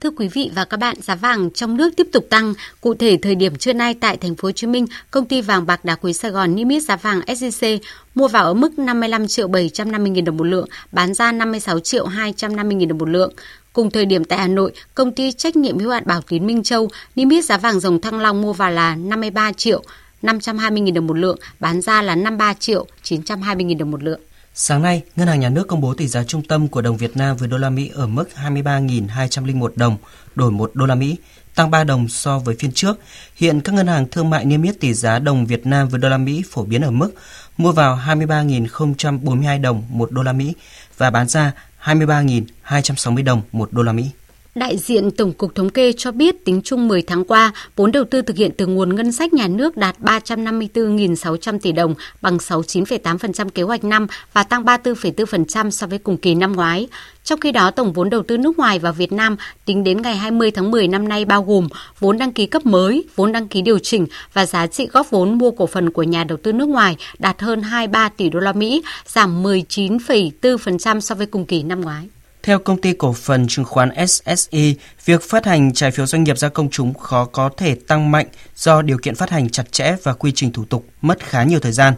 Thưa 0.00 0.10
quý 0.10 0.28
vị 0.28 0.50
và 0.54 0.64
các 0.64 0.76
bạn, 0.76 0.96
giá 1.02 1.14
vàng 1.14 1.50
trong 1.50 1.76
nước 1.76 1.90
tiếp 1.96 2.06
tục 2.12 2.26
tăng. 2.30 2.54
Cụ 2.80 2.94
thể, 2.94 3.18
thời 3.22 3.34
điểm 3.34 3.56
trưa 3.56 3.72
nay 3.72 3.94
tại 3.94 4.16
thành 4.16 4.34
phố 4.34 4.48
Hồ 4.48 4.52
Chí 4.52 4.66
Minh, 4.66 4.86
công 5.10 5.26
ty 5.26 5.40
vàng 5.40 5.66
bạc 5.66 5.84
đá 5.84 5.94
quý 5.94 6.12
Sài 6.12 6.30
Gòn 6.30 6.54
niêm 6.54 6.68
yết 6.68 6.82
giá 6.82 6.96
vàng 6.96 7.20
SJC 7.20 7.78
mua 8.14 8.28
vào 8.28 8.44
ở 8.44 8.54
mức 8.54 8.78
55 8.78 9.26
triệu 9.26 9.48
750 9.48 10.12
000 10.14 10.24
đồng 10.24 10.36
một 10.36 10.44
lượng, 10.44 10.68
bán 10.92 11.14
ra 11.14 11.32
56 11.32 11.80
triệu 11.80 12.06
250 12.06 12.76
000 12.80 12.88
đồng 12.88 12.98
một 12.98 13.08
lượng. 13.08 13.32
Cùng 13.72 13.90
thời 13.90 14.06
điểm 14.06 14.24
tại 14.24 14.38
Hà 14.38 14.48
Nội, 14.48 14.72
công 14.94 15.12
ty 15.12 15.32
trách 15.32 15.56
nhiệm 15.56 15.78
hữu 15.78 15.90
hạn 15.90 16.02
Bảo 16.06 16.20
Tín 16.22 16.46
Minh 16.46 16.62
Châu 16.62 16.88
niêm 17.16 17.28
yết 17.28 17.44
giá 17.44 17.56
vàng 17.56 17.80
dòng 17.80 18.00
Thăng 18.00 18.20
Long 18.20 18.42
mua 18.42 18.52
vào 18.52 18.70
là 18.70 18.96
53 18.96 19.52
triệu 19.52 19.82
520 20.22 20.82
000 20.86 20.94
đồng 20.94 21.06
một 21.06 21.18
lượng, 21.18 21.38
bán 21.60 21.80
ra 21.80 22.02
là 22.02 22.14
53 22.14 22.54
triệu 22.54 22.86
920 23.02 23.66
000 23.68 23.78
đồng 23.78 23.90
một 23.90 24.02
lượng. 24.02 24.20
Sáng 24.60 24.82
nay, 24.82 25.02
Ngân 25.16 25.28
hàng 25.28 25.40
Nhà 25.40 25.48
nước 25.48 25.68
công 25.68 25.80
bố 25.80 25.94
tỷ 25.94 26.08
giá 26.08 26.24
trung 26.24 26.42
tâm 26.42 26.68
của 26.68 26.80
đồng 26.80 26.96
Việt 26.96 27.16
Nam 27.16 27.36
với 27.36 27.48
đô 27.48 27.58
la 27.58 27.70
Mỹ 27.70 27.90
ở 27.94 28.06
mức 28.06 28.28
23.201 28.42 29.68
đồng 29.76 29.96
đổi 30.34 30.50
1 30.50 30.70
đô 30.74 30.86
la 30.86 30.94
Mỹ, 30.94 31.16
tăng 31.54 31.70
3 31.70 31.84
đồng 31.84 32.08
so 32.08 32.38
với 32.38 32.56
phiên 32.58 32.72
trước. 32.72 33.00
Hiện 33.36 33.60
các 33.60 33.72
ngân 33.74 33.86
hàng 33.86 34.06
thương 34.10 34.30
mại 34.30 34.44
niêm 34.44 34.62
yết 34.62 34.80
tỷ 34.80 34.94
giá 34.94 35.18
đồng 35.18 35.46
Việt 35.46 35.66
Nam 35.66 35.88
với 35.88 36.00
đô 36.00 36.08
la 36.08 36.18
Mỹ 36.18 36.42
phổ 36.50 36.64
biến 36.64 36.82
ở 36.82 36.90
mức 36.90 37.10
mua 37.56 37.72
vào 37.72 38.00
23.042 38.06 39.60
đồng 39.60 39.84
1 39.88 40.10
đô 40.12 40.22
la 40.22 40.32
Mỹ 40.32 40.54
và 40.96 41.10
bán 41.10 41.28
ra 41.28 41.52
23.260 41.82 43.24
đồng 43.24 43.42
1 43.52 43.72
đô 43.72 43.82
la 43.82 43.92
Mỹ. 43.92 44.10
Đại 44.58 44.76
diện 44.76 45.10
Tổng 45.10 45.32
cục 45.32 45.54
Thống 45.54 45.70
kê 45.70 45.92
cho 45.92 46.12
biết 46.12 46.44
tính 46.44 46.60
chung 46.64 46.88
10 46.88 47.02
tháng 47.02 47.24
qua, 47.24 47.52
vốn 47.76 47.92
đầu 47.92 48.04
tư 48.04 48.22
thực 48.22 48.36
hiện 48.36 48.50
từ 48.56 48.66
nguồn 48.66 48.94
ngân 48.94 49.12
sách 49.12 49.32
nhà 49.32 49.48
nước 49.48 49.76
đạt 49.76 49.96
354.600 50.00 51.58
tỷ 51.58 51.72
đồng, 51.72 51.94
bằng 52.20 52.36
69,8% 52.36 53.48
kế 53.48 53.62
hoạch 53.62 53.84
năm 53.84 54.06
và 54.32 54.42
tăng 54.42 54.64
34,4% 54.64 55.70
so 55.70 55.86
với 55.86 55.98
cùng 55.98 56.16
kỳ 56.16 56.34
năm 56.34 56.52
ngoái. 56.52 56.88
Trong 57.24 57.40
khi 57.40 57.52
đó, 57.52 57.70
tổng 57.70 57.92
vốn 57.92 58.10
đầu 58.10 58.22
tư 58.22 58.36
nước 58.36 58.58
ngoài 58.58 58.78
vào 58.78 58.92
Việt 58.92 59.12
Nam 59.12 59.36
tính 59.64 59.84
đến 59.84 60.02
ngày 60.02 60.16
20 60.16 60.50
tháng 60.50 60.70
10 60.70 60.88
năm 60.88 61.08
nay 61.08 61.24
bao 61.24 61.42
gồm 61.42 61.68
vốn 62.00 62.18
đăng 62.18 62.32
ký 62.32 62.46
cấp 62.46 62.66
mới, 62.66 63.04
vốn 63.16 63.32
đăng 63.32 63.48
ký 63.48 63.62
điều 63.62 63.78
chỉnh 63.78 64.06
và 64.32 64.46
giá 64.46 64.66
trị 64.66 64.88
góp 64.92 65.10
vốn 65.10 65.38
mua 65.38 65.50
cổ 65.50 65.66
phần 65.66 65.90
của 65.90 66.02
nhà 66.02 66.24
đầu 66.24 66.38
tư 66.42 66.52
nước 66.52 66.68
ngoài 66.68 66.96
đạt 67.18 67.40
hơn 67.40 67.62
23 67.62 68.08
tỷ 68.08 68.28
đô 68.28 68.40
la 68.40 68.52
Mỹ, 68.52 68.82
giảm 69.06 69.42
19,4% 69.42 71.00
so 71.00 71.14
với 71.14 71.26
cùng 71.26 71.46
kỳ 71.46 71.62
năm 71.62 71.80
ngoái. 71.80 72.08
Theo 72.42 72.58
công 72.58 72.80
ty 72.80 72.92
cổ 72.92 73.12
phần 73.12 73.46
chứng 73.48 73.64
khoán 73.64 74.06
SSE, 74.08 74.72
việc 75.04 75.22
phát 75.22 75.46
hành 75.46 75.72
trái 75.72 75.90
phiếu 75.90 76.06
doanh 76.06 76.24
nghiệp 76.24 76.38
ra 76.38 76.48
công 76.48 76.70
chúng 76.70 76.94
khó 76.94 77.24
có 77.24 77.50
thể 77.56 77.74
tăng 77.74 78.10
mạnh 78.10 78.26
do 78.56 78.82
điều 78.82 78.98
kiện 78.98 79.14
phát 79.14 79.30
hành 79.30 79.48
chặt 79.48 79.72
chẽ 79.72 79.96
và 80.02 80.12
quy 80.12 80.32
trình 80.34 80.52
thủ 80.52 80.64
tục 80.64 80.84
mất 81.02 81.24
khá 81.24 81.44
nhiều 81.44 81.60
thời 81.60 81.72
gian. 81.72 81.94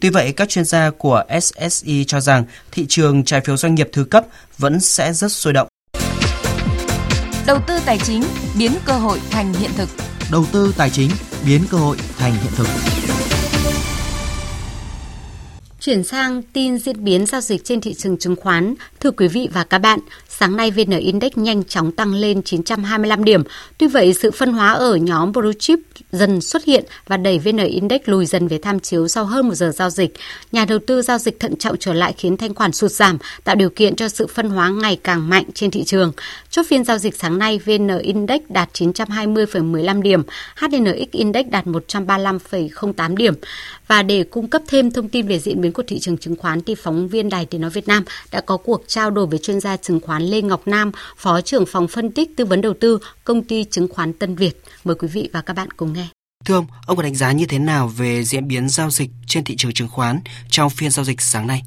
Tuy 0.00 0.10
vậy, 0.10 0.32
các 0.32 0.48
chuyên 0.48 0.64
gia 0.64 0.90
của 0.90 1.24
SSE 1.40 2.04
cho 2.06 2.20
rằng 2.20 2.44
thị 2.72 2.86
trường 2.88 3.24
trái 3.24 3.40
phiếu 3.40 3.56
doanh 3.56 3.74
nghiệp 3.74 3.88
thứ 3.92 4.04
cấp 4.04 4.24
vẫn 4.58 4.80
sẽ 4.80 5.12
rất 5.12 5.32
sôi 5.32 5.52
động. 5.52 5.68
Đầu 7.46 7.58
tư 7.66 7.78
tài 7.86 7.98
chính 7.98 8.22
biến 8.58 8.72
cơ 8.84 8.92
hội 8.92 9.20
thành 9.30 9.52
hiện 9.52 9.70
thực. 9.76 9.88
Đầu 10.30 10.44
tư 10.52 10.74
tài 10.76 10.90
chính 10.90 11.10
biến 11.46 11.62
cơ 11.70 11.78
hội 11.78 11.96
thành 12.18 12.32
hiện 12.32 12.52
thực. 12.56 12.68
Chuyển 15.88 16.04
sang 16.04 16.42
tin 16.42 16.78
diễn 16.78 17.04
biến 17.04 17.26
giao 17.26 17.40
dịch 17.40 17.64
trên 17.64 17.80
thị 17.80 17.94
trường 17.94 18.18
chứng 18.18 18.36
khoán. 18.36 18.74
Thưa 19.00 19.10
quý 19.10 19.28
vị 19.28 19.48
và 19.52 19.64
các 19.64 19.78
bạn, 19.78 19.98
sáng 20.28 20.56
nay 20.56 20.70
VN 20.70 20.98
Index 20.98 21.32
nhanh 21.36 21.64
chóng 21.64 21.92
tăng 21.92 22.14
lên 22.14 22.42
925 22.42 23.24
điểm. 23.24 23.42
Tuy 23.78 23.86
vậy, 23.86 24.14
sự 24.14 24.30
phân 24.30 24.52
hóa 24.52 24.72
ở 24.72 24.96
nhóm 24.96 25.32
Blue 25.32 25.52
Chip 25.58 25.78
dần 26.12 26.40
xuất 26.40 26.64
hiện 26.64 26.84
và 27.06 27.16
đẩy 27.16 27.38
VN 27.38 27.56
Index 27.56 28.00
lùi 28.04 28.26
dần 28.26 28.48
về 28.48 28.58
tham 28.58 28.80
chiếu 28.80 29.08
sau 29.08 29.24
hơn 29.24 29.48
một 29.48 29.54
giờ 29.54 29.72
giao 29.74 29.90
dịch. 29.90 30.14
Nhà 30.52 30.64
đầu 30.64 30.78
tư 30.86 31.02
giao 31.02 31.18
dịch 31.18 31.40
thận 31.40 31.56
trọng 31.56 31.76
trở 31.76 31.92
lại 31.92 32.14
khiến 32.16 32.36
thanh 32.36 32.54
khoản 32.54 32.72
sụt 32.72 32.90
giảm, 32.90 33.18
tạo 33.44 33.54
điều 33.54 33.70
kiện 33.70 33.96
cho 33.96 34.08
sự 34.08 34.26
phân 34.26 34.50
hóa 34.50 34.68
ngày 34.68 34.98
càng 35.02 35.28
mạnh 35.28 35.44
trên 35.54 35.70
thị 35.70 35.84
trường. 35.84 36.12
Chốt 36.50 36.66
phiên 36.68 36.84
giao 36.84 36.98
dịch 36.98 37.16
sáng 37.16 37.38
nay, 37.38 37.60
VN 37.64 37.98
Index 37.98 38.40
đạt 38.48 38.68
920,15 38.72 40.02
điểm, 40.02 40.22
HNX 40.56 41.10
Index 41.12 41.46
đạt 41.50 41.66
135,08 41.66 43.16
điểm. 43.16 43.34
Và 43.86 44.02
để 44.02 44.24
cung 44.30 44.48
cấp 44.48 44.62
thêm 44.66 44.90
thông 44.90 45.08
tin 45.08 45.26
về 45.26 45.38
diễn 45.38 45.60
biến 45.60 45.72
của 45.78 45.84
thị 45.86 45.98
trường 45.98 46.18
chứng 46.18 46.36
khoán 46.36 46.58
thì 46.66 46.74
phóng 46.74 47.08
viên 47.08 47.28
Đài 47.28 47.46
Tiếng 47.46 47.60
nói 47.60 47.70
Việt 47.70 47.88
Nam 47.88 48.02
đã 48.32 48.40
có 48.40 48.56
cuộc 48.56 48.82
trao 48.86 49.10
đổi 49.10 49.26
với 49.26 49.38
chuyên 49.38 49.60
gia 49.60 49.76
chứng 49.76 50.00
khoán 50.00 50.22
Lê 50.22 50.42
Ngọc 50.42 50.60
Nam, 50.66 50.90
Phó 51.16 51.40
trưởng 51.40 51.64
phòng 51.66 51.88
phân 51.88 52.10
tích 52.10 52.30
tư 52.36 52.44
vấn 52.44 52.60
đầu 52.60 52.74
tư 52.80 52.98
công 53.24 53.42
ty 53.42 53.64
chứng 53.64 53.88
khoán 53.88 54.12
Tân 54.12 54.34
Việt. 54.34 54.52
Mời 54.84 54.96
quý 54.96 55.08
vị 55.12 55.30
và 55.32 55.42
các 55.42 55.56
bạn 55.56 55.68
cùng 55.76 55.92
nghe. 55.92 56.06
Thưa 56.46 56.54
ông, 56.54 56.66
ông 56.86 56.96
có 56.96 57.02
đánh 57.02 57.14
giá 57.14 57.32
như 57.32 57.44
thế 57.48 57.58
nào 57.58 57.90
về 57.98 58.22
diễn 58.22 58.48
biến 58.48 58.68
giao 58.68 58.90
dịch 58.90 59.10
trên 59.26 59.44
thị 59.44 59.54
trường 59.56 59.72
chứng 59.72 59.88
khoán 59.88 60.16
trong 60.48 60.70
phiên 60.70 60.90
giao 60.90 61.04
dịch 61.04 61.20
sáng 61.20 61.46
nay? 61.46 61.60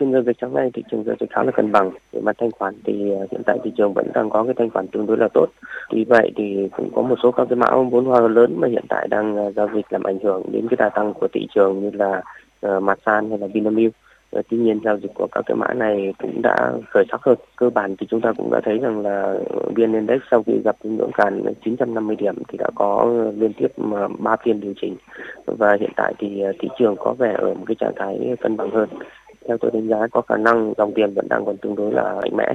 Phiên 0.00 0.12
giao 0.12 0.22
dịch 0.22 0.36
sáng 0.40 0.54
nay 0.54 0.70
thị 0.74 0.82
trường 0.90 1.04
giao 1.04 1.16
dịch 1.20 1.30
khá 1.30 1.42
là 1.42 1.52
cân 1.56 1.72
bằng. 1.72 1.90
Về 2.12 2.20
mặt 2.20 2.36
thanh 2.40 2.50
khoản 2.50 2.74
thì 2.84 3.10
ờ, 3.10 3.26
hiện 3.30 3.42
tại 3.46 3.58
thị 3.64 3.70
trường 3.76 3.92
vẫn 3.92 4.06
đang 4.14 4.30
có 4.30 4.44
cái 4.44 4.54
thanh 4.58 4.70
khoản 4.70 4.86
tương 4.88 5.06
đối 5.06 5.16
là 5.18 5.28
tốt. 5.34 5.46
Tuy 5.90 6.04
vậy 6.04 6.32
thì 6.36 6.68
cũng 6.76 6.90
có 6.94 7.02
một 7.02 7.16
số 7.22 7.32
các 7.32 7.46
cái 7.50 7.56
mã 7.56 7.66
vốn 7.90 8.04
hoa 8.04 8.20
lớn 8.20 8.60
mà 8.60 8.68
hiện 8.68 8.84
tại 8.88 9.08
đang 9.10 9.36
ờ, 9.36 9.52
giao 9.56 9.68
dịch 9.74 9.86
làm 9.90 10.02
ảnh 10.02 10.18
hưởng 10.24 10.42
đến 10.52 10.66
cái 10.70 10.76
đà 10.76 10.88
tăng 10.88 11.14
của 11.14 11.28
thị 11.32 11.46
trường 11.54 11.80
như 11.80 11.90
là 11.90 12.22
uh, 12.66 12.82
Masan 12.82 13.30
hay 13.30 13.38
là 13.38 13.46
Vinamilk. 13.46 13.94
Uh, 14.36 14.44
tuy 14.48 14.58
nhiên 14.58 14.80
giao 14.84 14.98
dịch 14.98 15.10
của 15.14 15.26
các 15.32 15.44
cái 15.46 15.56
mã 15.56 15.74
này 15.74 16.14
cũng 16.18 16.42
đã 16.42 16.72
khởi 16.90 17.04
sắc 17.10 17.22
hơn. 17.22 17.38
Cơ 17.56 17.70
bản 17.70 17.96
thì 17.96 18.06
chúng 18.10 18.20
ta 18.20 18.32
cũng 18.36 18.50
đã 18.50 18.60
thấy 18.64 18.78
rằng 18.78 19.00
là 19.00 19.34
VN 19.76 19.92
Index 19.92 20.20
sau 20.30 20.42
khi 20.42 20.52
gặp 20.64 20.76
ngưỡng 20.82 21.12
cản 21.12 21.42
950 21.64 22.16
điểm 22.16 22.34
thì 22.48 22.58
đã 22.58 22.70
có 22.74 23.14
liên 23.36 23.52
tiếp 23.52 23.68
ba 24.18 24.36
phiên 24.44 24.60
điều 24.60 24.74
chỉnh 24.80 24.96
và 25.46 25.76
hiện 25.80 25.90
tại 25.96 26.14
thì 26.18 26.40
ờ, 26.40 26.52
thị 26.58 26.68
trường 26.78 26.96
có 26.98 27.14
vẻ 27.18 27.34
ở 27.38 27.54
một 27.54 27.64
cái 27.66 27.74
trạng 27.80 27.92
thái 27.96 28.36
cân 28.40 28.56
bằng 28.56 28.70
hơn 28.70 28.88
theo 29.48 29.58
tôi 29.58 29.70
đánh 29.74 29.88
giá 29.88 30.06
có 30.10 30.20
khả 30.20 30.36
năng 30.36 30.72
dòng 30.76 30.92
tiền 30.94 31.14
vẫn 31.14 31.28
đang 31.28 31.44
còn 31.44 31.56
tương 31.56 31.74
đối 31.74 31.92
là 31.92 32.14
mạnh 32.22 32.36
mẽ 32.36 32.52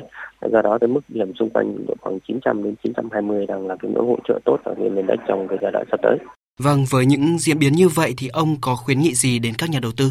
do 0.51 0.61
đó 0.61 0.77
cái 0.81 0.87
mức 0.87 1.01
điểm 1.07 1.33
xung 1.33 1.49
quanh 1.49 1.85
độ 1.87 1.93
khoảng 2.01 2.19
900 2.19 2.63
đến 2.63 2.75
920 2.83 3.45
đang 3.45 3.67
là 3.67 3.75
cái 3.75 3.91
ngưỡng 3.91 4.07
hỗ 4.07 4.17
trợ 4.27 4.39
tốt 4.45 4.57
ở 4.63 4.75
nền 4.77 5.07
đất 5.07 5.19
trong 5.27 5.47
cái 5.47 5.57
giai 5.61 5.71
đoạn 5.71 5.85
sắp 5.91 5.99
tới. 6.03 6.17
Vâng, 6.63 6.85
với 6.89 7.05
những 7.05 7.37
diễn 7.39 7.59
biến 7.59 7.73
như 7.73 7.87
vậy 7.89 8.13
thì 8.17 8.27
ông 8.33 8.55
có 8.61 8.75
khuyến 8.75 8.99
nghị 8.99 9.13
gì 9.13 9.39
đến 9.39 9.53
các 9.57 9.69
nhà 9.69 9.79
đầu 9.81 9.91
tư? 9.97 10.05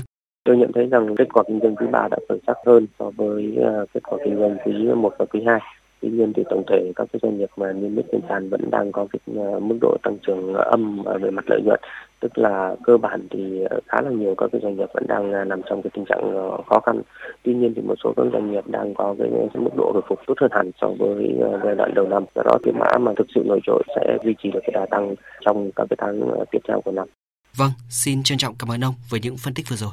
Tôi 0.44 0.56
nhận 0.56 0.72
thấy 0.74 0.86
rằng 0.86 1.14
kết 1.18 1.28
quả 1.32 1.42
kinh 1.48 1.60
doanh 1.62 1.76
quý 1.76 1.86
3 1.92 2.08
đã 2.10 2.16
khởi 2.28 2.38
sắc 2.46 2.56
hơn 2.66 2.86
so 2.98 3.10
với 3.16 3.56
ờ, 3.62 3.86
kết 3.94 4.00
quả 4.02 4.18
kinh 4.24 4.36
doanh 4.38 4.56
quý 4.64 4.72
1 4.96 5.14
và 5.18 5.24
quý 5.24 5.40
2. 5.46 5.60
Tuy 6.00 6.08
nhiên 6.08 6.32
thì 6.36 6.42
tổng 6.50 6.62
thể 6.70 6.92
các 6.96 7.08
cái 7.12 7.20
doanh 7.22 7.38
nghiệp 7.38 7.50
mà 7.56 7.72
niêm 7.72 7.96
yết 7.96 8.04
trên 8.12 8.20
sàn 8.28 8.50
vẫn 8.50 8.70
đang 8.70 8.92
có 8.92 9.06
cái 9.12 9.20
ờ, 9.36 9.60
mức 9.60 9.78
độ 9.80 9.96
tăng 10.02 10.16
trưởng 10.26 10.54
âm 10.54 11.04
ờ, 11.04 11.18
về 11.18 11.30
mặt 11.30 11.44
lợi 11.48 11.60
nhuận 11.64 11.80
tức 12.20 12.38
là 12.38 12.76
cơ 12.84 12.96
bản 12.96 13.26
thì 13.30 13.64
ờ, 13.70 13.80
khá 13.86 14.00
là 14.00 14.10
nhiều 14.10 14.34
các 14.38 14.50
cái 14.52 14.60
doanh 14.64 14.76
nghiệp 14.76 14.88
vẫn 14.94 15.06
đang 15.06 15.32
ờ, 15.32 15.44
nằm 15.44 15.60
trong 15.70 15.82
cái 15.82 15.90
tình 15.94 16.04
trạng 16.04 16.34
ờ, 16.36 16.62
khó 16.66 16.80
khăn. 16.80 17.02
Tuy 17.42 17.54
nhiên 17.54 17.72
thì 17.76 17.82
một 17.82 17.94
số 18.04 18.12
các 18.16 18.26
doanh 18.32 18.50
nghiệp 18.50 18.64
đang 18.66 18.94
có 18.94 19.14
cái 19.18 19.28
mức 19.54 19.70
độ 19.76 19.90
hồi 19.92 20.02
phục 20.08 20.18
tốt 20.26 20.34
hơn 20.40 20.50
hẳn 20.54 20.70
so 20.80 20.88
với 20.98 21.34
giai 21.64 21.74
đoạn 21.74 21.94
đầu 21.94 22.08
năm. 22.08 22.24
Do 22.34 22.42
đó 22.42 22.58
thì 22.64 22.72
mã 22.72 22.98
mà 23.00 23.12
thực 23.16 23.26
sự 23.34 23.42
nổi 23.46 23.60
trội 23.66 23.82
sẽ 23.96 24.18
duy 24.24 24.34
trì 24.42 24.50
được 24.50 24.60
cái 24.62 24.72
đà 24.74 24.86
tăng 24.90 25.14
trong 25.40 25.70
các 25.76 25.86
cái 25.90 25.96
tháng 26.00 26.20
tiếp 26.50 26.58
theo 26.68 26.80
của 26.80 26.92
năm. 26.92 27.08
Vâng 27.56 27.70
xin 27.90 28.22
trân 28.22 28.38
trọng 28.38 28.54
cảm 28.58 28.70
ơn 28.70 28.84
ông 28.84 28.94
với 29.10 29.20
những 29.20 29.36
phân 29.36 29.54
tích 29.54 29.66
vừa 29.70 29.76
rồi. 29.76 29.90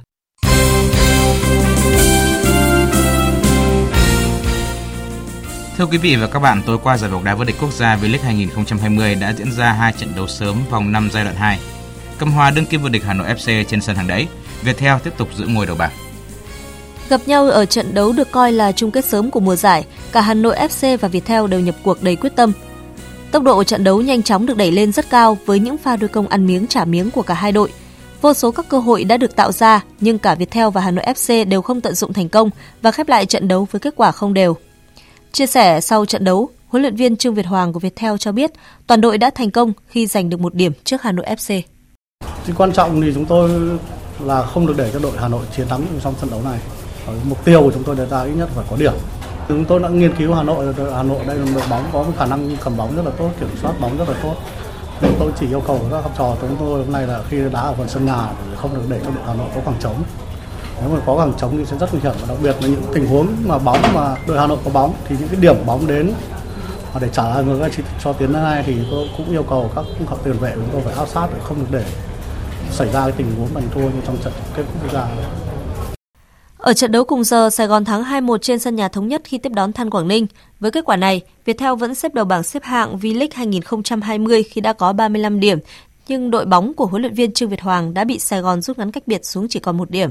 Thưa 5.78 5.86
quý 5.92 5.98
vị 5.98 6.16
và 6.22 6.28
các 6.34 6.40
bạn, 6.40 6.62
tối 6.66 6.78
qua 6.84 6.98
giải 6.98 7.12
bóng 7.12 7.24
đá 7.24 7.36
vô 7.36 7.44
địch 7.44 7.56
quốc 7.62 7.72
gia 7.72 7.96
V-League 7.96 8.24
2020 8.24 9.16
đã 9.22 9.34
diễn 9.34 9.52
ra 9.52 9.72
hai 9.72 9.94
trận 9.98 10.10
đấu 10.16 10.28
sớm 10.28 10.56
vòng 10.70 10.92
5 10.92 11.10
giai 11.12 11.24
đoạn 11.24 11.36
2 11.36 11.60
cầm 12.20 12.32
hòa 12.32 12.52
đương 12.52 12.66
kim 12.66 12.82
vô 12.82 12.90
địch 12.90 13.04
Hà 13.04 13.14
Nội 13.14 13.28
FC 13.28 13.64
trên 13.64 13.82
sân 13.82 13.96
hàng 13.96 14.08
đẫy. 14.08 14.28
Viettel 14.64 14.98
tiếp 15.04 15.14
tục 15.18 15.30
giữ 15.36 15.46
ngôi 15.48 15.66
đầu 15.66 15.76
bảng. 15.76 15.92
Gặp 17.10 17.22
nhau 17.26 17.50
ở 17.50 17.66
trận 17.66 17.94
đấu 17.94 18.14
được 18.14 18.32
coi 18.32 18.52
là 18.52 18.72
chung 18.72 18.92
kết 18.92 19.06
sớm 19.06 19.32
của 19.32 19.40
mùa 19.40 19.56
giải, 19.56 19.86
cả 20.12 20.22
Hà 20.22 20.34
Nội 20.34 20.56
FC 20.56 20.98
và 20.98 21.08
Viettel 21.08 21.48
đều 21.48 21.60
nhập 21.60 21.76
cuộc 21.84 22.04
đầy 22.04 22.16
quyết 22.16 22.36
tâm. 22.36 22.52
Tốc 23.32 23.44
độ 23.44 23.64
trận 23.64 23.84
đấu 23.84 24.02
nhanh 24.02 24.24
chóng 24.24 24.46
được 24.46 24.58
đẩy 24.58 24.72
lên 24.72 24.92
rất 24.92 25.10
cao 25.10 25.38
với 25.46 25.60
những 25.60 25.78
pha 25.78 25.96
đôi 25.96 26.08
công 26.08 26.28
ăn 26.28 26.46
miếng 26.46 26.68
trả 26.68 26.86
miếng 26.86 27.12
của 27.12 27.22
cả 27.22 27.34
hai 27.34 27.52
đội. 27.52 27.70
Vô 28.22 28.34
số 28.34 28.52
các 28.52 28.66
cơ 28.70 28.80
hội 28.80 29.04
đã 29.04 29.18
được 29.18 29.36
tạo 29.36 29.52
ra, 29.52 29.84
nhưng 30.00 30.20
cả 30.20 30.36
Viettel 30.36 30.68
và 30.74 30.82
Hà 30.82 30.92
Nội 30.92 31.06
FC 31.06 31.48
đều 31.48 31.62
không 31.62 31.82
tận 31.82 31.96
dụng 31.96 32.14
thành 32.14 32.30
công 32.30 32.50
và 32.82 32.92
khép 32.92 33.10
lại 33.10 33.26
trận 33.26 33.48
đấu 33.48 33.68
với 33.72 33.80
kết 33.80 33.94
quả 33.96 34.12
không 34.12 34.34
đều. 34.34 34.58
Chia 35.32 35.46
sẻ 35.46 35.82
sau 35.82 36.06
trận 36.06 36.24
đấu, 36.24 36.50
huấn 36.68 36.82
luyện 36.82 36.96
viên 36.96 37.18
Trương 37.18 37.34
Việt 37.34 37.46
Hoàng 37.46 37.74
của 37.74 37.80
Viettel 37.80 38.16
cho 38.20 38.32
biết 38.32 38.52
toàn 38.88 39.02
đội 39.02 39.18
đã 39.18 39.30
thành 39.30 39.52
công 39.52 39.74
khi 39.88 40.08
giành 40.08 40.30
được 40.30 40.40
một 40.40 40.54
điểm 40.56 40.72
trước 40.84 41.02
Hà 41.02 41.12
Nội 41.12 41.26
FC. 41.26 41.62
Thì 42.48 42.54
quan 42.58 42.72
trọng 42.72 43.02
thì 43.02 43.12
chúng 43.14 43.26
tôi 43.26 43.50
là 44.20 44.44
không 44.44 44.68
được 44.68 44.74
để 44.78 44.92
cho 44.94 45.00
đội 45.00 45.12
Hà 45.18 45.28
Nội 45.28 45.46
chiến 45.56 45.68
thắng 45.68 45.86
trong 46.04 46.14
trận 46.22 46.30
đấu 46.30 46.42
này. 46.44 46.60
Mục 47.24 47.46
tiêu 47.46 47.62
của 47.62 47.72
chúng 47.72 47.84
tôi 47.84 47.96
đề 47.96 48.06
ra 48.06 48.24
ít 48.24 48.32
nhất 48.32 48.50
phải 48.56 48.66
có 48.70 48.76
điểm. 48.76 48.94
Chúng 49.48 49.66
tôi 49.66 49.80
đã 49.80 49.90
nghiên 49.90 50.16
cứu 50.16 50.34
Hà 50.34 50.44
Nội, 50.44 50.74
Hà 50.96 51.04
Nội 51.04 51.20
đây 51.28 51.38
là 51.38 51.46
một 51.46 51.52
đội 51.56 51.64
bóng 51.70 51.84
có 51.94 52.06
khả 52.18 52.26
năng 52.26 52.58
cầm 52.64 52.78
bóng 52.78 52.96
rất 52.96 53.06
là 53.06 53.12
tốt, 53.12 53.30
kiểm 53.40 53.50
soát 53.62 53.74
bóng 53.80 53.98
rất 53.98 54.10
là 54.10 54.16
tốt. 54.24 54.34
Nên 55.02 55.12
tôi 55.20 55.32
chỉ 55.40 55.48
yêu 55.48 55.62
cầu 55.68 55.80
các 55.92 56.04
học 56.04 56.12
trò 56.18 56.36
chúng 56.42 56.56
tôi 56.60 56.84
hôm 56.84 56.92
nay 56.92 57.08
là 57.08 57.22
khi 57.30 57.38
đá 57.54 57.62
ở 57.62 57.74
phần 57.78 57.90
sân 57.90 58.06
nhà 58.06 58.30
thì 58.46 58.56
không 58.58 58.76
được 58.76 58.82
để 58.90 59.00
cho 59.06 59.12
đội 59.12 59.24
Hà 59.28 59.34
Nội 59.34 59.48
có 59.56 59.62
khoảng 59.66 59.78
trống. 59.80 60.04
Nếu 60.82 60.90
mà 60.90 61.00
có 61.06 61.16
khoảng 61.16 61.34
trống 61.34 61.58
thì 61.58 61.66
sẽ 61.66 61.78
rất 61.78 61.94
nguy 61.94 62.02
hiểm 62.04 62.14
và 62.22 62.28
đặc 62.28 62.38
biệt 62.44 62.56
là 62.62 62.68
những 62.68 62.84
tình 62.94 63.08
huống 63.08 63.28
mà 63.46 63.58
bóng 63.58 63.82
mà 63.94 64.16
đội 64.28 64.40
Hà 64.40 64.48
Nội 64.48 64.58
có 64.66 64.72
bóng 64.74 64.94
thì 65.08 65.16
những 65.20 65.28
cái 65.28 65.40
điểm 65.42 65.56
bóng 65.66 65.88
đến 65.88 66.14
và 66.94 67.00
để 67.00 67.10
trả 67.12 67.24
lại 67.24 67.44
ngược 67.44 67.70
cho 68.04 68.14
tiến 68.14 68.34
hai 68.34 68.64
thì 68.64 68.76
tôi 68.92 69.08
cũng 69.18 69.30
yêu 69.30 69.44
cầu 69.44 69.72
các 69.76 69.86
học 70.08 70.20
tiền 70.24 70.38
vệ 70.40 70.52
chúng 70.56 70.70
tôi 70.72 70.82
phải 70.82 70.94
áp 70.94 71.08
sát 71.08 71.28
để 71.34 71.40
không 71.44 71.60
được 71.60 71.68
để 71.72 71.84
xảy 72.78 72.94
ra 72.94 73.02
cái 73.02 73.12
tình 73.18 73.36
huống 73.38 73.54
bàn 73.54 73.64
thua 73.74 73.82
như 73.82 74.02
trong 74.06 74.18
trận 74.24 74.34
kết 74.56 74.64
quốc 74.82 74.94
gia. 74.94 75.08
Ở 76.58 76.74
trận 76.74 76.92
đấu 76.92 77.04
cùng 77.04 77.24
giờ, 77.24 77.50
Sài 77.50 77.68
Gòn 77.68 77.86
thắng 77.86 78.04
2-1 78.04 78.38
trên 78.38 78.60
sân 78.60 78.76
nhà 78.76 78.88
thống 78.88 79.08
nhất 79.08 79.22
khi 79.24 79.38
tiếp 79.38 79.52
đón 79.56 79.74
Than 79.74 79.90
Quảng 79.90 80.08
Ninh. 80.08 80.28
Với 80.60 80.72
kết 80.72 80.86
quả 80.86 80.96
này, 80.96 81.22
Viettel 81.46 81.74
vẫn 81.76 81.96
xếp 81.96 82.14
đầu 82.14 82.26
bảng 82.26 82.44
xếp 82.44 82.64
hạng 82.64 82.98
V-League 82.98 83.28
2020 83.34 84.44
khi 84.44 84.62
đã 84.62 84.74
có 84.74 84.94
35 84.94 85.40
điểm, 85.40 85.60
nhưng 86.08 86.32
đội 86.32 86.46
bóng 86.46 86.74
của 86.74 86.86
huấn 86.86 87.02
luyện 87.02 87.14
viên 87.14 87.32
Trương 87.32 87.50
Việt 87.50 87.62
Hoàng 87.62 87.94
đã 87.94 88.04
bị 88.04 88.20
Sài 88.20 88.42
Gòn 88.42 88.62
rút 88.62 88.78
ngắn 88.78 88.92
cách 88.92 89.08
biệt 89.08 89.26
xuống 89.26 89.48
chỉ 89.48 89.60
còn 89.60 89.78
một 89.78 89.92
điểm. 89.92 90.10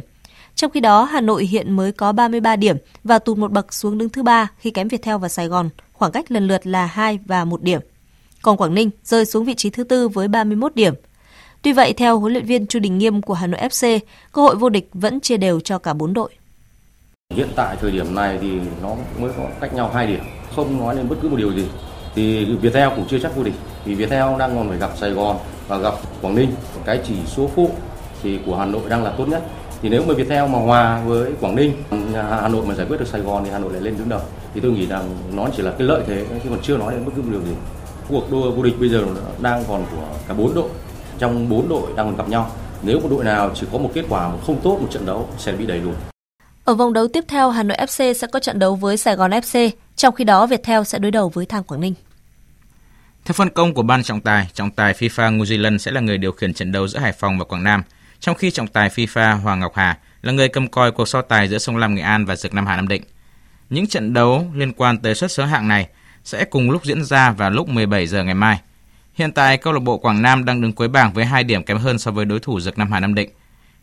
Trong 0.54 0.70
khi 0.70 0.80
đó, 0.80 1.04
Hà 1.04 1.20
Nội 1.20 1.46
hiện 1.46 1.72
mới 1.76 1.92
có 1.92 2.12
33 2.12 2.56
điểm 2.56 2.76
và 3.04 3.18
tụt 3.18 3.38
một 3.38 3.52
bậc 3.52 3.74
xuống 3.74 3.98
đứng 3.98 4.08
thứ 4.08 4.22
ba 4.22 4.50
khi 4.58 4.70
kém 4.70 4.88
Viettel 4.88 5.16
và 5.16 5.28
Sài 5.28 5.48
Gòn, 5.48 5.70
khoảng 5.92 6.12
cách 6.12 6.32
lần 6.32 6.46
lượt 6.46 6.66
là 6.66 6.86
2 6.86 7.18
và 7.26 7.44
1 7.44 7.62
điểm. 7.62 7.80
Còn 8.42 8.56
Quảng 8.56 8.74
Ninh 8.74 8.90
rơi 9.04 9.24
xuống 9.24 9.44
vị 9.44 9.54
trí 9.54 9.70
thứ 9.70 9.84
tư 9.84 10.08
với 10.08 10.28
31 10.28 10.74
điểm. 10.74 10.94
Tuy 11.66 11.72
vậy, 11.72 11.92
theo 11.92 12.18
huấn 12.18 12.32
luyện 12.32 12.44
viên 12.44 12.66
Chu 12.66 12.78
Đình 12.78 12.98
Nghiêm 12.98 13.22
của 13.22 13.34
Hà 13.34 13.46
Nội 13.46 13.60
FC, 13.60 13.98
cơ 14.32 14.42
hội 14.42 14.56
vô 14.56 14.68
địch 14.68 14.88
vẫn 14.92 15.20
chia 15.20 15.36
đều 15.36 15.60
cho 15.60 15.78
cả 15.78 15.92
bốn 15.92 16.12
đội. 16.12 16.30
Hiện 17.34 17.48
tại 17.56 17.76
thời 17.80 17.90
điểm 17.90 18.14
này 18.14 18.38
thì 18.40 18.50
nó 18.82 18.94
mới 19.20 19.30
có 19.36 19.42
cách 19.60 19.74
nhau 19.74 19.90
hai 19.94 20.06
điểm, 20.06 20.20
không 20.56 20.78
nói 20.78 20.96
lên 20.96 21.08
bất 21.08 21.16
cứ 21.22 21.28
một 21.28 21.36
điều 21.36 21.52
gì. 21.52 21.66
Thì 22.14 22.44
Viettel 22.44 22.88
cũng 22.96 23.04
chưa 23.08 23.18
chắc 23.18 23.36
vô 23.36 23.42
địch, 23.42 23.54
vì 23.84 23.94
Viettel 23.94 24.38
đang 24.38 24.56
còn 24.56 24.68
phải 24.68 24.78
gặp 24.78 24.90
Sài 24.96 25.10
Gòn 25.10 25.36
và 25.68 25.78
gặp 25.78 25.94
Quảng 26.22 26.34
Ninh. 26.34 26.50
Cái 26.84 27.00
chỉ 27.08 27.14
số 27.26 27.50
phụ 27.54 27.70
thì 28.22 28.38
của 28.46 28.56
Hà 28.56 28.64
Nội 28.64 28.82
đang 28.88 29.04
là 29.04 29.10
tốt 29.18 29.28
nhất. 29.28 29.42
Thì 29.82 29.88
nếu 29.88 30.02
mà 30.08 30.14
Viettel 30.14 30.48
mà 30.48 30.58
hòa 30.58 31.02
với 31.06 31.32
Quảng 31.40 31.56
Ninh, 31.56 31.72
Hà 32.14 32.48
Nội 32.48 32.66
mà 32.66 32.74
giải 32.74 32.86
quyết 32.86 32.96
được 32.96 33.08
Sài 33.08 33.20
Gòn 33.20 33.44
thì 33.44 33.50
Hà 33.50 33.58
Nội 33.58 33.72
lại 33.72 33.82
lên 33.82 33.94
đứng 33.98 34.08
đầu. 34.08 34.20
Thì 34.54 34.60
tôi 34.60 34.70
nghĩ 34.70 34.86
rằng 34.86 35.16
nó 35.32 35.48
chỉ 35.56 35.62
là 35.62 35.70
cái 35.70 35.88
lợi 35.88 36.02
thế 36.06 36.26
chứ 36.44 36.50
còn 36.50 36.58
chưa 36.62 36.76
nói 36.76 36.92
đến 36.92 37.04
bất 37.04 37.12
cứ 37.16 37.22
một 37.22 37.28
điều 37.30 37.42
gì. 37.42 37.54
Cuộc 38.08 38.30
đua 38.30 38.50
vô 38.50 38.62
địch 38.62 38.74
bây 38.80 38.88
giờ 38.88 39.04
đang 39.40 39.64
còn 39.68 39.84
của 39.90 40.06
cả 40.28 40.34
bốn 40.34 40.54
đội 40.54 40.68
trong 41.18 41.48
bốn 41.48 41.68
đội 41.68 41.92
đang 41.96 42.06
còn 42.06 42.16
gặp 42.16 42.28
nhau. 42.28 42.50
Nếu 42.82 43.00
một 43.00 43.08
đội 43.10 43.24
nào 43.24 43.50
chỉ 43.54 43.66
có 43.72 43.78
một 43.78 43.90
kết 43.94 44.04
quả 44.08 44.32
không 44.46 44.60
tốt 44.62 44.78
một 44.80 44.88
trận 44.90 45.06
đấu 45.06 45.28
sẽ 45.38 45.52
bị 45.52 45.66
đẩy 45.66 45.78
lùi. 45.78 45.94
Ở 46.64 46.74
vòng 46.74 46.92
đấu 46.92 47.08
tiếp 47.08 47.24
theo, 47.28 47.50
Hà 47.50 47.62
Nội 47.62 47.76
FC 47.80 48.12
sẽ 48.12 48.26
có 48.26 48.40
trận 48.40 48.58
đấu 48.58 48.74
với 48.74 48.96
Sài 48.96 49.16
Gòn 49.16 49.30
FC, 49.30 49.70
trong 49.96 50.14
khi 50.14 50.24
đó 50.24 50.46
Viettel 50.46 50.82
sẽ 50.82 50.98
đối 50.98 51.10
đầu 51.10 51.28
với 51.28 51.46
Than 51.46 51.62
Quảng 51.62 51.80
Ninh. 51.80 51.94
Theo 53.24 53.32
phân 53.32 53.50
công 53.50 53.74
của 53.74 53.82
ban 53.82 54.02
trọng 54.02 54.20
tài, 54.20 54.48
trọng 54.54 54.70
tài 54.70 54.92
FIFA 54.92 55.38
New 55.38 55.42
Zealand 55.42 55.78
sẽ 55.78 55.90
là 55.90 56.00
người 56.00 56.18
điều 56.18 56.32
khiển 56.32 56.54
trận 56.54 56.72
đấu 56.72 56.88
giữa 56.88 56.98
Hải 56.98 57.12
Phòng 57.12 57.38
và 57.38 57.44
Quảng 57.44 57.64
Nam, 57.64 57.82
trong 58.20 58.34
khi 58.34 58.50
trọng 58.50 58.66
tài 58.66 58.88
FIFA 58.88 59.40
Hoàng 59.40 59.60
Ngọc 59.60 59.72
Hà 59.74 59.98
là 60.22 60.32
người 60.32 60.48
cầm 60.48 60.68
coi 60.68 60.92
cuộc 60.92 61.08
so 61.08 61.22
tài 61.22 61.48
giữa 61.48 61.58
Sông 61.58 61.76
Lam 61.76 61.94
Nghệ 61.94 62.02
An 62.02 62.24
và 62.24 62.36
Dược 62.36 62.54
Nam 62.54 62.66
Hà 62.66 62.76
Nam 62.76 62.88
Định. 62.88 63.02
Những 63.70 63.86
trận 63.86 64.12
đấu 64.12 64.46
liên 64.54 64.72
quan 64.72 64.98
tới 64.98 65.14
suất 65.14 65.32
số 65.32 65.44
hạng 65.44 65.68
này 65.68 65.88
sẽ 66.24 66.44
cùng 66.44 66.70
lúc 66.70 66.84
diễn 66.84 67.04
ra 67.04 67.30
vào 67.30 67.50
lúc 67.50 67.68
17 67.68 68.06
giờ 68.06 68.24
ngày 68.24 68.34
mai. 68.34 68.60
Hiện 69.16 69.32
tại 69.32 69.58
câu 69.58 69.72
lạc 69.72 69.80
bộ 69.80 69.98
Quảng 69.98 70.22
Nam 70.22 70.44
đang 70.44 70.60
đứng 70.60 70.72
cuối 70.72 70.88
bảng 70.88 71.12
với 71.12 71.24
2 71.24 71.44
điểm 71.44 71.62
kém 71.62 71.78
hơn 71.78 71.98
so 71.98 72.10
với 72.10 72.24
đối 72.24 72.40
thủ 72.40 72.60
Dược 72.60 72.78
Nam 72.78 72.92
Hà 72.92 73.00
Nam 73.00 73.14
Định. 73.14 73.30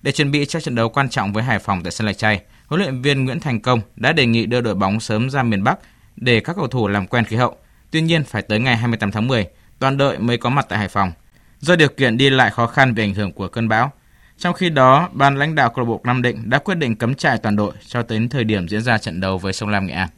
Để 0.02 0.12
chuẩn 0.12 0.32
bị 0.32 0.46
cho 0.46 0.60
trận 0.60 0.76
đấu 0.76 0.90
quan 0.90 1.10
trọng 1.10 1.34
với 1.34 1.44
Hải 1.44 1.60
Phòng 1.60 1.84
tại 1.84 1.92
sân 1.92 2.08
Lạch 2.08 2.18
Tray, 2.18 2.42
huấn 2.68 2.82
luyện 2.82 3.02
viên 3.02 3.26
Nguyễn 3.26 3.40
Thành 3.40 3.60
Công 3.60 3.82
đã 3.96 4.14
đề 4.14 4.26
nghị 4.26 4.46
đưa 4.46 4.62
đội 4.62 4.76
bóng 4.76 5.00
sớm 5.00 5.30
ra 5.30 5.44
miền 5.44 5.64
Bắc 5.64 5.80
để 6.16 6.40
các 6.40 6.56
cầu 6.56 6.68
thủ 6.68 6.88
làm 6.88 7.08
quen 7.08 7.26
khí 7.26 7.36
hậu. 7.36 7.58
Tuy 7.92 8.02
nhiên 8.02 8.24
phải 8.24 8.42
tới 8.42 8.60
ngày 8.60 8.78
28 8.78 9.12
tháng 9.12 9.28
10, 9.28 9.48
toàn 9.80 9.98
đội 9.98 10.20
mới 10.20 10.38
có 10.38 10.50
mặt 10.50 10.66
tại 10.70 10.80
Hải 10.80 10.88
Phòng. 10.88 11.12
Do 11.60 11.76
điều 11.76 11.90
kiện 11.90 12.18
đi 12.18 12.30
lại 12.30 12.52
khó 12.52 12.68
khăn 12.68 12.94
vì 12.94 13.04
ảnh 13.04 13.14
hưởng 13.14 13.32
của 13.32 13.48
cơn 13.48 13.70
bão. 13.70 13.92
Trong 14.38 14.54
khi 14.54 14.70
đó, 14.70 15.10
ban 15.14 15.36
lãnh 15.36 15.56
đạo 15.56 15.70
câu 15.70 15.86
lạc 15.86 15.90
bộ 15.90 16.02
Nam 16.04 16.22
Định 16.22 16.50
đã 16.50 16.60
quyết 16.60 16.76
định 16.76 16.96
cấm 16.96 17.16
trại 17.16 17.38
toàn 17.38 17.56
đội 17.56 17.74
cho 17.88 18.04
đến 18.10 18.30
thời 18.30 18.44
điểm 18.44 18.68
diễn 18.68 18.82
ra 18.82 18.98
trận 18.98 19.20
đấu 19.20 19.38
với 19.38 19.54
Sông 19.54 19.70
Lam 19.70 19.88
Nghệ 19.88 19.94
An. 19.94 20.10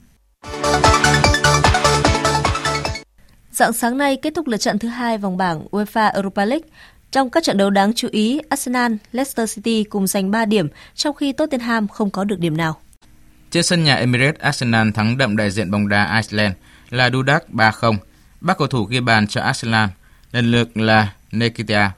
Dạng 3.56 3.74
sáng 3.74 3.98
nay 3.98 4.18
kết 4.22 4.34
thúc 4.36 4.48
lượt 4.48 4.58
trận 4.58 4.80
thứ 4.80 4.88
hai 4.88 5.18
vòng 5.18 5.38
bảng 5.38 5.66
UEFA 5.72 6.12
Europa 6.14 6.46
League. 6.46 6.68
Trong 7.12 7.30
các 7.30 7.44
trận 7.44 7.58
đấu 7.58 7.70
đáng 7.70 7.94
chú 7.94 8.08
ý, 8.12 8.40
Arsenal, 8.50 8.94
Leicester 9.12 9.56
City 9.56 9.84
cùng 9.84 10.08
giành 10.08 10.32
3 10.32 10.46
điểm, 10.46 10.68
trong 10.96 11.16
khi 11.16 11.32
Tottenham 11.32 11.88
không 11.88 12.10
có 12.10 12.24
được 12.24 12.40
điểm 12.40 12.58
nào. 12.58 12.80
Trên 13.52 13.64
sân 13.64 13.84
nhà 13.84 13.96
Emirates, 13.96 14.42
Arsenal 14.42 14.92
thắng 14.92 15.18
đậm 15.18 15.38
đại 15.38 15.52
diện 15.52 15.72
bóng 15.72 15.90
đá 15.90 16.22
Iceland 16.22 16.54
là 16.90 17.10
Dudak 17.10 17.44
3-0. 17.50 17.98
Ba 18.42 18.54
cầu 18.54 18.68
thủ 18.68 18.84
ghi 18.84 19.00
bàn 19.00 19.28
cho 19.28 19.42
Arsenal 19.42 19.90
lần 20.32 20.52
lượt 20.52 20.78
là 20.78 21.14
Nikita 21.32 21.92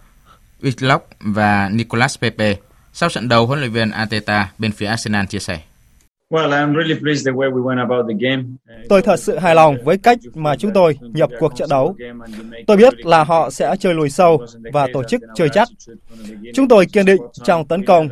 Whitlock 0.62 1.00
và 1.20 1.70
Nicolas 1.70 2.20
Pepe. 2.20 2.56
Sau 2.94 3.10
trận 3.10 3.30
đấu, 3.30 3.48
huấn 3.48 3.60
luyện 3.60 3.72
viên 3.72 3.92
Arteta 3.92 4.52
bên 4.58 4.72
phía 4.72 4.86
Arsenal 4.86 5.26
chia 5.26 5.40
sẻ. 5.40 5.60
Tôi 8.90 9.02
thật 9.02 9.20
sự 9.20 9.38
hài 9.38 9.56
lòng 9.56 9.78
với 9.84 9.98
cách 9.98 10.18
mà 10.34 10.56
chúng 10.56 10.72
tôi 10.74 10.98
nhập 11.02 11.30
cuộc 11.40 11.56
trận 11.56 11.70
đấu. 11.70 11.96
Tôi 12.68 12.78
biết 12.78 13.06
là 13.06 13.24
họ 13.24 13.50
sẽ 13.50 13.76
chơi 13.80 13.94
lùi 13.94 14.10
sâu 14.10 14.46
và 14.74 14.88
tổ 14.94 15.04
chức 15.04 15.22
chơi 15.36 15.50
chắc. 15.54 15.68
Chúng 16.54 16.68
tôi 16.68 16.86
kiên 16.86 17.06
định 17.06 17.22
trong 17.44 17.68
tấn 17.68 17.86
công. 17.86 18.10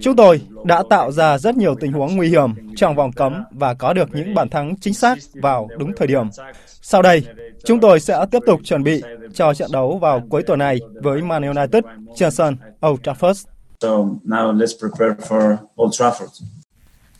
Chúng 0.00 0.16
tôi 0.16 0.40
đã 0.64 0.82
tạo 0.90 1.12
ra 1.12 1.38
rất 1.38 1.56
nhiều 1.56 1.74
tình 1.80 1.92
huống 1.92 2.16
nguy 2.16 2.28
hiểm 2.28 2.50
trong 2.76 2.96
vòng 2.96 3.12
cấm 3.12 3.44
và 3.50 3.74
có 3.74 3.92
được 3.92 4.08
những 4.12 4.34
bàn 4.34 4.48
thắng 4.48 4.74
chính 4.80 4.94
xác 4.94 5.18
vào 5.34 5.68
đúng 5.78 5.92
thời 5.96 6.08
điểm. 6.08 6.26
Sau 6.66 7.02
đây, 7.02 7.26
chúng 7.64 7.80
tôi 7.80 8.00
sẽ 8.00 8.26
tiếp 8.30 8.42
tục 8.46 8.60
chuẩn 8.64 8.82
bị 8.82 9.02
cho 9.34 9.54
trận 9.54 9.70
đấu 9.72 9.98
vào 9.98 10.22
cuối 10.30 10.42
tuần 10.42 10.58
này 10.58 10.78
với 11.02 11.22
Man 11.22 11.42
United 11.42 11.84
trên 12.16 12.30
sân 12.30 12.56
Old 12.86 13.00
Trafford. 13.00 13.44
So 13.80 13.88
now 14.24 14.56
let's 14.56 14.78
prepare 14.80 15.14
for 15.28 15.56
Old 15.82 16.02
Trafford. 16.02 16.61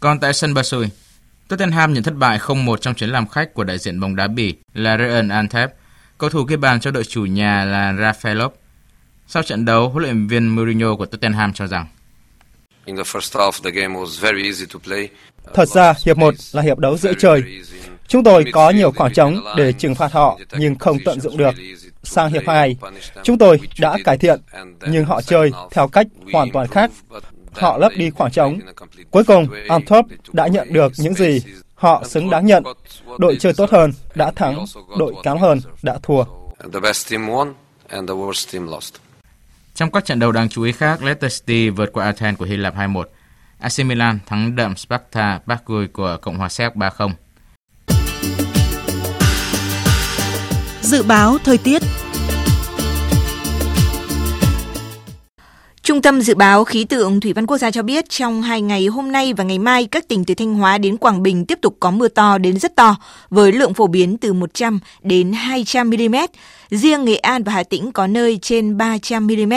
Còn 0.02 0.20
tại 0.20 0.32
sân 0.32 0.54
Basui, 0.54 0.86
Tottenham 1.48 1.92
nhận 1.92 2.02
thất 2.02 2.14
bại 2.14 2.38
0-1 2.38 2.76
trong 2.76 2.94
chuyến 2.94 3.10
làm 3.10 3.28
khách 3.28 3.54
của 3.54 3.64
đại 3.64 3.78
diện 3.78 4.00
bóng 4.00 4.16
đá 4.16 4.28
Bỉ 4.28 4.54
là 4.74 4.98
Real 4.98 5.30
Antep. 5.30 5.70
Cầu 6.18 6.30
thủ 6.30 6.42
ghi 6.42 6.56
bàn 6.56 6.80
cho 6.80 6.90
đội 6.90 7.04
chủ 7.04 7.24
nhà 7.24 7.64
là 7.64 7.92
Rafaelov. 7.92 8.50
Sau 9.26 9.42
trận 9.42 9.64
đấu, 9.64 9.88
huấn 9.88 10.02
luyện 10.02 10.26
viên 10.26 10.48
Mourinho 10.48 10.96
của 10.96 11.06
Tottenham 11.06 11.52
cho 11.52 11.66
rằng 11.66 11.86
Thật 15.54 15.68
ra, 15.68 15.94
hiệp 16.06 16.16
1 16.16 16.34
là 16.52 16.62
hiệp 16.62 16.78
đấu 16.78 16.96
dễ 16.96 17.12
chơi. 17.18 17.42
Chúng 18.08 18.24
tôi 18.24 18.44
có 18.52 18.70
nhiều 18.70 18.92
khoảng 18.92 19.12
trống 19.12 19.44
để 19.56 19.72
trừng 19.72 19.94
phạt 19.94 20.12
họ 20.12 20.38
nhưng 20.58 20.74
không 20.78 20.98
tận 21.04 21.20
dụng 21.20 21.36
được. 21.36 21.54
Sang 22.02 22.32
hiệp 22.32 22.42
2, 22.46 22.76
chúng 23.22 23.38
tôi 23.38 23.60
đã 23.78 23.98
cải 24.04 24.18
thiện, 24.18 24.40
nhưng 24.86 25.04
họ 25.04 25.22
chơi 25.22 25.50
theo 25.70 25.88
cách 25.88 26.06
hoàn 26.32 26.50
toàn 26.50 26.68
khác 26.68 26.90
họ 27.52 27.78
lấp 27.78 27.92
đi 27.96 28.10
khoảng 28.10 28.32
trống. 28.32 28.58
Cuối 29.10 29.24
cùng, 29.24 29.46
Antwerp 29.68 30.02
đã 30.32 30.46
nhận 30.46 30.72
được 30.72 30.92
những 30.98 31.14
gì 31.14 31.40
họ 31.74 32.04
xứng 32.04 32.30
đáng 32.30 32.46
nhận. 32.46 32.62
Đội 33.18 33.36
chơi 33.40 33.52
tốt 33.52 33.70
hơn 33.70 33.92
đã 34.14 34.30
thắng, 34.30 34.64
đội 34.98 35.14
kém 35.22 35.38
hơn 35.38 35.60
đã 35.82 35.98
thua. 36.02 36.24
Trong 39.74 39.90
các 39.90 40.04
trận 40.04 40.18
đấu 40.18 40.32
đáng 40.32 40.48
chú 40.48 40.62
ý 40.62 40.72
khác, 40.72 41.02
Leicester 41.02 41.40
City 41.40 41.68
vượt 41.68 41.92
qua 41.92 42.04
Athens 42.04 42.38
của 42.38 42.44
Hy 42.44 42.56
Lạp 42.56 42.76
2-1. 42.76 43.02
AC 43.58 43.86
Milan 43.86 44.18
thắng 44.26 44.56
đậm 44.56 44.76
Sparta 44.76 45.40
Prague 45.44 45.86
của 45.92 46.16
Cộng 46.22 46.38
hòa 46.38 46.48
Séc 46.48 46.74
3-0. 46.74 47.10
Dự 50.82 51.02
báo 51.02 51.38
thời 51.44 51.58
tiết 51.58 51.82
Trung 55.82 56.02
tâm 56.02 56.20
Dự 56.20 56.34
báo 56.34 56.64
Khí 56.64 56.84
tượng 56.84 57.20
Thủy 57.20 57.32
văn 57.32 57.46
Quốc 57.46 57.58
gia 57.58 57.70
cho 57.70 57.82
biết 57.82 58.08
trong 58.08 58.42
hai 58.42 58.62
ngày 58.62 58.86
hôm 58.86 59.12
nay 59.12 59.32
và 59.32 59.44
ngày 59.44 59.58
mai, 59.58 59.86
các 59.86 60.08
tỉnh 60.08 60.24
từ 60.24 60.34
Thanh 60.34 60.54
Hóa 60.54 60.78
đến 60.78 60.96
Quảng 60.96 61.22
Bình 61.22 61.46
tiếp 61.46 61.58
tục 61.62 61.76
có 61.80 61.90
mưa 61.90 62.08
to 62.08 62.38
đến 62.38 62.58
rất 62.58 62.76
to, 62.76 62.96
với 63.30 63.52
lượng 63.52 63.74
phổ 63.74 63.86
biến 63.86 64.16
từ 64.16 64.32
100 64.32 64.80
đến 65.02 65.32
200 65.32 65.90
mm. 65.90 66.14
Riêng 66.70 67.04
Nghệ 67.04 67.16
An 67.16 67.42
và 67.42 67.52
Hà 67.52 67.62
Tĩnh 67.62 67.92
có 67.92 68.06
nơi 68.06 68.38
trên 68.42 68.76
300 68.76 69.26
mm. 69.26 69.52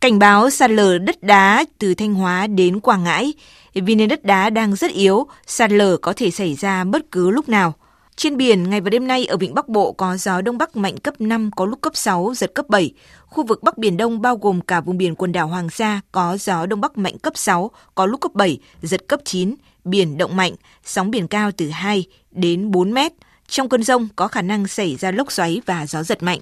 Cảnh 0.00 0.18
báo 0.18 0.50
sạt 0.50 0.70
lở 0.70 0.98
đất 0.98 1.22
đá 1.22 1.64
từ 1.78 1.94
Thanh 1.94 2.14
Hóa 2.14 2.46
đến 2.46 2.80
Quảng 2.80 3.04
Ngãi. 3.04 3.32
Vì 3.74 3.94
nền 3.94 4.08
đất 4.08 4.24
đá 4.24 4.50
đang 4.50 4.76
rất 4.76 4.90
yếu, 4.90 5.26
sạt 5.46 5.72
lở 5.72 5.96
có 5.96 6.12
thể 6.16 6.30
xảy 6.30 6.54
ra 6.54 6.84
bất 6.84 7.10
cứ 7.10 7.30
lúc 7.30 7.48
nào. 7.48 7.74
Trên 8.16 8.36
biển, 8.36 8.70
ngày 8.70 8.80
và 8.80 8.90
đêm 8.90 9.06
nay 9.06 9.26
ở 9.26 9.36
vịnh 9.36 9.54
Bắc 9.54 9.68
Bộ 9.68 9.92
có 9.92 10.16
gió 10.16 10.40
Đông 10.40 10.58
Bắc 10.58 10.76
mạnh 10.76 10.96
cấp 10.96 11.20
5, 11.20 11.50
có 11.56 11.66
lúc 11.66 11.80
cấp 11.80 11.96
6, 11.96 12.32
giật 12.36 12.54
cấp 12.54 12.68
7. 12.68 12.92
Khu 13.26 13.46
vực 13.46 13.62
Bắc 13.62 13.78
Biển 13.78 13.96
Đông 13.96 14.20
bao 14.20 14.36
gồm 14.36 14.60
cả 14.60 14.80
vùng 14.80 14.98
biển 14.98 15.14
quần 15.14 15.32
đảo 15.32 15.48
Hoàng 15.48 15.70
Sa 15.70 16.00
có 16.12 16.36
gió 16.36 16.66
Đông 16.66 16.80
Bắc 16.80 16.98
mạnh 16.98 17.18
cấp 17.18 17.32
6, 17.36 17.70
có 17.94 18.06
lúc 18.06 18.20
cấp 18.20 18.32
7, 18.34 18.58
giật 18.82 19.08
cấp 19.08 19.20
9, 19.24 19.54
biển 19.84 20.18
động 20.18 20.36
mạnh, 20.36 20.54
sóng 20.84 21.10
biển 21.10 21.28
cao 21.28 21.50
từ 21.56 21.68
2 21.68 22.04
đến 22.30 22.70
4 22.70 22.92
mét. 22.92 23.12
Trong 23.48 23.68
cơn 23.68 23.82
rông 23.82 24.08
có 24.16 24.28
khả 24.28 24.42
năng 24.42 24.66
xảy 24.66 24.96
ra 24.96 25.10
lốc 25.10 25.32
xoáy 25.32 25.60
và 25.66 25.86
gió 25.86 26.02
giật 26.02 26.22
mạnh. 26.22 26.40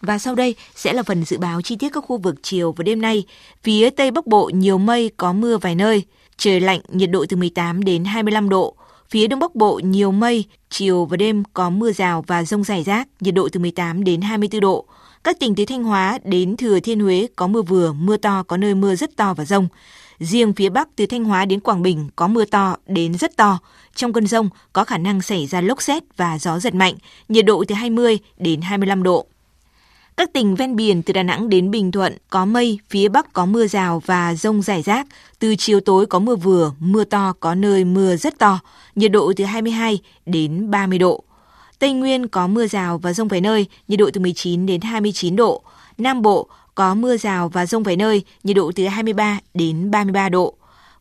Và 0.00 0.18
sau 0.18 0.34
đây 0.34 0.54
sẽ 0.74 0.92
là 0.92 1.02
phần 1.02 1.24
dự 1.24 1.38
báo 1.38 1.62
chi 1.62 1.76
tiết 1.76 1.88
các 1.92 2.04
khu 2.06 2.18
vực 2.18 2.34
chiều 2.42 2.72
và 2.72 2.82
đêm 2.82 3.02
nay. 3.02 3.24
Phía 3.62 3.90
Tây 3.90 4.10
Bắc 4.10 4.26
Bộ 4.26 4.50
nhiều 4.54 4.78
mây, 4.78 5.10
có 5.16 5.32
mưa 5.32 5.58
vài 5.58 5.74
nơi. 5.74 6.04
Trời 6.36 6.60
lạnh, 6.60 6.80
nhiệt 6.88 7.10
độ 7.10 7.26
từ 7.28 7.36
18 7.36 7.84
đến 7.84 8.04
25 8.04 8.48
độ. 8.48 8.76
Phía 9.10 9.26
Đông 9.26 9.40
Bắc 9.40 9.54
Bộ 9.54 9.80
nhiều 9.84 10.12
mây, 10.12 10.44
chiều 10.68 11.04
và 11.04 11.16
đêm 11.16 11.42
có 11.54 11.70
mưa 11.70 11.92
rào 11.92 12.24
và 12.26 12.44
rông 12.44 12.64
rải 12.64 12.82
rác, 12.82 13.08
nhiệt 13.20 13.34
độ 13.34 13.48
từ 13.52 13.60
18 13.60 14.04
đến 14.04 14.20
24 14.20 14.60
độ. 14.60 14.84
Các 15.24 15.40
tỉnh 15.40 15.54
từ 15.54 15.64
Thanh 15.64 15.84
Hóa 15.84 16.18
đến 16.24 16.56
Thừa 16.56 16.80
Thiên 16.80 17.00
Huế 17.00 17.26
có 17.36 17.46
mưa 17.46 17.62
vừa, 17.62 17.92
mưa 17.92 18.16
to, 18.16 18.42
có 18.42 18.56
nơi 18.56 18.74
mưa 18.74 18.94
rất 18.94 19.16
to 19.16 19.34
và 19.34 19.44
rông. 19.44 19.68
Riêng 20.18 20.52
phía 20.52 20.68
Bắc 20.68 20.88
từ 20.96 21.06
Thanh 21.06 21.24
Hóa 21.24 21.44
đến 21.44 21.60
Quảng 21.60 21.82
Bình 21.82 22.08
có 22.16 22.28
mưa 22.28 22.44
to 22.44 22.76
đến 22.86 23.14
rất 23.14 23.36
to. 23.36 23.58
Trong 23.94 24.12
cơn 24.12 24.26
rông 24.26 24.48
có 24.72 24.84
khả 24.84 24.98
năng 24.98 25.22
xảy 25.22 25.46
ra 25.46 25.60
lốc 25.60 25.82
xét 25.82 26.02
và 26.16 26.38
gió 26.38 26.58
giật 26.58 26.74
mạnh, 26.74 26.94
nhiệt 27.28 27.44
độ 27.44 27.64
từ 27.68 27.74
20 27.74 28.18
đến 28.38 28.60
25 28.60 29.02
độ. 29.02 29.26
Các 30.16 30.32
tỉnh 30.32 30.54
ven 30.54 30.76
biển 30.76 31.02
từ 31.02 31.12
Đà 31.12 31.22
Nẵng 31.22 31.48
đến 31.48 31.70
Bình 31.70 31.92
Thuận 31.92 32.16
có 32.30 32.44
mây, 32.44 32.78
phía 32.88 33.08
Bắc 33.08 33.32
có 33.32 33.46
mưa 33.46 33.66
rào 33.66 34.02
và 34.06 34.34
rông 34.34 34.62
rải 34.62 34.82
rác. 34.82 35.06
Từ 35.38 35.56
chiều 35.56 35.80
tối 35.80 36.06
có 36.06 36.18
mưa 36.18 36.36
vừa, 36.36 36.72
mưa 36.78 37.04
to, 37.04 37.32
có 37.40 37.54
nơi 37.54 37.84
mưa 37.84 38.16
rất 38.16 38.38
to, 38.38 38.60
nhiệt 38.94 39.12
độ 39.12 39.32
từ 39.36 39.44
22 39.44 39.98
đến 40.26 40.70
30 40.70 40.98
độ. 40.98 41.24
Tây 41.78 41.92
Nguyên 41.92 42.28
có 42.28 42.46
mưa 42.46 42.66
rào 42.66 42.98
và 42.98 43.12
rông 43.12 43.28
vài 43.28 43.40
nơi, 43.40 43.66
nhiệt 43.88 43.98
độ 43.98 44.10
từ 44.12 44.20
19 44.20 44.66
đến 44.66 44.80
29 44.80 45.36
độ. 45.36 45.62
Nam 45.98 46.22
Bộ 46.22 46.48
có 46.74 46.94
mưa 46.94 47.16
rào 47.16 47.48
và 47.48 47.66
rông 47.66 47.82
vài 47.82 47.96
nơi, 47.96 48.24
nhiệt 48.44 48.56
độ 48.56 48.72
từ 48.74 48.86
23 48.86 49.38
đến 49.54 49.90
33 49.90 50.28
độ. 50.28 50.54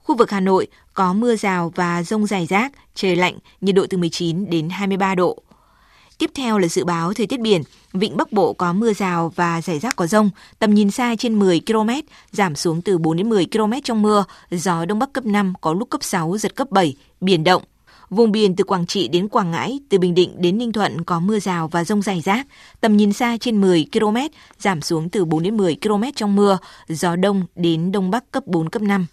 Khu 0.04 0.16
vực 0.16 0.32
Hà 0.32 0.40
Nội 0.40 0.68
có 0.94 1.14
mưa 1.14 1.36
rào 1.36 1.72
và 1.76 2.04
rông 2.04 2.28
rải 2.28 2.46
rác, 2.46 2.72
trời 2.96 3.16
lạnh, 3.16 3.38
nhiệt 3.62 3.76
độ 3.76 3.86
từ 3.90 3.98
19 3.98 4.50
đến 4.50 4.70
23 4.70 5.16
độ. 5.16 5.38
Tiếp 6.20 6.32
theo 6.34 6.58
là 6.58 6.68
dự 6.68 6.86
báo 6.86 7.14
thời 7.14 7.28
tiết 7.28 7.40
biển. 7.40 7.62
Vịnh 7.94 8.18
Bắc 8.18 8.32
Bộ 8.32 8.54
có 8.54 8.74
mưa 8.74 8.94
rào 8.94 9.32
và 9.36 9.62
rải 9.62 9.80
rác 9.80 9.96
có 9.96 10.08
rông, 10.08 10.30
tầm 10.60 10.74
nhìn 10.74 10.92
xa 10.92 11.16
trên 11.16 11.40
10 11.40 11.62
km, 11.68 11.90
giảm 12.32 12.56
xuống 12.56 12.82
từ 12.82 12.98
4 12.98 13.18
đến 13.18 13.30
10 13.30 13.48
km 13.52 13.74
trong 13.84 14.02
mưa, 14.02 14.26
gió 14.52 14.86
Đông 14.86 15.00
Bắc 15.00 15.14
cấp 15.14 15.26
5, 15.26 15.54
có 15.62 15.74
lúc 15.74 15.90
cấp 15.90 16.04
6, 16.04 16.38
giật 16.38 16.56
cấp 16.56 16.72
7, 16.72 16.96
biển 17.22 17.44
động. 17.44 17.64
Vùng 18.10 18.32
biển 18.32 18.56
từ 18.56 18.64
Quảng 18.64 18.86
Trị 18.86 19.08
đến 19.08 19.28
Quảng 19.28 19.52
Ngãi, 19.52 19.80
từ 19.90 20.00
Bình 20.00 20.16
Định 20.16 20.36
đến 20.38 20.58
Ninh 20.58 20.72
Thuận 20.72 21.04
có 21.04 21.20
mưa 21.20 21.40
rào 21.40 21.68
và 21.68 21.84
rông 21.84 22.02
rải 22.02 22.22
rác, 22.22 22.48
tầm 22.82 22.98
nhìn 22.98 23.14
xa 23.14 23.38
trên 23.40 23.62
10 23.62 23.86
km, 23.94 24.18
giảm 24.60 24.82
xuống 24.82 25.10
từ 25.10 25.26
4 25.26 25.44
đến 25.44 25.58
10 25.58 25.78
km 25.82 26.04
trong 26.16 26.36
mưa, 26.36 26.58
gió 26.88 27.16
Đông 27.16 27.46
đến 27.56 27.92
Đông 27.92 28.12
Bắc 28.12 28.32
cấp 28.32 28.48
4, 28.48 28.70
cấp 28.70 28.82
5. 28.82 29.06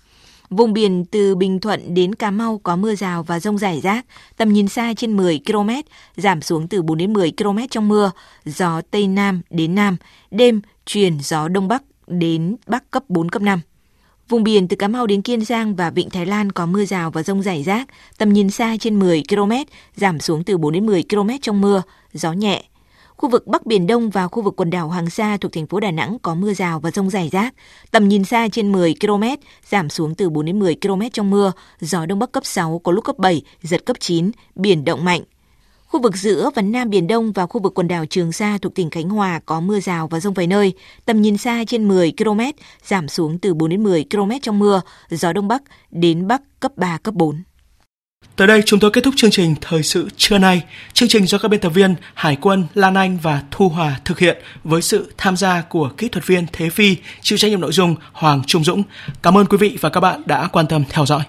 Vùng 0.50 0.72
biển 0.72 1.04
từ 1.04 1.34
Bình 1.34 1.60
Thuận 1.60 1.94
đến 1.94 2.14
Cà 2.14 2.30
Mau 2.30 2.60
có 2.62 2.76
mưa 2.76 2.94
rào 2.94 3.22
và 3.22 3.40
rông 3.40 3.58
rải 3.58 3.80
rác, 3.80 4.06
tầm 4.36 4.52
nhìn 4.52 4.68
xa 4.68 4.94
trên 4.96 5.16
10 5.16 5.40
km, 5.46 5.70
giảm 6.16 6.42
xuống 6.42 6.68
từ 6.68 6.82
4 6.82 6.98
đến 6.98 7.12
10 7.12 7.32
km 7.38 7.58
trong 7.70 7.88
mưa, 7.88 8.10
gió 8.44 8.80
Tây 8.90 9.06
Nam 9.06 9.42
đến 9.50 9.74
Nam, 9.74 9.96
đêm 10.30 10.60
chuyển 10.86 11.18
gió 11.20 11.48
Đông 11.48 11.68
Bắc 11.68 11.82
đến 12.06 12.56
Bắc 12.66 12.90
cấp 12.90 13.04
4, 13.08 13.28
cấp 13.28 13.42
5. 13.42 13.60
Vùng 14.28 14.44
biển 14.44 14.68
từ 14.68 14.76
Cà 14.76 14.88
Mau 14.88 15.06
đến 15.06 15.22
Kiên 15.22 15.44
Giang 15.44 15.76
và 15.76 15.90
Vịnh 15.90 16.10
Thái 16.10 16.26
Lan 16.26 16.52
có 16.52 16.66
mưa 16.66 16.84
rào 16.84 17.10
và 17.10 17.22
rông 17.22 17.42
rải 17.42 17.62
rác, 17.62 17.88
tầm 18.18 18.32
nhìn 18.32 18.50
xa 18.50 18.76
trên 18.80 18.98
10 18.98 19.22
km, 19.28 19.52
giảm 19.96 20.20
xuống 20.20 20.44
từ 20.44 20.58
4 20.58 20.72
đến 20.72 20.86
10 20.86 21.04
km 21.10 21.30
trong 21.42 21.60
mưa, 21.60 21.82
gió 22.12 22.32
nhẹ. 22.32 22.64
Khu 23.16 23.28
vực 23.28 23.46
Bắc 23.46 23.66
Biển 23.66 23.86
Đông 23.86 24.10
và 24.10 24.28
khu 24.28 24.42
vực 24.42 24.54
quần 24.56 24.70
đảo 24.70 24.88
Hoàng 24.88 25.10
Sa 25.10 25.36
thuộc 25.36 25.52
thành 25.52 25.66
phố 25.66 25.80
Đà 25.80 25.90
Nẵng 25.90 26.18
có 26.22 26.34
mưa 26.34 26.54
rào 26.54 26.80
và 26.80 26.90
rông 26.90 27.10
rải 27.10 27.28
rác. 27.28 27.54
Tầm 27.90 28.08
nhìn 28.08 28.24
xa 28.24 28.48
trên 28.52 28.72
10 28.72 28.94
km, 29.00 29.22
giảm 29.68 29.88
xuống 29.88 30.14
từ 30.14 30.30
4 30.30 30.44
đến 30.44 30.58
10 30.58 30.76
km 30.82 31.00
trong 31.12 31.30
mưa, 31.30 31.52
gió 31.80 32.06
Đông 32.06 32.18
Bắc 32.18 32.32
cấp 32.32 32.46
6, 32.46 32.80
có 32.84 32.92
lúc 32.92 33.04
cấp 33.04 33.18
7, 33.18 33.42
giật 33.62 33.86
cấp 33.86 33.96
9, 34.00 34.30
biển 34.54 34.84
động 34.84 35.04
mạnh. 35.04 35.22
Khu 35.86 36.00
vực 36.02 36.16
giữa 36.16 36.50
và 36.54 36.62
Nam 36.62 36.90
Biển 36.90 37.06
Đông 37.06 37.32
và 37.32 37.46
khu 37.46 37.60
vực 37.60 37.74
quần 37.74 37.88
đảo 37.88 38.06
Trường 38.06 38.32
Sa 38.32 38.58
thuộc 38.62 38.74
tỉnh 38.74 38.90
Khánh 38.90 39.08
Hòa 39.08 39.40
có 39.46 39.60
mưa 39.60 39.80
rào 39.80 40.08
và 40.08 40.20
rông 40.20 40.34
vài 40.34 40.46
nơi. 40.46 40.72
Tầm 41.04 41.22
nhìn 41.22 41.36
xa 41.36 41.64
trên 41.66 41.88
10 41.88 42.12
km, 42.18 42.40
giảm 42.84 43.08
xuống 43.08 43.38
từ 43.38 43.54
4 43.54 43.70
đến 43.70 43.82
10 43.82 44.04
km 44.10 44.30
trong 44.42 44.58
mưa, 44.58 44.82
gió 45.10 45.32
Đông 45.32 45.48
Bắc 45.48 45.62
đến 45.90 46.26
Bắc 46.26 46.42
cấp 46.60 46.72
3, 46.76 46.98
cấp 47.02 47.14
4. 47.14 47.42
Tới 48.36 48.46
đây 48.46 48.62
chúng 48.66 48.80
tôi 48.80 48.90
kết 48.90 49.04
thúc 49.04 49.14
chương 49.16 49.30
trình 49.30 49.54
Thời 49.60 49.82
sự 49.82 50.08
trưa 50.16 50.38
nay. 50.38 50.62
Chương 50.92 51.08
trình 51.08 51.26
do 51.26 51.38
các 51.38 51.48
biên 51.48 51.60
tập 51.60 51.68
viên 51.68 51.94
Hải 52.14 52.36
quân, 52.36 52.66
Lan 52.74 52.94
Anh 52.94 53.18
và 53.22 53.42
Thu 53.50 53.68
Hòa 53.68 54.00
thực 54.04 54.18
hiện 54.18 54.36
với 54.64 54.82
sự 54.82 55.12
tham 55.16 55.36
gia 55.36 55.62
của 55.62 55.90
kỹ 55.96 56.08
thuật 56.08 56.26
viên 56.26 56.46
Thế 56.52 56.70
Phi, 56.70 56.96
chịu 57.22 57.38
trách 57.38 57.48
nhiệm 57.48 57.60
nội 57.60 57.72
dung 57.72 57.96
Hoàng 58.12 58.42
Trung 58.46 58.64
Dũng. 58.64 58.82
Cảm 59.22 59.38
ơn 59.38 59.46
quý 59.46 59.56
vị 59.58 59.78
và 59.80 59.88
các 59.88 60.00
bạn 60.00 60.22
đã 60.26 60.48
quan 60.52 60.66
tâm 60.66 60.84
theo 60.90 61.06
dõi. 61.06 61.22